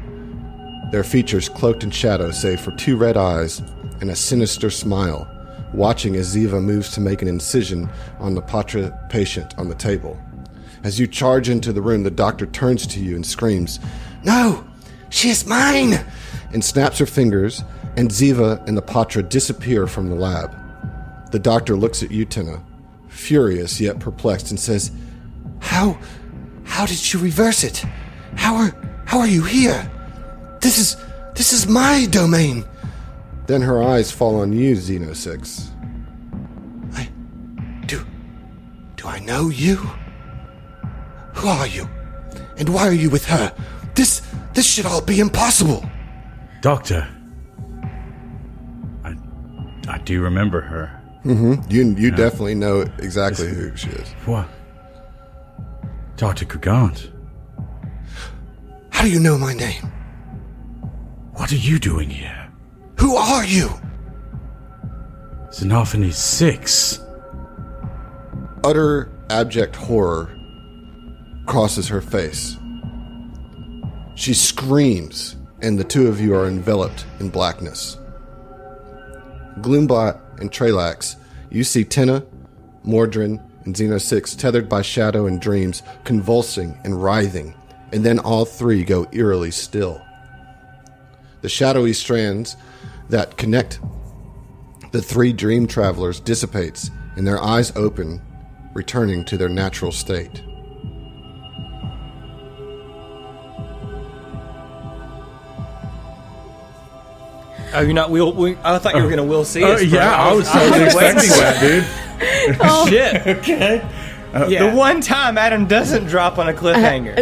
Their 0.90 1.04
features 1.04 1.48
cloaked 1.48 1.84
in 1.84 1.90
shadow, 1.90 2.32
save 2.32 2.60
for 2.60 2.72
two 2.72 2.96
red 2.96 3.16
eyes 3.16 3.60
and 4.00 4.10
a 4.10 4.16
sinister 4.16 4.70
smile, 4.70 5.30
watching 5.72 6.16
as 6.16 6.34
Ziva 6.34 6.62
moves 6.62 6.90
to 6.90 7.00
make 7.00 7.22
an 7.22 7.28
incision 7.28 7.88
on 8.18 8.34
the 8.34 8.42
Patra 8.42 8.92
patient 9.08 9.56
on 9.56 9.68
the 9.68 9.74
table. 9.76 10.20
As 10.82 10.98
you 10.98 11.06
charge 11.06 11.48
into 11.48 11.72
the 11.72 11.80
room, 11.80 12.02
the 12.02 12.10
doctor 12.10 12.46
turns 12.46 12.86
to 12.88 13.00
you 13.00 13.14
and 13.14 13.24
screams, 13.24 13.78
No! 14.24 14.66
She 15.10 15.30
is 15.30 15.46
mine! 15.46 16.04
and 16.52 16.64
snaps 16.64 16.98
her 16.98 17.06
fingers, 17.06 17.64
and 17.96 18.10
Ziva 18.10 18.66
and 18.66 18.76
the 18.76 18.82
Patra 18.82 19.22
disappear 19.22 19.86
from 19.86 20.08
the 20.08 20.14
lab. 20.14 20.54
The 21.30 21.38
doctor 21.38 21.76
looks 21.76 22.02
at 22.02 22.10
Utina, 22.10 22.62
furious 23.08 23.80
yet 23.80 23.98
perplexed, 23.98 24.50
and 24.50 24.58
says, 24.58 24.90
How 25.60 25.98
how 26.64 26.86
did 26.86 27.12
you 27.12 27.20
reverse 27.20 27.62
it? 27.64 27.84
How 28.36 28.56
are 28.56 28.74
how 29.04 29.20
are 29.20 29.28
you 29.28 29.42
here? 29.44 29.90
This 30.60 30.78
is 30.78 30.96
this 31.34 31.52
is 31.52 31.68
my 31.68 32.06
domain. 32.10 32.64
Then 33.46 33.62
her 33.62 33.82
eyes 33.82 34.10
fall 34.10 34.40
on 34.40 34.52
you, 34.52 34.74
Xeno 34.74 35.14
Six. 35.14 35.70
I 36.94 37.08
do 37.86 38.04
do 38.96 39.06
I 39.06 39.18
know 39.20 39.48
you? 39.50 39.76
Who 41.34 41.48
are 41.48 41.66
you? 41.66 41.88
And 42.56 42.68
why 42.68 42.86
are 42.88 42.92
you 42.92 43.10
with 43.10 43.26
her? 43.26 43.52
This 43.94 44.22
this 44.52 44.66
should 44.66 44.86
all 44.86 45.02
be 45.02 45.20
impossible. 45.20 45.84
Doctor. 46.60 47.08
I, 49.88 49.98
do 49.98 50.20
remember 50.22 50.60
her. 50.60 51.00
Mm-hmm. 51.24 51.70
You 51.70 51.94
you 51.96 52.10
definitely 52.10 52.54
know 52.54 52.82
exactly 52.98 53.48
who 53.48 53.74
she 53.76 53.88
is. 53.90 54.08
What? 54.26 54.48
Dr. 56.16 56.44
Gugant. 56.44 57.10
How 58.90 59.02
do 59.02 59.10
you 59.10 59.20
know 59.20 59.36
my 59.38 59.54
name? 59.54 59.90
What 61.34 61.50
are 61.52 61.56
you 61.56 61.78
doing 61.78 62.10
here? 62.10 62.50
Who 63.00 63.16
are 63.16 63.44
you? 63.44 63.68
Xenophony 65.52 66.10
6. 66.10 67.00
Utter 68.62 69.10
abject 69.30 69.76
horror 69.76 70.34
crosses 71.46 71.88
her 71.88 72.00
face. 72.00 72.56
She 74.14 74.32
screams, 74.32 75.36
and 75.60 75.78
the 75.78 75.84
two 75.84 76.06
of 76.06 76.20
you 76.20 76.34
are 76.34 76.46
enveloped 76.46 77.04
in 77.18 77.30
blackness. 77.30 77.98
Gloombot 79.60 80.40
and 80.40 80.50
Trelax, 80.50 81.16
you 81.50 81.64
see 81.64 81.84
Tenna, 81.84 82.24
Mordrin, 82.84 83.40
and 83.64 83.74
Xeno 83.74 84.00
6 84.00 84.34
tethered 84.34 84.68
by 84.68 84.82
shadow 84.82 85.26
and 85.26 85.40
dreams, 85.40 85.82
convulsing 86.04 86.78
and 86.84 87.02
writhing, 87.02 87.54
and 87.92 88.04
then 88.04 88.18
all 88.18 88.44
three 88.44 88.84
go 88.84 89.06
eerily 89.12 89.50
still. 89.50 90.02
The 91.40 91.48
shadowy 91.48 91.92
strands 91.92 92.56
that 93.08 93.36
connect 93.36 93.80
the 94.94 95.02
three 95.02 95.32
dream 95.32 95.66
travelers 95.66 96.20
dissipates, 96.20 96.88
and 97.16 97.26
their 97.26 97.42
eyes 97.42 97.72
open, 97.74 98.22
returning 98.74 99.24
to 99.24 99.36
their 99.36 99.48
natural 99.48 99.90
state. 99.90 100.40
Oh, 107.74 107.80
you're 107.80 107.92
not 107.92 108.10
will. 108.10 108.32
will 108.32 108.56
I 108.64 108.78
thought 108.78 108.94
you 108.96 109.02
were 109.02 109.10
gonna 109.10 109.24
will 109.24 109.44
see 109.44 109.62
Uh, 109.64 109.68
us. 109.68 109.80
bro. 109.80 109.88
yeah, 109.98 110.14
I 110.16 110.32
was 110.32 110.48
I 110.48 110.52
totally 110.60 110.84
was 110.84 110.94
waiting. 110.94 111.16
expecting 111.16 111.30
that, 111.40 112.88
dude. 112.88 112.88
Shit. 112.88 113.26
Okay. 113.38 113.90
Yeah. 114.48 114.68
The 114.70 114.76
one 114.76 115.00
time 115.00 115.38
Adam 115.38 115.66
doesn't 115.66 116.06
drop 116.06 116.38
on 116.38 116.48
a 116.48 116.52
cliffhanger. 116.52 117.14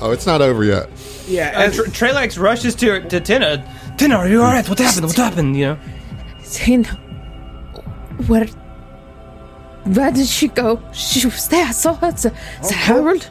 Oh, 0.00 0.10
it's 0.12 0.26
not 0.26 0.40
over 0.42 0.62
yet. 0.64 0.88
yeah. 1.26 1.52
Uh, 1.56 1.62
as- 1.62 1.76
Tr- 1.76 1.82
Trelax 1.90 2.38
rushes 2.40 2.74
to 2.76 3.00
to 3.08 3.20
Tina. 3.20 3.64
Tina, 3.96 4.16
are 4.16 4.28
you 4.28 4.42
all 4.42 4.52
right? 4.52 4.68
What 4.68 4.78
happened? 4.78 5.06
What 5.06 5.16
happened? 5.16 5.56
You 5.56 5.66
know. 5.66 5.78
Xeno, 6.42 6.88
where, 8.28 8.46
where 9.84 10.10
did 10.12 10.26
she 10.26 10.48
go? 10.48 10.80
She 10.92 11.26
was 11.26 11.48
there. 11.48 11.66
I 11.66 11.70
saw 11.72 11.94
her. 11.94 12.12
The, 12.12 12.30
the 12.62 12.72
Herald. 12.74 13.28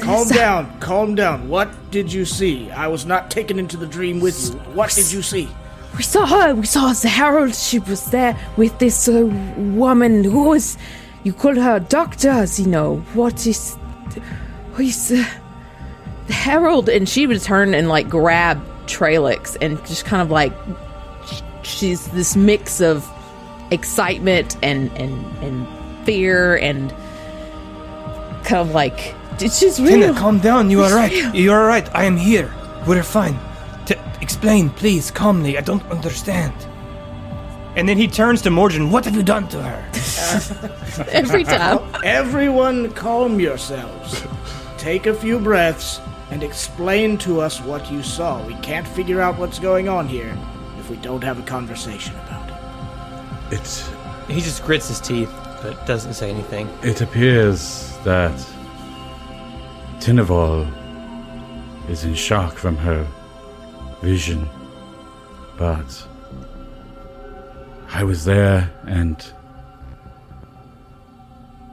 Calm 0.00 0.26
down, 0.28 0.80
calm 0.80 1.14
down. 1.14 1.48
What 1.50 1.68
did 1.90 2.10
you 2.12 2.24
see? 2.24 2.70
I 2.70 2.86
was 2.88 3.04
not 3.04 3.30
taken 3.30 3.58
into 3.58 3.76
the 3.76 3.86
dream 3.86 4.20
with 4.20 4.48
you. 4.50 4.58
What 4.72 4.90
did 4.90 5.12
you 5.12 5.20
see? 5.22 5.48
We 5.96 6.02
saw 6.02 6.26
her. 6.26 6.54
We 6.54 6.66
saw 6.66 6.92
the 6.92 7.08
Herald. 7.08 7.54
She 7.54 7.78
was 7.78 8.06
there 8.06 8.36
with 8.56 8.78
this 8.78 9.08
uh, 9.08 9.26
woman 9.56 10.24
who 10.24 10.44
was. 10.44 10.78
You 11.24 11.32
call 11.32 11.54
her 11.54 11.78
Doctor 11.78 12.30
Xeno. 12.30 13.02
What 13.14 13.46
is. 13.46 13.74
What 14.72 14.80
is. 14.80 15.12
Uh, 15.12 15.24
the 16.26 16.32
Herald? 16.32 16.88
And 16.88 17.08
she 17.08 17.26
would 17.26 17.42
turn 17.42 17.74
and 17.74 17.88
like 17.88 18.08
grab 18.08 18.60
Trelax 18.86 19.56
and 19.60 19.78
just 19.86 20.04
kind 20.04 20.22
of 20.22 20.30
like. 20.30 20.52
She's 21.62 22.08
this 22.08 22.34
mix 22.34 22.80
of 22.80 23.08
excitement 23.70 24.56
and, 24.64 24.90
and, 24.98 25.14
and 25.44 26.06
fear 26.06 26.56
and 26.56 26.90
kind 28.44 28.60
of 28.60 28.72
like. 28.72 29.14
She's 29.38 29.80
real. 29.80 30.00
Tina, 30.00 30.14
calm 30.14 30.38
down. 30.40 30.70
You 30.70 30.82
are 30.82 30.94
right. 30.94 31.34
You 31.34 31.52
are 31.52 31.66
right. 31.66 31.88
I 31.94 32.04
am 32.04 32.16
here. 32.16 32.52
We're 32.86 33.02
fine. 33.02 33.38
T- 34.22 34.24
explain, 34.24 34.70
please, 34.70 35.10
calmly. 35.10 35.58
I 35.58 35.60
don't 35.60 35.84
understand. 35.90 36.54
And 37.74 37.88
then 37.88 37.96
he 37.96 38.06
turns 38.06 38.42
to 38.42 38.50
Morgan. 38.50 38.90
What 38.90 39.04
have 39.04 39.16
you 39.16 39.22
done 39.22 39.48
to 39.48 39.62
her? 39.62 41.08
Every 41.10 41.44
time. 41.44 41.78
Everyone, 42.04 42.92
calm 42.92 43.40
yourselves. 43.40 44.22
Take 44.78 45.06
a 45.06 45.14
few 45.14 45.38
breaths 45.38 46.00
and 46.30 46.42
explain 46.42 47.16
to 47.18 47.40
us 47.40 47.60
what 47.60 47.90
you 47.90 48.02
saw. 48.02 48.44
We 48.46 48.54
can't 48.56 48.86
figure 48.86 49.20
out 49.20 49.38
what's 49.38 49.58
going 49.58 49.88
on 49.88 50.06
here 50.06 50.36
if 50.78 50.90
we 50.90 50.96
don't 50.96 51.24
have 51.24 51.38
a 51.38 51.42
conversation 51.42 52.14
about 52.20 52.48
it. 52.50 53.58
It, 53.58 53.90
He 54.28 54.40
just 54.40 54.62
grits 54.64 54.88
his 54.88 55.00
teeth, 55.00 55.32
but 55.62 55.86
doesn't 55.86 56.14
say 56.14 56.30
anything. 56.30 56.68
it 56.82 57.00
appears 57.00 57.96
that 58.04 58.32
Tinevol 59.98 60.66
is 61.88 62.04
in 62.04 62.14
shock 62.14 62.54
from 62.56 62.76
her 62.76 63.06
vision, 64.02 64.48
but 65.56 66.06
I 67.88 68.04
was 68.04 68.24
there 68.24 68.70
and 68.86 69.24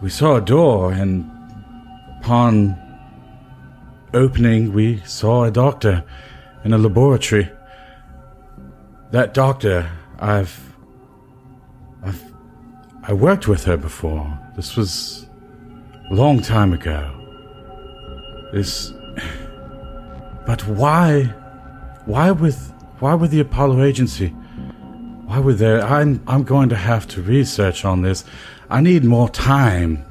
we 0.02 0.10
saw 0.10 0.38
a 0.38 0.42
door, 0.42 0.94
and 0.94 1.30
upon 2.22 2.78
opening, 4.14 4.72
we 4.72 5.00
saw 5.00 5.44
a 5.44 5.52
doctor 5.52 6.04
in 6.64 6.72
a 6.72 6.78
laboratory. 6.78 7.50
That 9.12 9.34
doctor, 9.34 9.90
I've. 10.20 10.74
I've. 12.04 12.24
I 13.04 13.14
worked 13.14 13.48
with 13.48 13.66
her 13.66 13.76
before. 13.76 14.40
This 14.56 14.78
was 14.78 15.28
a 16.10 16.14
long 16.14 16.42
time 16.42 16.74
ago. 16.74 17.12
This. 18.54 18.94
But 20.46 20.66
why. 20.66 21.32
Why 22.10 22.32
with. 22.32 22.74
Why 23.00 23.14
with 23.14 23.32
the 23.32 23.40
Apollo 23.40 23.84
agency? 23.84 24.30
Why 25.28 25.40
were 25.40 25.54
there? 25.54 25.82
I'm. 25.82 26.22
I'm 26.28 26.44
going 26.44 26.70
to 26.70 26.76
have 26.76 27.08
to 27.10 27.22
research 27.22 27.86
on 27.86 28.02
this. 28.02 28.26
I 28.70 28.82
need 28.82 29.04
more 29.06 29.30
time. 29.30 30.04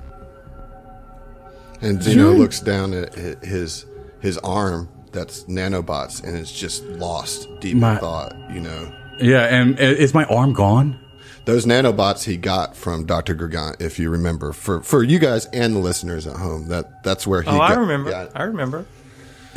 And 1.81 2.01
Xeno 2.01 2.37
looks 2.37 2.61
down 2.61 2.95
at 2.95 3.15
his 3.45 3.85
his 4.21 4.39
arm 4.39 4.89
that's 5.13 5.45
nanobots 5.45 6.23
and 6.25 6.37
it's 6.37 6.53
just 6.53 6.85
lost 6.85 7.49
deep 7.61 7.77
My- 7.77 7.95
in 7.95 7.99
thought. 7.99 8.33
You 8.53 8.61
know, 8.61 8.93
Yeah, 9.21 9.45
and 9.45 9.79
is 9.79 10.15
my 10.15 10.25
arm 10.25 10.53
gone? 10.55 10.99
those 11.45 11.65
nanobots 11.67 12.25
he 12.25 12.37
got 12.37 12.77
from 12.77 13.07
Doctor 13.07 13.35
Gurgant, 13.35 13.81
if 13.81 13.99
you 13.99 14.11
remember, 14.11 14.53
for 14.53 14.83
for 14.83 15.03
you 15.03 15.19
guys 15.19 15.47
and 15.47 15.75
the 15.75 15.79
listeners 15.81 16.27
at 16.27 16.37
home. 16.37 16.69
That 16.69 17.03
that's 17.05 17.27
where 17.27 17.43
he. 17.43 17.49
Oh, 17.51 17.59
I 17.59 17.75
remember. 17.75 18.11
yeah. 18.11 18.29
I 18.35 18.43
remember. 18.45 18.85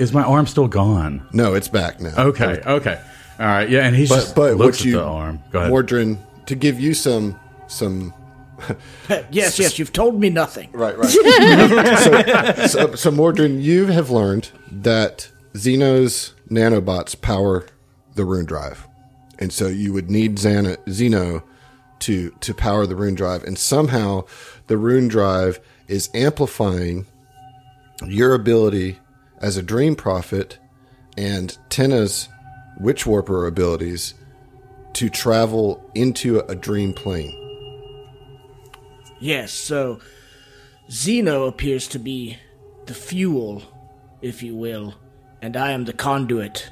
Is 0.01 0.11
my 0.11 0.23
arm 0.23 0.47
still 0.47 0.67
gone? 0.67 1.27
no, 1.31 1.53
it's 1.53 1.67
back 1.67 1.99
now. 1.99 2.13
Okay, 2.17 2.59
okay. 2.65 2.99
All 3.39 3.45
right, 3.45 3.69
yeah, 3.69 3.85
and 3.85 3.95
he's 3.95 4.09
but 4.09 4.15
just 4.15 4.35
but 4.35 4.55
looks 4.55 4.79
what 4.79 4.85
you 4.85 4.97
at 4.97 5.03
the 5.03 5.07
arm. 5.07 5.43
Go 5.51 5.59
ahead. 5.59 5.71
Mordrin 5.71 6.17
to 6.47 6.55
give 6.55 6.79
you 6.79 6.95
some 6.95 7.39
some 7.67 8.11
yes, 9.31 9.59
yes, 9.59 9.77
you've 9.77 9.93
told 9.93 10.19
me 10.19 10.29
nothing. 10.29 10.69
Right, 10.71 10.97
right. 10.97 11.09
so, 11.09 12.67
so, 12.67 12.95
so, 12.95 13.11
Mordrin, 13.11 13.61
you 13.61 13.87
have 13.87 14.09
learned 14.09 14.49
that 14.71 15.29
Xeno's 15.53 16.33
nanobots 16.49 17.19
power 17.21 17.67
the 18.15 18.25
rune 18.25 18.45
drive, 18.45 18.87
and 19.37 19.53
so 19.53 19.67
you 19.67 19.93
would 19.93 20.09
need 20.09 20.37
Xana, 20.37 20.77
Xeno 20.87 21.43
to 21.99 22.31
to 22.31 22.53
power 22.55 22.87
the 22.87 22.95
rune 22.95 23.15
drive, 23.15 23.43
and 23.43 23.57
somehow 23.57 24.23
the 24.65 24.77
rune 24.77 25.07
drive 25.07 25.59
is 25.87 26.09
amplifying 26.15 27.05
your 28.05 28.33
ability 28.33 28.97
as 29.41 29.57
a 29.57 29.63
dream 29.63 29.95
prophet 29.95 30.59
and 31.17 31.57
Tenna's 31.69 32.29
witch 32.79 33.05
warper 33.05 33.47
abilities 33.47 34.13
to 34.93 35.09
travel 35.09 35.89
into 35.95 36.39
a 36.39 36.55
dream 36.55 36.93
plane. 36.93 37.37
Yes, 39.19 39.51
so 39.51 39.99
Xeno 40.89 41.47
appears 41.47 41.87
to 41.89 41.99
be 41.99 42.37
the 42.87 42.93
fuel, 42.93 43.63
if 44.21 44.41
you 44.41 44.55
will, 44.55 44.95
and 45.41 45.55
I 45.55 45.71
am 45.71 45.85
the 45.85 45.93
conduit. 45.93 46.71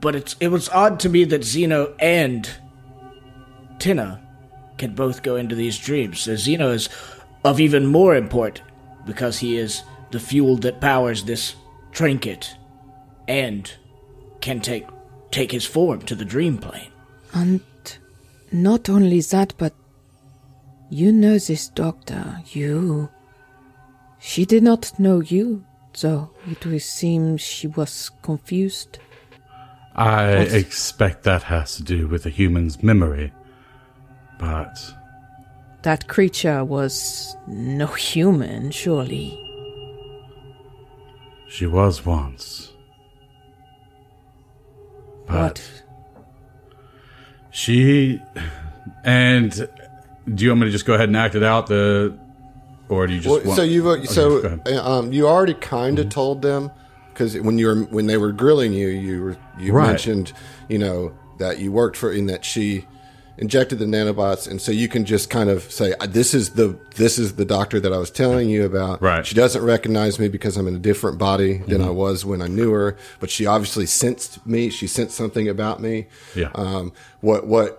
But 0.00 0.14
it's 0.14 0.36
it 0.40 0.48
was 0.48 0.68
odd 0.70 1.00
to 1.00 1.08
me 1.08 1.24
that 1.24 1.42
Xeno 1.42 1.94
and 1.98 2.48
Tina 3.78 4.22
can 4.78 4.94
both 4.94 5.22
go 5.22 5.36
into 5.36 5.54
these 5.54 5.78
dreams. 5.78 6.20
So 6.20 6.32
Xeno 6.32 6.72
is 6.72 6.88
of 7.44 7.60
even 7.60 7.86
more 7.86 8.14
import 8.14 8.62
because 9.04 9.38
he 9.40 9.56
is 9.56 9.82
the 10.12 10.20
fuel 10.20 10.56
that 10.58 10.80
powers 10.80 11.24
this 11.24 11.56
trinket 11.90 12.54
and 13.28 13.72
can 14.40 14.60
take 14.60 14.86
take 15.30 15.50
his 15.50 15.64
form 15.64 16.02
to 16.02 16.14
the 16.14 16.24
dream 16.24 16.58
plane. 16.58 16.92
And 17.32 17.60
not 18.52 18.88
only 18.88 19.20
that, 19.20 19.54
but 19.58 19.74
you 20.90 21.10
know 21.10 21.38
this 21.38 21.68
doctor. 21.68 22.40
You. 22.52 23.08
She 24.20 24.44
did 24.44 24.62
not 24.62 24.98
know 24.98 25.20
you, 25.20 25.64
so 25.94 26.30
it 26.48 26.64
would 26.64 26.82
seem 26.82 27.38
she 27.38 27.66
was 27.66 28.10
confused. 28.22 28.98
I 29.96 30.28
expect 30.32 31.24
that 31.24 31.42
has 31.44 31.76
to 31.76 31.82
do 31.82 32.06
with 32.06 32.24
a 32.26 32.30
human's 32.30 32.82
memory. 32.82 33.32
But 34.38 34.78
That 35.82 36.08
creature 36.08 36.64
was 36.64 37.36
no 37.48 37.86
human, 37.86 38.70
surely. 38.70 39.41
She 41.52 41.66
was 41.66 42.04
once. 42.06 42.72
But 45.26 45.58
What? 45.58 45.82
she 47.50 48.20
and 49.04 49.68
do 50.34 50.44
you 50.44 50.50
want 50.50 50.60
me 50.62 50.66
to 50.68 50.72
just 50.72 50.86
go 50.86 50.94
ahead 50.94 51.08
and 51.10 51.16
act 51.16 51.34
it 51.34 51.42
out 51.42 51.66
the 51.66 52.16
or 52.88 53.06
do 53.06 53.12
you 53.12 53.20
just 53.20 53.36
Well, 53.36 53.44
want, 53.44 53.56
so 53.56 53.62
you've 53.62 53.86
Okay, 53.86 54.06
so 54.06 54.40
go 54.40 54.46
ahead. 54.46 54.60
uh, 54.66 54.98
um, 54.98 55.12
you 55.12 55.28
already 55.28 55.54
kind 55.54 55.98
of 55.98 56.08
told 56.08 56.40
them 56.42 56.70
because 57.12 57.38
when 57.38 57.58
you 57.58 57.66
were 57.66 57.82
when 57.84 58.06
they 58.06 58.16
were 58.16 58.32
grilling 58.32 58.72
you, 58.72 58.88
you 58.88 59.22
were 59.22 59.36
you 59.58 59.72
Right. 59.74 59.88
mentioned 59.88 60.32
you 60.68 60.78
know 60.78 61.12
that 61.38 61.58
you 61.58 61.70
worked 61.70 61.96
for 61.96 62.10
in 62.12 62.26
that 62.26 62.44
she 62.44 62.86
injected 63.42 63.78
the 63.78 63.84
nanobots, 63.84 64.48
and 64.50 64.60
so 64.62 64.70
you 64.72 64.88
can 64.88 65.04
just 65.04 65.28
kind 65.28 65.50
of 65.50 65.58
say 65.70 65.92
"Uh, 66.00 66.06
this 66.06 66.32
is 66.32 66.50
the 66.50 66.78
this 66.96 67.18
is 67.18 67.34
the 67.34 67.44
doctor 67.44 67.78
that 67.80 67.92
I 67.92 67.98
was 67.98 68.10
telling 68.10 68.48
you 68.48 68.64
about. 68.64 69.02
Right. 69.02 69.26
She 69.26 69.34
doesn't 69.34 69.62
recognize 69.64 70.18
me 70.18 70.28
because 70.28 70.56
I'm 70.56 70.68
in 70.68 70.76
a 70.76 70.84
different 70.90 71.18
body 71.18 71.58
than 71.58 71.80
Mm-hmm. 71.80 71.88
I 71.88 71.90
was 72.04 72.24
when 72.24 72.40
I 72.40 72.46
knew 72.46 72.70
her, 72.72 72.96
but 73.20 73.28
she 73.30 73.44
obviously 73.44 73.86
sensed 73.86 74.46
me. 74.46 74.70
She 74.70 74.86
sensed 74.86 75.16
something 75.16 75.48
about 75.48 75.80
me. 75.80 76.06
Yeah. 76.36 76.50
Um, 76.54 76.92
what 77.20 77.46
what 77.46 77.70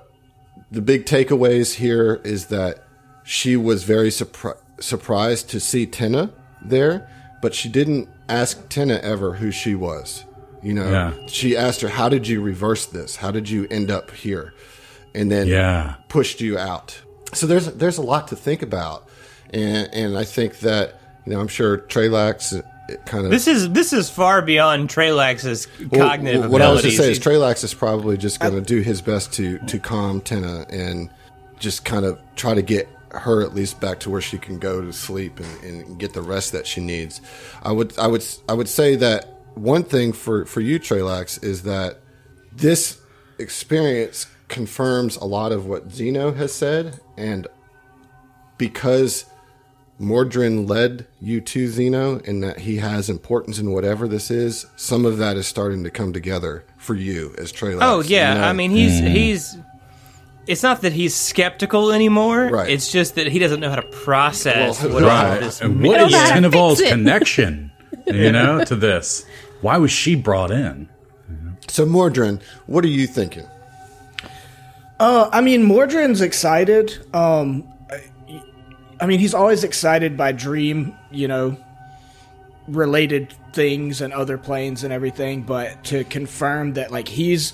the 0.71 0.81
big 0.81 1.05
takeaways 1.05 1.75
here 1.75 2.19
is 2.23 2.47
that 2.47 2.83
she 3.23 3.55
was 3.55 3.83
very 3.83 4.09
surpri- 4.09 4.57
surprised 4.79 5.49
to 5.51 5.59
see 5.59 5.85
Tina 5.85 6.31
there, 6.61 7.07
but 7.41 7.55
she 7.55 7.69
didn't 7.69 8.09
ask 8.27 8.67
Tina 8.69 8.95
ever 9.01 9.35
who 9.35 9.49
she 9.51 9.75
was. 9.75 10.25
You 10.61 10.73
know, 10.73 10.89
Yeah. 10.91 11.13
she 11.27 11.55
asked 11.57 11.81
her, 11.81 11.89
"How 11.89 12.09
did 12.09 12.27
you 12.27 12.41
reverse 12.41 12.85
this? 12.85 13.17
How 13.17 13.31
did 13.31 13.49
you 13.49 13.65
end 13.71 13.89
up 13.91 14.11
here?" 14.11 14.53
And 15.15 15.31
then 15.31 15.47
Yeah. 15.47 15.95
pushed 16.09 16.41
you 16.41 16.57
out. 16.57 16.99
So 17.33 17.47
there's 17.47 17.67
there's 17.67 17.97
a 17.97 18.01
lot 18.01 18.27
to 18.29 18.35
think 18.35 18.61
about, 18.61 19.07
and 19.51 19.89
and 19.93 20.17
I 20.17 20.23
think 20.23 20.59
that 20.59 20.99
you 21.25 21.33
know 21.33 21.39
I'm 21.39 21.47
sure 21.47 21.77
Trelax 21.79 22.57
uh, 22.57 22.61
kind 23.05 23.25
of 23.25 23.31
This 23.31 23.47
is 23.47 23.69
this 23.71 23.93
is 23.93 24.09
far 24.09 24.41
beyond 24.41 24.89
Trelax's 24.89 25.67
well, 25.91 26.09
cognitive 26.09 26.49
what 26.51 26.61
I 26.61 26.69
was 26.69 26.79
abilities. 26.81 26.97
to 26.97 27.03
say 27.03 27.11
is 27.11 27.19
Trelax 27.19 27.63
is 27.63 27.73
probably 27.73 28.17
just 28.17 28.39
going 28.39 28.53
to 28.53 28.61
do 28.61 28.81
his 28.81 29.01
best 29.01 29.33
to 29.33 29.57
to 29.59 29.79
calm 29.79 30.21
Tina 30.21 30.65
and 30.69 31.09
just 31.59 31.85
kind 31.85 32.05
of 32.05 32.19
try 32.35 32.53
to 32.53 32.61
get 32.61 32.87
her 33.11 33.41
at 33.43 33.53
least 33.53 33.79
back 33.79 33.99
to 33.99 34.09
where 34.09 34.21
she 34.21 34.37
can 34.39 34.57
go 34.57 34.81
to 34.81 34.91
sleep 34.91 35.39
and, 35.39 35.63
and 35.63 35.99
get 35.99 36.13
the 36.13 36.21
rest 36.21 36.51
that 36.51 36.65
she 36.67 36.81
needs. 36.81 37.21
I 37.61 37.71
would 37.71 37.97
I 37.97 38.07
would 38.07 38.23
I 38.49 38.53
would 38.53 38.69
say 38.69 38.95
that 38.97 39.27
one 39.55 39.83
thing 39.83 40.13
for 40.13 40.45
for 40.45 40.61
you 40.61 40.79
Trelax 40.79 41.43
is 41.43 41.63
that 41.63 41.99
this 42.51 42.99
experience 43.39 44.27
confirms 44.53 45.17
a 45.17 45.25
lot 45.25 45.51
of 45.51 45.65
what 45.65 45.89
Xeno 45.89 46.35
has 46.35 46.53
said 46.53 46.99
and 47.17 47.47
because 48.57 49.25
Mordrin 49.99 50.69
led 50.69 51.07
you 51.19 51.41
to 51.41 51.67
Xeno 51.67 52.25
and 52.27 52.43
that 52.43 52.59
he 52.59 52.77
has 52.77 53.09
importance 53.09 53.57
in 53.57 53.71
whatever 53.71 54.07
this 54.07 54.29
is, 54.29 54.67
some 54.75 55.05
of 55.05 55.17
that 55.17 55.37
is 55.37 55.47
starting 55.47 55.83
to 55.83 55.89
come 55.89 56.13
together 56.13 56.65
for 56.77 56.93
you 56.95 57.33
as 57.37 57.51
Trelax. 57.51 57.79
Oh 57.81 58.01
yeah, 58.01 58.33
you 58.33 58.41
know? 58.41 58.47
I 58.47 58.53
mean 58.53 58.71
he's 58.71 58.93
mm-hmm. 58.93 59.07
he's. 59.07 59.57
It's 60.45 60.61
not 60.61 60.81
that 60.81 60.91
he's 60.91 61.15
skeptical 61.15 61.91
anymore. 61.93 62.49
Right. 62.49 62.69
It's 62.69 62.91
just 62.91 63.15
that 63.15 63.27
he 63.27 63.39
doesn't 63.39 63.61
know 63.61 63.69
how 63.69 63.77
to 63.77 63.81
process 63.81 64.83
Well, 64.83 64.93
what 64.93 65.03
all 65.03 65.09
right. 65.09 65.39
this 65.39 65.61
And 65.61 65.81
what 65.81 65.97
don't 65.97 66.07
is 66.07 66.11
know 66.11 66.19
how 66.19 66.27
to 66.27 66.33
Tinavol's 66.33 66.79
fix 66.79 66.91
it. 66.91 66.93
connection, 66.95 67.71
you 68.07 68.31
know, 68.31 68.63
to 68.65 68.75
this? 68.75 69.25
Why 69.61 69.77
was 69.77 69.91
she 69.91 70.15
brought 70.15 70.51
in? 70.51 70.89
So 71.69 71.85
Mordrin, 71.85 72.41
what 72.67 72.83
are 72.83 72.89
you 72.89 73.07
thinking? 73.07 73.47
Uh, 75.03 75.29
I 75.33 75.41
mean, 75.41 75.67
Mordrin's 75.67 76.21
excited. 76.21 76.97
Um, 77.13 77.67
I- 79.01 79.05
mean, 79.05 79.19
he's 79.19 79.33
always 79.33 79.65
excited 79.65 80.15
by 80.15 80.31
dream, 80.31 80.95
you 81.11 81.27
know, 81.27 81.57
related 82.69 83.33
things 83.51 83.99
and 83.99 84.13
other 84.13 84.37
planes 84.37 84.85
and 84.85 84.93
everything. 84.93 85.41
But 85.41 85.83
to 85.85 86.05
confirm 86.05 86.75
that, 86.75 86.89
like, 86.89 87.09
he's 87.09 87.51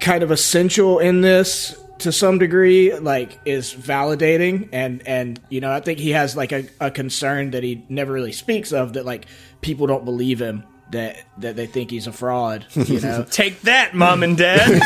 kind 0.00 0.22
of 0.22 0.30
essential 0.30 1.00
in 1.00 1.20
this 1.20 1.78
to 1.98 2.12
some 2.12 2.38
degree, 2.38 2.96
like, 2.96 3.38
is 3.44 3.74
validating. 3.74 4.70
And 4.72 5.06
and 5.06 5.38
you 5.50 5.60
know, 5.60 5.70
I 5.70 5.80
think 5.80 5.98
he 5.98 6.12
has 6.12 6.34
like 6.34 6.50
a, 6.50 6.64
a 6.80 6.90
concern 6.90 7.50
that 7.50 7.62
he 7.62 7.84
never 7.90 8.10
really 8.10 8.32
speaks 8.32 8.72
of 8.72 8.94
that, 8.94 9.04
like, 9.04 9.26
people 9.60 9.86
don't 9.86 10.06
believe 10.06 10.40
him. 10.40 10.64
That, 10.90 11.22
that 11.38 11.54
they 11.54 11.66
think 11.66 11.90
he's 11.90 12.08
a 12.08 12.12
fraud, 12.12 12.66
you 12.74 13.00
know. 13.00 13.24
Take 13.30 13.60
that, 13.62 13.94
mom 13.94 14.24
and 14.24 14.36
dad. 14.36 14.68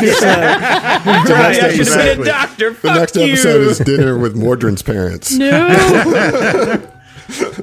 Right, 1.05 1.63
I 1.63 1.75
should 1.75 1.89
have 1.89 2.19
been 2.19 2.21
a 2.21 2.25
doctor. 2.25 2.71
The 2.71 2.77
Fuck 2.77 2.97
next 2.97 3.17
you. 3.17 3.23
episode 3.25 3.61
is 3.69 3.79
dinner 3.79 4.19
with 4.19 4.37
Mordrin's 4.37 4.83
parents. 4.83 5.33
No. 5.33 6.91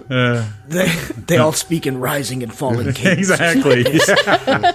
Uh. 0.09 0.49
They, 0.67 0.87
they 1.27 1.37
all 1.37 1.53
speak 1.53 1.85
in 1.85 1.99
rising 1.99 2.41
and 2.41 2.51
falling 2.53 2.91
cadence. 2.93 3.29
Exactly. 3.29 3.85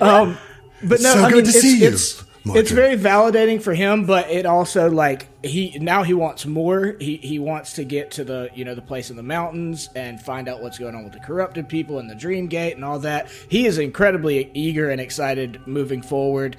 Um, 0.00 0.38
but 0.82 1.00
no, 1.00 1.12
So 1.12 1.22
I 1.24 1.28
good 1.30 1.44
mean, 1.44 1.44
to 1.44 1.50
it's, 1.50 1.60
see 1.60 1.80
you, 1.80 1.88
it's, 1.88 2.22
It's 2.54 2.70
very 2.70 2.96
validating 2.96 3.60
for 3.60 3.74
him, 3.74 4.06
but 4.06 4.30
it 4.30 4.46
also 4.46 4.90
like 4.90 5.26
he 5.44 5.78
now 5.80 6.02
he 6.02 6.14
wants 6.14 6.46
more. 6.46 6.96
He 7.00 7.16
he 7.16 7.38
wants 7.38 7.72
to 7.74 7.84
get 7.84 8.12
to 8.12 8.24
the 8.24 8.50
you 8.54 8.64
know 8.64 8.74
the 8.74 8.82
place 8.82 9.10
in 9.10 9.16
the 9.16 9.22
mountains 9.22 9.88
and 9.94 10.20
find 10.20 10.48
out 10.48 10.62
what's 10.62 10.78
going 10.78 10.94
on 10.94 11.04
with 11.04 11.12
the 11.12 11.20
corrupted 11.20 11.68
people 11.68 11.98
and 11.98 12.08
the 12.08 12.14
Dream 12.14 12.46
Gate 12.46 12.74
and 12.74 12.84
all 12.84 12.98
that. 13.00 13.30
He 13.48 13.66
is 13.66 13.78
incredibly 13.78 14.50
eager 14.54 14.90
and 14.90 15.00
excited 15.00 15.66
moving 15.66 16.02
forward. 16.02 16.56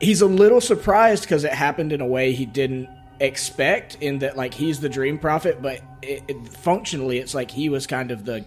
He's 0.00 0.20
a 0.20 0.26
little 0.26 0.60
surprised 0.60 1.22
because 1.22 1.44
it 1.44 1.52
happened 1.52 1.92
in 1.92 2.00
a 2.00 2.06
way 2.06 2.32
he 2.32 2.46
didn't 2.46 2.88
expect. 3.20 3.96
In 4.00 4.18
that 4.20 4.36
like 4.36 4.52
he's 4.52 4.80
the 4.80 4.88
Dream 4.88 5.18
Prophet, 5.18 5.62
but 5.62 5.80
it, 6.02 6.22
it, 6.28 6.48
functionally 6.48 7.18
it's 7.18 7.34
like 7.34 7.50
he 7.50 7.68
was 7.68 7.86
kind 7.86 8.10
of 8.10 8.24
the 8.24 8.44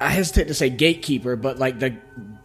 I 0.00 0.08
hesitate 0.08 0.48
to 0.48 0.54
say 0.54 0.70
gatekeeper, 0.70 1.36
but 1.36 1.58
like 1.58 1.78
the 1.78 1.96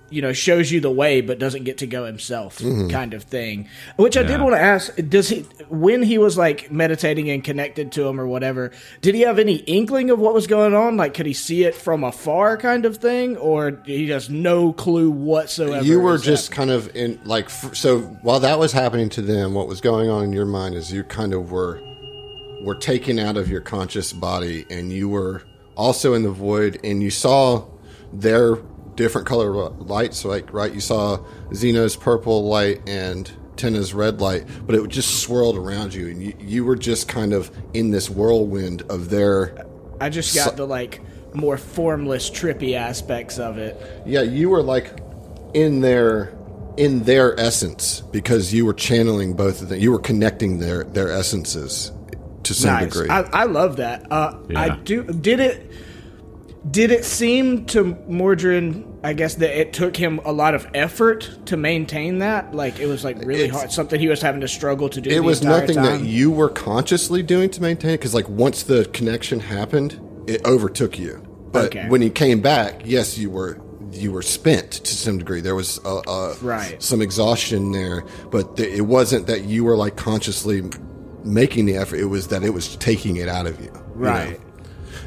you 0.09 0.21
know 0.21 0.33
shows 0.33 0.71
you 0.71 0.79
the 0.79 0.91
way 0.91 1.21
but 1.21 1.39
doesn't 1.39 1.63
get 1.63 1.79
to 1.79 1.87
go 1.87 2.05
himself 2.05 2.59
mm-hmm. 2.59 2.89
kind 2.89 3.13
of 3.13 3.23
thing. 3.23 3.67
Which 3.95 4.17
I 4.17 4.23
did 4.23 4.41
want 4.41 4.53
to 4.55 4.61
ask: 4.61 4.95
Does 5.09 5.29
he 5.29 5.41
when 5.69 6.03
he 6.03 6.17
was 6.17 6.37
like 6.37 6.71
meditating 6.71 7.29
and 7.29 7.43
connected 7.43 7.91
to 7.93 8.07
him 8.07 8.19
or 8.19 8.27
whatever? 8.27 8.71
Did 9.01 9.15
he 9.15 9.21
have 9.21 9.39
any 9.39 9.57
inkling 9.57 10.09
of 10.09 10.19
what 10.19 10.33
was 10.33 10.47
going 10.47 10.73
on? 10.73 10.97
Like, 10.97 11.13
could 11.13 11.25
he 11.25 11.33
see 11.33 11.63
it 11.63 11.75
from 11.75 12.03
afar, 12.03 12.57
kind 12.57 12.85
of 12.85 12.97
thing, 12.97 13.37
or 13.37 13.81
he 13.85 14.09
has 14.09 14.29
no 14.29 14.73
clue 14.73 15.11
whatsoever? 15.11 15.85
you 15.85 15.99
were 15.99 16.17
just 16.17 16.53
happening? 16.53 16.69
kind 16.69 16.87
of 16.87 16.95
in 16.95 17.19
like 17.23 17.49
so 17.49 17.99
while 18.21 18.39
that 18.39 18.59
was 18.59 18.71
happening 18.71 19.09
to 19.09 19.21
them 19.21 19.53
what 19.53 19.67
was 19.67 19.81
going 19.81 20.09
on 20.09 20.23
in 20.23 20.33
your 20.33 20.45
mind 20.45 20.75
is 20.75 20.91
you 20.91 21.03
kind 21.03 21.33
of 21.33 21.51
were 21.51 21.81
were 22.61 22.75
taken 22.75 23.19
out 23.19 23.37
of 23.37 23.49
your 23.49 23.61
conscious 23.61 24.13
body 24.13 24.65
and 24.69 24.91
you 24.91 25.07
were 25.07 25.43
also 25.75 26.13
in 26.13 26.23
the 26.23 26.31
void 26.31 26.79
and 26.83 27.03
you 27.03 27.09
saw 27.09 27.63
their 28.11 28.57
different 28.97 29.25
color 29.25 29.69
lights 29.69 30.17
So 30.17 30.29
like 30.29 30.51
right 30.51 30.73
you 30.73 30.81
saw 30.81 31.17
Xeno's 31.51 31.95
purple 31.95 32.49
light 32.49 32.81
and 32.87 33.31
Tina's 33.55 33.93
red 33.93 34.19
light 34.19 34.45
but 34.65 34.75
it 34.75 34.85
just 34.89 35.21
swirled 35.21 35.55
around 35.55 35.93
you 35.93 36.09
and 36.09 36.21
you, 36.21 36.33
you 36.39 36.65
were 36.65 36.75
just 36.75 37.07
kind 37.07 37.31
of 37.31 37.49
in 37.73 37.91
this 37.91 38.09
whirlwind 38.09 38.81
of 38.89 39.09
their 39.09 39.65
I 40.01 40.09
just 40.09 40.35
got 40.35 40.57
the 40.57 40.67
like 40.67 41.01
more 41.33 41.57
formless, 41.57 42.29
trippy 42.29 42.75
aspects 42.75 43.39
of 43.39 43.57
it. 43.57 44.03
Yeah, 44.05 44.21
you 44.21 44.49
were 44.49 44.63
like 44.63 44.99
in 45.53 45.81
their 45.81 46.35
in 46.77 47.03
their 47.03 47.39
essence 47.39 48.01
because 48.01 48.53
you 48.53 48.65
were 48.65 48.73
channeling 48.73 49.33
both 49.33 49.61
of 49.61 49.69
them. 49.69 49.79
You 49.79 49.91
were 49.91 49.99
connecting 49.99 50.59
their 50.59 50.83
their 50.83 51.11
essences 51.11 51.91
to 52.43 52.53
some 52.53 52.73
nice. 52.73 52.91
degree. 52.91 53.09
I, 53.09 53.21
I 53.21 53.43
love 53.45 53.77
that. 53.77 54.11
Uh, 54.11 54.37
I 54.55 54.69
do. 54.69 55.03
Did 55.03 55.39
it? 55.39 55.71
Did 56.69 56.91
it 56.91 57.05
seem 57.05 57.65
to 57.67 57.95
Mordrin, 58.09 58.83
I 59.03 59.13
guess, 59.13 59.35
that 59.35 59.57
it 59.59 59.73
took 59.73 59.95
him 59.95 60.19
a 60.25 60.33
lot 60.33 60.53
of 60.53 60.67
effort 60.73 61.29
to 61.45 61.55
maintain 61.55 62.19
that? 62.19 62.53
Like, 62.53 62.79
it 62.79 62.87
was 62.87 63.03
like 63.03 63.17
really 63.23 63.43
It's- 63.45 63.57
hard, 63.57 63.71
something 63.71 63.99
he 63.99 64.07
was 64.07 64.21
having 64.21 64.41
to 64.41 64.47
struggle 64.47 64.89
to 64.89 64.99
do. 64.99 65.09
It 65.09 65.23
was 65.23 65.41
nothing 65.43 65.75
time? 65.75 65.85
that 65.85 66.01
you 66.01 66.29
were 66.31 66.49
consciously 66.49 67.23
doing 67.23 67.49
to 67.51 67.61
maintain 67.61 67.91
it, 67.91 67.97
because 67.99 68.13
like 68.13 68.27
once 68.27 68.63
the 68.63 68.85
connection 68.91 69.39
happened, 69.39 69.99
it 70.27 70.43
overtook 70.45 70.99
you. 70.99 71.21
But 71.51 71.65
Okay. 71.67 71.85
when 71.87 72.01
you 72.01 72.09
came 72.09 72.41
back, 72.41 72.81
yes, 72.85 73.17
you 73.17 73.29
were 73.29 73.59
you 73.93 74.11
were 74.11 74.21
spent 74.21 74.69
to 74.71 74.93
some 74.93 75.17
degree. 75.17 75.39
There 75.39 75.55
was 75.55 75.79
uh, 75.85 75.99
uh, 75.99 76.35
Right. 76.41 76.75
some 76.83 77.01
exhaustion 77.01 77.71
there, 77.71 78.03
but 78.29 78.57
th- 78.57 78.69
it 78.77 78.81
wasn't 78.81 79.27
that 79.27 79.45
you 79.45 79.63
were 79.63 79.77
like 79.77 79.95
consciously 79.95 80.63
making 81.23 81.65
the 81.65 81.77
effort. 81.77 81.97
It 82.01 82.05
was 82.05 82.27
that 82.27 82.43
it 82.43 82.53
was 82.53 82.75
taking 82.75 83.15
it 83.15 83.29
out 83.29 83.47
of 83.47 83.57
you. 83.61 83.67
you 83.67 83.71
know? 84.03 84.09
Right. 84.09 84.39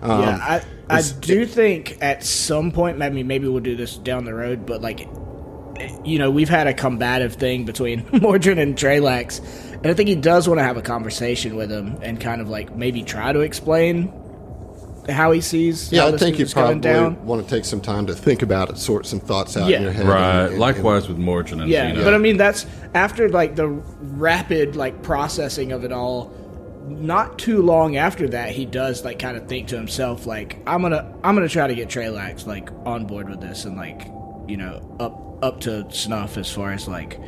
Um, 0.03 0.23
yeah, 0.23 0.39
I 0.41 0.63
I 0.91 1.03
do 1.21 1.47
think 1.47 1.99
at 2.01 2.25
some 2.25 2.73
point, 2.73 2.99
maybe 2.99 3.23
maybe 3.23 3.49
we'll 3.49 3.61
do 3.63 3.77
this 3.77 3.97
down 3.97 4.25
the 4.25 4.35
road, 4.35 4.67
but 4.67 4.81
like, 4.83 5.09
you 6.05 6.19
know, 6.19 6.31
we've 6.31 6.49
had 6.49 6.67
a 6.67 6.75
combative 6.75 7.35
thing 7.35 7.65
between 7.65 8.03
Mordrin 8.13 8.59
and 8.61 8.77
Trelax, 8.77 9.41
and 9.75 9.87
I 9.87 9.95
think 9.95 10.09
he 10.09 10.15
does 10.17 10.49
want 10.49 10.59
to 10.59 10.65
have 10.65 10.77
a 10.77 10.83
conversation 10.83 11.57
with 11.57 11.71
him 11.71 11.99
and 12.03 12.21
kind 12.21 12.41
of 12.41 12.49
like 12.49 12.75
maybe 12.75 13.03
try 13.03 13.33
to 13.33 13.41
explain 13.41 14.13
how 15.09 15.33
he 15.33 15.41
sees. 15.41 15.91
Yeah, 15.91 16.03
how 16.03 16.09
I 16.09 16.17
think 16.19 16.39
you 16.39 16.45
is 16.45 16.53
probably 16.53 16.79
down. 16.81 17.25
want 17.25 17.43
to 17.43 17.49
take 17.53 17.65
some 17.65 17.81
time 17.81 18.07
to 18.07 18.15
think 18.15 18.43
about 18.43 18.69
it, 18.71 18.77
sort 18.79 19.07
some 19.07 19.19
thoughts 19.21 19.57
out 19.57 19.69
Yeah. 19.71 19.79
in 19.79 19.83
your 19.85 19.93
head. 19.93 20.07
Right. 20.07 20.41
and- 20.43 20.51
and- 20.53 20.61
Likewise 20.61 21.09
with 21.09 21.17
Morgan 21.19 21.61
and 21.63 21.71
Yeah, 21.71 21.91
Xena. 21.93 22.05
but 22.05 22.15
I 22.15 22.19
mean 22.19 22.37
that's 22.37 22.67
after 22.95 23.29
like 23.29 23.57
the 23.57 23.67
rapid 23.69 24.77
like 24.77 25.03
processing 25.03 25.73
of 25.73 25.85
it 25.85 25.93
all. 25.93 26.33
Not 26.91 27.39
too 27.39 27.63
long 27.63 27.97
after 27.97 28.29
that, 28.29 28.51
he 28.51 28.67
does 28.67 29.05
like 29.05 29.19
kind 29.19 29.37
of 29.37 29.49
think 29.49 29.69
to 29.69 29.77
himself 29.77 30.27
like, 30.27 30.59
"I'm 30.67 30.83
gonna, 30.83 31.15
I'm 31.23 31.35
gonna 31.35 31.49
try 31.49 31.67
to 31.67 31.75
get 31.75 31.89
Trelax 31.89 32.47
like 32.47 32.71
on 32.85 33.07
board 33.07 33.29
with 33.29 33.41
this 33.41 33.65
and 33.65 33.77
like, 33.77 34.07
you 34.49 34.57
know, 34.57 34.97
up 34.99 35.43
up 35.43 35.61
to 35.61 35.91
snuff 35.93 36.37
as 36.37 36.53
far 36.53 36.73
as 36.73 36.89
like, 36.89 37.19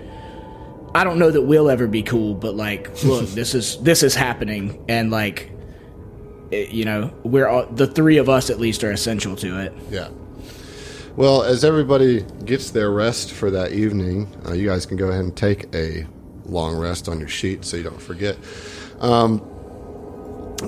I 0.94 1.04
don't 1.04 1.18
know 1.18 1.30
that 1.30 1.42
we'll 1.42 1.70
ever 1.70 1.86
be 1.86 2.02
cool, 2.02 2.34
but 2.34 2.54
like, 2.54 3.02
look, 3.04 3.28
this 3.28 3.54
is 3.54 3.78
this 3.82 4.02
is 4.02 4.14
happening, 4.14 4.84
and 4.88 5.10
like, 5.10 5.50
it, 6.50 6.70
you 6.70 6.84
know, 6.84 7.12
we're 7.22 7.46
all, 7.46 7.66
the 7.66 7.86
three 7.86 8.18
of 8.18 8.28
us 8.28 8.50
at 8.50 8.58
least 8.58 8.82
are 8.84 8.90
essential 8.90 9.36
to 9.36 9.60
it. 9.60 9.72
Yeah. 9.90 10.08
Well, 11.14 11.42
as 11.42 11.62
everybody 11.62 12.22
gets 12.44 12.70
their 12.70 12.90
rest 12.90 13.32
for 13.32 13.50
that 13.50 13.72
evening, 13.72 14.34
uh, 14.46 14.54
you 14.54 14.66
guys 14.66 14.86
can 14.86 14.96
go 14.96 15.08
ahead 15.08 15.22
and 15.22 15.36
take 15.36 15.74
a 15.74 16.06
long 16.46 16.76
rest 16.76 17.08
on 17.08 17.18
your 17.18 17.28
sheet 17.28 17.64
so 17.64 17.76
you 17.76 17.82
don't 17.82 18.00
forget. 18.00 18.38
Um, 19.00 19.46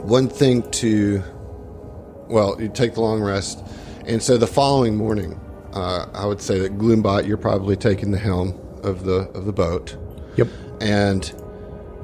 one 0.02 0.28
thing 0.28 0.68
to, 0.72 1.22
well, 2.28 2.60
you 2.60 2.68
take 2.68 2.94
the 2.94 3.00
long 3.00 3.20
rest, 3.20 3.64
and 4.06 4.22
so 4.22 4.36
the 4.36 4.46
following 4.46 4.96
morning, 4.96 5.40
uh, 5.72 6.06
I 6.14 6.26
would 6.26 6.40
say 6.40 6.58
that 6.60 6.78
Gloombot, 6.78 7.26
you're 7.26 7.36
probably 7.36 7.76
taking 7.76 8.10
the 8.10 8.18
helm 8.18 8.58
of 8.82 9.04
the 9.04 9.28
of 9.34 9.44
the 9.46 9.52
boat, 9.52 9.96
Yep. 10.36 10.48
and 10.80 11.32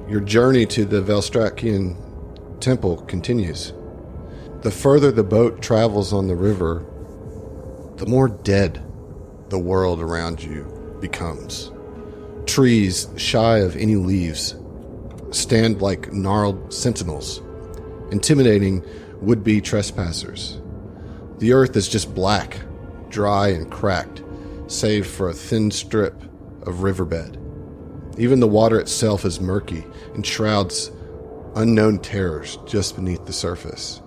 your 0.09 0.21
journey 0.21 0.67
to 0.67 0.85
the 0.85 1.03
Velstrakian 1.03 1.97
temple 2.61 2.97
continues. 3.03 3.73
The 4.62 4.71
further 4.71 5.11
the 5.12 5.23
boat 5.23 5.62
travels 5.62 6.12
on 6.12 6.27
the 6.29 6.35
river, 6.37 6.85
the 7.97 8.07
more 8.07 8.29
dead 8.29 8.83
the 9.51 9.59
world 9.59 10.01
around 10.01 10.43
you 10.43 10.65
becomes. 11.01 11.71
Trees, 12.47 13.09
shy 13.17 13.59
of 13.59 13.77
any 13.77 13.97
leaves, 13.97 14.55
stand 15.31 15.81
like 15.81 16.12
gnarled 16.12 16.73
sentinels, 16.73 17.41
intimidating 18.11 18.85
would 19.20 19.45
be 19.45 19.61
trespassers. 19.61 20.61
The 21.39 21.53
earth 21.53 21.77
is 21.77 21.89
just 21.89 22.15
black, 22.15 22.59
dry, 23.09 23.49
and 23.49 23.70
cracked, 23.70 24.23
save 24.66 25.07
for 25.07 25.28
a 25.28 25.35
thin 25.35 25.70
strip 25.70 26.20
of 26.62 26.82
riverbed. 26.82 27.39
Even 28.19 28.41
the 28.41 28.47
water 28.47 28.78
itself 28.78 29.24
is 29.24 29.41
murky 29.41 29.85
and 30.15 30.27
shrouds 30.27 30.91
unknown 31.57 31.99
terrors 31.99 32.59
just 32.66 32.97
beneath 32.97 33.24
the 33.27 33.32
surface. 33.32 34.01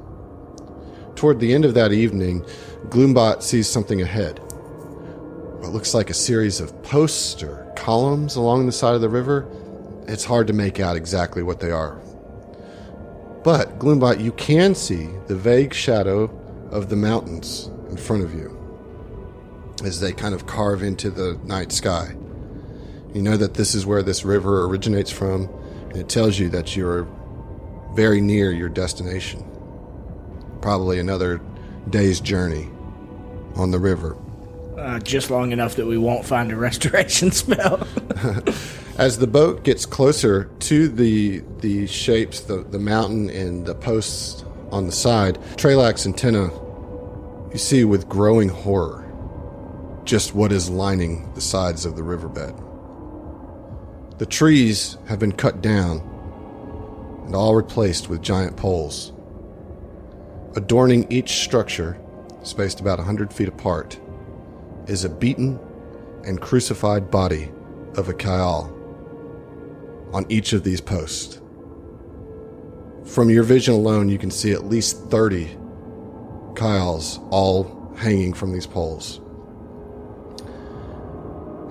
Toward 1.16 1.40
the 1.40 1.54
end 1.54 1.66
of 1.66 1.74
that 1.74 1.92
evening, 1.92 2.46
Gloombot 2.90 3.42
sees 3.42 3.68
something 3.68 4.02
ahead. 4.02 4.40
What 4.40 5.72
looks 5.72 5.94
like 5.94 6.10
a 6.10 6.14
series 6.14 6.60
of 6.60 6.84
posts 6.84 7.42
or 7.44 7.64
columns 7.76 8.36
along 8.36 8.66
the 8.66 8.72
side 8.72 8.96
of 8.96 9.02
the 9.02 9.10
river. 9.10 9.46
It's 10.08 10.24
hard 10.24 10.48
to 10.48 10.54
make 10.54 10.80
out 10.80 10.96
exactly 10.96 11.44
what 11.44 11.60
they 11.60 11.72
are. 11.72 12.00
But, 13.44 13.78
Gloombot, 13.78 14.24
you 14.24 14.32
can 14.32 14.74
see 14.74 15.10
the 15.28 15.36
vague 15.36 15.74
shadow 15.74 16.32
of 16.72 16.90
the 16.90 16.96
mountains 16.96 17.70
in 17.90 17.98
front 17.98 18.24
of 18.24 18.34
you 18.34 18.58
as 19.84 20.00
they 20.00 20.14
kind 20.14 20.34
of 20.34 20.48
carve 20.48 20.82
into 20.82 21.10
the 21.10 21.40
night 21.44 21.72
sky. 21.72 22.16
You 23.14 23.22
know 23.22 23.38
that 23.38 23.54
this 23.54 23.76
is 23.76 23.86
where 23.86 24.02
this 24.02 24.24
river 24.24 24.66
originates 24.66 25.12
from, 25.12 25.50
and 25.90 25.98
it 25.98 26.10
tells 26.10 26.40
you 26.40 26.50
that 26.50 26.76
you're 26.76 27.08
very 27.94 28.22
near 28.22 28.52
your 28.52 28.70
destination. 28.70 29.46
Probably 30.62 31.00
another 31.00 31.42
day's 31.90 32.20
journey 32.20 32.70
on 33.56 33.72
the 33.72 33.80
river. 33.80 34.18
Uh, 34.78 35.00
just 35.00 35.30
long 35.30 35.52
enough 35.52 35.76
that 35.76 35.86
we 35.86 35.98
won't 35.98 36.26
find 36.26 36.52
a 36.52 36.56
restoration 36.56 37.32
spell. 37.34 37.86
As 38.98 39.18
the 39.18 39.26
boat 39.26 39.64
gets 39.64 39.88
closer 39.88 40.52
to 40.60 40.88
the 40.88 41.44
the 41.62 41.88
shapes, 41.88 42.42
the, 42.42 42.58
the 42.58 42.78
mountain 42.78 43.28
and 43.32 43.66
the 43.66 43.74
posts 43.74 44.46
on 44.72 44.86
the 44.86 44.92
side, 44.92 45.40
Trelax 45.58 46.06
and 46.06 46.16
Tenna, 46.16 46.52
you 47.52 47.58
see 47.58 47.86
with 47.86 48.08
growing 48.08 48.50
horror 48.50 49.12
just 50.04 50.36
what 50.36 50.52
is 50.52 50.70
lining 50.70 51.34
the 51.34 51.42
sides 51.42 51.86
of 51.86 51.96
the 51.96 52.04
riverbed. 52.04 52.54
The 54.20 54.28
trees 54.28 54.98
have 55.08 55.18
been 55.18 55.32
cut 55.32 55.60
down 55.60 55.98
and 57.26 57.36
all 57.36 57.56
replaced 57.56 58.10
with 58.10 58.22
giant 58.22 58.58
poles. 58.58 59.12
Adorning 60.56 61.12
each 61.12 61.40
structure, 61.40 62.00
spaced 62.44 62.80
about 62.80 63.00
a 63.00 63.04
hundred 63.04 63.34
feet 63.34 63.48
apart, 63.48 64.00
is 64.86 65.04
a 65.04 65.10
beaten 65.10 65.60
and 66.26 66.40
crucified 66.40 67.10
body 67.10 67.52
of 67.96 68.08
a 68.08 68.14
Kayal 68.14 68.73
on 70.14 70.26
each 70.30 70.54
of 70.54 70.64
these 70.64 70.80
posts. 70.80 71.42
From 73.06 73.30
your 73.30 73.44
vision 73.44 73.74
alone, 73.74 74.10
you 74.10 74.18
can 74.18 74.32
see 74.32 74.54
at 74.54 74.66
least 74.66 75.10
30 75.10 75.58
Kayals 76.54 77.20
all 77.32 77.94
hanging 77.98 78.34
from 78.34 78.54
these 78.54 78.68
poles. 78.68 79.20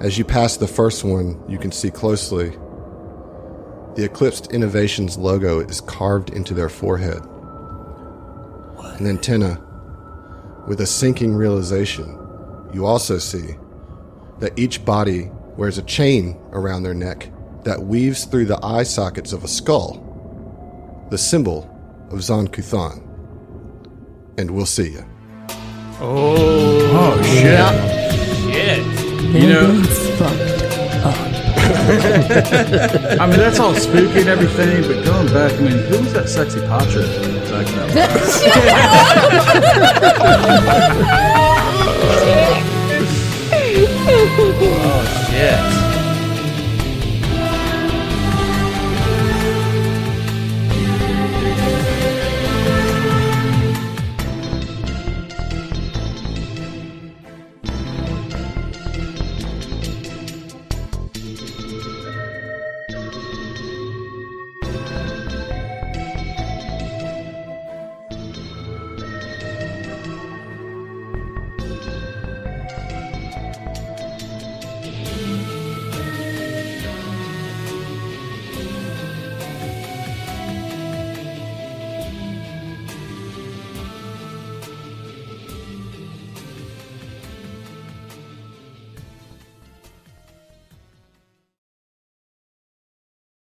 As 0.01 0.19
you 0.19 0.24
pass 0.24 0.56
the 0.56 0.66
first 0.66 1.05
one, 1.05 1.40
you 1.48 1.59
can 1.59 1.70
see 1.70 1.90
closely 1.90 2.51
the 3.94 4.05
Eclipsed 4.05 4.52
Innovations 4.52 5.16
logo 5.16 5.60
is 5.60 5.81
carved 5.81 6.31
into 6.31 6.55
their 6.55 6.69
forehead. 6.69 7.20
What? 8.74 9.01
An 9.01 9.06
antenna 9.06 9.62
with 10.66 10.81
a 10.81 10.86
sinking 10.86 11.35
realization. 11.35 12.19
You 12.73 12.86
also 12.86 13.19
see 13.19 13.56
that 14.40 14.59
each 14.59 14.85
body 14.85 15.31
wears 15.56 15.78
a 15.78 15.82
chain 15.82 16.40
around 16.52 16.82
their 16.82 16.94
neck 16.94 17.31
that 17.64 17.82
weaves 17.82 18.24
through 18.24 18.47
the 18.47 18.59
eye 18.64 18.82
sockets 18.82 19.32
of 19.32 19.44
a 19.44 19.48
skull, 19.48 21.06
the 21.10 21.18
symbol 21.18 21.68
of 22.10 22.22
Zon 22.22 22.48
Kuthon. 22.48 23.01
And 24.39 24.51
we'll 24.51 24.66
see 24.66 24.90
you. 24.90 25.05
Oh, 26.01 26.90
oh 26.94 27.22
shit. 27.22 27.59
Shit. 28.55 28.84
You 29.34 29.48
know, 29.48 29.82
fucked. 30.18 30.52
I 31.82 33.26
mean, 33.26 33.39
that's 33.39 33.59
all 33.59 33.74
spooky 33.74 34.20
and 34.20 34.28
everything, 34.28 34.82
but 34.82 35.02
going 35.05 35.26
back, 35.28 35.52
I 35.52 35.60
mean, 35.60 35.78
who 35.78 36.01
was 36.01 36.12
that 36.12 36.28
sexy 36.28 36.60
Patrick 36.60 37.06
back 37.06 37.47
talking 37.47 37.78
oh, 44.64 45.28
shit. 45.30 45.81